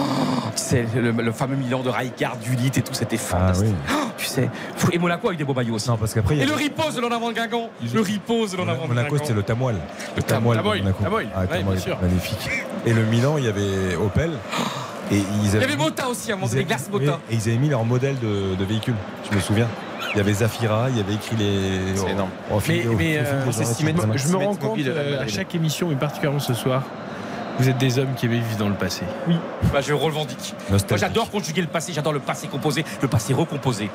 [0.57, 3.69] c'est le, le fameux Milan de Rijkaard, Dulit et tout, c'était fantastique.
[3.69, 3.95] oui.
[3.95, 5.89] Oh, tu sais, Fou- et Monaco avec des beaux maillots aussi.
[5.89, 7.71] Non, parce qu'après, Et a- le repose de l'en avant de Guingamp.
[7.95, 9.77] Le repose de l'en avant de Monaco, c'était le Tamoil.
[10.17, 10.57] Le Tamoil.
[10.57, 11.03] de Tamoil, Monaco.
[11.05, 11.99] Tamoil, Ah, ouais, Tamoil, bien sûr.
[12.03, 12.51] magnifique.
[12.87, 14.33] Et le Milan, il y avait Opel.
[15.11, 17.21] Et ils Il y avait Mota aussi à un moment donné, Glace Mota.
[17.31, 18.95] Et ils avaient mis leur modèle de, de véhicule,
[19.31, 19.69] je me souviens.
[20.15, 21.97] Il y avait Zafira, il y avait écrit les.
[21.97, 22.31] C'est énorme.
[22.69, 26.55] Mais, mais, euh, je je me rends compte euh, à chaque émission, et particulièrement ce
[26.55, 26.83] soir,
[27.59, 29.03] vous êtes des hommes qui aiment vivre dans le passé.
[29.27, 29.37] Oui,
[29.73, 30.55] bah, je revendique.
[30.71, 31.03] Nostalgie.
[31.03, 33.91] Moi j'adore conjuguer le passé, j'adore le passé composé, le passé recomposé.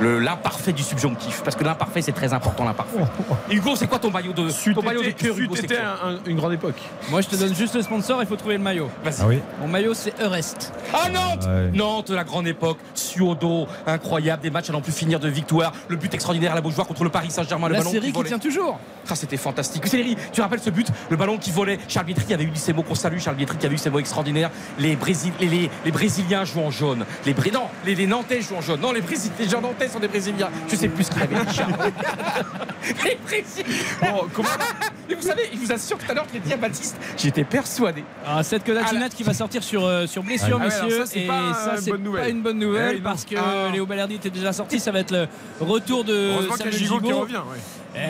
[0.00, 2.98] Le- L'imparfait du subjonctif, parce que l'imparfait c'est très important l'imparfait.
[3.50, 5.80] Hugo, c'est quoi ton maillot de ton maillot de cœur Hugo c'est C'était
[6.26, 6.76] une grande époque.
[7.10, 8.88] Moi, je te donne juste le sponsor, il faut trouver le maillot.
[9.04, 9.14] Vas-y.
[9.20, 10.72] Ah oui Mon maillot, c'est Eurest.
[10.92, 11.70] Ah Nantes Ouais.
[11.72, 15.96] Nantes, la grande époque, Suodo, incroyable, des matchs à n'en plus finir de victoire, le
[15.96, 18.28] but extraordinaire à la Beaujoire contre le Paris Saint-Germain, le La ballon série qui volait.
[18.28, 18.78] tient toujours.
[19.08, 19.86] Ah, c'était fantastique.
[19.86, 21.78] Série, tu te rappelles ce but Le ballon qui volait.
[21.88, 23.18] Charles Bietri avait eu ces mots qu'on salue.
[23.18, 24.50] Charles Bietri qui avait eu ces mots extraordinaires.
[24.78, 27.04] Les, Brésil, les, les- les Brésiliens jouent en jaune.
[27.26, 28.80] Les Bré- non, les, les Nantais jouent en jaune.
[28.80, 29.60] Non, les, Brésil, les gens
[29.92, 30.50] Sont des Brésiliens.
[30.68, 31.72] Je sais plus ce qu'il avait dit, Charles.
[33.04, 33.74] les Brésiliens.
[34.02, 34.48] Bon, comment
[35.10, 36.96] Et vous savez, il vous assure que tout à l'heure, je l'ai dit à Baptiste,
[37.18, 38.04] j'étais persuadé.
[38.24, 41.04] Alors, cette Kodakinat qui va sortir sur, euh, sur blessure, Ah ouais, alors messieurs.
[41.04, 42.22] ça, c'est et pas, euh, ça, une c'est bonne nouvelle.
[42.22, 43.72] pas une bonne nouvelle Eh, parce que Ah.
[43.72, 44.78] Léo Ballardi était déjà sorti.
[44.78, 45.26] Ça va être le
[45.60, 47.34] retour de Heureusement qu'il y a Samuel Gigot qui revient.
[47.38, 47.58] ouais.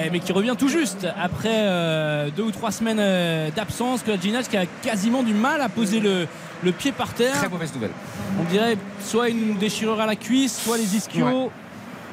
[0.05, 4.03] Eh, mais qui revient tout juste après euh, deux ou trois semaines euh, d'absence.
[4.03, 6.27] Kodakinat qui a quasiment du mal à poser le,
[6.63, 7.33] le pied par terre.
[7.33, 7.93] Très mauvaise nouvelle.
[8.39, 11.51] On dirait soit une déchirure à la cuisse, soit les ischios.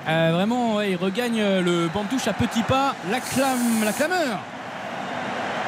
[0.07, 2.95] Euh, vraiment, ouais, il regagne euh, le banc de touche à petits pas.
[3.11, 4.39] La, clame, la clameur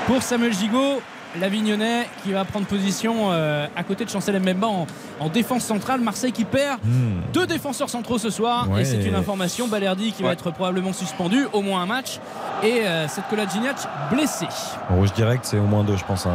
[0.07, 1.01] pour Samuel Gigot.
[1.39, 4.87] L'Avignonnais qui va prendre position euh, à côté de Chancel Mbemba en,
[5.19, 6.01] en défense centrale.
[6.01, 7.21] Marseille qui perd Hmm.
[7.33, 8.67] deux défenseurs centraux ce soir.
[8.67, 8.81] Ouais.
[8.81, 9.67] Et c'est une information.
[9.67, 12.19] Balerdi qui va être probablement suspendu, au moins un match.
[12.63, 13.75] Et euh, cette Gignac
[14.11, 14.47] blessé.
[14.89, 16.31] Rouge direct, c'est au moins deux, je pense, hein,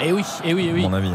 [0.00, 0.82] Et oui, et oui, et à oui.
[0.88, 1.10] mon avis.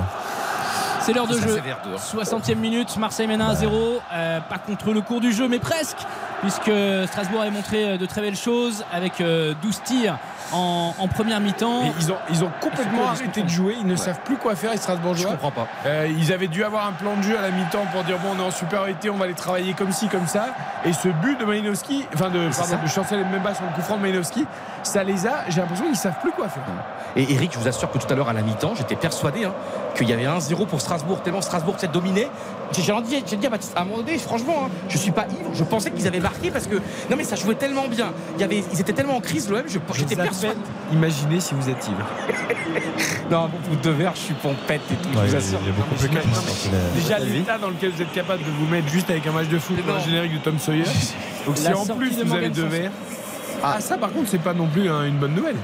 [1.04, 1.56] C'est l'heure de Ça, jeu.
[1.56, 2.00] c'est vert dehors.
[2.00, 4.00] 60e minute, Marseille mène 1 à 0.
[4.14, 5.98] Euh, pas contre le cours du jeu, mais presque,
[6.42, 6.72] puisque
[7.08, 10.18] Strasbourg a montré euh, de très belles choses avec euh, 12 tirs
[10.52, 11.84] en, en première mi-temps.
[11.86, 14.72] Et ils ont, ils ont complètement arrêté de jouer, ils ne savent plus quoi faire,
[14.72, 15.32] les Je Strasbourgeois.
[15.32, 15.68] comprends pas.
[15.86, 18.30] Euh, ils avaient dû avoir un plan de jeu à la mi-temps pour dire bon
[18.36, 20.48] on est en supériorité, on va les travailler comme ci, comme ça.
[20.86, 23.98] Et ce but de Malinowski, enfin de, pardon, de Chancel Mbemba sur le coup franc
[23.98, 24.46] de Malinowski,
[24.84, 26.64] ça les a, j'ai l'impression qu'ils savent plus quoi faire.
[27.16, 29.54] Et Eric, je vous assure que tout à l'heure à la mi-temps, j'étais persuadé hein,
[29.96, 32.28] qu'il y avait 1-0 pour Strasbourg, tellement Strasbourg s'est dominé.
[32.74, 35.64] J'ai dit, à Baptiste, à un moment donné, franchement, hein, je suis pas ivre, je
[35.64, 36.76] pensais qu'ils avaient marqué parce que.
[37.10, 38.08] Non mais ça jouait tellement bien.
[38.38, 40.56] Il y avait, ils étaient tellement en crise, l'OM, je- j'étais persuadé.
[40.94, 42.06] Imaginez si vous êtes ivre.
[43.30, 45.60] Non, pour deux verres, je suis pompette et tout, Ouais, je vous assure.
[46.96, 49.58] Déjà l'état dans lequel vous êtes capable de vous mettre juste avec un match de
[49.60, 50.84] foot pour un générique de Tom Sawyer.
[51.46, 52.92] Donc si en plus de vous avez deux verres.
[53.64, 55.56] Ah ça par contre c'est pas non plus hein, une bonne nouvelle.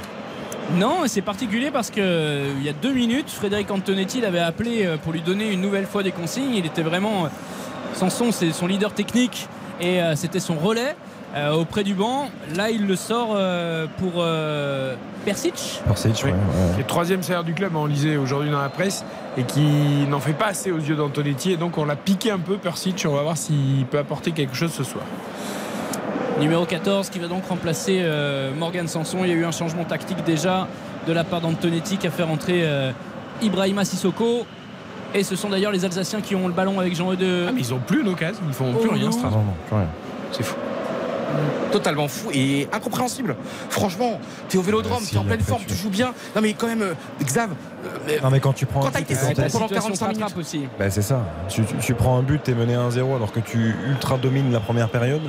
[0.76, 4.40] Non, et c'est particulier parce que euh, il y a deux minutes, Frédéric Antonetti l'avait
[4.40, 6.54] appelé euh, pour lui donner une nouvelle fois des consignes.
[6.56, 7.26] Il était vraiment.
[7.26, 7.30] euh,
[7.94, 9.48] Sanson, c'est son leader technique
[9.82, 10.96] et euh, c'était son relais
[11.36, 12.30] euh, auprès du banc.
[12.56, 14.96] Là, il le sort euh, pour euh,
[15.26, 15.82] Persic.
[15.86, 16.32] Persic, Oui.
[16.32, 16.76] ouais, ouais.
[16.76, 19.04] Qui est troisième salaire du club, hein, on lisait aujourd'hui dans la presse,
[19.38, 19.62] et qui
[20.10, 21.54] n'en fait pas assez aux yeux d'Antonetti.
[21.54, 23.06] Et donc on l'a piqué un peu, Persic.
[23.10, 25.04] On va voir s'il peut apporter quelque chose ce soir.
[26.40, 29.20] Numéro 14 qui va donc remplacer euh, Morgan Sanson.
[29.24, 30.68] Il y a eu un changement tactique déjà
[31.08, 32.92] de la part d'Antonetti qui a fait rentrer euh,
[33.42, 34.46] Ibrahima Sissoko.
[35.16, 37.46] Et ce sont d'ailleurs les Alsaciens qui ont le ballon avec Jean de.
[37.48, 39.10] Ah, mais ils ont plus une occasion, ils font plus Oh, plus rien.
[40.32, 40.56] C'est fou.
[41.72, 43.36] Totalement fou et incompréhensible.
[43.70, 44.20] Franchement,
[44.50, 46.14] t'es au vélodrome, Bah, t'es en pleine forme, tu- tu joues bien.
[46.36, 46.94] Non mais quand même, euh,
[47.24, 49.30] Xav, euh, Non, mais quand tu prends Quand un t'as but, été pendant
[49.68, 50.38] situation 45 se minutes.
[50.38, 50.62] aussi.
[50.80, 51.26] Bah, c'est ça.
[51.50, 54.60] Tu, tu- tu prends un but, t'es mené 1-0 alors que tu ultra domines la
[54.60, 55.22] première période.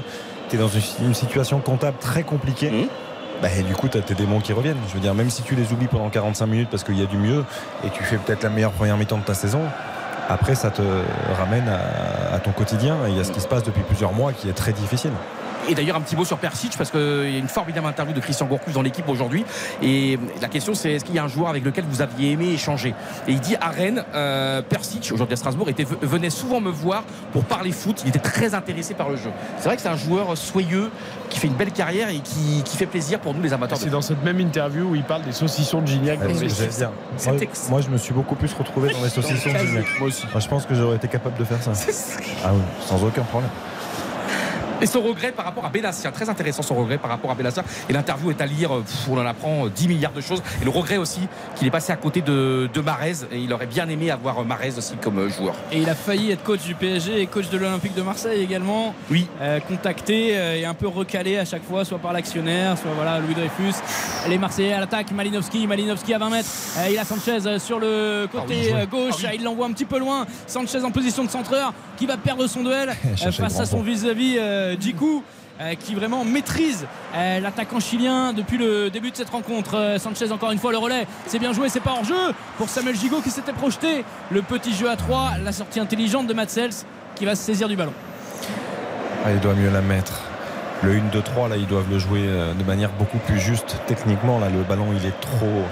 [0.49, 2.71] T'es dans une, situation comptable très compliquée.
[2.71, 2.89] Mhm.
[3.43, 4.79] Bah, et du coup, t'as tes démons qui reviennent.
[4.89, 7.07] Je veux dire, même si tu les oublies pendant 45 minutes parce qu'il y a
[7.07, 7.45] du mieux
[7.85, 9.61] et tu fais peut-être la meilleure première mi-temps de ta saison,
[10.29, 10.83] après, ça te
[11.37, 12.97] ramène à, à ton quotidien.
[13.07, 15.13] Et il y a ce qui se passe depuis plusieurs mois qui est très difficile.
[15.69, 17.01] Et d'ailleurs, un petit mot sur Persic, parce qu'il
[17.31, 19.45] y a une formidable interview de Christian Gourcuff dans l'équipe aujourd'hui.
[19.83, 22.49] Et la question, c'est est-ce qu'il y a un joueur avec lequel vous aviez aimé
[22.53, 22.95] échanger?
[23.27, 27.05] Et il dit à Rennes, euh, Persic, aujourd'hui à Strasbourg, était, venait souvent me voir
[27.33, 28.03] pour parler foot.
[28.05, 29.31] Il était très intéressé par le jeu.
[29.59, 30.91] C'est vrai que c'est un joueur soyeux
[31.29, 33.79] qui fait une belle carrière et qui, qui fait plaisir pour nous, les amateurs.
[33.79, 36.21] C'est dans cette même interview où il parle des saucissons de Gignac.
[36.21, 36.33] Ouais.
[36.33, 37.35] Moi,
[37.71, 39.87] moi, je me suis beaucoup plus retrouvé dans les saucissons de Gignac.
[39.99, 40.27] Moi aussi.
[40.35, 41.73] je pense que j'aurais été capable de faire ça.
[42.45, 43.51] Ah oui, sans aucun problème.
[44.81, 47.65] Et son regret par rapport à Benassia, très intéressant son regret par rapport à Benassia.
[47.89, 50.43] Et l'interview est à lire, euh, pff, on en apprend euh, 10 milliards de choses.
[50.63, 51.21] Et le regret aussi
[51.57, 53.25] qu'il est passé à côté de, de Marez.
[53.33, 55.55] Et il aurait bien aimé avoir euh, Marez aussi comme euh, joueur.
[55.73, 58.95] Et il a failli être coach du PSG et coach de l'Olympique de Marseille également.
[59.11, 59.27] Oui.
[59.41, 63.19] Euh, contacté euh, et un peu recalé à chaque fois, soit par l'actionnaire, soit voilà
[63.19, 63.75] Louis Dreyfus.
[64.29, 66.49] Les Marseillais à l'attaque, Malinowski, Malinowski à 20 mètres.
[66.79, 69.25] Euh, il a Sanchez euh, sur le côté euh, gauche.
[69.35, 70.27] Il l'envoie un petit peu loin.
[70.47, 72.91] Sanchez en position de centreur qui va perdre son duel
[73.27, 75.23] euh, face à son vis-à-vis euh, Djikou.
[75.61, 76.87] euh, qui vraiment maîtrise
[77.17, 79.75] euh, l'attaquant chilien depuis le début de cette rencontre.
[79.77, 81.07] Euh, Sanchez encore une fois le relais.
[81.27, 84.05] C'est bien joué, c'est pas hors jeu pour Samuel Gigot qui s'était projeté.
[84.31, 86.71] Le petit jeu à 3, la sortie intelligente de Matsels
[87.17, 87.93] qui va se saisir du ballon.
[89.25, 90.23] Ah, il doit mieux la mettre.
[90.85, 93.79] Le 1-2-3, là, ils doivent le jouer euh, de manière beaucoup plus juste.
[93.89, 95.65] Techniquement, là, le ballon, il est trop.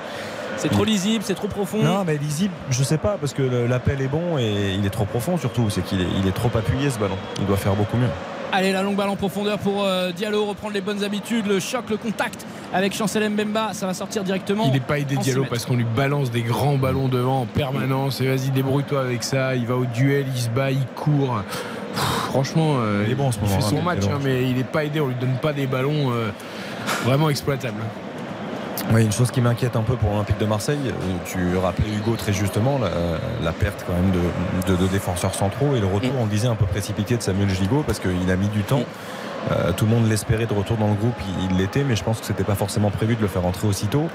[0.57, 1.81] C'est trop lisible, c'est trop profond.
[1.81, 5.05] Non, mais lisible, je sais pas, parce que l'appel est bon et il est trop
[5.05, 5.71] profond surtout.
[5.71, 7.19] C'est qu'il est, il est trop appuyé ce ballon.
[7.39, 8.09] Il doit faire beaucoup mieux.
[8.53, 11.91] Allez, la longue balle en profondeur pour euh, Diallo, reprendre les bonnes habitudes, le choc,
[11.91, 14.65] le contact avec Chancel Mbemba, ça va sortir directement.
[14.67, 18.21] Il n'est pas aidé Diallo parce qu'on lui balance des grands ballons devant en permanence.
[18.21, 19.55] Et vas-y, débrouille-toi avec ça.
[19.55, 21.43] Il va au duel, il se bat, il court.
[21.95, 24.19] Pff, franchement, euh, Il est bon en ce il moment, fait son hein, match, hein,
[24.23, 25.01] mais il n'est pas aidé.
[25.01, 26.31] On lui donne pas des ballons euh,
[27.05, 27.81] vraiment exploitables.
[28.93, 30.93] Ouais, une chose qui m'inquiète un peu pour l'Olympique de Marseille, euh,
[31.25, 32.89] tu rappelais Hugo très justement la,
[33.45, 36.47] la perte quand même de, de- de défenseurs centraux et le retour, on le disait,
[36.47, 38.83] un peu précipité de Samuel Gigot parce qu'il a mis du temps.
[39.51, 42.03] Euh, tout le monde l'espérait de retour dans le groupe, il il l'était, mais je
[42.05, 44.09] pense que c'était pas forcément prévu de le faire entrer aussitôt.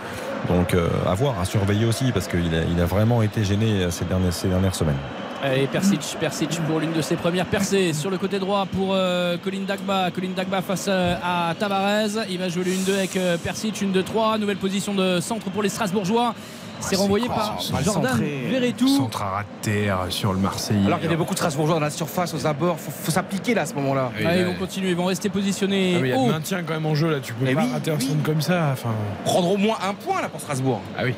[0.50, 3.88] Donc euh, à voir, à surveiller aussi parce qu'il a, il a vraiment été gêné
[3.92, 4.98] ces dernières, ces dernières semaines.
[5.44, 9.38] Allez, Persic, Persic pour l'une de ses premières percées sur le côté droit pour euh,
[9.44, 10.12] Colin Dagba.
[10.12, 12.26] Colin Dagba face euh, à Tavares.
[12.30, 14.40] Il va jouer le 1-2 avec euh, Persic, 1-2-3.
[14.40, 16.36] Nouvelle position de centre pour les Strasbourgeois.
[16.80, 18.20] C'est renvoyé par Jordan
[18.50, 18.88] Verretou.
[18.88, 20.86] Centre à terre sur le Marseillais.
[20.86, 22.80] Alors qu'il y avait beaucoup de Strasbourgeois dans la surface, aux abords.
[22.80, 24.12] Faut, faut s'appliquer là à ce moment-là.
[24.18, 25.96] Oui, Ah, ils vont continuer, ils vont rester positionnés.
[25.96, 27.18] Ah, il y a de maintien quand même en jeu là.
[27.22, 28.70] Tu peux Eh pas oui, rater un centre comme ça.
[28.74, 28.90] Enfin,
[29.26, 30.82] Prendre au moins un point là pour Strasbourg.
[30.98, 31.14] ah oui.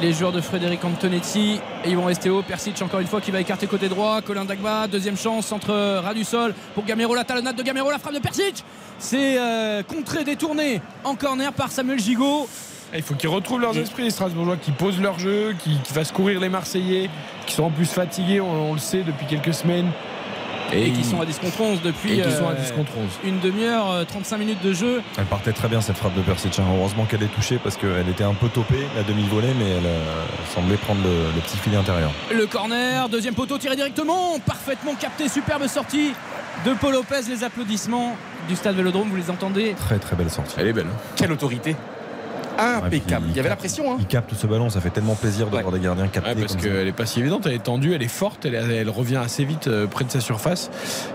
[0.00, 2.42] Les joueurs de Frédéric Antonetti et ils vont rester haut.
[2.42, 4.20] Persic encore une fois qui va écarter côté droit.
[4.22, 7.14] Colin Dagba, deuxième chance entre ras du sol pour Gamero.
[7.14, 8.64] La talonnade de Gamero, la frappe de Persic.
[8.98, 12.48] C'est euh, contré, détourné en corner par Samuel Gigot.
[12.94, 16.38] Il faut qu'ils retrouvent leurs esprits, les Strasbourgeois, qui posent leur jeu, qui, fassent courir
[16.38, 17.10] les Marseillais,
[17.44, 19.90] qui sont en plus fatigués, on le sait depuis quelques semaines.
[20.74, 22.92] Et, qui sont à 10 contre 11 depuis et qui sont à euh, 10 contre
[22.96, 23.04] 11.
[23.24, 25.02] une demi-heure, euh, 35 minutes de jeu.
[25.18, 26.58] Elle partait très bien cette frappe de Persic.
[26.58, 26.64] hein.
[26.78, 30.24] Heureusement qu'elle est touchée parce qu'elle était un peu topée, la demi-volée, mais elle euh,
[30.54, 32.10] semblait prendre le, le petit filet intérieur.
[32.32, 36.12] Le corner, deuxième poteau tiré directement, parfaitement capté, superbe sortie
[36.64, 37.22] de Paul Lopez.
[37.28, 38.16] Les applaudissements
[38.48, 40.54] du stade Vélodrome, vous les entendez Très très belle sortie.
[40.58, 40.86] Elle est belle.
[41.16, 41.76] Quelle autorité
[42.58, 43.26] Impeccable.
[43.30, 43.92] Il y avait la pression.
[43.92, 43.96] Hein.
[44.00, 46.56] Il capte ce ballon, ça fait tellement plaisir de voir des gardiens capter Ouais, parce
[46.56, 49.44] qu'elle est pas si évidente, elle est tendue, elle est forte, elle, elle revient assez
[49.44, 50.70] vite euh, près de sa surface.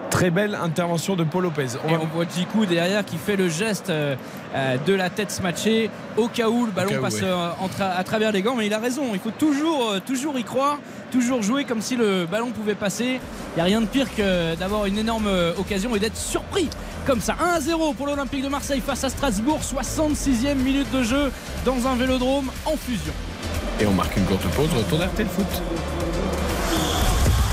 [0.10, 1.68] Très belle intervention de Paul Lopez.
[1.86, 4.16] On Et va- on voit Djikou derrière qui fait le geste euh,
[4.56, 7.30] euh, de la tête smatchée au cas où le ballon où, passe ouais.
[7.32, 8.56] en tra- à travers les gants.
[8.58, 10.80] Mais il a raison, il faut toujours, toujours y croire,
[11.12, 13.20] toujours jouer comme si le ballon pouvait passer.
[13.54, 16.70] Il n'y a rien de pire que d'avoir une énorme occasion et d'être surpris
[17.10, 17.36] comme ça.
[17.58, 21.32] 1-0 pour l'Olympique de Marseille face à Strasbourg, 66e minute de jeu
[21.66, 23.14] dans un vélodrome en fusion.
[23.80, 25.48] Et on marque une courte pause, retour d'RTL Foot.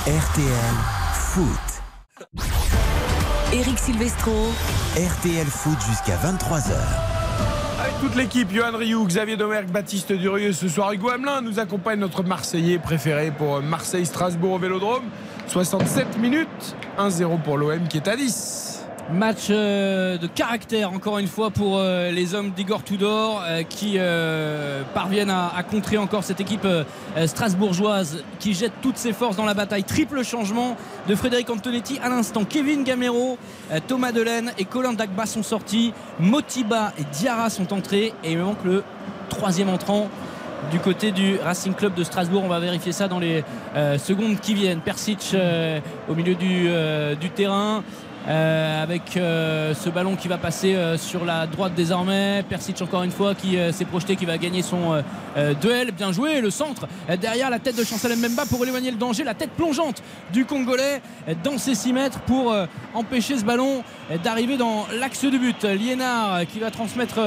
[0.07, 0.75] RTL
[1.15, 1.49] Foot.
[3.51, 4.53] Eric Silvestro.
[4.95, 6.75] RTL Foot jusqu'à 23h.
[7.81, 11.99] Avec toute l'équipe, Johan Rioux, Xavier Domergue, Baptiste Durieux, ce soir Hugo Hamelin nous accompagne
[11.99, 15.05] notre Marseillais préféré pour Marseille-Strasbourg au Vélodrome.
[15.47, 18.76] 67 minutes, 1-0 pour l'OM qui est à 10.
[19.13, 23.99] Match euh, de caractère encore une fois pour euh, les hommes d'Igor Tudor euh, qui
[24.95, 26.67] parviennent à, contrer encore cette équipe
[27.27, 29.85] strasbourgeoise qui jette toutes ses forces dans la bataille.
[29.85, 30.77] Triple changement
[31.09, 32.45] de Frédéric Antonetti à l'instant.
[32.45, 33.39] Kevin Gamero,
[33.87, 35.93] Thomas Delaine et Colin Dagba sont sortis.
[36.19, 38.83] Motiba et Diarra sont entrés et il manque le
[39.29, 40.09] troisième entrant
[40.71, 42.43] du côté du Racing Club de Strasbourg.
[42.45, 43.45] On va vérifier ça dans les
[43.99, 44.81] secondes qui viennent.
[44.81, 45.37] Persic
[46.09, 47.83] au milieu du terrain.
[48.29, 52.45] Euh, avec euh, ce ballon qui va passer euh, sur la droite désormais.
[52.49, 55.03] Persic encore une fois qui euh, s'est projeté, qui va gagner son euh,
[55.37, 55.93] euh, duel.
[55.93, 56.87] Bien joué, le centre
[57.21, 59.25] derrière la tête de Chancel Mbemba pour éloigner le danger.
[59.25, 61.01] La tête plongeante du Congolais
[61.45, 62.55] dans ses 6 mètres pour
[62.95, 63.83] empêcher ce ballon
[64.23, 65.65] d'arriver dans l'axe du but.
[65.65, 67.19] Liénard qui va transmettre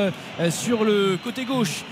[0.49, 1.83] sur le côté gauche.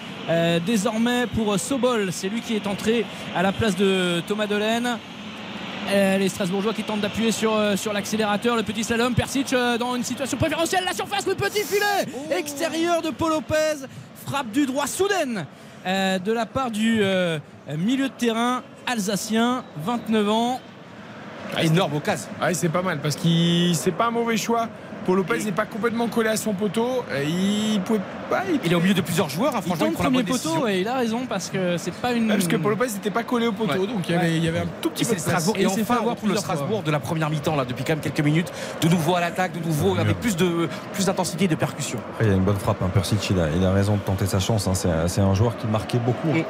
[0.65, 3.05] Désormais pour Sobol, c'est lui qui est entré
[3.35, 4.97] à la place de Thomas Delaine.
[5.89, 9.77] Euh, les Strasbourgeois qui tentent d'appuyer sur, euh, sur l'accélérateur, le petit slalom, Persic euh,
[9.77, 13.85] dans une situation préférentielle, la surface, le petit filet extérieur de Paul Lopez,
[14.26, 15.45] frappe du droit soudaine
[15.85, 17.01] de la part du
[17.77, 20.59] milieu de terrain alsacien, 29 ans.
[21.61, 22.27] énorme occasion.
[22.41, 24.68] Ouais, c'est pas mal parce qu'il c'est pas un mauvais choix.
[25.07, 27.05] Paul Lopez n'est pas complètement collé à son poteau.
[27.25, 28.43] Il pouvait pas.
[28.65, 29.55] Il est au milieu de plusieurs joueurs.
[29.55, 30.55] hein, Il franchement, il prend la premier bonne décision.
[30.55, 32.25] poteau et il a raison parce que c'est pas une.
[32.29, 33.88] Ouais, parce que Paul Lopez n'était pas collé au poteau, Ouais.
[33.88, 35.27] donc il y, avait, il y avait un tout petit Et peu de place.
[35.29, 35.55] Strasbourg.
[35.57, 37.85] Et, il s'est fait enfin, avoir retrouve le Strasbourg de la première mi-temps, là, depuis
[37.85, 38.51] quand même quelques minutes.
[38.81, 41.99] De nouveau à l'attaque, de nouveau avec plus de plus d'intensité et de percussion.
[42.11, 42.81] Après, il y a une bonne frappe.
[42.84, 42.89] Hein.
[42.93, 44.67] Persic, il a, il a raison de tenter sa chance.
[44.67, 44.73] hein.
[45.07, 46.41] C'est un- joueur qui marquait beaucoup, hein.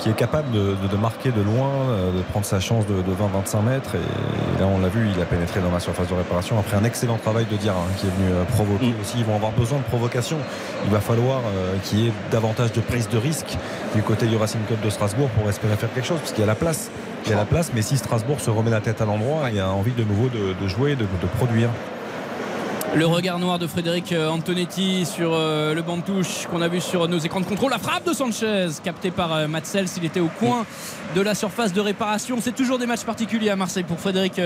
[0.00, 2.94] Qui est capable de, de- de marquer de loin, euh, de prendre sa chance de,
[2.94, 3.94] de 20-25 mètres.
[3.96, 6.84] Et, là, on l'a vu, il a pénétré dans la surface de réparation après un
[6.84, 9.16] excellent travail de Diarra hein, qui est venu euh, provoquer aussi.
[9.18, 10.38] Ils vont avoir besoin de provocation.
[10.86, 13.56] Il va falloir euh, qu'il y ait davantage de prise de risque
[13.94, 16.44] du côté du Racing Club de Strasbourg pour espérer faire quelque chose, parce qu'il y
[16.44, 16.90] a la place.
[17.26, 19.56] Il y a la place, mais si Strasbourg se remet la tête à l'endroit, il
[19.56, 21.68] y a envie de nouveau de, de jouer, de, de produire.
[22.92, 26.66] Le regard noir de Frédéric euh, Antonetti sur euh, le banc de touche qu'on a
[26.66, 27.70] vu sur nos écrans de contrôle.
[27.70, 29.86] La frappe de Sanchez, captée par euh, Matsels.
[29.96, 30.66] Il était au coin
[31.14, 32.38] de la surface de réparation.
[32.40, 34.40] C'est toujours des matchs particuliers à Marseille pour Frédéric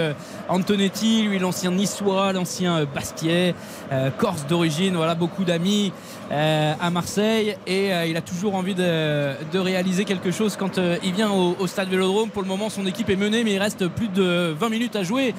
[0.49, 4.95] Antonetti, lui l'ancien niçois, l'ancien euh, corse d'origine.
[4.97, 5.93] Voilà, beaucoup d'amis
[6.31, 11.55] à Marseille et il a toujours envie de, réaliser quelque chose quand il vient au,
[11.61, 12.31] au stade Vélodrome.
[12.31, 15.03] Pour le moment, son équipe est menée, mais il reste plus de 20 minutes à
[15.03, 15.35] jouer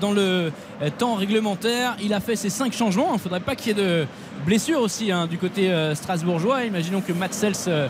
[0.00, 0.50] dans le
[0.96, 1.96] temps réglementaire.
[2.02, 3.06] Il a fait ses 5 changements.
[3.10, 4.06] Il ne faudrait pas qu'il y ait de
[4.44, 6.64] blessures aussi hein, du côté euh, strasbourgeois.
[6.64, 7.86] Imaginons que Matt Sels euh,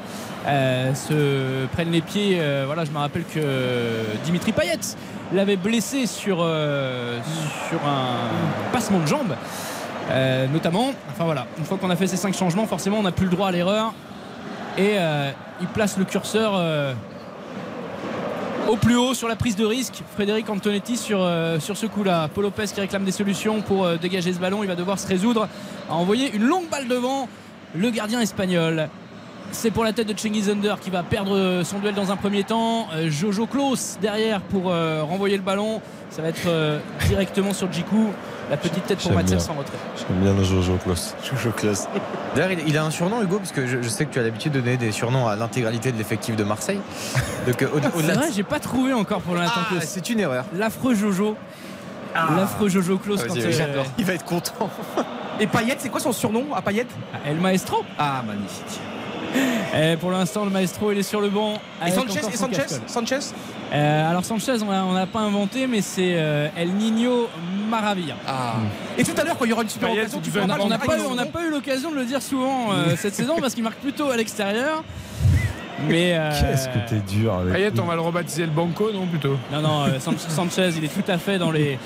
[0.46, 2.38] euh, se prenne les pieds.
[2.66, 3.40] Voilà, je me rappelle que
[4.24, 4.78] Dimitri Payet
[5.32, 9.34] l'avait blessé sur, sur un passement de jambe.
[10.52, 13.24] Notamment, enfin voilà, une fois qu'on a fait ces cinq changements, forcément on n'a plus
[13.24, 13.94] le droit à l'erreur.
[14.76, 14.96] Et
[15.60, 16.60] il place le curseur
[18.68, 20.02] au plus haut sur la prise de risque.
[20.14, 22.28] Frédéric Antonetti sur, euh, sur ce coup-là.
[22.34, 24.62] Paul Lopez qui réclame des solutions pour euh, dégager ce ballon.
[24.62, 25.48] Il va devoir se résoudre
[25.88, 27.28] à envoyer une longue balle devant
[27.74, 28.88] le gardien espagnol.
[29.52, 32.42] C'est pour la tête de Cengiz Under qui va perdre son duel dans un premier
[32.42, 32.88] temps.
[32.94, 35.82] Euh, Jojo Klaus derrière pour euh, renvoyer le ballon.
[36.08, 38.08] Ça va être euh, directement sur Djikou.
[38.50, 39.38] La petite tête pour bien.
[39.38, 39.78] sans retrait.
[39.96, 41.14] J'aime bien le Jojo Klaus.
[41.22, 41.86] Jojo Klaus.
[42.34, 44.52] D'ailleurs, il, a un surnom, Hugo, parce que je, je sais que tu as l'habitude
[44.52, 46.80] de donner des surnoms à l'intégralité de l'effectif de Marseille.
[47.46, 49.60] Donc, euh, au- C'est vrai, j'ai pas trouvé encore pour l'instant.
[49.70, 50.44] Ah, c'est une erreur.
[50.54, 51.36] L'affreux Jojo.
[52.14, 53.86] L'affreux Jojo Klaus Ah, quand euh, j'adore.
[53.98, 54.68] Il va être content.
[55.40, 56.86] Et Payet, c'est quoi son surnom à Payet?
[57.26, 57.84] El Maestro.
[57.98, 58.80] Ah, magnifique.
[59.74, 61.54] Et pour l'instant, le maestro il est sur le banc.
[61.86, 62.80] Et Sanchez, et Sanchez?
[62.86, 63.18] Sanchez?
[63.72, 67.28] Euh, alors Sanchez, on n'a pas inventé, mais c'est euh, El Niño
[67.72, 68.14] Maravilla.
[68.28, 68.54] Ah.
[68.98, 70.84] Et tout à l'heure, quand il y aura une super occasion, tu On n'a pas,
[70.98, 74.16] eu- pas l'occasion de le dire souvent euh, cette saison parce qu'il marque plutôt à
[74.16, 74.84] l'extérieur.
[75.88, 79.04] Mais euh, Qu'est-ce que t'es dur avec Payet, on va le rebaptiser le Banco, non
[79.06, 79.36] plutôt?
[79.52, 81.76] Non, non, euh, San- Sanchez, il est tout à fait dans les,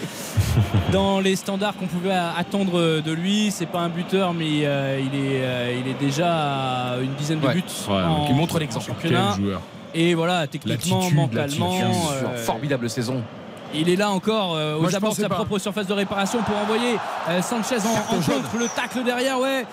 [0.92, 3.50] dans les standards qu'on pouvait attendre de lui.
[3.50, 6.30] C'est pas un buteur, mais euh, il, est, euh, il est déjà
[6.92, 7.54] à une dizaine de Ouais.
[7.54, 7.62] buts.
[7.88, 8.84] Ouais, en, donc il montre l'exemple.
[8.86, 9.32] championnat.
[9.36, 9.60] Quel joueur.
[9.94, 11.78] Et voilà, techniquement, mentalement,
[12.12, 13.22] euh, Formidable saison.
[13.74, 15.34] Il est là encore euh, aux abords de sa pas.
[15.36, 16.96] propre surface de réparation pour envoyer
[17.28, 18.56] euh, Sanchez en, en contre.
[18.58, 19.66] Le tacle derrière, ouais.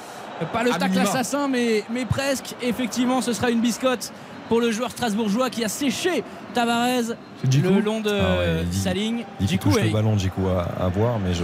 [0.52, 1.10] Pas le À tacle minima.
[1.10, 2.56] assassin, mais, mais presque.
[2.62, 4.12] Effectivement, ce sera une biscotte
[4.50, 6.24] pour le joueur strasbourgeois qui a séché
[6.54, 7.16] Tavares
[7.52, 9.26] le long de Ah ouais, il sa ligne.
[9.42, 11.44] Il touche ouais, le ballon, Djikou, à, à voir, mais je,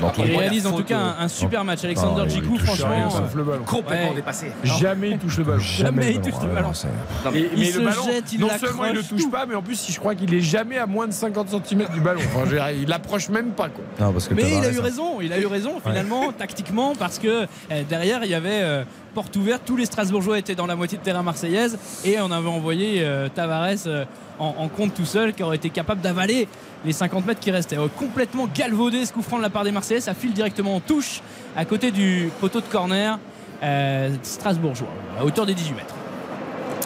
[0.00, 1.84] dans il les réalise en tout cas un, un super match.
[1.84, 3.64] Alexander Ah, Djikou, franchement, Rien, sauf le ballon.
[3.64, 4.14] Complètement Ouais.
[4.16, 4.52] dépassé.
[4.62, 5.58] Jamais il touche le ballon.
[5.60, 6.68] Jamais il touche le ballon.
[7.24, 9.30] non, Il mais se le ballon, jette, il non seulement il le touche tout.
[9.30, 12.00] pas, mais en plus, je crois qu'il est jamais à moins de 50 cm du
[12.00, 12.20] ballon.
[12.34, 13.68] Enfin, dire, il l'approche même pas.
[13.68, 13.84] Quoi.
[14.00, 17.18] non, parce que Mais il a eu raison, il a eu raison finalement tactiquement parce
[17.18, 20.74] que euh, derrière il y avait euh, porte ouverte, tous les Strasbourgeois étaient dans la
[20.76, 24.04] moitié de terrain marseillaise et on avait envoyé euh, Tavares euh,
[24.38, 26.48] en, compte tout seul qui aurait été capable d'avaler
[26.84, 27.78] les 50 mètres qui restaient.
[27.78, 30.80] Euh, complètement galvaudé ce coup franc de la part des Marseillais, ça file directement en
[30.80, 31.22] touche
[31.56, 33.18] à côté du poteau de corner
[33.62, 34.88] euh, strasbourgeois
[35.18, 35.94] à hauteur des 18 mètres.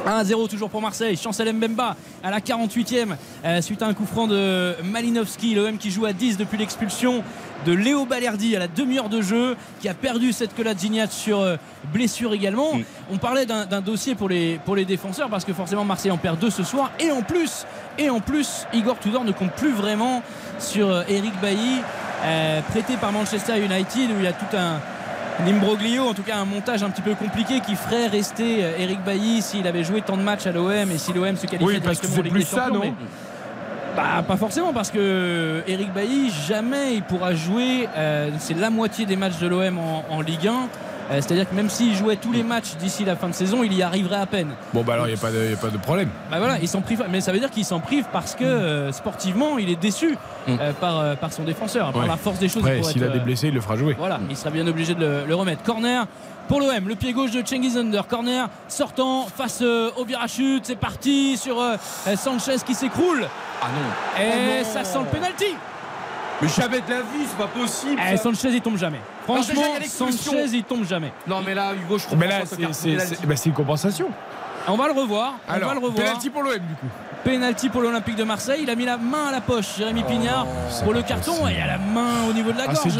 [0.06, 1.16] 1-0 toujours pour Marseille.
[1.16, 5.90] Chancel Mbemba à la 48e euh, suite à un coup franc de Malinowski, l'OM qui
[5.90, 7.22] joue à 10 depuis l'expulsion
[7.66, 10.72] de Léo Balerdi à la demi-heure de jeu, qui a perdu cette cola
[11.10, 11.56] sur euh,
[11.92, 12.74] blessure également.
[12.74, 12.82] Mm.
[13.12, 16.62] On parlait d'un dossier pour les, défenseurs parce que forcément Marseille en perd deux ce
[16.62, 16.90] soir.
[17.00, 17.66] Et en plus,
[17.98, 20.22] et en plus Igor Tudor ne compte plus vraiment
[20.58, 21.80] sur euh, Eric Bailly,
[22.24, 24.80] euh, prêté par Manchester United, où il y a tout un,
[25.44, 29.40] Nimbroglio, en tout cas un montage un petit peu compliqué qui ferait rester Eric Bailly
[29.40, 32.00] s'il avait joué tant de matchs à l'OM et si l'OM se qualifiait oui, parce
[32.00, 32.92] que c'est plus ça, non
[33.98, 37.88] bah, Pas forcément, parce que Eric Bailly, jamais il pourra jouer.
[37.96, 40.52] Euh, c'est la moitié des matchs de l'OM en, Ligue 1.
[41.10, 43.72] Euh, c'est-à-dire que même s'il jouait tous les matchs d'ici la fin de saison, il
[43.72, 44.50] y arriverait à peine.
[44.74, 46.10] Bon, bah alors il n'y a, pas de problème.
[46.30, 47.02] Bah voilà, il s'en prive.
[47.10, 48.46] Mais ça veut dire qu'il s'en prive parce que mm.
[48.46, 50.52] euh, sportivement, il est déçu mm.
[50.60, 52.62] euh, par, euh, par son défenseur, par la force des choses.
[52.82, 53.94] S'il ouais, a des blessés, il le fera jouer.
[53.94, 55.62] Euh, voilà, il sera bien obligé de le remettre.
[55.62, 56.06] Corner
[56.48, 56.88] pour l'OM.
[56.88, 60.64] Le pied gauche de Chengiz Under, corner sortant face euh, au virachute.
[60.66, 61.76] C'est parti sur euh,
[62.16, 63.28] Sanchez qui s'écroule.
[63.62, 64.22] Ah non.
[64.22, 65.54] Et ah ça sent le penalty.
[66.40, 68.00] Mais jamais de la vie, c'est pas possible.
[68.12, 69.00] Eh, Sanchez il tombe jamais.
[69.24, 71.12] Franchement, Sanchez il tombe jamais.
[71.26, 72.16] Non mais là Hugo je comprends.
[72.16, 72.40] Mais là
[73.24, 74.08] bah, c'est une compensation.
[74.66, 75.34] On va le revoir.
[75.48, 76.04] Alors, on va le revoir.
[76.06, 76.86] Penalty pour l'OM du coup.
[77.24, 78.60] Pénalty pour l'Olympique de Marseille.
[78.62, 80.46] Il a mis la main à la poche, Jérémy oh, Pignard,
[80.84, 81.48] pour le carton.
[81.48, 82.94] Et il a la main au niveau de la ah, gorge.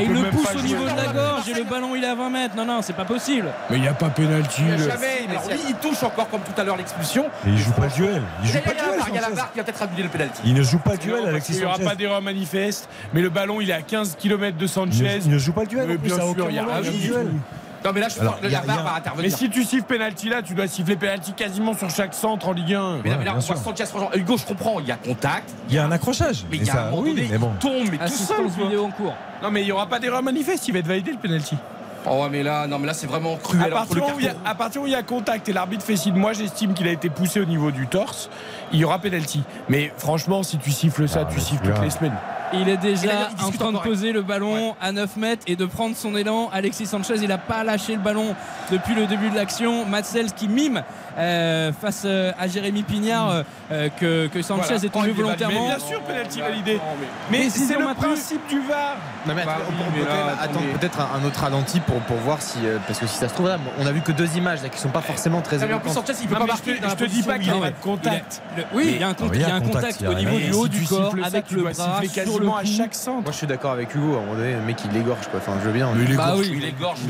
[0.00, 2.30] Il le pousse au niveau de la gorge et le ballon il est à 20
[2.30, 2.56] mètres.
[2.56, 3.48] Non, non, c'est pas possible.
[3.70, 4.62] Mais il n'y a pas pénalty.
[4.62, 7.26] Il, il touche encore comme tout à l'heure l'expulsion.
[7.46, 8.22] Il joue pas duel.
[8.42, 9.00] Il joue pas duel.
[9.08, 10.42] Il y a la barre qui le pénalty.
[10.44, 11.64] Il ne joue pas duel, Alexis Sanchez.
[11.64, 14.66] Il n'y aura pas d'erreur manifeste, mais le ballon il est à 15 km de
[14.66, 15.20] Sanchez.
[15.24, 15.90] Il ne joue pas le duel.
[15.90, 17.30] Euh, bien sûr, duel.
[17.84, 19.30] Non, mais là, je pense la barre va intervenir.
[19.30, 22.52] Mais si tu siffles penalty là, tu dois siffler penalty quasiment sur chaque centre en
[22.52, 23.00] Ligue 1.
[23.04, 25.50] Mais, ouais, non, mais là, on voit Hugo, je comprends, il y a contact.
[25.68, 26.46] Il y a un accrochage.
[26.50, 28.46] Mais il y a un moment donné, il tombe, mais tout seul.
[28.46, 29.14] Vidéo en cours.
[29.42, 31.56] Non, mais il n'y aura pas d'erreur manifeste, il va être validé le penalty.
[32.06, 33.58] Oh ouais, mais là, non, mais là, c'est vraiment cru.
[33.62, 35.96] À partir, où il y a, partir où il y a contact et l'arbitre fait
[35.96, 38.28] signe, moi j'estime qu'il a été poussé au niveau du torse,
[38.72, 39.42] il y aura pénalty.
[39.68, 42.16] Mais franchement, si tu siffles ça, ah, tu siffles toutes les semaines.
[42.60, 45.96] Il est déjà en train de poser le ballon à 9 mètres et de prendre
[45.96, 46.50] son élan.
[46.52, 48.34] Alexis Sanchez, il n'a pas lâché le ballon
[48.70, 49.84] depuis le début de l'action.
[49.86, 50.82] Matzels qui mime
[51.16, 55.68] euh, face euh, à Jérémy Pignard euh, que, Sanchez est tombé oh, volontairement.
[55.68, 56.80] Mais bien sûr, pénalty validé.
[57.30, 58.96] mais, c'est le principe du VAR.
[59.26, 62.58] Non, mais attends, peut-être un, autre ralenti pour, pour voir si.
[62.86, 64.76] parce que si ça se trouve, là, on a vu que deux images qui ne
[64.76, 65.78] sont pas forcément très évidentes.
[65.78, 66.76] En plus, Sanchez, il peut pas marquer.
[66.82, 68.42] Je te dis pas qu'il y a contact.
[68.72, 72.00] Oui, il y a un contact au niveau du haut du corps avec le bras
[72.58, 73.22] à chaque centre.
[73.22, 74.14] Moi, je suis d'accord avec Hugo.
[74.14, 75.28] À un moment donné, le mec, il l'égorge.
[75.36, 75.88] Enfin, je veux bien.
[75.96, 77.00] Il bah l'égorge.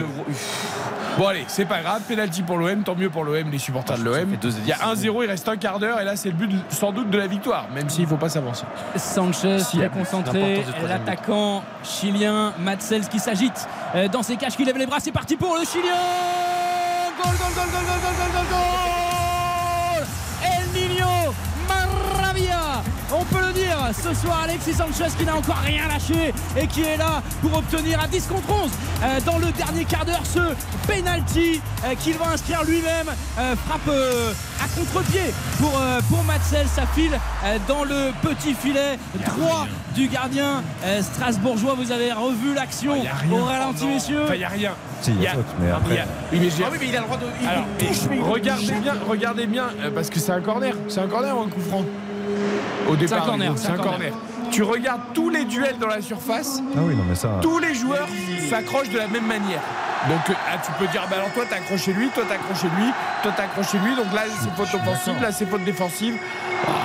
[1.19, 2.03] Bon, allez, c'est pas grave.
[2.07, 2.83] Pénalty pour l'OM.
[2.83, 4.37] Tant mieux pour l'OM, les supporters de l'OM.
[4.43, 6.57] Il y a 1-0, il reste un quart d'heure et là c'est le but de,
[6.69, 8.65] sans doute de la victoire, même s'il ne faut pas s'avancer.
[8.97, 14.79] Sanchez si, très concentré, l'attaquant chilien Matsels qui s'agite euh, dans ses caches, qui lève
[14.79, 15.93] les bras, c'est parti pour le Chilien.
[17.16, 20.07] Goal, goal, goal, goal, goal, goal, goal, goal.
[20.43, 21.35] El Niño
[21.69, 22.83] Maravilla.
[23.12, 23.44] On peut
[23.93, 28.01] ce soir Alexis Sanchez qui n'a encore rien lâché et qui est là pour obtenir
[28.01, 28.70] à 10 contre 11
[29.02, 30.40] euh, dans le dernier quart d'heure ce
[30.86, 33.09] penalty euh, qu'il va inscrire lui-même.
[33.39, 33.90] Euh, frappe
[34.62, 35.73] à contre-pied pour,
[36.09, 37.19] pour Matzel, ça file
[37.69, 40.62] dans le petit filet droit du gardien
[41.01, 41.74] strasbourgeois.
[41.74, 44.24] Vous avez revu l'action ah, au ralenti, oh, messieurs.
[44.32, 44.73] Il n'y a rien.
[45.06, 45.32] Il a,
[46.32, 46.65] il a...
[48.31, 50.74] Regardez, bien, regardez bien, parce que c'est un corner.
[50.89, 51.85] C'est un corner ou un coup franc?
[52.89, 53.27] au départ.
[53.57, 54.12] C'est un corner.
[54.51, 56.62] Tu regardes tous les duels dans la surface.
[57.43, 58.09] Tous les joueurs
[58.49, 59.61] s'accrochent de la même manière.
[60.09, 62.69] Donc euh, ah, tu peux dire, bah alors toi t'accroches chez lui, toi t'accroches chez
[62.77, 62.91] lui,
[63.23, 63.97] toi t'accroches chez lui.
[63.97, 66.19] Donc là c'est faute offensive, là c'est faute défensive.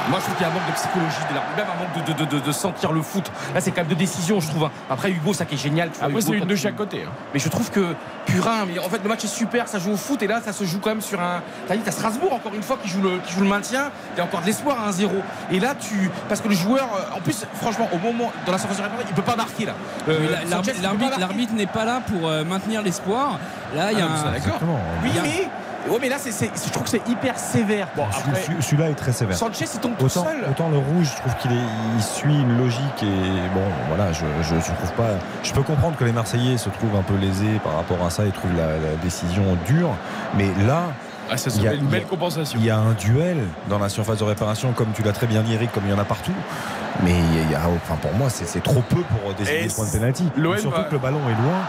[0.09, 1.41] Moi, je trouve qu'il y a un manque de psychologie, de la...
[1.55, 3.31] même un manque de, sentir le foot.
[3.53, 4.65] Là, c'est quand même de décision, je trouve.
[4.65, 4.71] Hein.
[4.89, 5.91] Après, Hugo, ça qui est génial.
[6.01, 7.03] Après, c'est une de chaque côté.
[7.05, 7.11] Hein.
[7.33, 7.93] Mais je trouve que
[8.25, 10.53] Purin, mais en fait, le match est super, ça joue au foot et là, ça
[10.53, 11.41] se joue quand même sur un.
[11.67, 13.91] T'as dit, t'as Strasbourg encore une fois qui joue le, qui joue le maintien.
[14.15, 15.09] Il y a encore de l'espoir à 1-0.
[15.51, 16.09] Et là, tu.
[16.27, 19.13] Parce que le joueur, euh, en plus, franchement, au moment, dans la surface de il
[19.13, 19.73] peut pas marquer là.
[20.07, 20.27] Euh,
[21.19, 23.39] l'arbitre n'est pas là pour euh, maintenir l'espoir.
[23.75, 25.03] Là, il y a ah, un.
[25.03, 25.47] Oui, mais
[25.87, 27.87] Ouais, mais là, c'est, je trouve que c'est hyper sévère.
[28.61, 29.37] Celui-là est très sévère.
[29.37, 30.45] Sanchez, il tombe tout seul.
[30.49, 34.91] autant le rouge, je trouve qu'il suit une logique et bon, voilà, je, je, trouve
[34.97, 35.11] pas.
[35.43, 38.25] Je peux comprendre que les Marseillais se trouvent un peu lésés par rapport à ça
[38.25, 38.69] et trouvent la,
[39.03, 39.95] décision dure,
[40.35, 40.83] mais là,
[41.31, 42.57] ah, Il y a- une belle compensation.
[42.59, 43.37] il y a un duel
[43.69, 45.93] dans la surface de réparation, comme tu l'as très bien dit, Eric, comme il y
[45.93, 46.33] en a partout.
[47.03, 47.15] Mais
[47.55, 50.29] enfin, pour moi, c'est trop peu pour décider Et de prendre penalty.
[50.35, 51.59] l'OM Surtout que le ballon est loin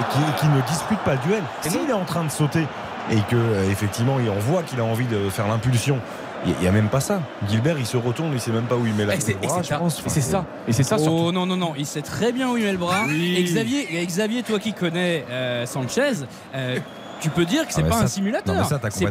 [0.00, 1.42] et qu'il ne dispute pas le duel.
[1.62, 2.66] S'il est en train de sauter,
[3.10, 6.00] et que euh, effectivement on voit qu'il a envie de faire l'impulsion
[6.46, 7.22] il n'y a même pas ça.
[7.48, 9.20] Gilbert, il se retourne, il ne sait même pas où il met la et.
[9.20, 10.44] C'est ça.
[10.68, 10.96] Et c'est ça.
[11.00, 13.04] Oh non, non, non, il sait très bien où il met le bras.
[13.06, 16.24] Xavier, toi qui connais euh, Sanchez,
[16.54, 16.78] euh,
[17.24, 18.68] tu peux dire que c'est ah, pas un simulateur.
[18.90, 19.06] S'il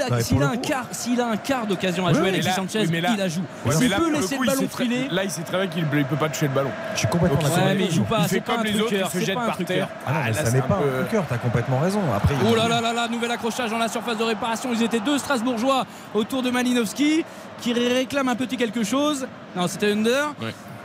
[0.00, 3.00] a, a, un quart, s'il a un quart d'occasion à jouer, Alexis oui, Sanchez, oui,
[3.00, 3.42] là, il la joue.
[3.66, 6.16] Ouais, s'il peut laisser le, ballon filer, là il sait très bien qu'il ne peut
[6.16, 6.70] pas toucher le ballon.
[6.94, 7.58] Je suis complètement d'accord.
[7.60, 8.28] Ah mais ah, il joue pas.
[8.28, 9.88] C'est comme les autres, il se jette par terre.
[10.32, 11.24] Ça n'est pas un cœur.
[11.28, 12.00] T'as complètement raison.
[12.48, 14.70] Oh là là là là, nouvel accrochage dans la surface de réparation.
[14.72, 17.24] Ils étaient deux Strasbourgeois autour de Malinowski
[17.60, 19.26] qui réclame un petit quelque chose.
[19.56, 20.34] Non, c'était Under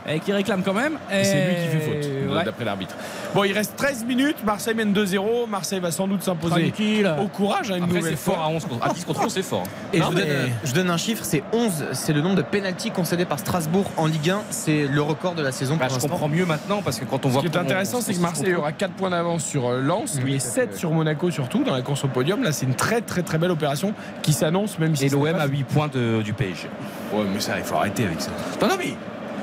[0.08, 0.94] et qui réclame quand même.
[1.12, 2.44] Et c'est lui qui fait faute, Ouais.
[2.44, 2.94] d'après l'arbitre.
[3.34, 4.36] Bon, il reste 13 minutes.
[4.44, 5.46] Marseille mène 2-0.
[5.48, 7.10] Marseille va sans doute s'imposer Tranquille.
[7.20, 7.70] au courage.
[7.70, 9.64] hein, une Après, nouvelle c'est fort à 11 contre- à 10 contre 11, c'est fort.
[9.92, 12.36] Et Non, je, vous donne, mais- je donne un chiffre, c'est 11, c'est le nombre
[12.36, 15.80] de pénalties concédés par Strasbourg en Ligue 1, c'est le record de la saison Bah,
[15.86, 16.08] pour je l'instant.
[16.08, 18.20] comprends mieux maintenant parce que quand on Ce voit qui est intéressant, on- c'est que
[18.20, 21.30] Marseille aura 4 points d'avance sur euh, Lens Oui, et tout à 7 sur Monaco
[21.30, 22.42] surtout dans la course au podium.
[22.42, 23.92] Là, c'est une très très très belle opération
[24.22, 26.68] qui s'annonce même si Et c'est l'OM a 8 points de- du PSG.
[27.12, 28.30] Ouais, mais ça, il faut arrêter avec ça.
[28.60, 28.94] Non, non, mais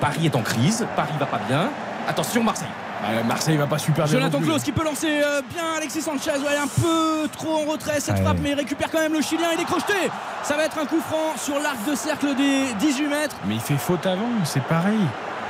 [0.04, 1.70] Paris est en crise, Paris va pas bien.
[2.10, 2.68] Attention, Marseille.
[3.02, 4.14] Bah, Marseille va pas super bien.
[4.20, 4.42] Jonathan.
[4.42, 6.32] Klaus qui peut lancer euh, bien Alexis Sanchez.
[6.32, 8.22] Ouais, un peu trop en retrait cette Ouais.
[8.22, 9.48] frappe, mais il récupère quand même le Chilien.
[9.56, 9.94] Il est crocheté.
[10.44, 13.36] Ça va être un coup franc sur l'arc de cercle des 18 mètres.
[13.46, 15.00] Mais il fait faute avant, c'est pareil.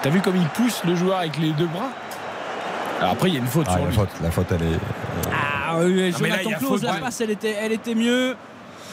[0.03, 1.89] T'as vu comme il pousse le joueur avec les deux bras?
[2.99, 3.95] Alors après, il y a une faute Ah, sur la lui.
[3.95, 4.79] faute, la faute, elle est.
[5.31, 8.35] Ah oui, Jonathan Klaus, la passe, elle était, elle était mieux.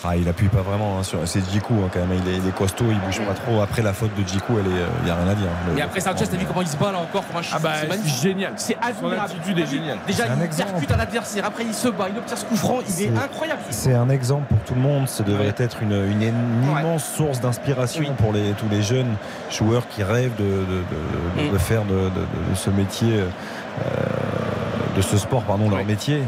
[0.02, 0.98] Ah, il appuie pas vraiment.
[0.98, 1.18] hein, sur...
[1.26, 2.18] C'est Djikou hein, quand même.
[2.24, 3.60] Il est, il est costaud, il bouge pas trop.
[3.60, 5.46] Après la faute de Djikou, elle est, il y a rien à dire.
[5.70, 7.40] Le- Et après Sanchez, t'as vu comment il se bat là encore comme un.
[7.52, 8.52] Ah bah, c'est génial.
[8.56, 9.20] C'est Son admirable.
[9.30, 9.98] attitude est géniale.
[10.06, 10.70] Déjà, il exemple.
[10.72, 11.44] percute un adversaire.
[11.44, 12.78] Après, il se bat, il obtient ce coup franc.
[12.80, 13.60] Il est C'est- incroyable.
[13.68, 15.06] C'est un exemple pour tout le monde.
[15.06, 18.10] Ça devrait être une, une- une immense source d'inspiration Oui.
[18.16, 19.14] pour les, tous les jeunes
[19.50, 21.52] joueurs qui rêvent de, de- de- de- Mm.
[21.52, 23.26] de faire de, de- de ce métier, euh,
[24.96, 26.22] de ce sport, pardon, leur métier.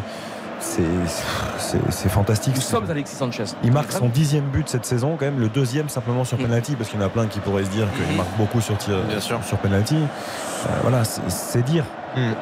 [0.63, 2.55] C'est- fantastique.
[2.55, 3.45] Nous sommes Alexis Sanchez.
[3.65, 6.89] Il marque son dixième but cette saison, quand même le deuxième simplement sur penalty, parce
[6.89, 9.43] qu'il y en a plein qui pourraient se dire qu'il marque beaucoup sur tir, sur,
[9.45, 9.97] sur penalty.
[9.97, 11.85] Euh, voilà, c'est- dire.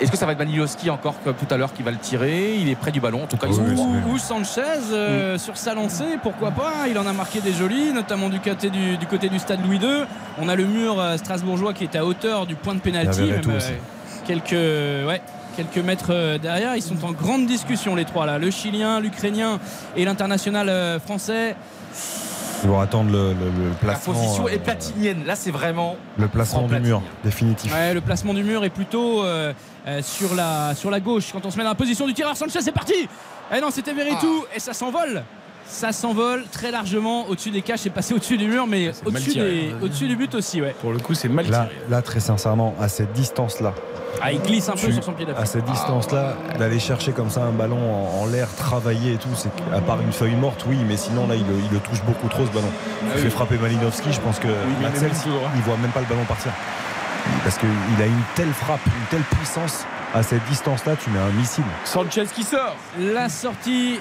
[0.01, 2.57] Est-ce que ça va être Manilowski encore comme tout à l'heure qui va le tirer?
[2.57, 3.23] Il est près du ballon.
[3.23, 3.77] En tout cas, Oui.
[4.13, 5.39] Ou Sanchez euh, Mm.
[5.39, 6.89] sur sa lancée, pourquoi pas?
[6.89, 9.77] Il en a marqué des jolis, notamment du côté du, du côté du stade Louis
[9.79, 10.05] II.
[10.41, 13.31] On a le mur euh, strasbourgeois qui est à hauteur du point de pénalty.
[14.27, 15.21] Quelques, ouais,
[15.57, 16.77] quelques mètres euh, derrière.
[16.77, 18.39] Ils sont en grande discussion les trois là.
[18.39, 19.59] Le Chilien, l'Ukrainien
[19.97, 21.57] et l'international euh, français.
[22.63, 25.25] Ils vont attendre le, le- le La placement, position euh, est platinienne.
[25.25, 25.97] Là, c'est vraiment.
[26.19, 27.73] le placement du mur définitif.
[27.75, 29.53] Ouais, le placement du mur est plutôt euh,
[29.89, 31.31] euh, sur, la, sur la gauche.
[31.33, 33.09] Quand on se met dans la position du tireur, Sanchez, c'est parti
[33.57, 35.23] Eh non, c'était Veretout et ça s'envole.
[35.73, 37.81] Ça s'envole très largement au-dessus des caches.
[37.81, 39.51] C'est passé au-dessus du mur, mais au-dessus, tiré.
[39.51, 40.61] des- au-dessus du but aussi.
[40.61, 40.75] Ouais.
[40.81, 41.81] Pour le coup, c'est mal Là, tiré.
[41.89, 43.73] là, très sincèrement, à cette distance-là,
[44.21, 45.41] Ah, il glisse un peu tu- sur son pied d'appui.
[45.41, 49.29] à cette distance-là, d'aller chercher comme ça un ballon en, en l'air, travailler et tout,
[49.37, 52.03] c'est à part une feuille morte, oui, mais sinon là, il, le- il le touche
[52.03, 52.69] beaucoup trop ce ballon.
[53.03, 53.31] Il Ah fait oui.
[53.31, 55.51] frapper Malinowski, je pense que même tout droit.
[55.55, 56.51] il voit même pas le ballon partir.
[57.45, 57.69] Parce qu'il
[58.03, 59.85] a une telle frappe, une telle puissance.
[60.13, 61.63] À cette distance-là, tu mets un missile.
[61.85, 62.75] Sanchez qui sort.
[62.99, 64.01] La sortie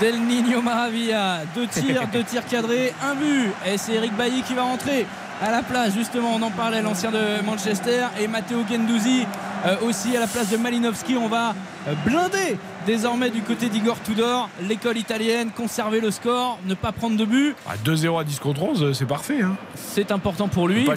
[0.00, 1.40] d'El Niño Maravilla.
[1.54, 3.52] Deux tirs, deux tirs cadrés, un but.
[3.66, 5.06] Et c'est Eric Bailly qui va rentrer
[5.42, 8.06] à la place, justement, on en parlait, l'ancien de Manchester.
[8.20, 9.26] Et Matteo Gendouzi
[9.82, 11.16] aussi à la place de Malinowski.
[11.16, 11.54] On va
[11.88, 12.56] euh, blinder
[12.86, 17.56] désormais du côté d'Igor Tudor, l'école italienne, conserver le score, ne pas prendre de but.
[17.68, 19.42] Ah, 2-0 à 10 contre 11, c'est parfait.
[19.42, 19.56] hein.
[19.74, 20.86] C'est important pour lui.
[20.88, 20.94] Oui,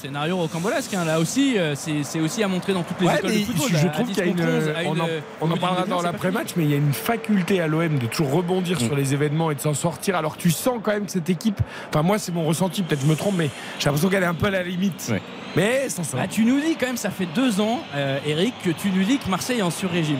[0.00, 0.94] scénario rocambolesque.
[0.94, 1.04] hein.
[1.04, 3.44] Là aussi, euh, c'est c'est aussi à montrer dans toutes les Ouais, écoles mais de
[3.44, 3.70] football.
[3.72, 4.36] je trouve 10 qu'il y a une.
[4.36, 6.74] contre 11, à on en, euh, on en au parlera dans l'après-match, mais il y
[6.74, 10.16] a une faculté à l'OM de toujours rebondir sur les événements et de s'en sortir.
[10.16, 11.60] Alors que tu sens quand même que cette équipe.
[11.88, 14.34] Enfin, moi, c'est mon ressenti, peut-être je me trompe, mais j'ai l'impression qu'elle est un
[14.34, 15.12] peu à la limite.
[15.56, 16.18] Mais sans ça.
[16.20, 19.02] Ah, tu nous dis quand même, ça fait deux ans, euh, Eric, que tu nous
[19.04, 20.18] dis que Marseille est en sur-régime.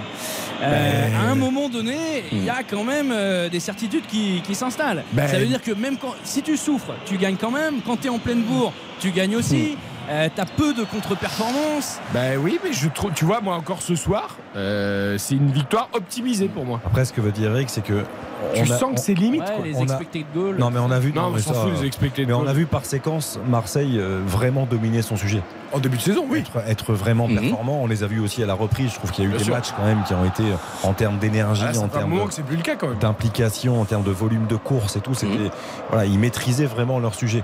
[0.62, 4.40] Euh, Ben- À un moment donné, il y a quand même euh, des certitudes qui,
[4.42, 5.04] qui s'installent.
[5.12, 7.82] Ben- Ça veut dire que même quand, si tu souffres, tu gagnes quand même.
[7.86, 9.76] Quand tu es en pleine bourre, tu gagnes aussi.
[10.08, 11.98] Euh, T'as peu de contre-performances.
[12.14, 15.88] Ben oui, mais je trouve, tu vois, moi encore ce soir, euh, c'est une victoire
[15.92, 16.80] optimisée pour moi.
[16.86, 18.04] Après, ce que veut dire Eric, c'est que.
[18.55, 19.43] Tu on a- sens que c'est limite.
[19.43, 19.64] Ouais, quoi.
[19.64, 20.56] les On a- expected goals.
[20.59, 21.12] Non, mais on a vu.
[21.12, 23.98] Non, mais on s'en ça, fout des expected Mais on a vu par séquence Marseille
[23.98, 25.43] euh, vraiment dominer son sujet.
[25.73, 26.39] En début de saison, oui.
[26.39, 27.40] Être, être vraiment Mhm.
[27.40, 27.81] performant.
[27.82, 28.90] On les a vus aussi à la reprise.
[28.93, 29.55] Je trouve qu'il y a eu Bien des sûr.
[29.55, 32.12] matchs quand même qui ont été euh, en termes d'énergie, Ah, en termes
[33.01, 35.14] d'implication, en termes de volume de course et tout.
[35.14, 35.51] C'était, Mhm.
[35.90, 37.43] voilà, ils maîtrisaient vraiment leur sujet.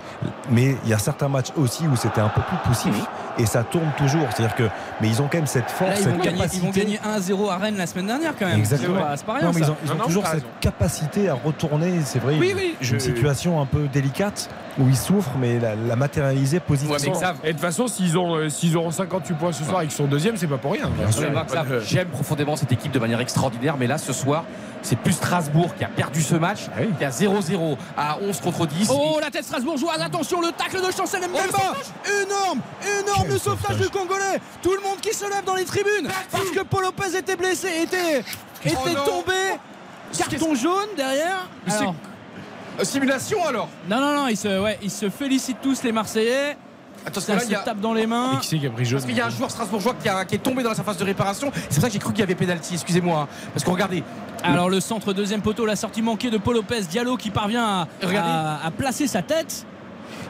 [0.50, 2.94] Mais il y a certains matchs aussi où c'était un peu plus poussif
[3.38, 4.26] et ça tourne toujours.
[4.34, 4.68] C'est-à-dire que,
[5.00, 6.66] mais ils ont quand même cette force, Là, ils, cette vont gagner, ils capacité.
[6.66, 7.00] vont gagner
[7.46, 8.58] 1-0 à Rennes la semaine dernière quand même.
[8.58, 8.96] Exactement.
[8.98, 9.66] C'est pas, c'est pas rien Non, mais ça.
[9.66, 10.46] ils ont, ils ont Non, non, toujours cette raison.
[10.60, 14.48] capacité à retourner, c'est vrai, Oui, une, oui, une je- situation un peu délicate
[14.78, 16.94] où ils souffrent, mais la, la matérialiser positivement.
[17.18, 19.84] Ouais, Et de toute façon, s'ils ont, euh, s'ils auront 58 points ce soir et
[19.86, 20.86] qu'ils sont deuxième, c'est pas pour rien.
[20.86, 24.44] Ouais, J'aime profondément cette équipe de manière extraordinaire, mais là ce soir,
[24.82, 26.88] c'est plus Strasbourg qui a perdu ce match, Ah oui.
[26.98, 28.88] qui a 0-0 à 11 contre 10.
[28.92, 31.74] Oh la tête strasbourgeoise, attention le tacle de Chancel Mbemba
[32.22, 32.60] Énorme,
[33.00, 36.50] énorme le sauvetage du Congolais Tout le monde qui se lève dans les tribunes parce
[36.50, 38.20] que Paul Lopez était blessé, était,
[38.64, 39.34] était Oh tombé
[40.16, 41.94] Carton jaune derrière Alors,
[42.82, 46.56] simulation alors Non, non, non, ils se, ouais, ils se félicitent tous les Marseillais
[47.14, 48.70] Ça là, se il y a- tape dans les mains Et qui c'est qui a
[48.70, 50.68] pris jaune Parce qu'il y a un joueur strasbourgeois qui, a- qui est tombé dans
[50.70, 51.50] la surface de réparation.
[51.54, 52.74] C'est pour ça que j'ai cru qu'il y avait pénalty.
[52.74, 53.20] Excusez-moi.
[53.22, 53.28] hein.
[53.52, 54.02] Parce que regardez,
[54.44, 57.88] Alors le centre deuxième poteau, la sortie manquée de Paul Lopez, Diallo qui parvient à,
[58.02, 58.30] Regardez.
[58.30, 59.66] à- à placer sa tête.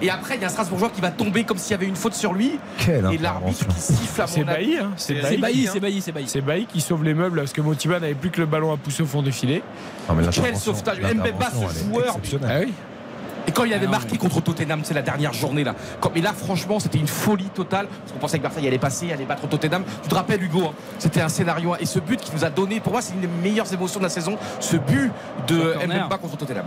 [0.03, 1.95] Et après, il y a un Strasbourgeois qui va tomber comme s'il y avait une
[1.97, 2.59] faute sur lui.
[2.79, 4.66] Quelle Et l'arbitre qui siffle à C'est mon avis.
[4.66, 4.91] Bailly, hein.
[4.97, 5.70] C'est C'est Bailly, hein.
[5.73, 6.29] c'est Bailly, c'est Bailly.
[6.29, 8.77] C'est Bailly qui sauve les meubles parce que Motiba n'avait plus que le ballon à
[8.77, 9.62] pousser au fond du filet.
[10.09, 12.16] Non, mais Quel sauvetage Mbemba, ce joueur.
[12.45, 12.73] Ah oui.
[13.47, 15.74] Et quand il avait Ah marqué contre Tottenham, c'est la dernière journée là.
[16.15, 17.87] Mais là, franchement, c'était une folie totale.
[17.89, 19.85] Parce qu'on pensait que Marseille allait passer, allait battre Tottenham.
[20.03, 21.74] Tu te rappelles, Hugo, hein, c'était un scénario.
[21.81, 24.05] Et ce but qui nous a donné, pour moi, c'est une des meilleures émotions de
[24.05, 24.37] la saison.
[24.61, 25.11] Ce but
[25.49, 25.74] de.
[25.87, 26.66] Mbemba contre Tottenham.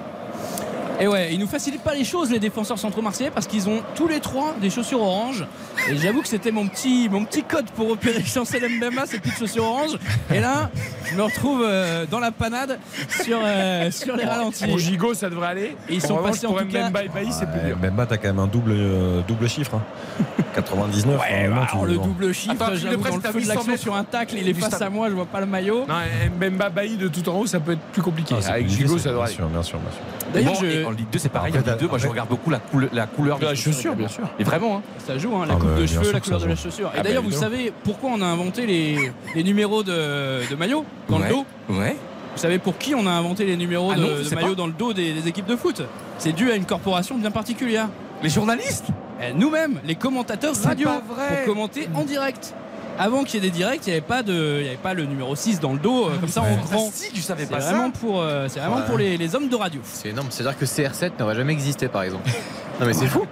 [0.99, 3.81] Et ouais, ils nous facilitent pas les choses les défenseurs centraux marseillais parce qu'ils ont
[3.95, 5.45] tous les trois des chaussures orange.
[5.89, 9.37] Et j'avoue que c'était mon petit, mon petit code pour repérer Chancel Mbemba, ces petites
[9.37, 9.97] chaussures orange.
[10.33, 10.69] Et là,
[11.11, 12.79] je me retrouve euh, dans la panade
[13.23, 14.65] sur, euh, sur les ralentis.
[14.67, 15.75] Pour Gigot, ça devrait aller.
[15.89, 16.83] Et ils sont passés en tout cas.
[16.89, 17.77] Mbemba et Bailly, c'est plus Ouais, dur.
[17.77, 19.75] Mbemba, t'as quand même un double, euh, double chiffre.
[19.75, 19.83] hein.
[20.55, 21.19] 99.
[21.19, 23.37] Ouais, normalement, bah, alors tu- le double chiffre, Attends, j'avoue, le dans le feu de
[23.39, 25.45] 800 l'action mètres sur un tacle, il est face à moi, je vois pas le
[25.45, 25.85] maillot.
[25.85, 25.95] Non,
[26.37, 28.33] Mbemba Bailly de tout en haut, ça peut être plus compliqué.
[28.47, 29.33] Ah, Avec Gigot, ça doit bien aller.
[29.35, 30.01] sûr, bien sûr, bien sûr.
[30.33, 31.53] D'ailleurs, Bon, je- en Ligue 2, c'est pareil.
[31.53, 33.95] En Ligue 2, moi, je regarde beaucoup la, couleur- la couleur De la des chaussure,
[33.95, 34.23] bien sûr.
[34.39, 34.81] Et vraiment, hein.
[35.05, 36.87] Ça joue, hein, la Ah, coupe bah, de cheveux, la couleur de la chaussure.
[36.87, 37.51] Et Ah, bah, d'ailleurs, vous évidemment.
[37.55, 41.29] savez pourquoi on a inventé les, les numéros de, de maillot dans Ouais.
[41.29, 41.95] le dos Ouais.
[42.35, 44.73] Vous savez pour qui on a inventé les numéros Ah de, non, maillot dans le
[44.73, 45.81] dos des, des équipes de foot
[46.17, 47.87] C'est dû à une corporation bien particulière.
[48.21, 48.85] Les journalistes
[49.21, 51.27] Eh, Nous-mêmes, les commentateurs C'est radio, pas vrai.
[51.45, 52.53] pour commenter en direct.
[52.97, 54.93] Avant qu'il y ait des directs, il n'y avait pas de, il y avait pas
[54.93, 56.89] le numéro 6 dans le dos euh, comme ça en grand.
[56.93, 58.81] Si, tu savais C'est pas vraiment ça pour, euh, c'est vraiment Ouais.
[58.87, 59.81] pour les, les hommes de radio.
[59.83, 60.27] C'est énorme.
[60.29, 62.29] C'est-à-dire que CR7 n'aurait jamais existé, par exemple.
[62.79, 63.25] Non, mais c'est fou.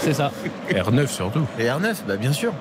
[0.00, 0.30] C'est ça.
[0.70, 1.44] R9 surtout.
[1.58, 2.52] Et R9, bah bien sûr.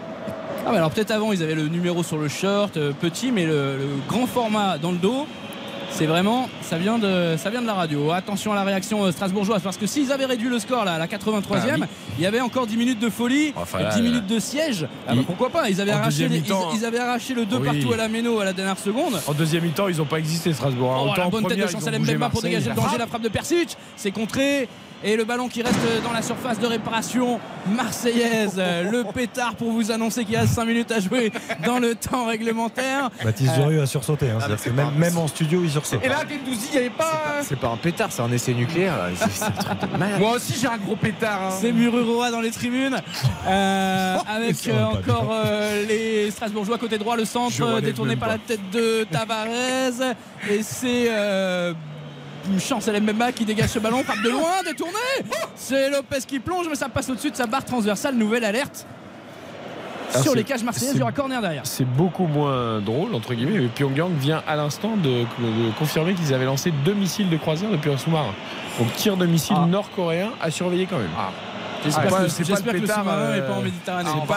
[0.66, 3.46] Ah bah alors peut-être avant ils avaient le numéro sur le short euh, petit mais
[3.46, 5.28] le, le grand format dans le dos
[5.92, 9.12] c'est vraiment ça vient de ça vient de la radio attention à la réaction euh,
[9.12, 11.84] strasbourgeoise parce que s'ils avaient réduit le score là à la 83e Ah oui.
[12.20, 14.04] il y avait encore 10 minutes de folie Enfin, et là, 10 là.
[14.04, 16.80] minutes de siège Ah bah, pourquoi pas ils avaient En arraché deuxième les- mi-temps, ils,
[16.80, 17.66] ils avaient arraché le 2 Oui.
[17.66, 20.54] partout à la méno à la dernière seconde En deuxième mi-temps, ils n'ont pas existé
[20.54, 20.92] Strasbourg.
[20.92, 21.00] hein.
[21.10, 23.30] Oh, la en bonne tête de bougé Mbemba pour dégager le danger, la frappe de
[23.30, 24.68] Persic, c'est contré.
[25.04, 28.56] Et le ballon qui reste dans la surface de réparation marseillaise.
[28.92, 31.32] Le pétard pour vous annoncer qu'il y a 5 minutes à jouer
[31.66, 33.10] dans le temps réglementaire.
[33.24, 34.30] Baptiste Euh, Durieux a sursauté.
[34.30, 34.38] hein.
[34.40, 36.04] C'est-à-dire que même, même en studio, il sursaute.
[36.04, 37.22] Et là, Gendouzi, il n'y avait pas.
[37.44, 38.94] C'est pas un pétard, c'est un essai nucléaire.
[40.20, 41.42] Moi aussi, j'ai un gros pétard.
[41.44, 41.58] hein.
[41.62, 42.98] C'est Mururoa dans les tribunes.
[43.48, 48.34] Euh, avec ça euh, encore euh, les Strasbourgeois côté droit, le centre détourné par pas.
[48.36, 50.16] la tête de Tavares.
[50.50, 51.10] Et c'est.
[52.50, 54.94] Euh, Chancel Mbemba qui dégage ce ballon, frappe de loin, détourné.
[55.56, 58.16] C'est Lopez qui plonge, mais ça passe au-dessus de sa barre transversale.
[58.16, 58.86] Nouvelle alerte.
[60.14, 61.64] Ah, Sur les cages marseillaises, il y aura corner derrière.
[61.66, 63.60] C'est beaucoup moins drôle, entre guillemets.
[63.60, 65.10] Mais Pyongyang vient à l'instant de,
[65.40, 68.34] de confirmer qu'ils avaient lancé deux missiles de croisière depuis un sous-marin.
[68.80, 69.66] Donc tir de missile Ah.
[69.66, 71.10] nord-coréen à surveiller quand même.
[71.18, 71.32] Ah,
[71.92, 74.10] j'espère le que le pétard, sous-marin n'est euh, pas en Méditerranée.
[74.14, 74.28] Ah, C'est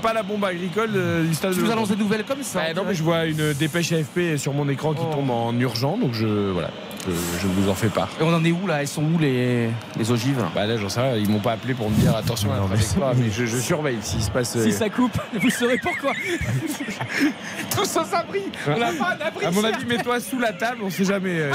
[0.00, 2.42] pas, la bombe- pas agricole euh, du stade Tu de nous annonces des nouvelles comme
[2.42, 2.72] ça.
[2.74, 5.14] Non, mais je vois une dépêche AFP sur mon écran qui Oh.
[5.14, 6.70] tombe en urgent, donc je voilà,
[7.06, 8.08] je, je vous en fais part.
[8.20, 8.80] Et on en est où là?
[8.82, 10.42] Elles sont où les, les ogives?
[10.54, 12.60] Bah là, j'en sais rien, ils m'ont pas appelé pour me dire attention à la
[12.60, 14.52] Non, mais trajectoire, mais je, je surveille s'il se passe.
[14.52, 16.12] Si euh, ça coupe, vous saurez pourquoi.
[17.76, 20.78] Tous sans abri On n'a pas un abri À mon avis, mets-toi sous la table,
[20.84, 21.38] on sait jamais.
[21.38, 21.52] euh.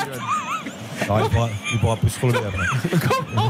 [1.06, 3.00] Alors, il, pourra, il pourra plus se relever après.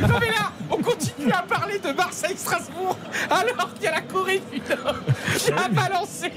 [0.00, 2.96] Non mais là, on continue à parler de Marseille-Strasbourg
[3.30, 4.96] alors qu'il y a la Corée du Nord
[5.38, 6.30] qui a balancé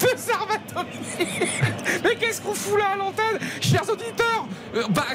[0.00, 1.48] deux armes atomiques.
[2.04, 3.38] Mais qu'est-ce qu'on fout là à l'antenne?
[3.60, 5.06] Chers auditeurs euh, bah,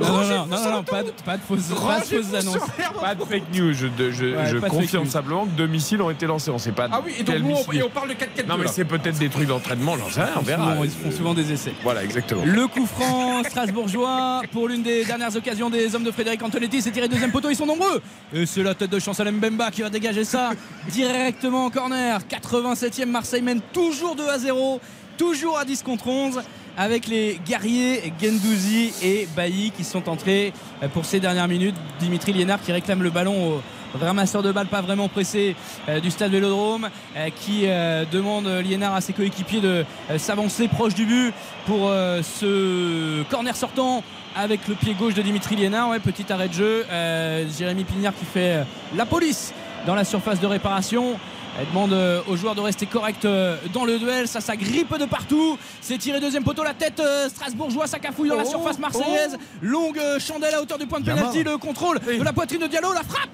[0.00, 2.58] Non, non, non, non, pas, de, pas de fausses, pas de annonces.
[3.00, 5.66] Pas de fake news, je, de- je, Ouais, je pas de confirme simplement que deux
[5.66, 6.50] missiles ont été lancés.
[6.50, 6.88] On sait pas.
[6.90, 7.76] Ah oui, et donc nous, on, missile.
[7.76, 10.22] et on parle de 4 4 Non, mais c'est peut-être des trucs d'entraînement, j'en sais
[10.22, 10.76] rien, on verra.
[10.82, 11.72] Ils font souvent des essais.
[11.82, 12.42] Voilà, exactement.
[12.44, 16.82] Le coup franc strasbourgeois pour l'une des dernières occasions des hommes de Frédéric Antonetti.
[16.82, 18.02] C'est tiré deuxième poteau, ils sont nombreux.
[18.32, 20.50] Et c'est la tête de Chancel Mbemba qui va dégager ça
[20.88, 22.20] directement en corner.
[22.20, 24.80] 87e, Marseille mène toujours 2 à 0,
[25.16, 26.40] toujours à 10 contre 11.
[26.76, 30.52] Avec les guerriers Gendouzi et Bailly qui sont entrés
[30.94, 31.74] pour ces dernières minutes.
[31.98, 33.60] Dimitri Liénard qui réclame le ballon
[33.94, 35.56] au ramasseur de balles pas vraiment pressé
[35.88, 39.84] euh, du stade Vélodrome euh, qui euh, demande Liénard à ses coéquipiers de
[40.16, 41.34] s'avancer proche du but
[41.66, 44.02] pour ce corner sortant
[44.40, 45.88] avec le pied gauche de Dimitri Liénard.
[45.90, 46.84] Ouais, petit arrêt de jeu.
[46.90, 48.62] Euh, Jérémy Pignard qui fait euh,
[48.96, 49.52] la police
[49.86, 51.18] dans la surface de réparation.
[51.58, 53.26] Elle demande euh, aux joueurs de rester corrects
[53.74, 54.28] dans le duel.
[54.28, 55.58] Ça, ça grippe de partout.
[55.80, 56.62] C'est tiré deuxième poteau.
[56.62, 57.86] La tête strasbourgeois.
[57.86, 59.36] Ça cafouille dans la Oh, surface marseillaise.
[59.60, 61.42] Longue euh, chandelle à hauteur du point de pénalty.
[61.42, 62.92] Le contrôle de la poitrine de Diallo.
[62.92, 63.28] La frappe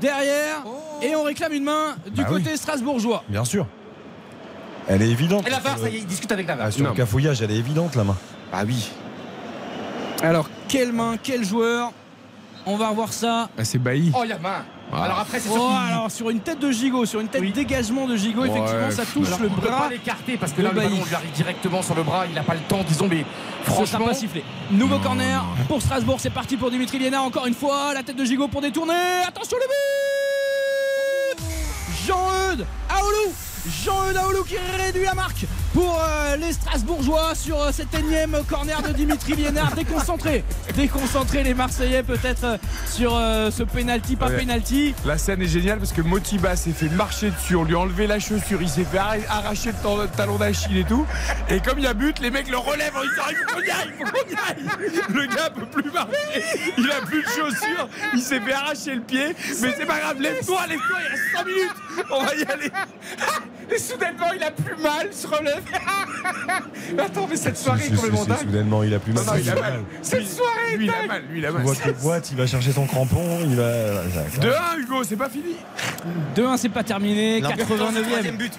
[0.00, 0.64] derrière.
[1.00, 2.58] Et on réclame une main du Bah côté oui.
[2.58, 3.24] strasbourgeois.
[3.28, 3.66] Bien sûr.
[4.88, 5.46] Elle est évidente.
[5.46, 6.66] Et la VAR, ça y est, il discute avec la VAR.
[6.66, 6.90] Ah, sur Non.
[6.90, 8.16] le cafouillage, elle est évidente la main.
[8.52, 8.90] Ah oui.
[10.22, 11.92] Alors, quelle main, quel joueur
[12.66, 13.48] On va revoir ça.
[13.58, 14.12] Ah, c'est Bailly.
[14.14, 14.64] Oh, il y a main.
[14.92, 18.14] Alors après, c'est Oh, alors sur une tête de gigot, sur une tête dégagement de
[18.14, 19.78] gigot, effectivement, ça touche Alors, le on peut bras.
[19.84, 22.26] pas l'écarter parce que là, le ballon lui arrive directement sur le bras.
[22.28, 23.24] Il n'a pas le temps, disons, mais
[23.62, 24.04] franchement.
[24.06, 24.44] pas sifflé.
[24.70, 27.94] Nouveau corner pour Strasbourg, c'est parti pour Dimitri Liénard encore une fois.
[27.94, 28.92] La tête de gigot pour détourner.
[29.26, 29.66] Attention le
[31.38, 31.44] but
[32.06, 33.32] Jean-Eudes Aoulou
[33.84, 38.82] Jean-Eudes Aoulou qui réduit la marque pour euh, les Strasbourgeois sur euh, cet énième corner
[38.82, 39.74] de Dimitri Liénard.
[39.74, 40.44] Déconcentré,
[40.76, 42.56] déconcentré les Marseillais peut-être euh,
[42.90, 44.38] sur euh, ce penalty, pas Ouais.
[44.38, 44.94] penalty.
[45.06, 48.06] La scène est géniale parce que Motiba s'est fait marcher dessus, on lui a enlevé
[48.06, 51.06] la chaussure, il s'est fait arra- arracher le talon- d'Achille et tout.
[51.48, 53.62] Et comme il y a but, les mecs le relèvent en disant il faut qu'on
[53.62, 55.04] y aille, il faut qu'on y aille.
[55.08, 56.42] Le gars peut plus marcher,
[56.78, 59.34] il a plus de chaussures, il s'est fait arracher le pied.
[59.60, 62.70] Mais c'est pas grave, lève-toi, lève-toi, il reste 5 minutes, on va y aller.
[63.74, 65.61] Et soudainement, il a plus mal, il se relève.
[66.98, 68.38] Attends, mais cette soirée est complètement dingue.
[68.38, 69.24] soudainement, il a plus mal.
[69.24, 69.80] Non, non, il a mal.
[70.02, 71.08] Cette soirée est Lui, il a dingue.
[71.08, 71.62] mal, lui, il a Tu mal.
[71.64, 73.62] vois que boîte, il va chercher son crampon, il va.
[74.40, 75.56] De 1, Hugo, c'est pas fini.
[76.36, 77.40] 2-1, c'est pas terminé.
[77.40, 78.52] 89e but.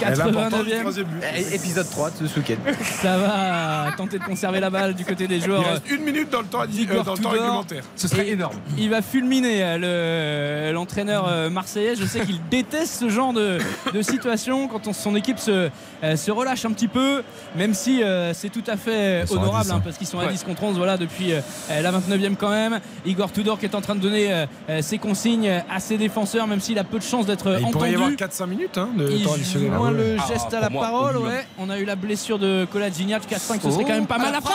[0.00, 1.04] Eh ben, 89e.
[1.34, 2.72] Eh, Épisode 3 de ce week-end.
[3.02, 5.64] Ça va tenter de conserver la balle du côté des joueurs.
[5.66, 7.82] Il reste une minute dans le temps, euh, dans le temps réglementaire.
[7.96, 8.54] Ce serait Et énorme.
[8.78, 11.96] Il va fulminer euh, le- l'entraîneur euh, marseillais.
[11.96, 13.58] Je sais qu'il déteste ce genre de,
[13.92, 15.68] de situation quand on- son équipe se,
[16.04, 17.22] euh, se relâche un petit peu,
[17.56, 19.80] même si euh, c'est tout à fait à honorable 10, hein, hein.
[19.82, 20.32] parce qu'ils sont à Ouais.
[20.32, 21.40] 10 contre 11 voilà, depuis euh,
[21.70, 22.80] la 29e quand même.
[23.06, 26.46] Igor Tudor qui est en train de donner euh, euh, ses consignes à ses défenseurs,
[26.46, 28.22] même s'il a peu de chances d'être Il pourrait y avoir entendu.
[28.22, 29.70] 4-5 minutes hein, de Il temps additionnel.
[29.74, 29.90] Ah ouais.
[29.92, 31.46] le Ah, geste à pour la moi, parole, ouais.
[31.58, 34.32] On a eu la blessure de Cola Gignac 4-5, ce serait quand même pas mal.
[34.32, 34.54] La frappe,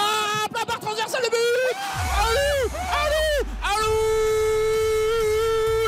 [0.55, 1.75] la barre transversale de but
[2.21, 2.69] Allou
[3.01, 3.97] Allou Allou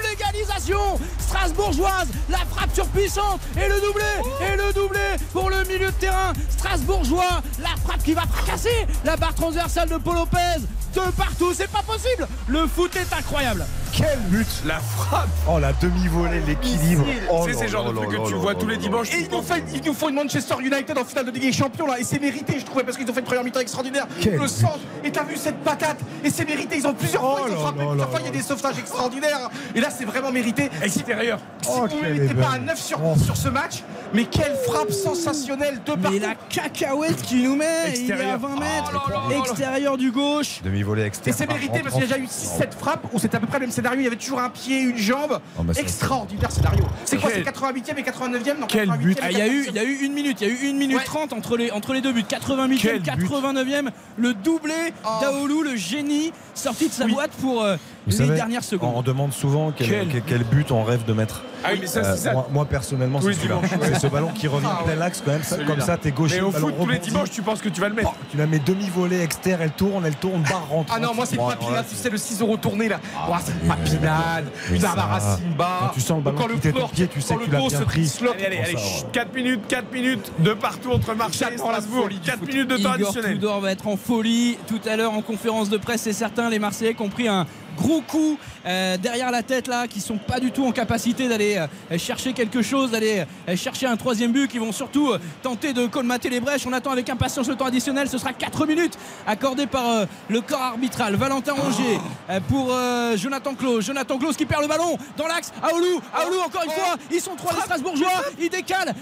[0.10, 0.98] L'égalisation
[1.36, 4.06] strasbourgeoise, la frappe surpuissante et le doublé
[4.42, 5.00] et le doublé
[5.34, 9.98] pour le milieu de terrain strasbourgeois, la frappe qui va fracasser la barre transversale de
[9.98, 10.62] Paul Lopez
[10.96, 12.26] de partout, c'est pas possible.
[12.48, 13.66] Le foot est incroyable.
[13.92, 17.06] Quel but La frappe Oh, la demi-volée, l'équilibre.
[17.30, 19.14] Oh C'est là ces genres là de trucs que tu vois tous les dimanches.
[19.14, 21.52] Et ils nous, font, ils nous font une Manchester United en finale de Ligue des
[21.52, 24.08] Champions là et c'est mérité je trouvais parce qu'ils ont fait une première mi-temps extraordinaire
[24.22, 27.38] Quel le centre et t'as vu cette patate et c'est mérité ils ont plusieurs Oh
[27.38, 30.06] fois ils ont frappé là fois il y a des sauvetages extraordinaires et là c'est
[30.06, 30.92] vraiment mérité Extérieur.
[30.92, 31.25] si Oh,
[31.64, 33.14] vous ne quelle mettez pas un 9 sur Oh.
[33.16, 37.56] 10 sur ce match mais quelle frappe sensationnelle de partout Mais la cacahuète qu'il nous
[37.56, 38.40] met, il est à Extérieur.
[38.40, 39.28] 20 Oh là là là là.
[39.30, 40.62] mètres, extérieur du gauche.
[40.64, 41.36] Demi-volée et externe.
[41.38, 43.58] c'est mérité parce qu'il y a déjà eu 6-7 frappes où c'était à peu près
[43.60, 46.86] le même scénario il y avait toujours un pied une jambe Oh, bah, extraordinaire scénario
[47.04, 49.18] c'est quoi c'est Quel- 88e et 89e non, Quel 88e but.
[49.18, 49.70] et Ah, Il y, a eu, 89e.
[49.70, 51.04] il y a eu une minute, il y a eu une minute Ouais.
[51.04, 52.24] 30 entre les, entre les deux buts.
[52.24, 53.28] 88e, Quel but.
[53.28, 54.74] 89e, le doublé
[55.04, 55.10] Oh.
[55.22, 57.76] d'Aoulou, le génie, sorti de sa boîte pour euh,
[58.06, 61.14] Vous les savez, dernières On demande souvent quel, Quel- quel- quel but on rêve de
[61.14, 61.42] mettre.
[61.64, 62.34] Ah oui, mais ça, Euh, ça.
[62.34, 63.60] moi, moi, personnellement, c'est celui-là.
[63.82, 65.02] C'est ce ballon qui revient Ah, plein ouais.
[65.02, 65.66] axe quand même.
[65.66, 66.36] Comme ça, t'es gaucher.
[66.36, 68.14] Mais au foot, tous les dimanches, tu penses que tu vas le mettre.
[68.30, 70.94] Tu la mets demi-volée externe, elle tourne, elle tourne, barre rentre.
[70.96, 73.00] Ah non, moi c'est Papinade, tu sais, le 6 euros tourné là.
[73.28, 74.46] Ouah, c'est une Papinade,
[74.92, 75.68] Amara Simba.
[75.80, 77.52] quand tu sens le ballon Quand quitter ton fleur- pied, tu sais que le tu
[77.52, 78.14] l'as bien se pris.
[78.22, 81.58] Allez, allez, allez, Bon, ça, chut, 4 minutes, 4 minutes de partout entre Marseille et
[81.58, 82.04] Strasbourg.
[82.04, 82.48] folie du 4 foot.
[82.48, 83.34] minutes de temps Igor additionnel.
[83.36, 86.02] Tudor va être en folie tout à l'heure en conférence de presse.
[86.02, 89.88] C'est certain, les Marseillais qui ont pris un gros coup euh, derrière la tête là,
[89.88, 93.88] qui sont pas du tout en capacité d'aller euh, chercher quelque chose, d'aller euh, chercher
[93.88, 96.66] un troisième but, qui vont surtout tenter de colmater les brèches.
[96.66, 98.10] On attend avec impatience le temps additionnel.
[98.10, 98.98] Ce sera 4 minutes
[99.28, 101.16] accordées par le corps arbitral.
[101.16, 102.00] Valentin Rongier
[102.48, 102.74] pour
[103.16, 103.86] Jonathan Klaus.
[103.86, 105.52] Jonathan Klaus qui perd le ballon dans l'axe.
[105.62, 106.96] Aoulou, Aoulou encore une fois.
[107.12, 108.24] Ils sont trois les Strasbourgeois.
[108.40, 108.94] Ils décalent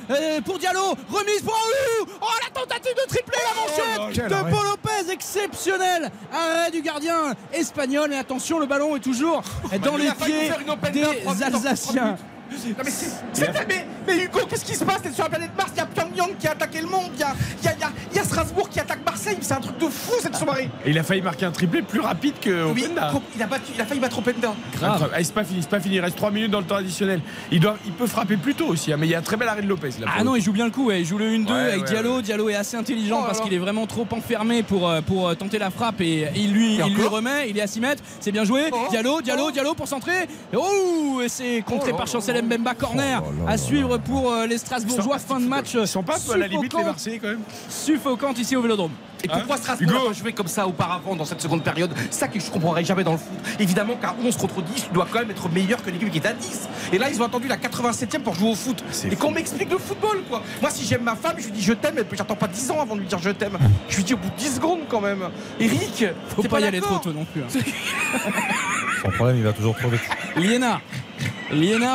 [0.46, 0.96] pour Diallo.
[1.10, 2.12] Remise pour Aoulou.
[2.22, 4.56] Oh la tentative de tripler la manchette quel de.
[4.56, 6.12] Paul Lopez exceptionnel.
[6.32, 8.12] Arrêt du gardien espagnol.
[8.14, 9.44] Et attention, le ballon est toujours
[9.84, 10.52] dans Il les pieds
[10.94, 12.18] des Alsaciens.
[12.54, 15.02] Non, mais, c'est- c'est- mais, mais Hugo, qu'est-ce qui se passe?
[15.02, 17.20] T'es sur la planète Mars, il y a Pyongyang qui a attaqué le monde, il
[17.20, 19.38] y a, il y a- il y a- il y a Strasbourg qui attaque Marseille,
[19.42, 20.70] c'est un truc de fou cette soirée.
[20.86, 23.12] Et il a failli marquer un triplé plus rapide que Oui, Openda.
[23.36, 24.54] il a, battu, il a failli battre Openda.
[24.74, 25.10] Incroyable.
[25.14, 25.96] Ah, c'est pas fini, c'est pas fini.
[25.96, 27.22] Il reste 3 minutes dans le temps additionnel.
[27.52, 29.38] Il, doit, il peut frapper plus tôt aussi, hein, mais il y a un très
[29.38, 29.90] bel arrêt de Lopez.
[30.00, 30.88] Là, Ah non, il joue bien le coup.
[30.88, 31.02] ouais.
[31.02, 32.16] Il joue le 1-2 Ouais, avec ouais, Diallo.
[32.18, 32.22] ouais.
[32.22, 35.36] Diallo est assez intelligent Oh parce qu'il est vraiment trop enfermé pour, euh, pour euh,
[35.36, 37.50] tenter la frappe et il lui, Et il lui remet.
[37.50, 38.04] Il est à 6 mètres.
[38.20, 38.64] C'est bien joué.
[38.72, 38.78] Oh.
[38.90, 39.52] Diallo, Diallo, Oh.
[39.52, 40.28] Diallo pour centrer.
[40.56, 42.74] Oh, et c'est contré Oh par Chancel Mbemba.
[42.76, 45.20] Corner Oh là là à suivre pour euh, les Strasbourgeois.
[45.20, 45.74] Fin de match.
[45.74, 47.40] Ils sont pas un peu à la limite, les Marseillais, quand même
[47.70, 48.92] Suffocante ici au Vélodrome.
[49.24, 51.94] Et Hein pourquoi Strasbourg Hugo n'a pas joué comme ça auparavant dans cette seconde période?
[52.12, 53.38] Ça que je comprendrai jamais dans le foot.
[53.58, 56.26] Évidemment qu'à 11 contre 10, tu dois quand même être meilleur que l'équipe qui est
[56.26, 56.68] à 10.
[56.92, 58.84] Et là, ils ont attendu la 87e pour jouer au foot.
[59.10, 60.42] Et qu'on m'explique le football, quoi.
[60.62, 62.72] Moi, si j'aime ma femme, je lui dis je t'aime, et puis j'attends pas 10
[62.72, 63.58] ans avant de lui dire je t'aime.
[63.88, 65.24] Je lui dis au bout de 10 secondes quand même.
[65.58, 66.06] Eric,
[66.36, 67.44] Faut pas y aller trop tôt non plus.
[67.44, 67.48] hein.
[69.04, 70.02] Son problème, il va toujours trop vite.
[70.38, 70.82] Liénard.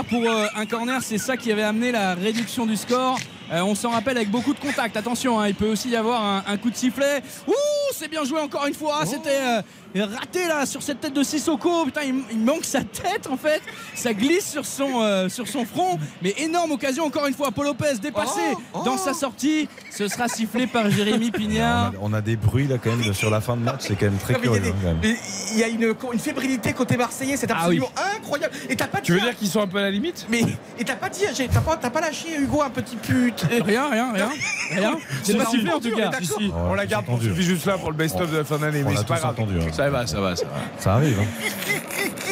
[0.05, 3.19] Pour euh, un corner, c'est ça qui avait amené la réduction du score.
[3.51, 4.97] Euh, on s'en rappelle avec beaucoup de contacts.
[4.97, 7.23] Attention, hein, il peut aussi y avoir un, un coup de sifflet.
[7.47, 7.53] Ouh,
[7.92, 9.05] c'est bien joué encore une fois.
[9.07, 9.62] C'était
[9.97, 11.84] euh, raté là sur cette tête de Sissoko.
[11.86, 13.62] Putain, il, il manque sa tête en fait.
[13.94, 15.99] Ça glisse sur son, euh, sur son front.
[16.23, 17.50] Mais énorme occasion encore une fois.
[17.50, 18.41] Paul Lopez dépassé
[18.84, 19.68] dans sa sortie.
[19.91, 21.92] Ce sera sifflé par Jérémy Pignard.
[22.00, 24.18] On a des bruits là quand même sur la fin de match, c'est quand même
[24.18, 27.78] très Non, il y a hein, y une, une fébrilité côté marseillais, c'est Ah oui.
[27.78, 28.55] absolument incroyable.
[28.68, 30.42] Et t'as pas Tu veux dire qu'ils sont un peu à la limite Mais
[30.78, 33.47] et t'as pas dit, t'as pas, t'as pas lâché Hugo un petit pute.
[33.65, 34.28] Rien, rien, rien.
[34.70, 34.99] Rien.
[35.23, 36.10] C'est pas si, sifflé en tout cas.
[36.20, 38.58] Si, si, on la garde pour suffit juste là pour le best-of de la fin
[38.58, 38.82] d'année.
[38.84, 39.31] Mais c'est pas grave.
[39.32, 39.70] entendu, hein.
[39.73, 40.50] Ça va, ça va, ça va.
[40.78, 41.18] Ça arrive.
[41.20, 41.44] hein.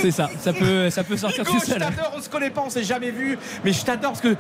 [0.00, 0.28] C'est ça.
[0.40, 1.78] Ça peut, ça peut sortir Hugo, tout je seul.
[1.80, 4.36] t'adore, on se connaît pas, on s'est jamais vu, mais je t'adore parce que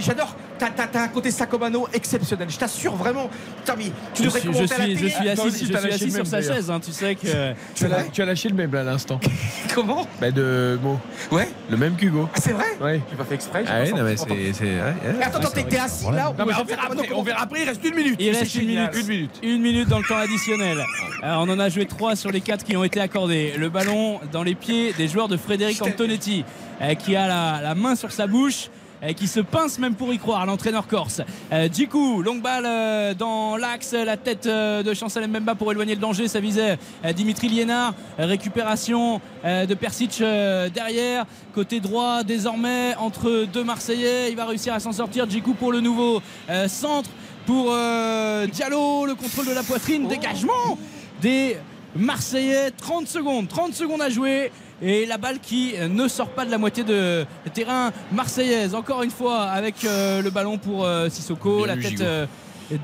[0.00, 0.34] j'adore.
[0.58, 2.48] T'as, t'as- t'as un côté Sacomano exceptionnel.
[2.50, 3.28] Je t'assure vraiment.
[3.58, 5.10] Putain, mais tu Je devrais suis, je commenter à la suis, je télé.
[5.10, 6.54] suis assis, je suis assis sur même, sa d'ailleurs.
[6.54, 6.70] chaise.
[6.70, 6.80] hein.
[6.84, 7.52] Tu sais que.
[7.74, 9.20] Tu as, tu as lâché le même là à l'instant.
[9.74, 10.06] Comment?
[10.20, 10.98] Bah de mots.
[11.30, 11.48] Ouais.
[11.70, 12.28] Le même qu'Hugo.
[12.34, 12.64] Ah, c'est vrai?
[12.80, 13.00] Ouais.
[13.10, 13.64] J'ai pas fait exprès.
[13.66, 14.52] j'ai Ah ouais, non mais c'est.
[14.52, 14.94] c'est- ouais, ouais.
[15.18, 17.62] Mais attends, attends, t'es t'es assis là Non, mais on verra après, on verra après,
[17.62, 18.16] il reste une minute.
[18.18, 18.90] Il reste une minute.
[18.94, 19.30] Une minute.
[19.42, 20.78] Une minute dans le temps additionnel.
[21.22, 23.54] Alors, on en a joué trois sur les quatre qui ont été accordés.
[23.58, 26.44] Le ballon dans les pieds des joueurs de Frédéric Antonetti,
[26.80, 28.68] euh, qui a la, la main sur sa bouche.
[29.16, 31.20] Qui se pince même pour y croire, l'entraîneur corse.
[31.52, 35.94] Euh, Djikou, longue balle euh, dans l'axe, la tête euh, de Chancel Mbemba pour éloigner
[35.94, 36.28] le danger.
[36.28, 36.78] Ça visait
[37.14, 37.94] Dimitri Liénard.
[38.18, 41.26] Récupération de Persic derrière.
[41.54, 44.30] Côté droit, désormais, entre deux Marseillais.
[44.30, 45.28] Il va réussir à s'en sortir.
[45.28, 46.22] Djikou pour le nouveau
[46.66, 47.10] centre
[47.46, 50.76] pour euh, Diallo, le contrôle de la poitrine, dégagement
[51.22, 51.56] des
[51.94, 54.50] Marseillais, 30 secondes, 30 secondes à jouer
[54.82, 57.24] et la balle qui ne sort pas de la moitié de
[57.54, 58.74] terrain marseillaise.
[58.74, 62.26] Encore une fois avec euh, le ballon pour euh, Sissoko, Bien la tête euh,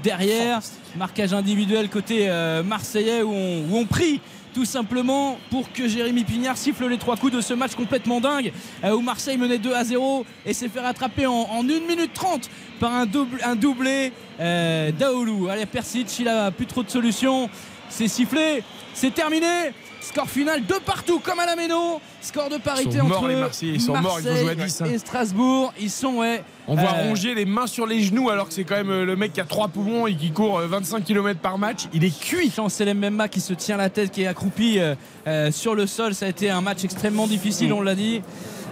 [0.03, 0.61] derrière,
[0.97, 2.29] marquage individuel côté
[2.65, 4.21] marseillais où on, où on prie
[4.55, 8.53] tout simplement pour que Jérémy Pignard siffle les trois coups de ce match complètement dingue
[8.85, 12.49] où Marseille menait 2 à 0 et s'est fait rattraper en, en 1 minute 30
[12.83, 15.49] par un, double, un doublé euh, d'Aoulou.
[15.49, 17.49] Allez, Persic, il a plus trop de solutions.
[17.89, 19.73] C'est sifflé, c'est terminé.
[20.03, 22.01] Score final de partout comme à la Méno.
[22.21, 23.73] Score de parité Ils sont morts, entre les Marseillais.
[23.75, 24.95] Ils sont morts, ils vont jouer à Marseille 10, hein.
[24.95, 25.73] et Strasbourg.
[25.81, 26.43] Ils sont ouais.
[26.67, 29.05] On voit euh, ronger les mains sur les genoux alors que c'est quand même euh,
[29.05, 31.83] le mec qui a trois poumons et qui court euh, 25 km par match.
[31.93, 32.51] Il est cuit.
[32.51, 34.95] Chancel Mbemba qui se tient la tête, qui est accroupi euh,
[35.27, 36.15] euh, sur le sol.
[36.15, 38.23] Ça a été un match extrêmement difficile, on l'a dit,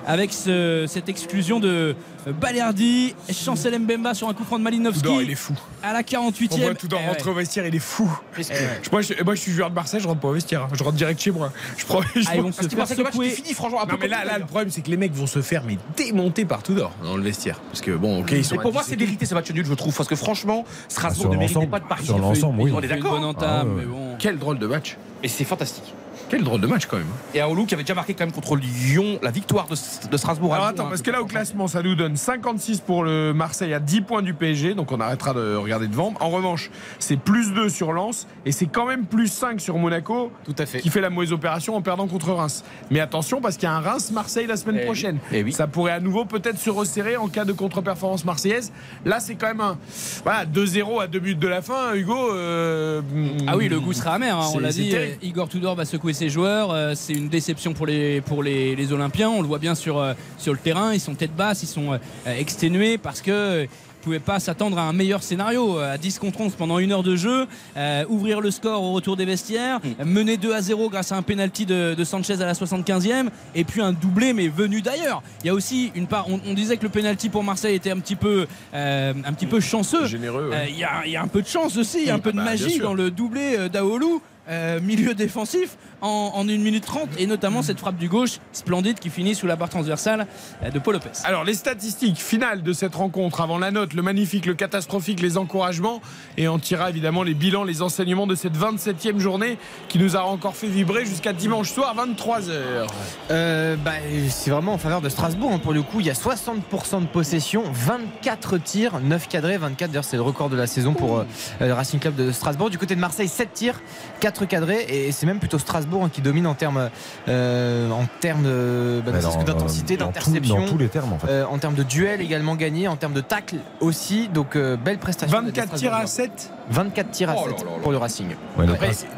[0.06, 1.94] avec ce- cette exclusion de
[2.40, 3.14] Balerdi.
[3.32, 5.08] Chancel Mbemba sur un coup franc de Malinowski.
[5.22, 5.54] Il est fou.
[5.82, 6.48] À la 48e.
[6.52, 7.28] On voit tout en Eh ouais.
[7.30, 8.10] au vestiaire, il est fou.
[8.34, 10.62] Que- Eh moi, je, moi, je suis joueur de Marseille, je rentre pas au vestiaire.
[10.62, 10.68] hein.
[10.72, 11.52] Je rentre direct chez moi.
[11.76, 13.30] Je prends, je Ah, ils vont prends- se faire secouer.
[13.54, 16.44] franchement, Non, mais là, le problème, c'est que les mecs vont se faire mais démonter
[16.44, 17.60] par Tudor dans le vestiaire.
[17.68, 18.56] Parce que bon, ok, ils sont.
[18.56, 21.32] Mais pour moi, 10 c'est mérité ce match nul, je trouve, parce que franchement, Strasbourg
[21.32, 22.06] ne méritait pas de partir.
[22.06, 22.72] sur l'ensemble, oui.
[22.74, 23.84] On est d'accord Ah, mais.
[24.18, 24.96] Quel drôle de match.
[25.22, 25.94] Et c'est fantastique.
[26.30, 27.06] Quel drôle de match quand même.
[27.34, 29.74] Et Aoulou qui avait déjà marqué quand même contre Lyon la victoire de,
[30.08, 30.52] de Strasbourg.
[30.54, 30.88] à Alors attends, hein.
[30.88, 34.22] parce que là au classement, ça nous donne 56 pour le Marseille à 10 points
[34.22, 36.14] du PSG, donc on arrêtera de regarder devant.
[36.20, 40.30] En revanche, c'est plus 2 sur Lens et c'est quand même plus 5 sur Monaco.
[40.44, 40.80] Tout à fait.
[40.80, 42.64] Qui fait la mauvaise opération en perdant contre Reims.
[42.90, 44.86] Mais attention parce qu'il y a un Reims-Marseille la semaine Eh oui.
[44.86, 45.18] prochaine.
[45.32, 45.52] Eh oui.
[45.52, 48.72] Ça pourrait à nouveau peut-être se resserrer en cas de contre-performance marseillaise.
[49.04, 49.78] Là, c'est quand même un
[50.24, 52.16] voilà, 2-0 à 2 buts de la fin, Hugo.
[52.34, 53.00] euh,
[53.48, 54.90] Ah oui, le goût sera amer, hein, on l'a dit.
[54.90, 55.16] terrible.
[55.22, 56.70] Igor Tudor va secouer ses joueurs.
[56.70, 59.30] euh, C'est une déception pour les, pour les, les Olympiens.
[59.30, 60.92] On le voit bien sur, euh, sur le terrain.
[60.92, 61.98] Ils sont tête basse, ils sont euh,
[62.38, 63.62] exténués parce que.
[63.62, 63.66] ne
[64.04, 65.76] pouvaient pas s'attendre à un meilleur scénario.
[65.78, 69.14] À 10 contre 11 pendant une heure de jeu, euh, ouvrir le score au retour
[69.14, 70.04] des vestiaires, Mm.
[70.04, 73.62] mener 2 à 0 grâce à un penalty de, de Sanchez à la 75e, et
[73.64, 75.22] puis un doublé, mais venu d'ailleurs.
[75.44, 76.24] Il y a aussi une part.
[76.30, 79.44] On, on disait que le penalty pour Marseille était un petit peu, euh, un petit
[79.46, 80.06] peu chanceux.
[80.06, 80.56] Généreux, ouais.
[80.56, 82.14] Euh, Il y, a- il y a un peu de chance aussi, il y a
[82.14, 84.22] un Oui, peu de bah, magie dans le doublé d'Aoulou.
[84.50, 88.98] Euh, milieu défensif en, en 1 minute 30 et notamment cette frappe du gauche splendide
[88.98, 90.26] qui finit sous la barre transversale
[90.62, 91.10] euh, de Paul Lopez.
[91.24, 95.36] Alors les statistiques finales de cette rencontre avant la note, le magnifique, le catastrophique, les
[95.38, 96.00] encouragements
[96.36, 100.22] et on tirera évidemment les bilans, les enseignements de cette 27e journée qui nous a
[100.24, 102.86] encore fait vibrer jusqu'à dimanche soir 23h.
[103.30, 103.92] Euh, bah,
[104.28, 105.52] c'est vraiment en faveur de Strasbourg.
[105.52, 109.90] hein, pour le coup, il y a 60% de possession, 24 tirs, 9 cadrés, 24
[109.90, 111.24] d'ailleurs c'est le record de la saison pour euh,
[111.60, 112.70] le Racing Club de Strasbourg.
[112.70, 113.80] Du côté de Marseille, 7 tirs,
[114.20, 116.88] 4 cadrés et c'est même plutôt Strasbourg hein, qui domine en termes
[117.28, 119.12] euh, en termes de- bah,
[119.44, 121.28] d'intensité, d'interception, dans tous les termes, en fait.
[121.28, 124.28] euh, en termes de duel également gagné, en termes de tacle aussi.
[124.28, 125.40] Donc euh, belle prestation.
[125.42, 126.06] des 24 tirs à Strasbourgeois.
[126.06, 127.82] 7 24 tirs à Oh 7 là là là.
[127.82, 128.26] pour le Racing.
[128.58, 128.66] Ouais,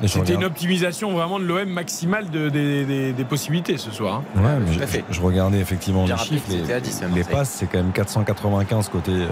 [0.06, 4.22] C'était une optimisation vraiment de l'OM maximale de- des, des- des possibilités ce soir.
[4.36, 4.40] hein.
[4.42, 6.46] Ouais, je, regardais effectivement Bien les chiffres.
[6.48, 9.26] Les, c'était à 10 à les passes, c'est quand même 495 côté euh,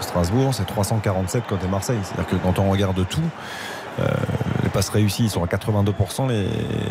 [0.00, 1.98] Strasbourg, c'est 347 côté Marseille.
[2.02, 3.20] C'est-à-dire que quand on regarde tout,
[4.00, 4.04] euh,
[4.76, 6.46] passes réussies ils sont à 82%, les,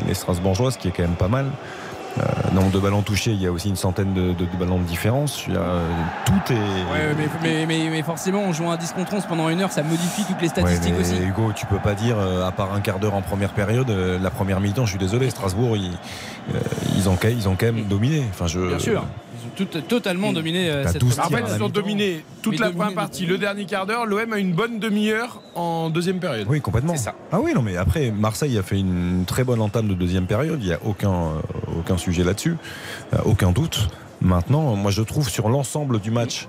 [0.07, 1.45] les Strasbourgeois, ce qui est quand même pas mal.
[2.17, 2.23] Euh,
[2.53, 4.85] nombre de ballons touchés, il y a aussi une centaine de, de- de ballons de
[4.85, 5.45] différence.
[5.49, 5.85] Euh,
[6.25, 6.55] tout est.
[6.55, 9.71] Ouais, mais, mais, mais- mais forcément, on joue un 10 contre 11 pendant une heure,
[9.71, 11.17] ça modifie toutes les statistiques aussi.
[11.17, 14.29] Hugo, tu peux pas dire, euh, à part un quart d'heure en première période, la
[14.31, 15.91] première mi-temps, je suis désolé, Strasbourg, ils,
[16.97, 18.23] ils, ont, quand- ils ont quand même dominé.
[18.31, 19.03] Enfin, je, Bien sûr.
[19.45, 22.25] Ont tout- totalement dominé euh, cette 12 En première fait, tirs à ils ont dominé
[22.41, 23.25] toute Mais la première partie.
[23.25, 26.45] Le dernier quart d'heure, l'OM a une bonne demi-heure en deuxième période.
[26.49, 26.93] Oui, complètement.
[26.95, 27.15] C'est ça.
[27.31, 30.59] Ah oui, non, mais après, Marseille a fait une très bonne entame de deuxième période.
[30.61, 31.41] Il n'y a aucun, euh,
[31.79, 32.55] aucun sujet là-dessus,
[33.13, 33.87] euh, aucun doute.
[34.21, 36.47] Maintenant, moi, je trouve sur l'ensemble du match,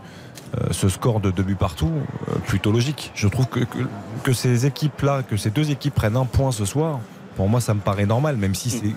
[0.57, 1.91] euh, ce score de deux buts partout,
[2.31, 3.11] euh, plutôt logique.
[3.15, 3.79] Je trouve que, que,
[4.23, 7.01] que ces équipes-là, que ces deux équipes prennent un point ce soir,
[7.37, 8.95] pour moi, ça me paraît normal, même si c'est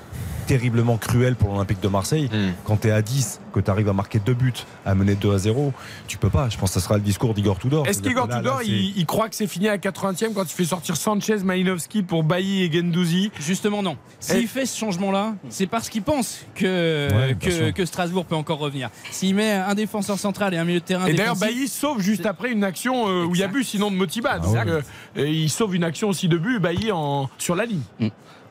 [0.49, 2.27] terriblement cruel pour l'Olympique de Marseille.
[2.65, 4.51] Quand tu es à 10, que tu arrives à marquer deux buts,
[4.83, 5.71] à mener 2 à 0,
[6.07, 6.49] tu peux pas.
[6.49, 7.87] Je pense que ça sera le discours d'Igor Tudor.
[7.87, 10.43] Est-ce qu'Igor là, Tudor, là, il, il croit que c'est fini à la 80e quand
[10.43, 13.31] il fait sortir Sanchez, Malinowski pour Bailly et Gendouzi?
[13.39, 13.95] Justement, non.
[14.19, 18.89] S'il fait ce changement-là, c'est parce qu'il pense que, Ouais, que, Strasbourg peut encore revenir.
[19.11, 22.25] S'il met un défenseur central et un milieu de terrain Et d'ailleurs, Bailly sauve juste
[22.25, 24.39] après une action euh, où il y a but, sinon de Motiba.
[24.39, 24.83] Donc, Exact.
[25.17, 27.81] euh, il sauve une action aussi de but, Bailly en, sur la ligne.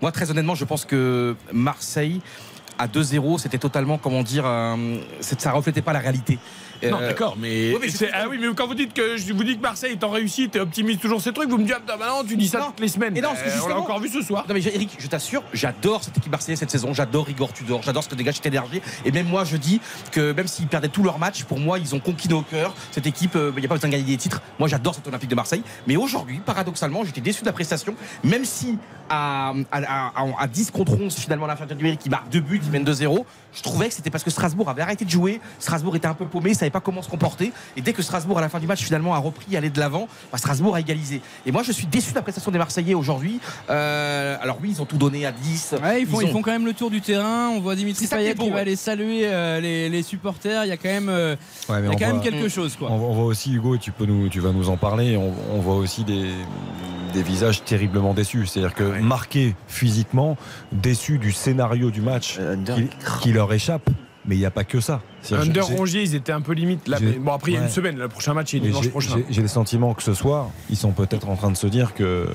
[0.00, 2.20] Moi, très honnêtement, je pense que Marseille
[2.78, 6.38] à 2-0, c'était totalement, comment dire, euh, ça reflétait pas la réalité.
[6.82, 9.32] Non, Euh, d'accord, mais, Ouais, mais c'est- ah oui, mais quand vous dites que je
[9.32, 11.74] vous dis que Marseille est en réussite et optimise toujours ces trucs, vous me dites
[11.89, 13.16] ah bah non, tu dis ça toutes les semaines.
[13.16, 14.44] Et non, parce que Euh, on l'a justement- encore vu ce soir.
[14.48, 18.05] Non mais Eric, je t'assure, j'adore cette équipe marseillaise cette saison, j'adore Igor Tudor, j'adore
[18.05, 18.81] ce que dégage cette énergie.
[19.05, 19.81] Et même moi, je dis
[20.12, 22.74] que même s'ils perdaient tous leurs matchs, pour moi, ils ont conquis nos cœurs.
[22.92, 24.40] Cette équipe, euh, il n'y a pas besoin de gagner des titres.
[24.58, 25.62] Moi, j'adore cette Olympique de Marseille.
[25.86, 28.78] Mais aujourd'hui, paradoxalement, j'étais déçu de la prestation, même si
[29.10, 32.40] à, à, à- à 10 contre 11, finalement, la fin de numérique, qui marque deux
[32.40, 33.24] buts, ils mènent 2-0,
[33.58, 35.40] je trouvais que c'était parce que Strasbourg avait arrêté de jouer.
[35.58, 37.52] Strasbourg était un peu paumé, il savait pas comment se comporter.
[37.76, 40.06] Et dès que Strasbourg, à la fin du match, finalement, a repris, allait de l'avant,
[40.30, 41.20] bah, Strasbourg a égalisé.
[41.44, 43.40] Et moi, je suis déçu de la prestation des Marseillais aujourd'hui.
[43.68, 45.74] Euh, alors oui, ils ont tout donné à 10.
[45.82, 47.48] Ouais, ils, font, Ils ils ont- font quand même le tour du terrain.
[47.48, 48.60] On voit Dimitri qui Payet qui va ouais.
[48.60, 50.64] aller saluer euh, les, les supporters.
[50.64, 51.34] Il y a quand même, euh,
[51.68, 52.76] Ouais, il y a même quelque chose.
[52.76, 52.88] Quoi.
[52.90, 55.16] On, on voit aussi Hugo, et tu peux nous, tu vas nous en parler.
[55.16, 56.30] On, on voit aussi des,
[57.12, 58.46] des visages terriblement déçus.
[58.46, 60.36] C'est-à-dire que marqués physiquement,
[60.72, 62.38] déçus du scénario du match
[62.74, 62.88] qui,
[63.22, 63.88] qui leur échappe.
[64.26, 65.00] Mais il n'y a pas que ça.
[65.32, 66.98] Under Rongier, ils étaient un peu limite là.
[67.00, 67.66] mais bon, après, il y a ouais.
[67.66, 67.96] une semaine.
[67.96, 69.16] Le prochain match, il est Mais dimanche j'ai- prochain.
[69.30, 72.02] j'ai- le sentiment que ce soir, ils sont peut-être en train de se dire que
[72.04, 72.26] euh,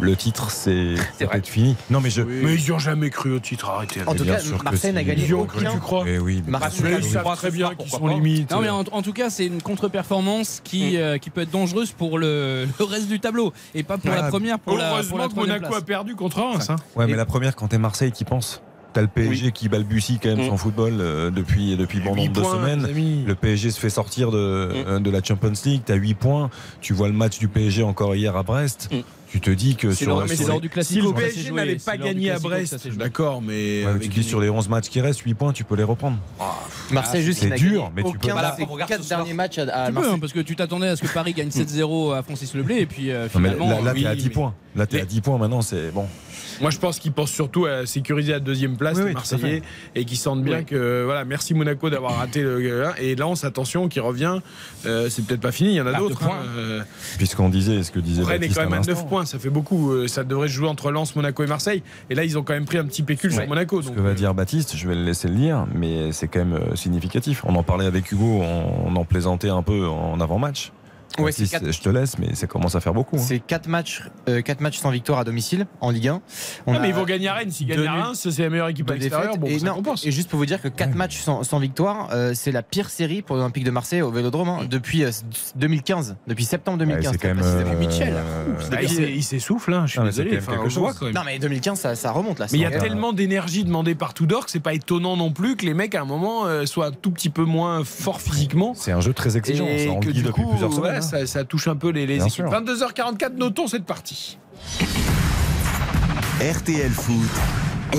[0.00, 1.76] le titre, c'est peut-être fini.
[1.90, 2.22] Non, mais je.
[2.22, 4.00] Mais ils n'y ont jamais cru au titre, arrêtez.
[4.06, 5.58] En tout cas, Marseille n'a gagné Ils y ont aucun.
[5.58, 8.50] cru, tu crois Eh oui, mais Marseille ils savent très bien qu'ils sont limites.
[8.50, 11.92] Non mais en, en tout cas c'est une contre-performance qui, euh, qui peut être dangereuse
[11.92, 15.16] pour le, le reste du tableau et pas pour la première pour la, pour Heureusement
[15.18, 16.70] la que Monaco a perdu contre Reims.
[16.70, 16.76] hein.
[16.96, 18.62] Ouais, mais la première, quand t'es Marseille, qui pense
[18.92, 20.48] T'as le PSG qui balbutie quand même Mm.
[20.48, 22.86] son football euh, depuis, depuis bon nombre de semaines.
[23.26, 25.82] Le PSG se fait sortir de, euh, de la Champions League.
[25.86, 26.50] T'as 8 points.
[26.80, 28.88] Tu vois le match du PSG encore hier à Brest.
[28.92, 28.96] Mm.
[29.30, 32.30] Tu te dis que sur, c'est sur les- du Si le PSG n'avait pas gagné
[32.32, 33.48] à Brest, d'accord, mais.
[33.52, 35.64] Ouais, mais avec tu dis une- sur les 11 matchs qui restent, 8 points, tu
[35.64, 36.18] peux les reprendre.
[36.90, 39.18] Marseille juste c'est dur, mais tu peux pas- ce soir.
[39.20, 40.12] derniers matchs à, à Tu peux, Marseille.
[40.14, 42.86] hein, parce que tu t'attendais à ce que Paris gagne 7-0 à Francis Leblé et
[42.86, 43.68] puis euh, Non, mais finalement.
[43.70, 44.54] là, là, oui, t'es à 10 mais- points.
[44.76, 46.06] Là, t'es à 10 points maintenant, c'est bon.
[46.62, 49.62] Moi, je pense qu'ils pensent surtout à sécuriser la deuxième place, Oui, les Marseillais,
[49.94, 52.84] et qu'ils sentent bien que, voilà, merci Monaco d'avoir raté le.
[52.98, 54.38] Et Lens, attention, qui revient.
[54.86, 56.22] Euh, c'est peut-être pas fini, il y en a d'autres.
[56.24, 56.42] hein.
[56.56, 56.82] Euh,
[57.18, 59.50] Puisqu'on disait, ce que disait Rennes est quand même à 9 l'instant, points, ça fait
[59.50, 59.92] beaucoup.
[59.92, 61.82] Euh, Ça devrait se jouer entre Lens, Monaco et Marseille.
[62.10, 63.38] Et là, ils ont quand même pris un petit pécule Ouais.
[63.38, 63.82] sur Monaco.
[63.82, 66.28] Ce donc, que va euh, dire Baptiste, je vais le laisser le dire, mais c'est
[66.28, 67.42] quand même significatif.
[67.44, 70.72] On en parlait avec Hugo, on, on en plaisantait un peu en avant-match.
[71.18, 73.16] Ouais, quatre- Je te laisse, mais ça commence à faire beaucoup.
[73.16, 73.22] hein.
[73.26, 76.20] C'est 4 matchs, euh, quatre matchs sans victoire à domicile en Ligue 1.
[76.66, 77.50] On Ah, mais a ils vont gagner à Rennes.
[77.50, 79.36] S'ils gagnent à Reims, c'est la meilleure équipe à l'extérieur.
[79.36, 80.04] Bon, et, ça non, compense.
[80.06, 82.90] et juste pour vous dire que 4 matchs sans, sans victoire, euh, c'est la pire
[82.90, 85.10] série pour l'Olympique de Marseille au Vélodrome hein, depuis euh,
[85.56, 87.12] 2015, depuis septembre Ouais, 2015.
[87.12, 87.40] c'est quand même.
[87.44, 88.14] Euh, Mitchell.
[88.16, 90.38] euh, Ah, il s'essouffle, hein, je suis Non, désolé.
[90.38, 90.98] Enfin, quelque on le voit chose.
[90.98, 91.14] quand même.
[91.14, 92.46] Non mais 2015 ça, ça remonte là.
[92.52, 95.56] Mais il y a tellement d'énergie demandée par Tudor que c'est pas étonnant non plus
[95.56, 98.72] que les mecs à un moment euh, soient un tout petit peu moins forts physiquement.
[98.74, 99.66] C'est un jeu très exigeant.
[99.78, 101.01] Ça en que dit du depuis coup, plusieurs ouais, semaines.
[101.02, 102.48] Ça touche un peu les émissions.
[102.50, 104.38] 22h44, notons cette partie.
[106.40, 107.30] RTL Foot.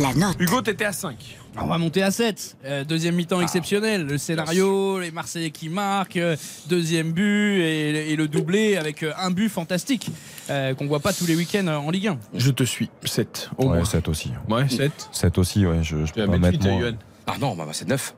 [0.02, 0.36] La note.
[0.40, 1.16] Hugo, t'étais à 5.
[1.62, 2.58] On va monter à 7.
[2.66, 3.44] Euh, deuxième mi-temps ah.
[3.44, 4.06] exceptionnel.
[4.06, 6.36] Le scénario, les Marseillais qui marquent, euh,
[6.68, 10.10] deuxième but et, le doublé avec euh, un but fantastique
[10.50, 12.18] euh, qu'on voit pas tous les week-ends en Ligue 1.
[12.34, 12.90] Je te suis.
[13.06, 13.52] 7.
[13.58, 14.32] Au ouais, 7 aussi.
[14.36, 14.54] Hein.
[14.54, 15.10] Ouais, 7.
[15.12, 15.84] 7 aussi, ouais.
[15.84, 16.60] Je, je peux mettre.
[17.26, 18.14] Pardon, bah, bah, c'est 9.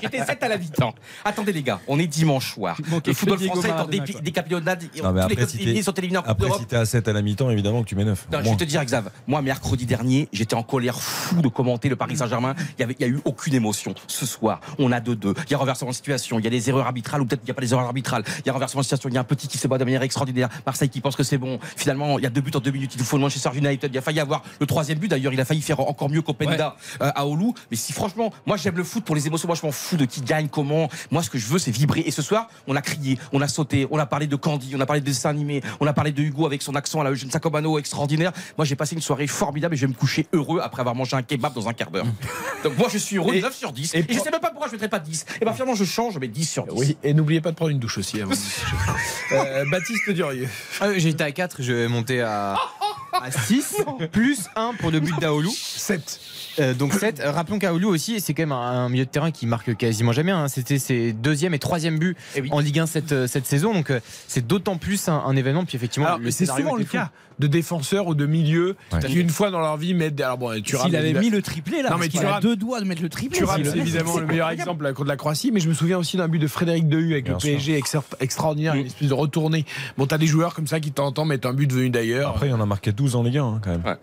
[0.00, 0.94] J'étais 7 à la mi-temps.
[1.24, 2.76] Attendez les gars, on est dimanche soir.
[3.06, 4.84] Le football français est en dé des capillonnades.
[5.02, 7.82] Non, mais après, si sont éliminés en Si t'es à 7 à la mi-temps, évidemment
[7.82, 8.28] que tu mets 9.
[8.32, 11.96] Je vais te dire, Xav, moi, mercredi dernier, j'étais en colère fou de commenter le
[11.96, 12.54] Paris Saint-Germain.
[12.78, 13.94] Il n'y a eu aucune émotion.
[14.06, 15.34] Ce soir, on a 2-2.
[15.46, 16.38] Il y a renversement de situation.
[16.38, 18.24] Il y a des erreurs arbitrales ou peut-être qu'il n'y a pas des erreurs arbitrales.
[18.40, 19.08] Il y a renversement de situation.
[19.08, 20.48] Il y a un petit qui se bat de manière extraordinaire.
[20.66, 21.58] Marseille qui pense que c'est bon.
[21.76, 22.94] Finalement, il y a deux buts en deux minutes.
[22.94, 23.90] Il nous faut le Manchester United.
[23.92, 25.08] Il a failli avoir le troisième but.
[25.08, 27.52] D'ailleurs, il a failli faire encore mieux qu'Openda euh, à Oulu.
[27.70, 29.48] Mais si franchement, moi, j'aime le foot pour les émotions.
[29.48, 30.88] Moi, je m'en fous de qui gagne, comment.
[31.10, 32.00] Moi, ce que je veux, c'est vibrer.
[32.06, 34.80] Et ce soir, on a crié, on a sauté, on a parlé de Candy, on
[34.80, 37.10] a parlé de dessin animé, on a parlé de Hugo avec son accent à la
[37.10, 38.32] Eugène Sacomano extraordinaire.
[38.56, 41.16] Moi, j'ai passé une soirée formidable et je vais me coucher heureux après avoir mangé
[41.16, 42.06] un kebab dans un quart d'heure.
[42.64, 43.94] Donc, moi, je suis heureux de 9 sur 10.
[43.94, 45.26] Et, et je sais même pas pourquoi je mettrais pas 10.
[45.40, 46.72] Et bien, finalement, je change, je mets 10 sur 10.
[46.74, 48.34] Oui, et n'oubliez pas de prendre une douche aussi hein, avant.
[49.32, 50.48] euh, Baptiste Durieux.
[50.80, 52.56] Ah, J'étais à 4, je vais monter à.
[53.46, 53.76] 6,
[54.12, 55.50] plus 1 pour le but d'Aoulou.
[55.52, 56.20] 7.
[56.60, 57.20] Euh, donc 7.
[57.20, 60.32] Euh, rappelons qu'Aoulou aussi, c'est quand même un, milieu de terrain qui marque quasiment jamais.
[60.32, 60.48] Hein.
[60.48, 63.72] C'était ses deuxième et troisième buts eh en Ligue 1 euh, cette, saison.
[63.72, 63.92] Donc
[64.26, 65.64] c'est d'autant plus un, événement.
[65.64, 68.74] Puis effectivement, c'est souvent le cas de défenseurs ou de milieux
[69.06, 70.20] qui, une fois dans leur vie, mettent.
[70.20, 72.80] Alors bon, tu S'il avait mis le triplé là, non, mais tu a deux doigts
[72.80, 73.38] de mettre le triplé.
[73.38, 75.52] Tu c'est évidemment le meilleur exemple là, contre la Croatie.
[75.52, 77.80] Mais je me souviens aussi d'un but de Frédéric Dehu avec le PSG
[78.20, 78.78] extraordinaire, mm.
[78.78, 79.64] une espèce de retournée.
[79.96, 82.30] Bon, t'as des joueurs comme ça qui t'entendent mettre un but venu d'ailleurs.
[82.30, 83.84] Après, il y en a marqué 12 en Ligue 1 hein, quand même.
[83.84, 83.96] Ouais.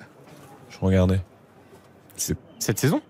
[0.70, 1.22] Je regardais.
[2.18, 3.02] C'est cette saison.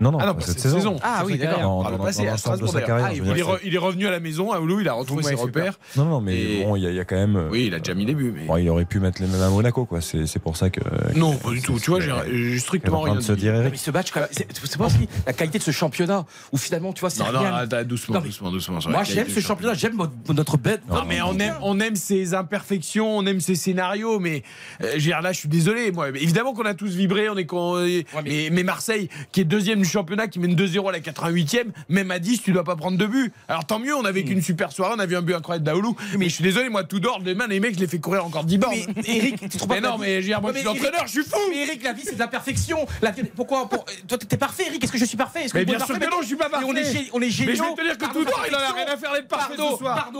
[0.00, 0.76] Non, non, ah non pas cette, cette saison.
[0.76, 0.96] saison.
[1.02, 1.60] Ah oui, d'accord.
[1.60, 3.08] Dans, ah, dans, bah, dans de sa carrière.
[3.10, 5.22] Ah, il, est re, il, est revenu à la maison, à Oulu, il a retrouvé
[5.22, 5.78] ses repères.
[5.96, 6.64] Non, non, mais et...
[6.64, 7.48] bon, il y, a, y, a quand même.
[7.50, 8.32] Oui, il a déjà mis les buts.
[8.34, 8.44] Mais...
[8.44, 10.00] Bon, il aurait pu mettre les mêmes à Monaco, quoi.
[10.00, 10.80] C'est pour ça que.
[11.16, 11.78] Non, pas du tout.
[11.78, 13.20] Tu vois, j'ai strictement rien.
[13.20, 16.92] Se dire mais ce match, c'est pas aussi la qualité de ce championnat où finalement,
[16.92, 17.22] tu vois, c'est.
[17.22, 18.78] Non, non, ah, doucement, doucement, doucement.
[18.88, 19.96] Moi, j'aime ce championnat, j'aime
[20.28, 20.82] notre bête.
[20.88, 21.20] Non, mais
[21.62, 24.42] on aime ses imperfections, on aime ses scénarios, mais
[24.82, 25.92] euh, Gérard, là, je suis désolé.
[26.14, 27.46] Évidemment qu'on a tous vibré, on est.
[27.52, 32.18] Euh, mais Marseille, qui est deuxième championnat qui mène 2-0 à la 88e, même à
[32.18, 33.32] 10, tu dois pas prendre de but.
[33.48, 34.24] Alors tant mieux, on avait mm.
[34.24, 35.96] vécu une super soirée, on a vu un but incroyable d'Aoulou.
[36.18, 38.24] Mais, je suis désolé, moi, tout d'ordre, les mains, les mecs, je les fais courir
[38.24, 38.74] encore 10 bornes.
[38.96, 39.74] Mais Eric, tu trouves pas.
[39.74, 42.14] Mais non, mais moi, je suis entraîneur, je suis fou Mais Eric, la vie, c'est
[42.14, 42.86] de la perfection.
[43.02, 43.12] La...
[43.34, 43.80] Pourquoi pour...
[43.88, 45.46] Euh, toi, t'es parfait, Eric, est-ce que je suis parfait?
[45.54, 46.66] Mais bien sûr que non, je suis pas parfait.
[46.68, 47.50] On est, on est géniaux.
[47.50, 49.28] Mais je vais te dire que tout d'ordre, il en a rien à faire d'être
[49.28, 50.10] parfait ce soir.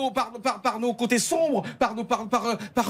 [0.62, 1.94] Par nos côtés sombres, par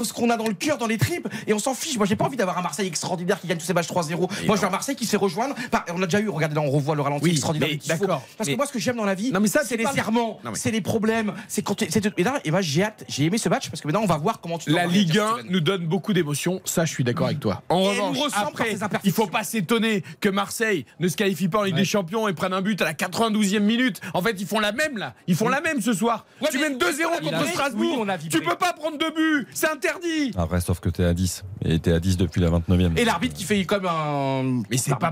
[0.03, 1.97] ce qu'on a dans le cœur, dans les tripes, et on s'en fiche.
[1.97, 4.45] Moi, j'ai pas envie d'avoir un Marseille extraordinaire qui gagne tous ses matchs 3-0.
[4.45, 5.55] Moi, je un Marseille qui se rejoindre.
[5.93, 7.97] On a déjà eu, regardez, on revoit le ralenti oui, extraordinaire mais,
[8.37, 10.39] Parce que moi, ce que j'aime dans la vie, non, mais ça, c'est les serments,
[10.53, 13.69] c'est les problèmes, c'est quand Et là, et ben, j'ai hâte, j'ai aimé ce match
[13.69, 16.61] parce que maintenant, on va voir comment tu La Ligue 1 nous donne beaucoup d'émotions.
[16.65, 17.63] Ça, je suis d'accord avec toi.
[17.69, 21.63] En et revanche, après, il faut pas s'étonner que Marseille ne se qualifie pas en
[21.63, 24.01] Ligue des Champions et prenne un but à la 92e minute.
[24.13, 25.13] En fait, ils font la même là.
[25.27, 26.25] Ils font la même ce soir.
[26.51, 28.05] Tu mènes 2-0 contre Strasbourg.
[28.29, 29.47] Tu peux pas prendre deux buts.
[29.53, 30.31] C'est interdit.
[30.37, 31.43] Après, sauf que t'es à 10.
[31.65, 32.97] Et t'es à 10 depuis la 29e.
[32.97, 34.63] Et l'arbitre qui fait comme un.
[34.69, 35.11] Mais c'est pas.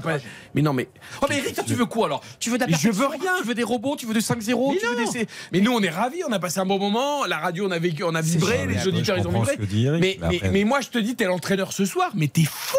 [0.53, 0.87] Mais non, mais
[1.21, 1.25] oh,
[1.65, 2.21] tu veux quoi alors?
[2.39, 3.33] Tu veux de la Je veux rien.
[3.39, 4.79] Tu veux des robots, tu veux de 5-0, mais,
[5.11, 7.25] tu mais nous, on est ravis, on a passé un bon moment.
[7.25, 10.17] La radio, on a vécu, on a vibré, les auditeurs ils ont vibré.
[10.19, 12.77] Bah, mais, moi, je te dis, t'es l'entraîneur ce soir, mais t'es fou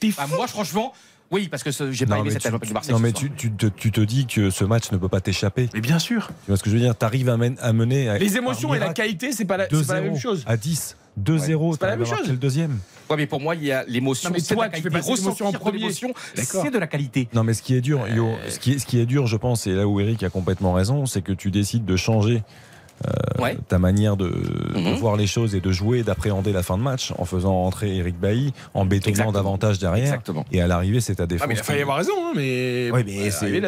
[0.00, 0.92] T'es bah, fou Moi, franchement.
[1.30, 2.94] Oui, parce que j'ai pas aimé cette tu, du Marseille.
[2.94, 5.68] Non, mais tu, te, dis que ce match ne peut pas t'échapper.
[5.74, 6.28] Mais bien sûr.
[6.28, 6.94] Tu vois ce que je veux dire?
[6.94, 8.18] T'arrives à, mener.
[8.18, 10.44] Les émotions et la qualité, c'est pas, la, pas la même chose.
[10.46, 10.96] À 10.
[11.20, 11.76] 2-0, ouais.
[11.78, 12.28] c'est la même chose.
[12.28, 12.78] Le deuxième.
[13.10, 14.30] Ouais, mais pour moi, il y a l'émotion.
[14.32, 15.92] Mais toi, tu fais pas ressentir en premier.
[15.92, 17.28] C'est de la qualité.
[17.34, 18.50] Non, mais ce qui est dur, Yo, euh.
[18.50, 20.72] ce, qui est, ce qui est dur, je pense, et là où Eric a complètement
[20.72, 22.42] raison, c'est que tu décides de changer
[23.06, 24.32] euh, ta manière de,
[24.74, 24.94] mhm.
[24.94, 28.18] voir les choses et de jouer, d'appréhender la fin de match en faisant rentrer Eric
[28.18, 30.06] Bailly, en bétonnant davantage derrière.
[30.06, 30.44] Exactement.
[30.52, 31.44] Et à l'arrivée, c'est ta défense.
[31.44, 32.90] Ah, mais il a failli avoir raison, hein, mais.
[32.92, 33.60] Oui, mais c'est.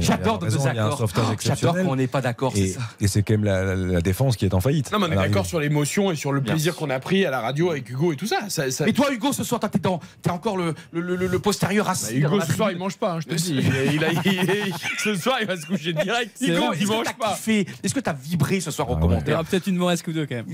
[0.00, 2.80] J'adore de J'adore qu'on n'est pas d'accord, c'est ça.
[3.00, 4.92] Et c'est quand même la, défense qui est en faillite.
[4.92, 7.30] Non, mais on est d'accord sur l'émotion et sur le plaisir qu'on a pris à
[7.30, 8.48] la radio avec Hugo et tout ça.
[8.48, 8.86] ça.
[8.86, 10.00] Et toi, Hugo, ce soir, t'es dans...
[10.28, 12.20] encore le, le, le, le postérieur assis.
[12.20, 13.60] Bah, Hugo, ce soir, il mange pas, hein, je te dis.
[14.98, 16.36] ce soir, il va se coucher direct.
[16.40, 17.38] Hugo, il mange pas.
[17.82, 19.42] Est-ce que t'as vibré ce soir soir commentaire.
[19.44, 20.46] Peut-être une mauvaise ou deux quand même.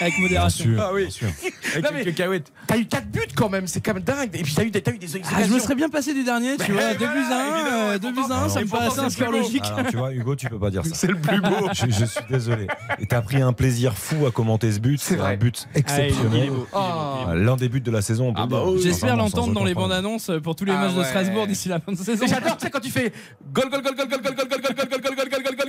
[0.00, 0.70] Avec modération.
[0.78, 1.10] Ah oui.
[1.10, 1.28] Sûr.
[2.66, 4.30] T'as eu 4 buts quand même, c'est quand même dingue.
[4.34, 6.56] Et puis t'as eu, as eu des ah, Je me serais bien passé du dernier,
[6.56, 6.94] tu vois.
[6.94, 9.64] 2 buts 1, ça me un logique.
[9.90, 10.94] Tu vois, Hugo, tu peux pas dire ça.
[10.94, 11.68] C'est le plus beau.
[11.72, 12.66] je, suis désolé.
[12.98, 15.00] Et t'as pris un plaisir fou à commenter ce but.
[15.00, 16.50] C'est un but exceptionnel.
[17.34, 18.32] L'un des buts de la saison.
[18.82, 21.92] J'espère l'entendre dans les bandes annonces pour tous les matchs de Strasbourg d'ici la fin
[21.92, 22.26] de saison.
[22.26, 23.12] J'adore, tu sais, quand tu fais
[23.52, 25.56] gol, gol, gol, gol, gol, gol, gol, gol, gol, gol, gol, gol, gol, gol, gol,
[25.56, 25.63] gol,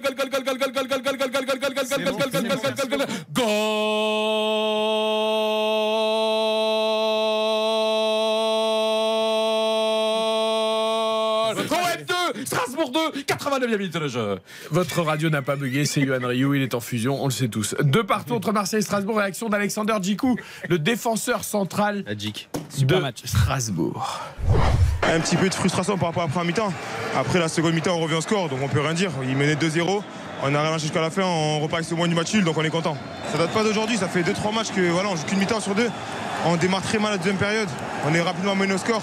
[12.45, 14.39] Strasbourg 2, 89e minute de jeu.
[14.71, 17.47] Votre radio n'a pas bugué, c'est Yohan Ryu, il est en fusion, on le sait
[17.47, 17.75] tous.
[17.81, 22.03] Deux partout entre Marseille et Strasbourg, réaction d'Alexander Djikou, le défenseur central
[22.69, 23.21] Super de match.
[23.25, 24.21] Strasbourg.
[25.03, 26.73] Un petit peu de frustration par rapport à la première mi-temps.
[27.15, 29.11] Après la seconde mi-temps, on revient au score, donc on peut rien dire.
[29.23, 30.01] Il menait 2-0.
[30.43, 32.63] On a relancé jusqu'à la fin, on repart avec ce moins du match donc on
[32.63, 32.97] est content.
[33.31, 35.75] Ça date pas d'aujourd'hui, ça fait 2-3 matchs que voilà, on joue qu'une mi-temps sur
[35.75, 35.89] deux.
[36.45, 37.69] On démarre très mal la deuxième période.
[38.05, 39.01] On est rapidement mené au score.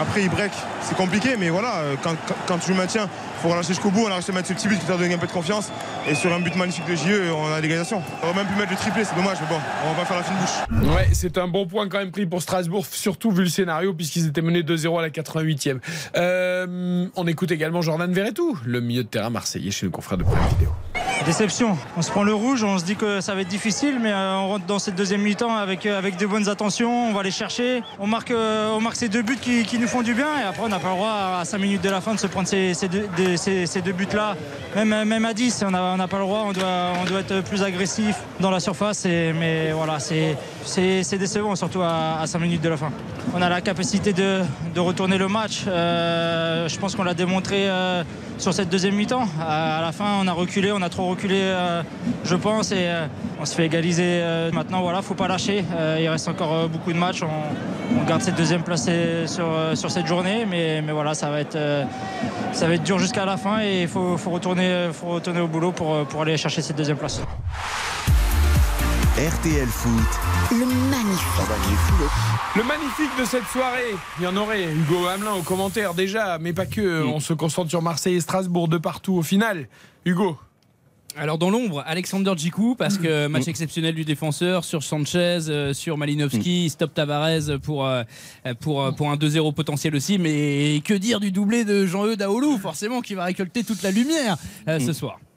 [0.00, 0.50] Après, il break.
[0.80, 4.04] C'est compliqué, mais voilà, euh, quand, tu le maintiens, il faut relâcher jusqu'au bout.
[4.06, 5.70] On a réussi à mettre ce petit but qui t'a donné un peu de confiance.
[6.08, 8.02] Et sur un but magnifique de JE, on a l'égalisation.
[8.22, 10.22] On aurait même pu mettre le triplé, c'est dommage, mais bon, on va faire la
[10.22, 10.94] fine bouche.
[10.96, 14.26] Ouais, c'est un bon point quand même pris pour Strasbourg, surtout vu le scénario, puisqu'ils
[14.26, 15.80] étaient menés 2-0 à la 88e.
[16.16, 20.24] Euh, on écoute également Jordan Verretou, le milieu de terrain marseillais chez le confrère de
[20.24, 20.70] Prime Vidéo.
[21.26, 21.76] Déception.
[21.98, 24.36] On se prend le rouge, on se dit que ça va être difficile, mais euh,
[24.36, 27.10] on rentre dans cette deuxième mi-temps avec, euh, avec de bonnes intentions.
[27.10, 27.82] On va les chercher.
[27.98, 30.28] On marque, euh, on marque ces deux buts qui, nous font du bien.
[30.40, 32.26] Et après, on n'a pas le droit à 5 minutes de la fin de se
[32.26, 34.34] prendre ces, deux, des- buts-là.
[34.74, 36.46] Même, à 10, on n'a pas le droit.
[36.48, 39.04] On doit, être plus agressif dans la surface.
[39.04, 42.90] Mais voilà, c'est décevant, surtout à, 5 minutes de la fin.
[43.34, 44.40] On a la capacité de,
[44.76, 45.64] retourner le match.
[45.66, 47.68] Je pense qu'on l'a démontré
[48.40, 49.28] sur cette deuxième mi-temps.
[49.38, 51.82] À, la fin, on a reculé, on a trop reculé, euh,
[52.24, 53.06] je pense, et euh,
[53.38, 54.02] on se fait égaliser.
[54.04, 55.62] euh, maintenant, voilà, faut pas lâcher.
[55.98, 57.22] Il reste encore beaucoup de matchs.
[57.22, 58.88] On, garde cette deuxième place
[59.26, 61.58] sur, cette journée, mais, mais voilà, ça va être,
[62.84, 64.88] dur jusqu'à la fin et il faut, retourner,
[65.40, 67.20] au boulot pour aller chercher cette deuxième place.
[69.18, 69.92] RTL Foot.
[70.52, 71.40] Le magnifique.
[72.56, 76.52] Le magnifique de cette soirée, il y en aurait Hugo Hamelin au commentaire déjà, mais
[76.52, 77.02] pas que.
[77.02, 79.66] On se concentre sur Marseille et Strasbourg de partout au final.
[80.04, 80.38] Hugo.
[81.16, 85.98] Alors dans l'ombre, Alexander Djikou, parce que match exceptionnel du défenseur sur Sanchez, euh, sur
[85.98, 88.04] Malinowski, stop Tavares pour, euh,
[88.60, 90.18] pour, euh, pour un 2-0 potentiel aussi.
[90.18, 94.36] Mais que dire du doublé de Jean-Eudes Daoulou, forcément, qui va récolter toute la lumière
[94.66, 95.29] ce soir bon, faut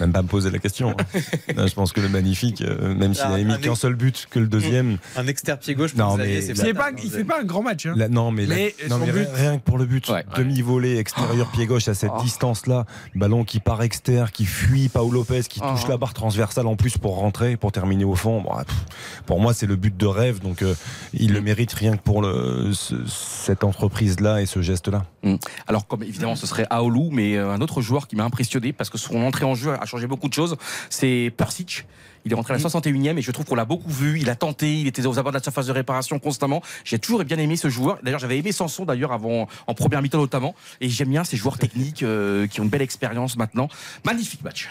[0.00, 0.90] même pas me poser la question.
[0.98, 1.20] hein.
[1.66, 4.26] Je pense que le magnifique, euh, même s'il Ah, avait mis un qu'un seul but
[4.30, 4.96] que le deuxième.
[5.16, 7.44] Un externe pied gauche, Non, pour mais- Xavier, c'est pas- pas, il fait pas un
[7.44, 7.86] grand match.
[7.86, 7.94] hein.
[7.96, 11.66] La- non, mais, la- Mais non, but- rien que pour le but, demi-volée, extérieur pied
[11.66, 12.22] gauche à cette Oh.
[12.22, 15.90] distance-là, ballon qui part externe, qui fuit Paolo Lopez, qui touche Oh.
[15.90, 18.40] la barre transversale en plus pour rentrer, pour terminer au fond.
[18.40, 20.74] Bon, pff, pour moi, c'est le but de rêve, donc euh,
[21.12, 25.04] il le mérite rien que pour le, ce- cette entreprise-là et ce geste-là.
[25.22, 25.34] Mm.
[25.66, 28.88] Alors, comme évidemment, ce serait Aoulou, mais euh, un autre joueur qui m'a impressionné parce
[28.88, 30.56] que son entrée en jeu a changé beaucoup de choses,
[30.88, 31.86] c'est Persic.
[32.26, 34.20] Il est rentré à la 61e et je trouve qu'on l'a beaucoup vu.
[34.20, 36.60] Il a tenté, il était aux abords de la surface de réparation constamment.
[36.84, 37.98] J'ai toujours bien aimé ce joueur.
[38.02, 40.54] D'ailleurs, j'avais aimé Sanson d'ailleurs avant, en première mi-temps notamment.
[40.82, 43.68] Et j'aime bien ces joueurs techniques euh, qui ont une belle expérience maintenant.
[44.04, 44.68] Magnifique match.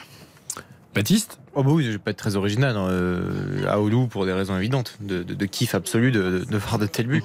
[0.93, 1.39] Baptiste?
[1.55, 2.75] Oh bah oui, je vais pas être très original.
[2.77, 2.87] Hein.
[2.89, 6.77] Euh, Aoulou pour des raisons évidentes, de, de- de kiff absolu de, de, de voir
[6.79, 7.23] de tels buts.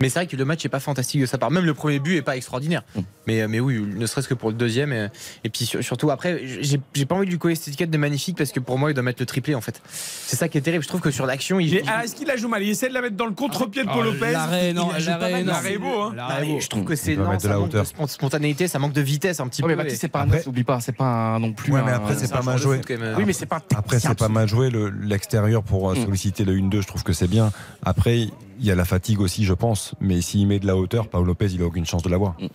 [0.00, 1.50] Mais c'est vrai que le match est pas fantastique de sa part.
[1.50, 2.82] Même le premier but est pas extraordinaire.
[3.26, 4.92] Mais, mais oui, ne serait-ce que pour le deuxième.
[4.92, 5.08] Et,
[5.44, 7.98] et puis sur- surtout après, j'ai j'ai pas envie de lui coller cette étiquette de
[7.98, 9.80] magnifique parce que pour moi, il doit mettre le triplé en fait.
[9.92, 10.82] C'est ça qui est terrible.
[10.84, 11.70] Je trouve que sur l'action, il.
[11.72, 12.62] Mais, il- ah, Est-ce qu'il la joue mal?
[12.62, 14.32] Il essaie de la mettre dans le contre-pied de Ah, Paul Lopez.
[14.32, 15.44] l'arrêt, non, l'arrêt, mal.
[15.44, 15.52] non.
[15.52, 16.14] L'arrêt est beau, hein.
[16.40, 19.40] Mais je trouve que c'est non, ça la manque de spontanéité, ça manque de vitesse
[19.40, 19.76] un petit mais peu.
[19.76, 21.72] Baptiste, et- c'est pas un n'oublie pas, c'est pas un- non plus.
[21.72, 22.80] Ouais, mais un- après, c'est pas mal joué.
[23.16, 24.70] Oui, mais c'est pas Après, c'est pas mal joué.
[24.70, 26.04] le- L'extérieur pour euh, Mm.
[26.04, 27.50] solliciter le 1-2, je trouve que c'est bien.
[27.84, 29.85] Après, il y a la fatigue aussi, je pense.
[30.00, 32.34] Mais s'il met de la hauteur, Paolo Lopez, il a aucune chance de l'avoir.
[32.40, 32.46] Mm.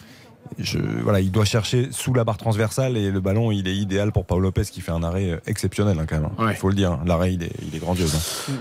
[0.58, 4.12] Je, voilà, il doit chercher sous la barre transversale et le ballon, il est idéal
[4.12, 6.30] pour Paolo Lopez qui fait un arrêt euh, exceptionnel hein, quand même.
[6.50, 7.00] Il faut le dire.
[7.06, 8.16] L'arrêt, il est, il est grandiose.
[8.50, 8.54] hein.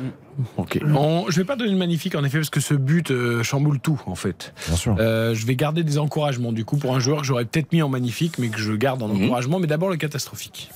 [0.57, 0.79] Ok.
[0.95, 3.81] On- je vais pas donner de magnifique en effet parce que ce but euh, chamboule
[3.81, 4.53] tout en fait.
[4.69, 4.95] Bien sûr.
[5.01, 7.83] Euh, je vais garder des encouragements du coup pour un joueur que j'aurais peut-être mis
[7.83, 9.25] en magnifique mais que je garde en Mhm.
[9.25, 9.59] encouragement.
[9.59, 10.71] Mais d'abord le catastrophique.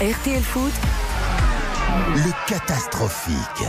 [0.00, 0.72] RTL Foot,
[2.16, 3.68] Le catastrophique.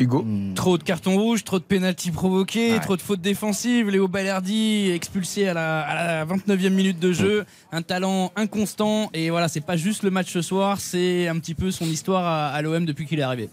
[0.00, 2.80] Hugo Trop de cartons rouges, trop de pénalties provoqués, Ouais.
[2.80, 3.88] trop de fautes défensives.
[3.90, 7.44] Léo Balerdi expulsé à la, à la 29e minute de jeu.
[7.70, 9.10] Un talent inconstant.
[9.14, 12.24] Et voilà, c'est pas juste le match ce soir, c'est un petit peu son histoire
[12.26, 13.50] à, à l'OM depuis qu'il est arrivé.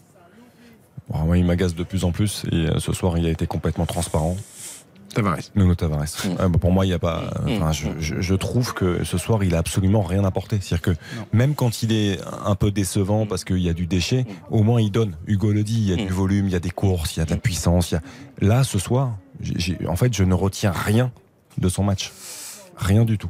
[1.10, 3.48] Bon, moi, il m'agace de plus en plus et euh, ce soir, il a été
[3.48, 4.36] complètement transparent.
[5.24, 5.52] Tavares.
[5.56, 6.06] Nuno Tavares.
[6.38, 7.34] Bah, pour moi, il y a pas.
[7.48, 10.60] enfin, je, je- je trouve que ce soir, il a absolument rien apporté.
[10.62, 11.00] C'est-à-dire que
[11.34, 14.80] même quand il est un peu décevant parce qu'il y a du déchet, au moins
[14.80, 15.16] il donne.
[15.28, 17.22] Hugo le dit, il y a du volume, il y a des courses, il y
[17.22, 17.92] a de la puissance.
[17.92, 18.02] il y a-
[18.48, 21.12] Là, ce soir, j'ai- j'ai- en fait, je ne retiens rien
[21.58, 22.12] de son match.
[22.78, 23.30] Rien du tout.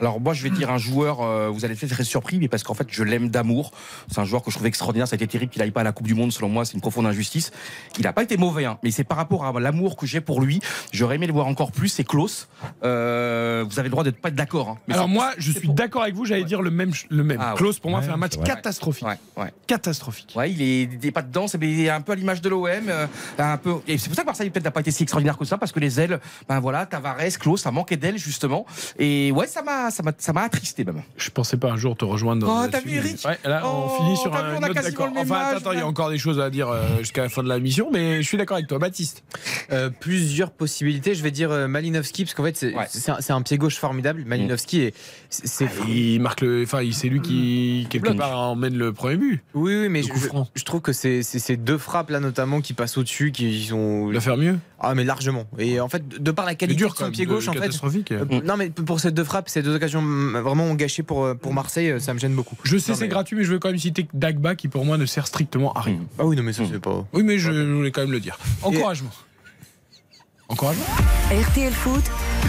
[0.00, 2.62] Alors moi je vais dire un joueur, euh, vous allez peut-être être surpris, mais parce
[2.62, 3.72] qu'en fait je l'aime d'amour.
[4.10, 5.08] C'est un joueur que je trouve extraordinaire.
[5.08, 6.32] Ça a été terrible qu'il n'aille pas à la Coupe du Monde.
[6.32, 7.50] Selon moi, c'est une profonde injustice.
[7.98, 10.40] Il n'a pas été mauvais, hein, mais c'est par rapport à l'amour que j'ai pour
[10.40, 10.60] lui.
[10.92, 11.88] J'aurais aimé le voir encore plus.
[11.88, 12.48] C'est Klaus.
[12.84, 14.68] Euh, vous avez le droit de pas être d'accord.
[14.70, 16.24] hein, Alors moi, je suis d'accord avec vous.
[16.24, 16.92] J'allais dire le même.
[17.08, 17.38] Le même.
[17.40, 17.58] Ah ouais.
[17.58, 19.06] Klaus pour moi Ouais, fait un match catastrophique.
[19.06, 19.52] Ouais, ouais.
[19.66, 20.32] Catastrophique.
[20.36, 22.48] Ouais, il est, il est pas dedans, c'est il est un peu à l'image de
[22.48, 23.06] l'OM, euh,
[23.38, 23.74] un peu.
[23.86, 25.72] Et c'est pour ça que Marseille peut-être n'a pas été si extraordinaire que ça, parce
[25.72, 28.64] que les ailes, ben voilà, Tavares, Klaus, ça manquait d'ailes justement.
[28.98, 31.02] Et ouais, ça m'a, m'a, ça m'a, ça m'a attristé même.
[31.16, 32.46] Je pensais pas un jour te rejoindre.
[32.48, 32.70] Oh, là-dessus.
[32.72, 34.74] t'as vu, Eric Ouais, là, on Oh, finit sur t'as vu, un on a autre
[34.74, 35.06] quasiment d'accord.
[35.08, 37.22] le même Enfin, âge, attends, il y a encore des choses à dire euh, jusqu'à
[37.22, 39.22] la fin de la mission, mais je suis d'accord avec toi, Baptiste.
[39.72, 41.14] Euh, plusieurs possibilités.
[41.14, 43.76] Je vais dire euh, Malinowski, parce qu'en fait, c'est c'est un, c'est un pied gauche
[43.76, 44.24] formidable.
[44.26, 44.94] Malinowski, est,
[45.28, 46.62] c'est c'est Ah, Il marque le.
[46.64, 49.42] Enfin, c'est lui qui, quelque part, emmène le premier but.
[49.54, 50.08] Oui, oui, mais Le
[50.54, 54.10] je, trouve que c'est c'est ces deux frappes là notamment qui passent au-dessus, qui sont.
[54.12, 55.44] Il faire mieux Ah, mais largement.
[55.58, 57.58] Et en fait, de par la qualité dur, de son pied de- gauche, en fait.
[57.60, 58.12] catastrophique.
[58.12, 61.34] euh, Non, mais pour ces deux frappes, ces deux occasions mm, vraiment gâchées pour, euh,
[61.34, 62.56] pour Marseille, euh, ça me gêne beaucoup.
[62.64, 64.96] Je sais, c'est mais- gratuit, mais je veux quand même citer Dagba qui, pour moi,
[64.98, 66.00] ne sert strictement à rien.
[66.18, 67.06] Ah oui, non, mais ça, c'est pas.
[67.12, 68.38] Oui, mais je voulais quand même le dire.
[68.62, 69.10] Encouragement.
[70.50, 70.84] Encouragement
[71.30, 72.02] RTL Foot,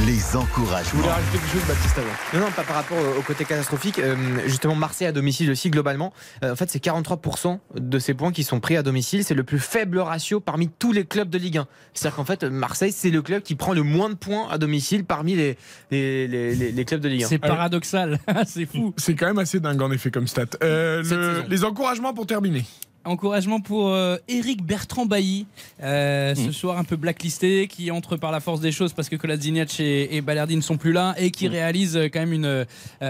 [0.07, 0.89] Les encouragements.
[0.91, 2.07] Je voulais rajouter quelque chose, Baptiste, avant.
[2.33, 3.99] Non, non, pas par rapport au, au côté catastrophique.
[3.99, 4.15] Euh,
[4.47, 6.11] justement, Marseille à domicile aussi, globalement.
[6.43, 9.23] Euh, en fait, c'est 43% de ces points qui sont pris à domicile.
[9.23, 11.67] C'est le plus faible ratio parmi tous les clubs de Ligue 1.
[11.93, 15.05] C'est-à-dire qu'en fait, Marseille, c'est le club qui prend le moins de points à domicile
[15.05, 15.57] parmi les,
[15.91, 17.27] les, les- les- les clubs de Ligue 1.
[17.27, 18.95] C'est paradoxal, c'est fou.
[18.97, 20.45] C'est quand même assez dingue, en effet, comme stat.
[20.63, 22.65] Euh, le- les encouragements pour terminer.
[23.03, 25.47] Encouragement pour euh, Eric Bertrand Bailly,
[25.81, 26.35] euh, Mmh.
[26.35, 29.79] ce soir un peu blacklisté, qui entre par la force des choses parce que Kolasinac
[29.79, 31.31] et, et Balerdi ne sont plus là et Mmh.
[31.31, 32.65] qui réalise euh, quand même une, euh,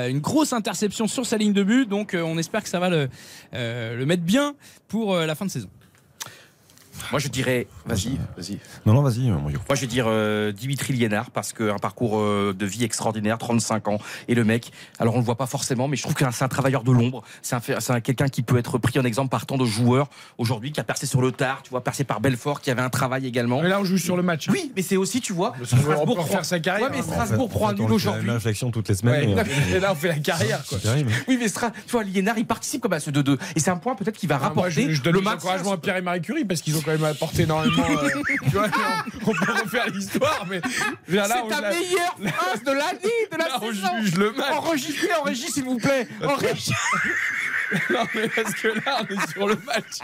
[0.10, 1.90] une grosse interception sur sa ligne de but.
[1.90, 3.10] Donc euh, on espère que ça va le,
[3.54, 4.56] euh, le mettre bien
[4.88, 5.70] pour euh, la fin de saison.
[7.12, 8.60] Moi, je dirais, vas-y, vas-y.
[8.86, 9.60] Non, non, vas-y, Mario.
[9.68, 13.88] Moi, je vais dire euh, Dimitri Liénard parce qu'un parcours euh, de vie extraordinaire, 35
[13.88, 13.98] ans.
[14.28, 16.48] Et le mec, alors on le voit pas forcément, mais je trouve que c'est un
[16.48, 17.24] travailleur de l'ombre.
[17.42, 20.72] C'est un, un- quelqu'un qui peut être pris en exemple par tant de joueurs aujourd'hui,
[20.72, 23.26] qui a percé sur le tard, tu vois, percé par Belfort, qui avait un travail
[23.28, 23.62] également.
[23.62, 24.48] Mais là, on joue sur le match.
[24.50, 27.08] Oui, mais c'est aussi, tu vois, Strasbourg refaire sa carrière, Ouais, mais hein.
[27.26, 28.30] Strasbourg prend un En fait, nul on fait aujourd'hui.
[28.32, 29.34] Réflexion toutes les semaines.
[29.36, 29.44] Ouais.
[29.70, 30.78] mais- Et là, on fait la carrière, quoi.
[30.82, 31.12] C'est terrible.
[31.28, 33.38] Oui, mais Stra- tu vois, Liénard, il participe comme à ce 2-2.
[33.56, 35.74] Et c'est un point peut-être qui va Ah, moi, rapporter je, je donne le encouragements
[35.74, 37.84] à Pierre et Marie Curie parce qu'ils ont quand même apporté énormément.
[37.90, 38.10] euh,
[38.44, 38.68] tu vois,
[39.26, 40.70] on, on peut refaire l'histoire, mais on
[41.10, 41.18] C'est
[41.50, 43.88] ta meilleure phrase de l'année, de la Là, on saison.
[44.02, 44.52] juge le match.
[44.52, 46.08] Enregistrez en régie, s'il vous plaît.
[46.24, 46.72] En régie.
[47.90, 50.00] Non, mais parce que là, on est sur le match.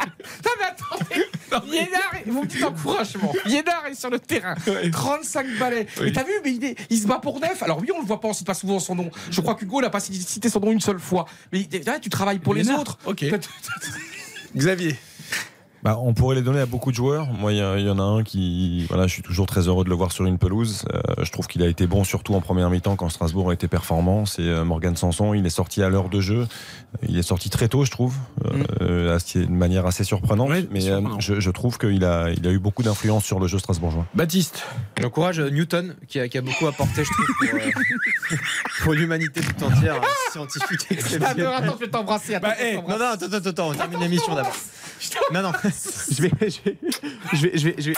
[0.45, 1.69] Non, mais attendez.
[1.69, 3.33] Liénard, est- mon petit encouragement.
[3.45, 4.56] Est sur le terrain.
[4.91, 5.85] 35 balais.
[5.99, 6.07] Oui.
[6.07, 7.61] Et t'as vu, mais il, est- il se bat pour neuf.
[7.64, 9.11] Alors oui, on le voit pas, on cite pas souvent son nom.
[9.30, 11.25] Je crois qu'Hugo n'a pas cité son nom une seule fois.
[11.51, 12.98] Mais là, tu travailles pour les autres.
[13.06, 13.25] Ok.
[14.56, 14.95] Xavier.
[15.88, 17.27] Bah, on pourrait les donner à beaucoup de joueurs.
[17.27, 19.95] Moi, il y, en a un qui, voilà, je suis toujours très heureux de le
[19.95, 20.83] voir sur une pelouse.
[20.93, 23.69] Euh, je trouve qu'il a été bon, surtout en première mi-temps quand Strasbourg a été
[23.69, 24.25] performant.
[24.25, 25.33] C'est euh, Morgan Sanson.
[25.33, 26.45] Il est sorti à l'heure de jeu.
[27.07, 30.49] Il est sorti très tôt, je trouve, euh, euh, assez- de manière assez surprenante.
[30.72, 31.19] mais euh, surprenant.
[31.22, 34.06] je, je trouve qu'il a, il a eu beaucoup d'influence sur le jeu strasbourgeois.
[34.14, 34.66] Baptiste.
[34.99, 38.38] J'encourage euh, Newton, qui a, qui a beaucoup apporté, je trouve, pour, euh,
[38.83, 41.48] pour l'humanité tout entière, un scientifique exceptionnel.
[41.48, 42.38] Attends, je vais t'embrasser.
[42.41, 42.99] Bah, je vais eh, t'embrasser.
[42.99, 44.51] non, non, attends, attends, attends, on termine l'émission d'abord.
[45.32, 45.51] Non, non,
[46.12, 46.78] je vais, je vais,
[47.34, 47.98] je vais, je vais, je vais-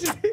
[0.00, 0.32] je vais-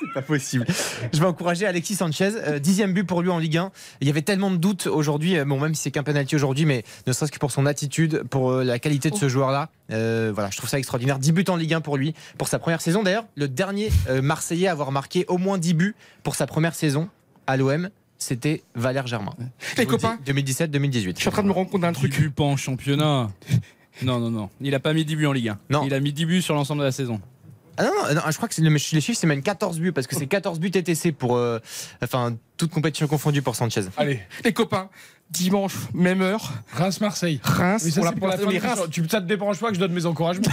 [0.00, 0.66] c'est pas possible.
[1.12, 3.70] Je vais encourager Alexis Sanchez, euh, dixième but pour lui en Ligue 1.
[4.00, 6.64] Il y avait tellement de doutes aujourd'hui, euh, bon même si c'est qu'un penalty aujourd'hui,
[6.64, 9.68] mais ne serait-ce que pour son attitude, pour euh, la qualité de ce joueur-là.
[9.92, 11.18] Euh, voilà, je trouve ça extraordinaire.
[11.18, 13.02] 10 buts en Ligue 1 pour lui, pour sa première saison.
[13.02, 16.74] D'ailleurs, le dernier euh, Marseillais à avoir marqué au moins 10 buts pour sa première
[16.74, 17.08] saison
[17.46, 19.34] à l'OM, c'était Valère Germain.
[19.76, 21.12] Les copains 2017-2018.
[21.14, 22.14] Je suis en train de me rendre compte d'un truc.
[22.38, 23.28] En championnat.
[24.02, 24.50] Non, non, non.
[24.60, 25.58] Il a pas mis 10 buts en Ligue 1.
[25.70, 25.82] Non.
[25.84, 27.20] Il a mis 10 buts sur l'ensemble de la saison.
[27.76, 30.06] Ah non, non, non, je crois que le- les chiffres, c'est même 14 buts, parce
[30.06, 31.36] que c'est 14 buts TTC pour.
[31.36, 31.58] euh,
[32.02, 33.84] enfin, toute compétition confondue pour Sanchez.
[33.96, 34.20] Allez.
[34.44, 34.90] Les copains,
[35.30, 36.52] dimanche, même heure.
[36.72, 37.40] Reims-Marseille.
[37.42, 38.68] Reims, ça, pour la fin l'émission.
[38.68, 38.88] Reims.
[38.90, 40.42] Tu, ça te dérange pas que je donne mes encouragements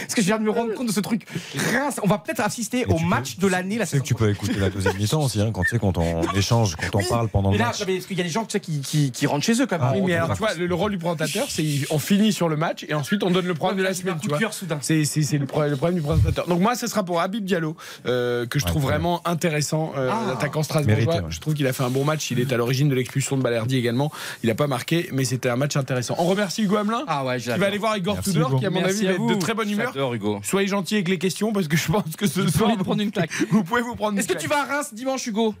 [0.00, 1.26] Parce que je viens de me rendre compte de ce truc.
[1.72, 4.30] Reims, on va peut-être assister au match de l'année la Tu sais que tu peux
[4.30, 7.28] écouter la deuxième mi-temps aussi, hein, quand, tu sais, quand on échange, quand on parle
[7.28, 7.80] pendant Mais le là, match.
[7.80, 9.60] non, mais parce qu'il y a des gens tu sais, qui, qui, qui rentrent chez
[9.60, 9.92] eux quand même.
[9.94, 12.56] Oui, mais alors, tu vois, le, le rôle du présentateur, c'est on finit sur le
[12.56, 14.16] match et ensuite on donne le programme de la semaine.
[14.20, 14.38] Tu vois,
[14.80, 16.46] c'est c'est- c'est le, pro- le problème du présentateur.
[16.46, 17.76] Donc moi, ce sera pour Habib Diallo
[18.06, 20.24] euh, que je trouve vraiment intéressant, euh, Ah.
[20.28, 21.04] l'attaquant strasbourgeois.
[21.06, 21.30] Mérité, ouais.
[21.30, 22.30] Je trouve qu'il a fait un bon match.
[22.30, 24.10] Il est à l'origine de l'expulsion de Balerdi également.
[24.42, 26.14] Il n'a pas marqué, mais c'était un match intéressant.
[26.18, 27.04] On remercie Hugo Hamelin.
[27.06, 29.34] Ah ouais, qui va aller voir Igor Tudor, qui à mon avis va être de
[29.34, 29.85] très bonne humeur.
[29.94, 30.40] J'adore Hugo.
[30.42, 33.10] Soyez gentils avec les questions parce que je pense que ce soir de prendre une
[33.10, 33.30] claque.
[33.50, 34.42] vous pouvez vous prendre une Est-ce que claque.
[34.42, 35.54] tu vas à Reims dimanche, Hugo?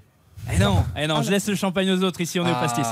[0.52, 2.20] Eh non, eh non, je laisse le champagne aux autres.
[2.20, 2.86] Ici, on est au Ah, pastis.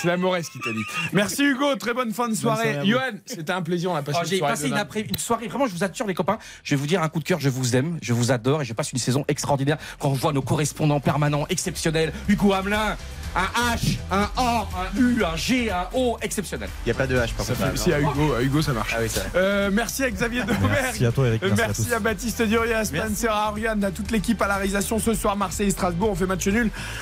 [0.00, 0.82] c'est la Moresse qui t'a dit.
[1.12, 2.78] Merci Hugo, très bonne fin de soirée.
[2.84, 5.00] Johan, c'était un plaisir, on a passé Oh, une J'ai soirée passé de une, après,
[5.00, 7.24] une soirée, vraiment, je vous assure, les copains, je vais vous dire un coup de
[7.24, 10.20] cœur, je vous aime, je vous adore et je passe une saison extraordinaire quand je
[10.20, 12.12] vois nos correspondants permanents exceptionnels.
[12.28, 12.96] Hugo Hamelin,
[13.36, 16.68] un H, un A, un U, un G, un O, exceptionnel.
[16.84, 17.78] Il n'y a pas de H par Ça contre.
[17.78, 18.92] Si à Hugo, à Hugo ça marche.
[18.96, 19.22] Ah oui, ça.
[19.34, 20.60] Euh, merci à Xavier Deberg.
[20.70, 21.42] Merci à toi, Eric.
[21.42, 24.98] Merci, Merci, à Baptiste Durier, à Spencer, à Ariane, à toute l'équipe à la réalisation
[24.98, 25.36] ce soir.
[25.36, 26.46] Marseille et Strasbourg, on fait match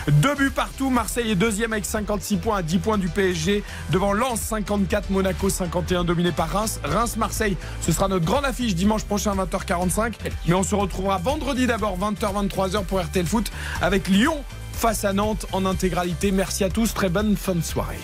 [0.08, 0.90] Deux buts partout.
[0.90, 3.62] Marseille est deuxième avec 56 points à 10 points du PSG.
[3.90, 6.80] Devant Lens, 54, Monaco 51, dominé par Reims.
[6.84, 10.14] Reims-Marseille, ce sera notre grande affiche dimanche prochain 20h45.
[10.46, 15.12] Mais on se retrouvera vendredi d'abord 20h, 23h pour RTL Foot avec Lyon face à
[15.12, 16.30] Nantes en intégralité.
[16.30, 17.98] Merci à tous, très bonne fin de soirée.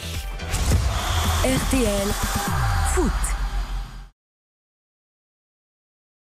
[1.44, 2.08] RTL
[2.94, 3.43] Foot.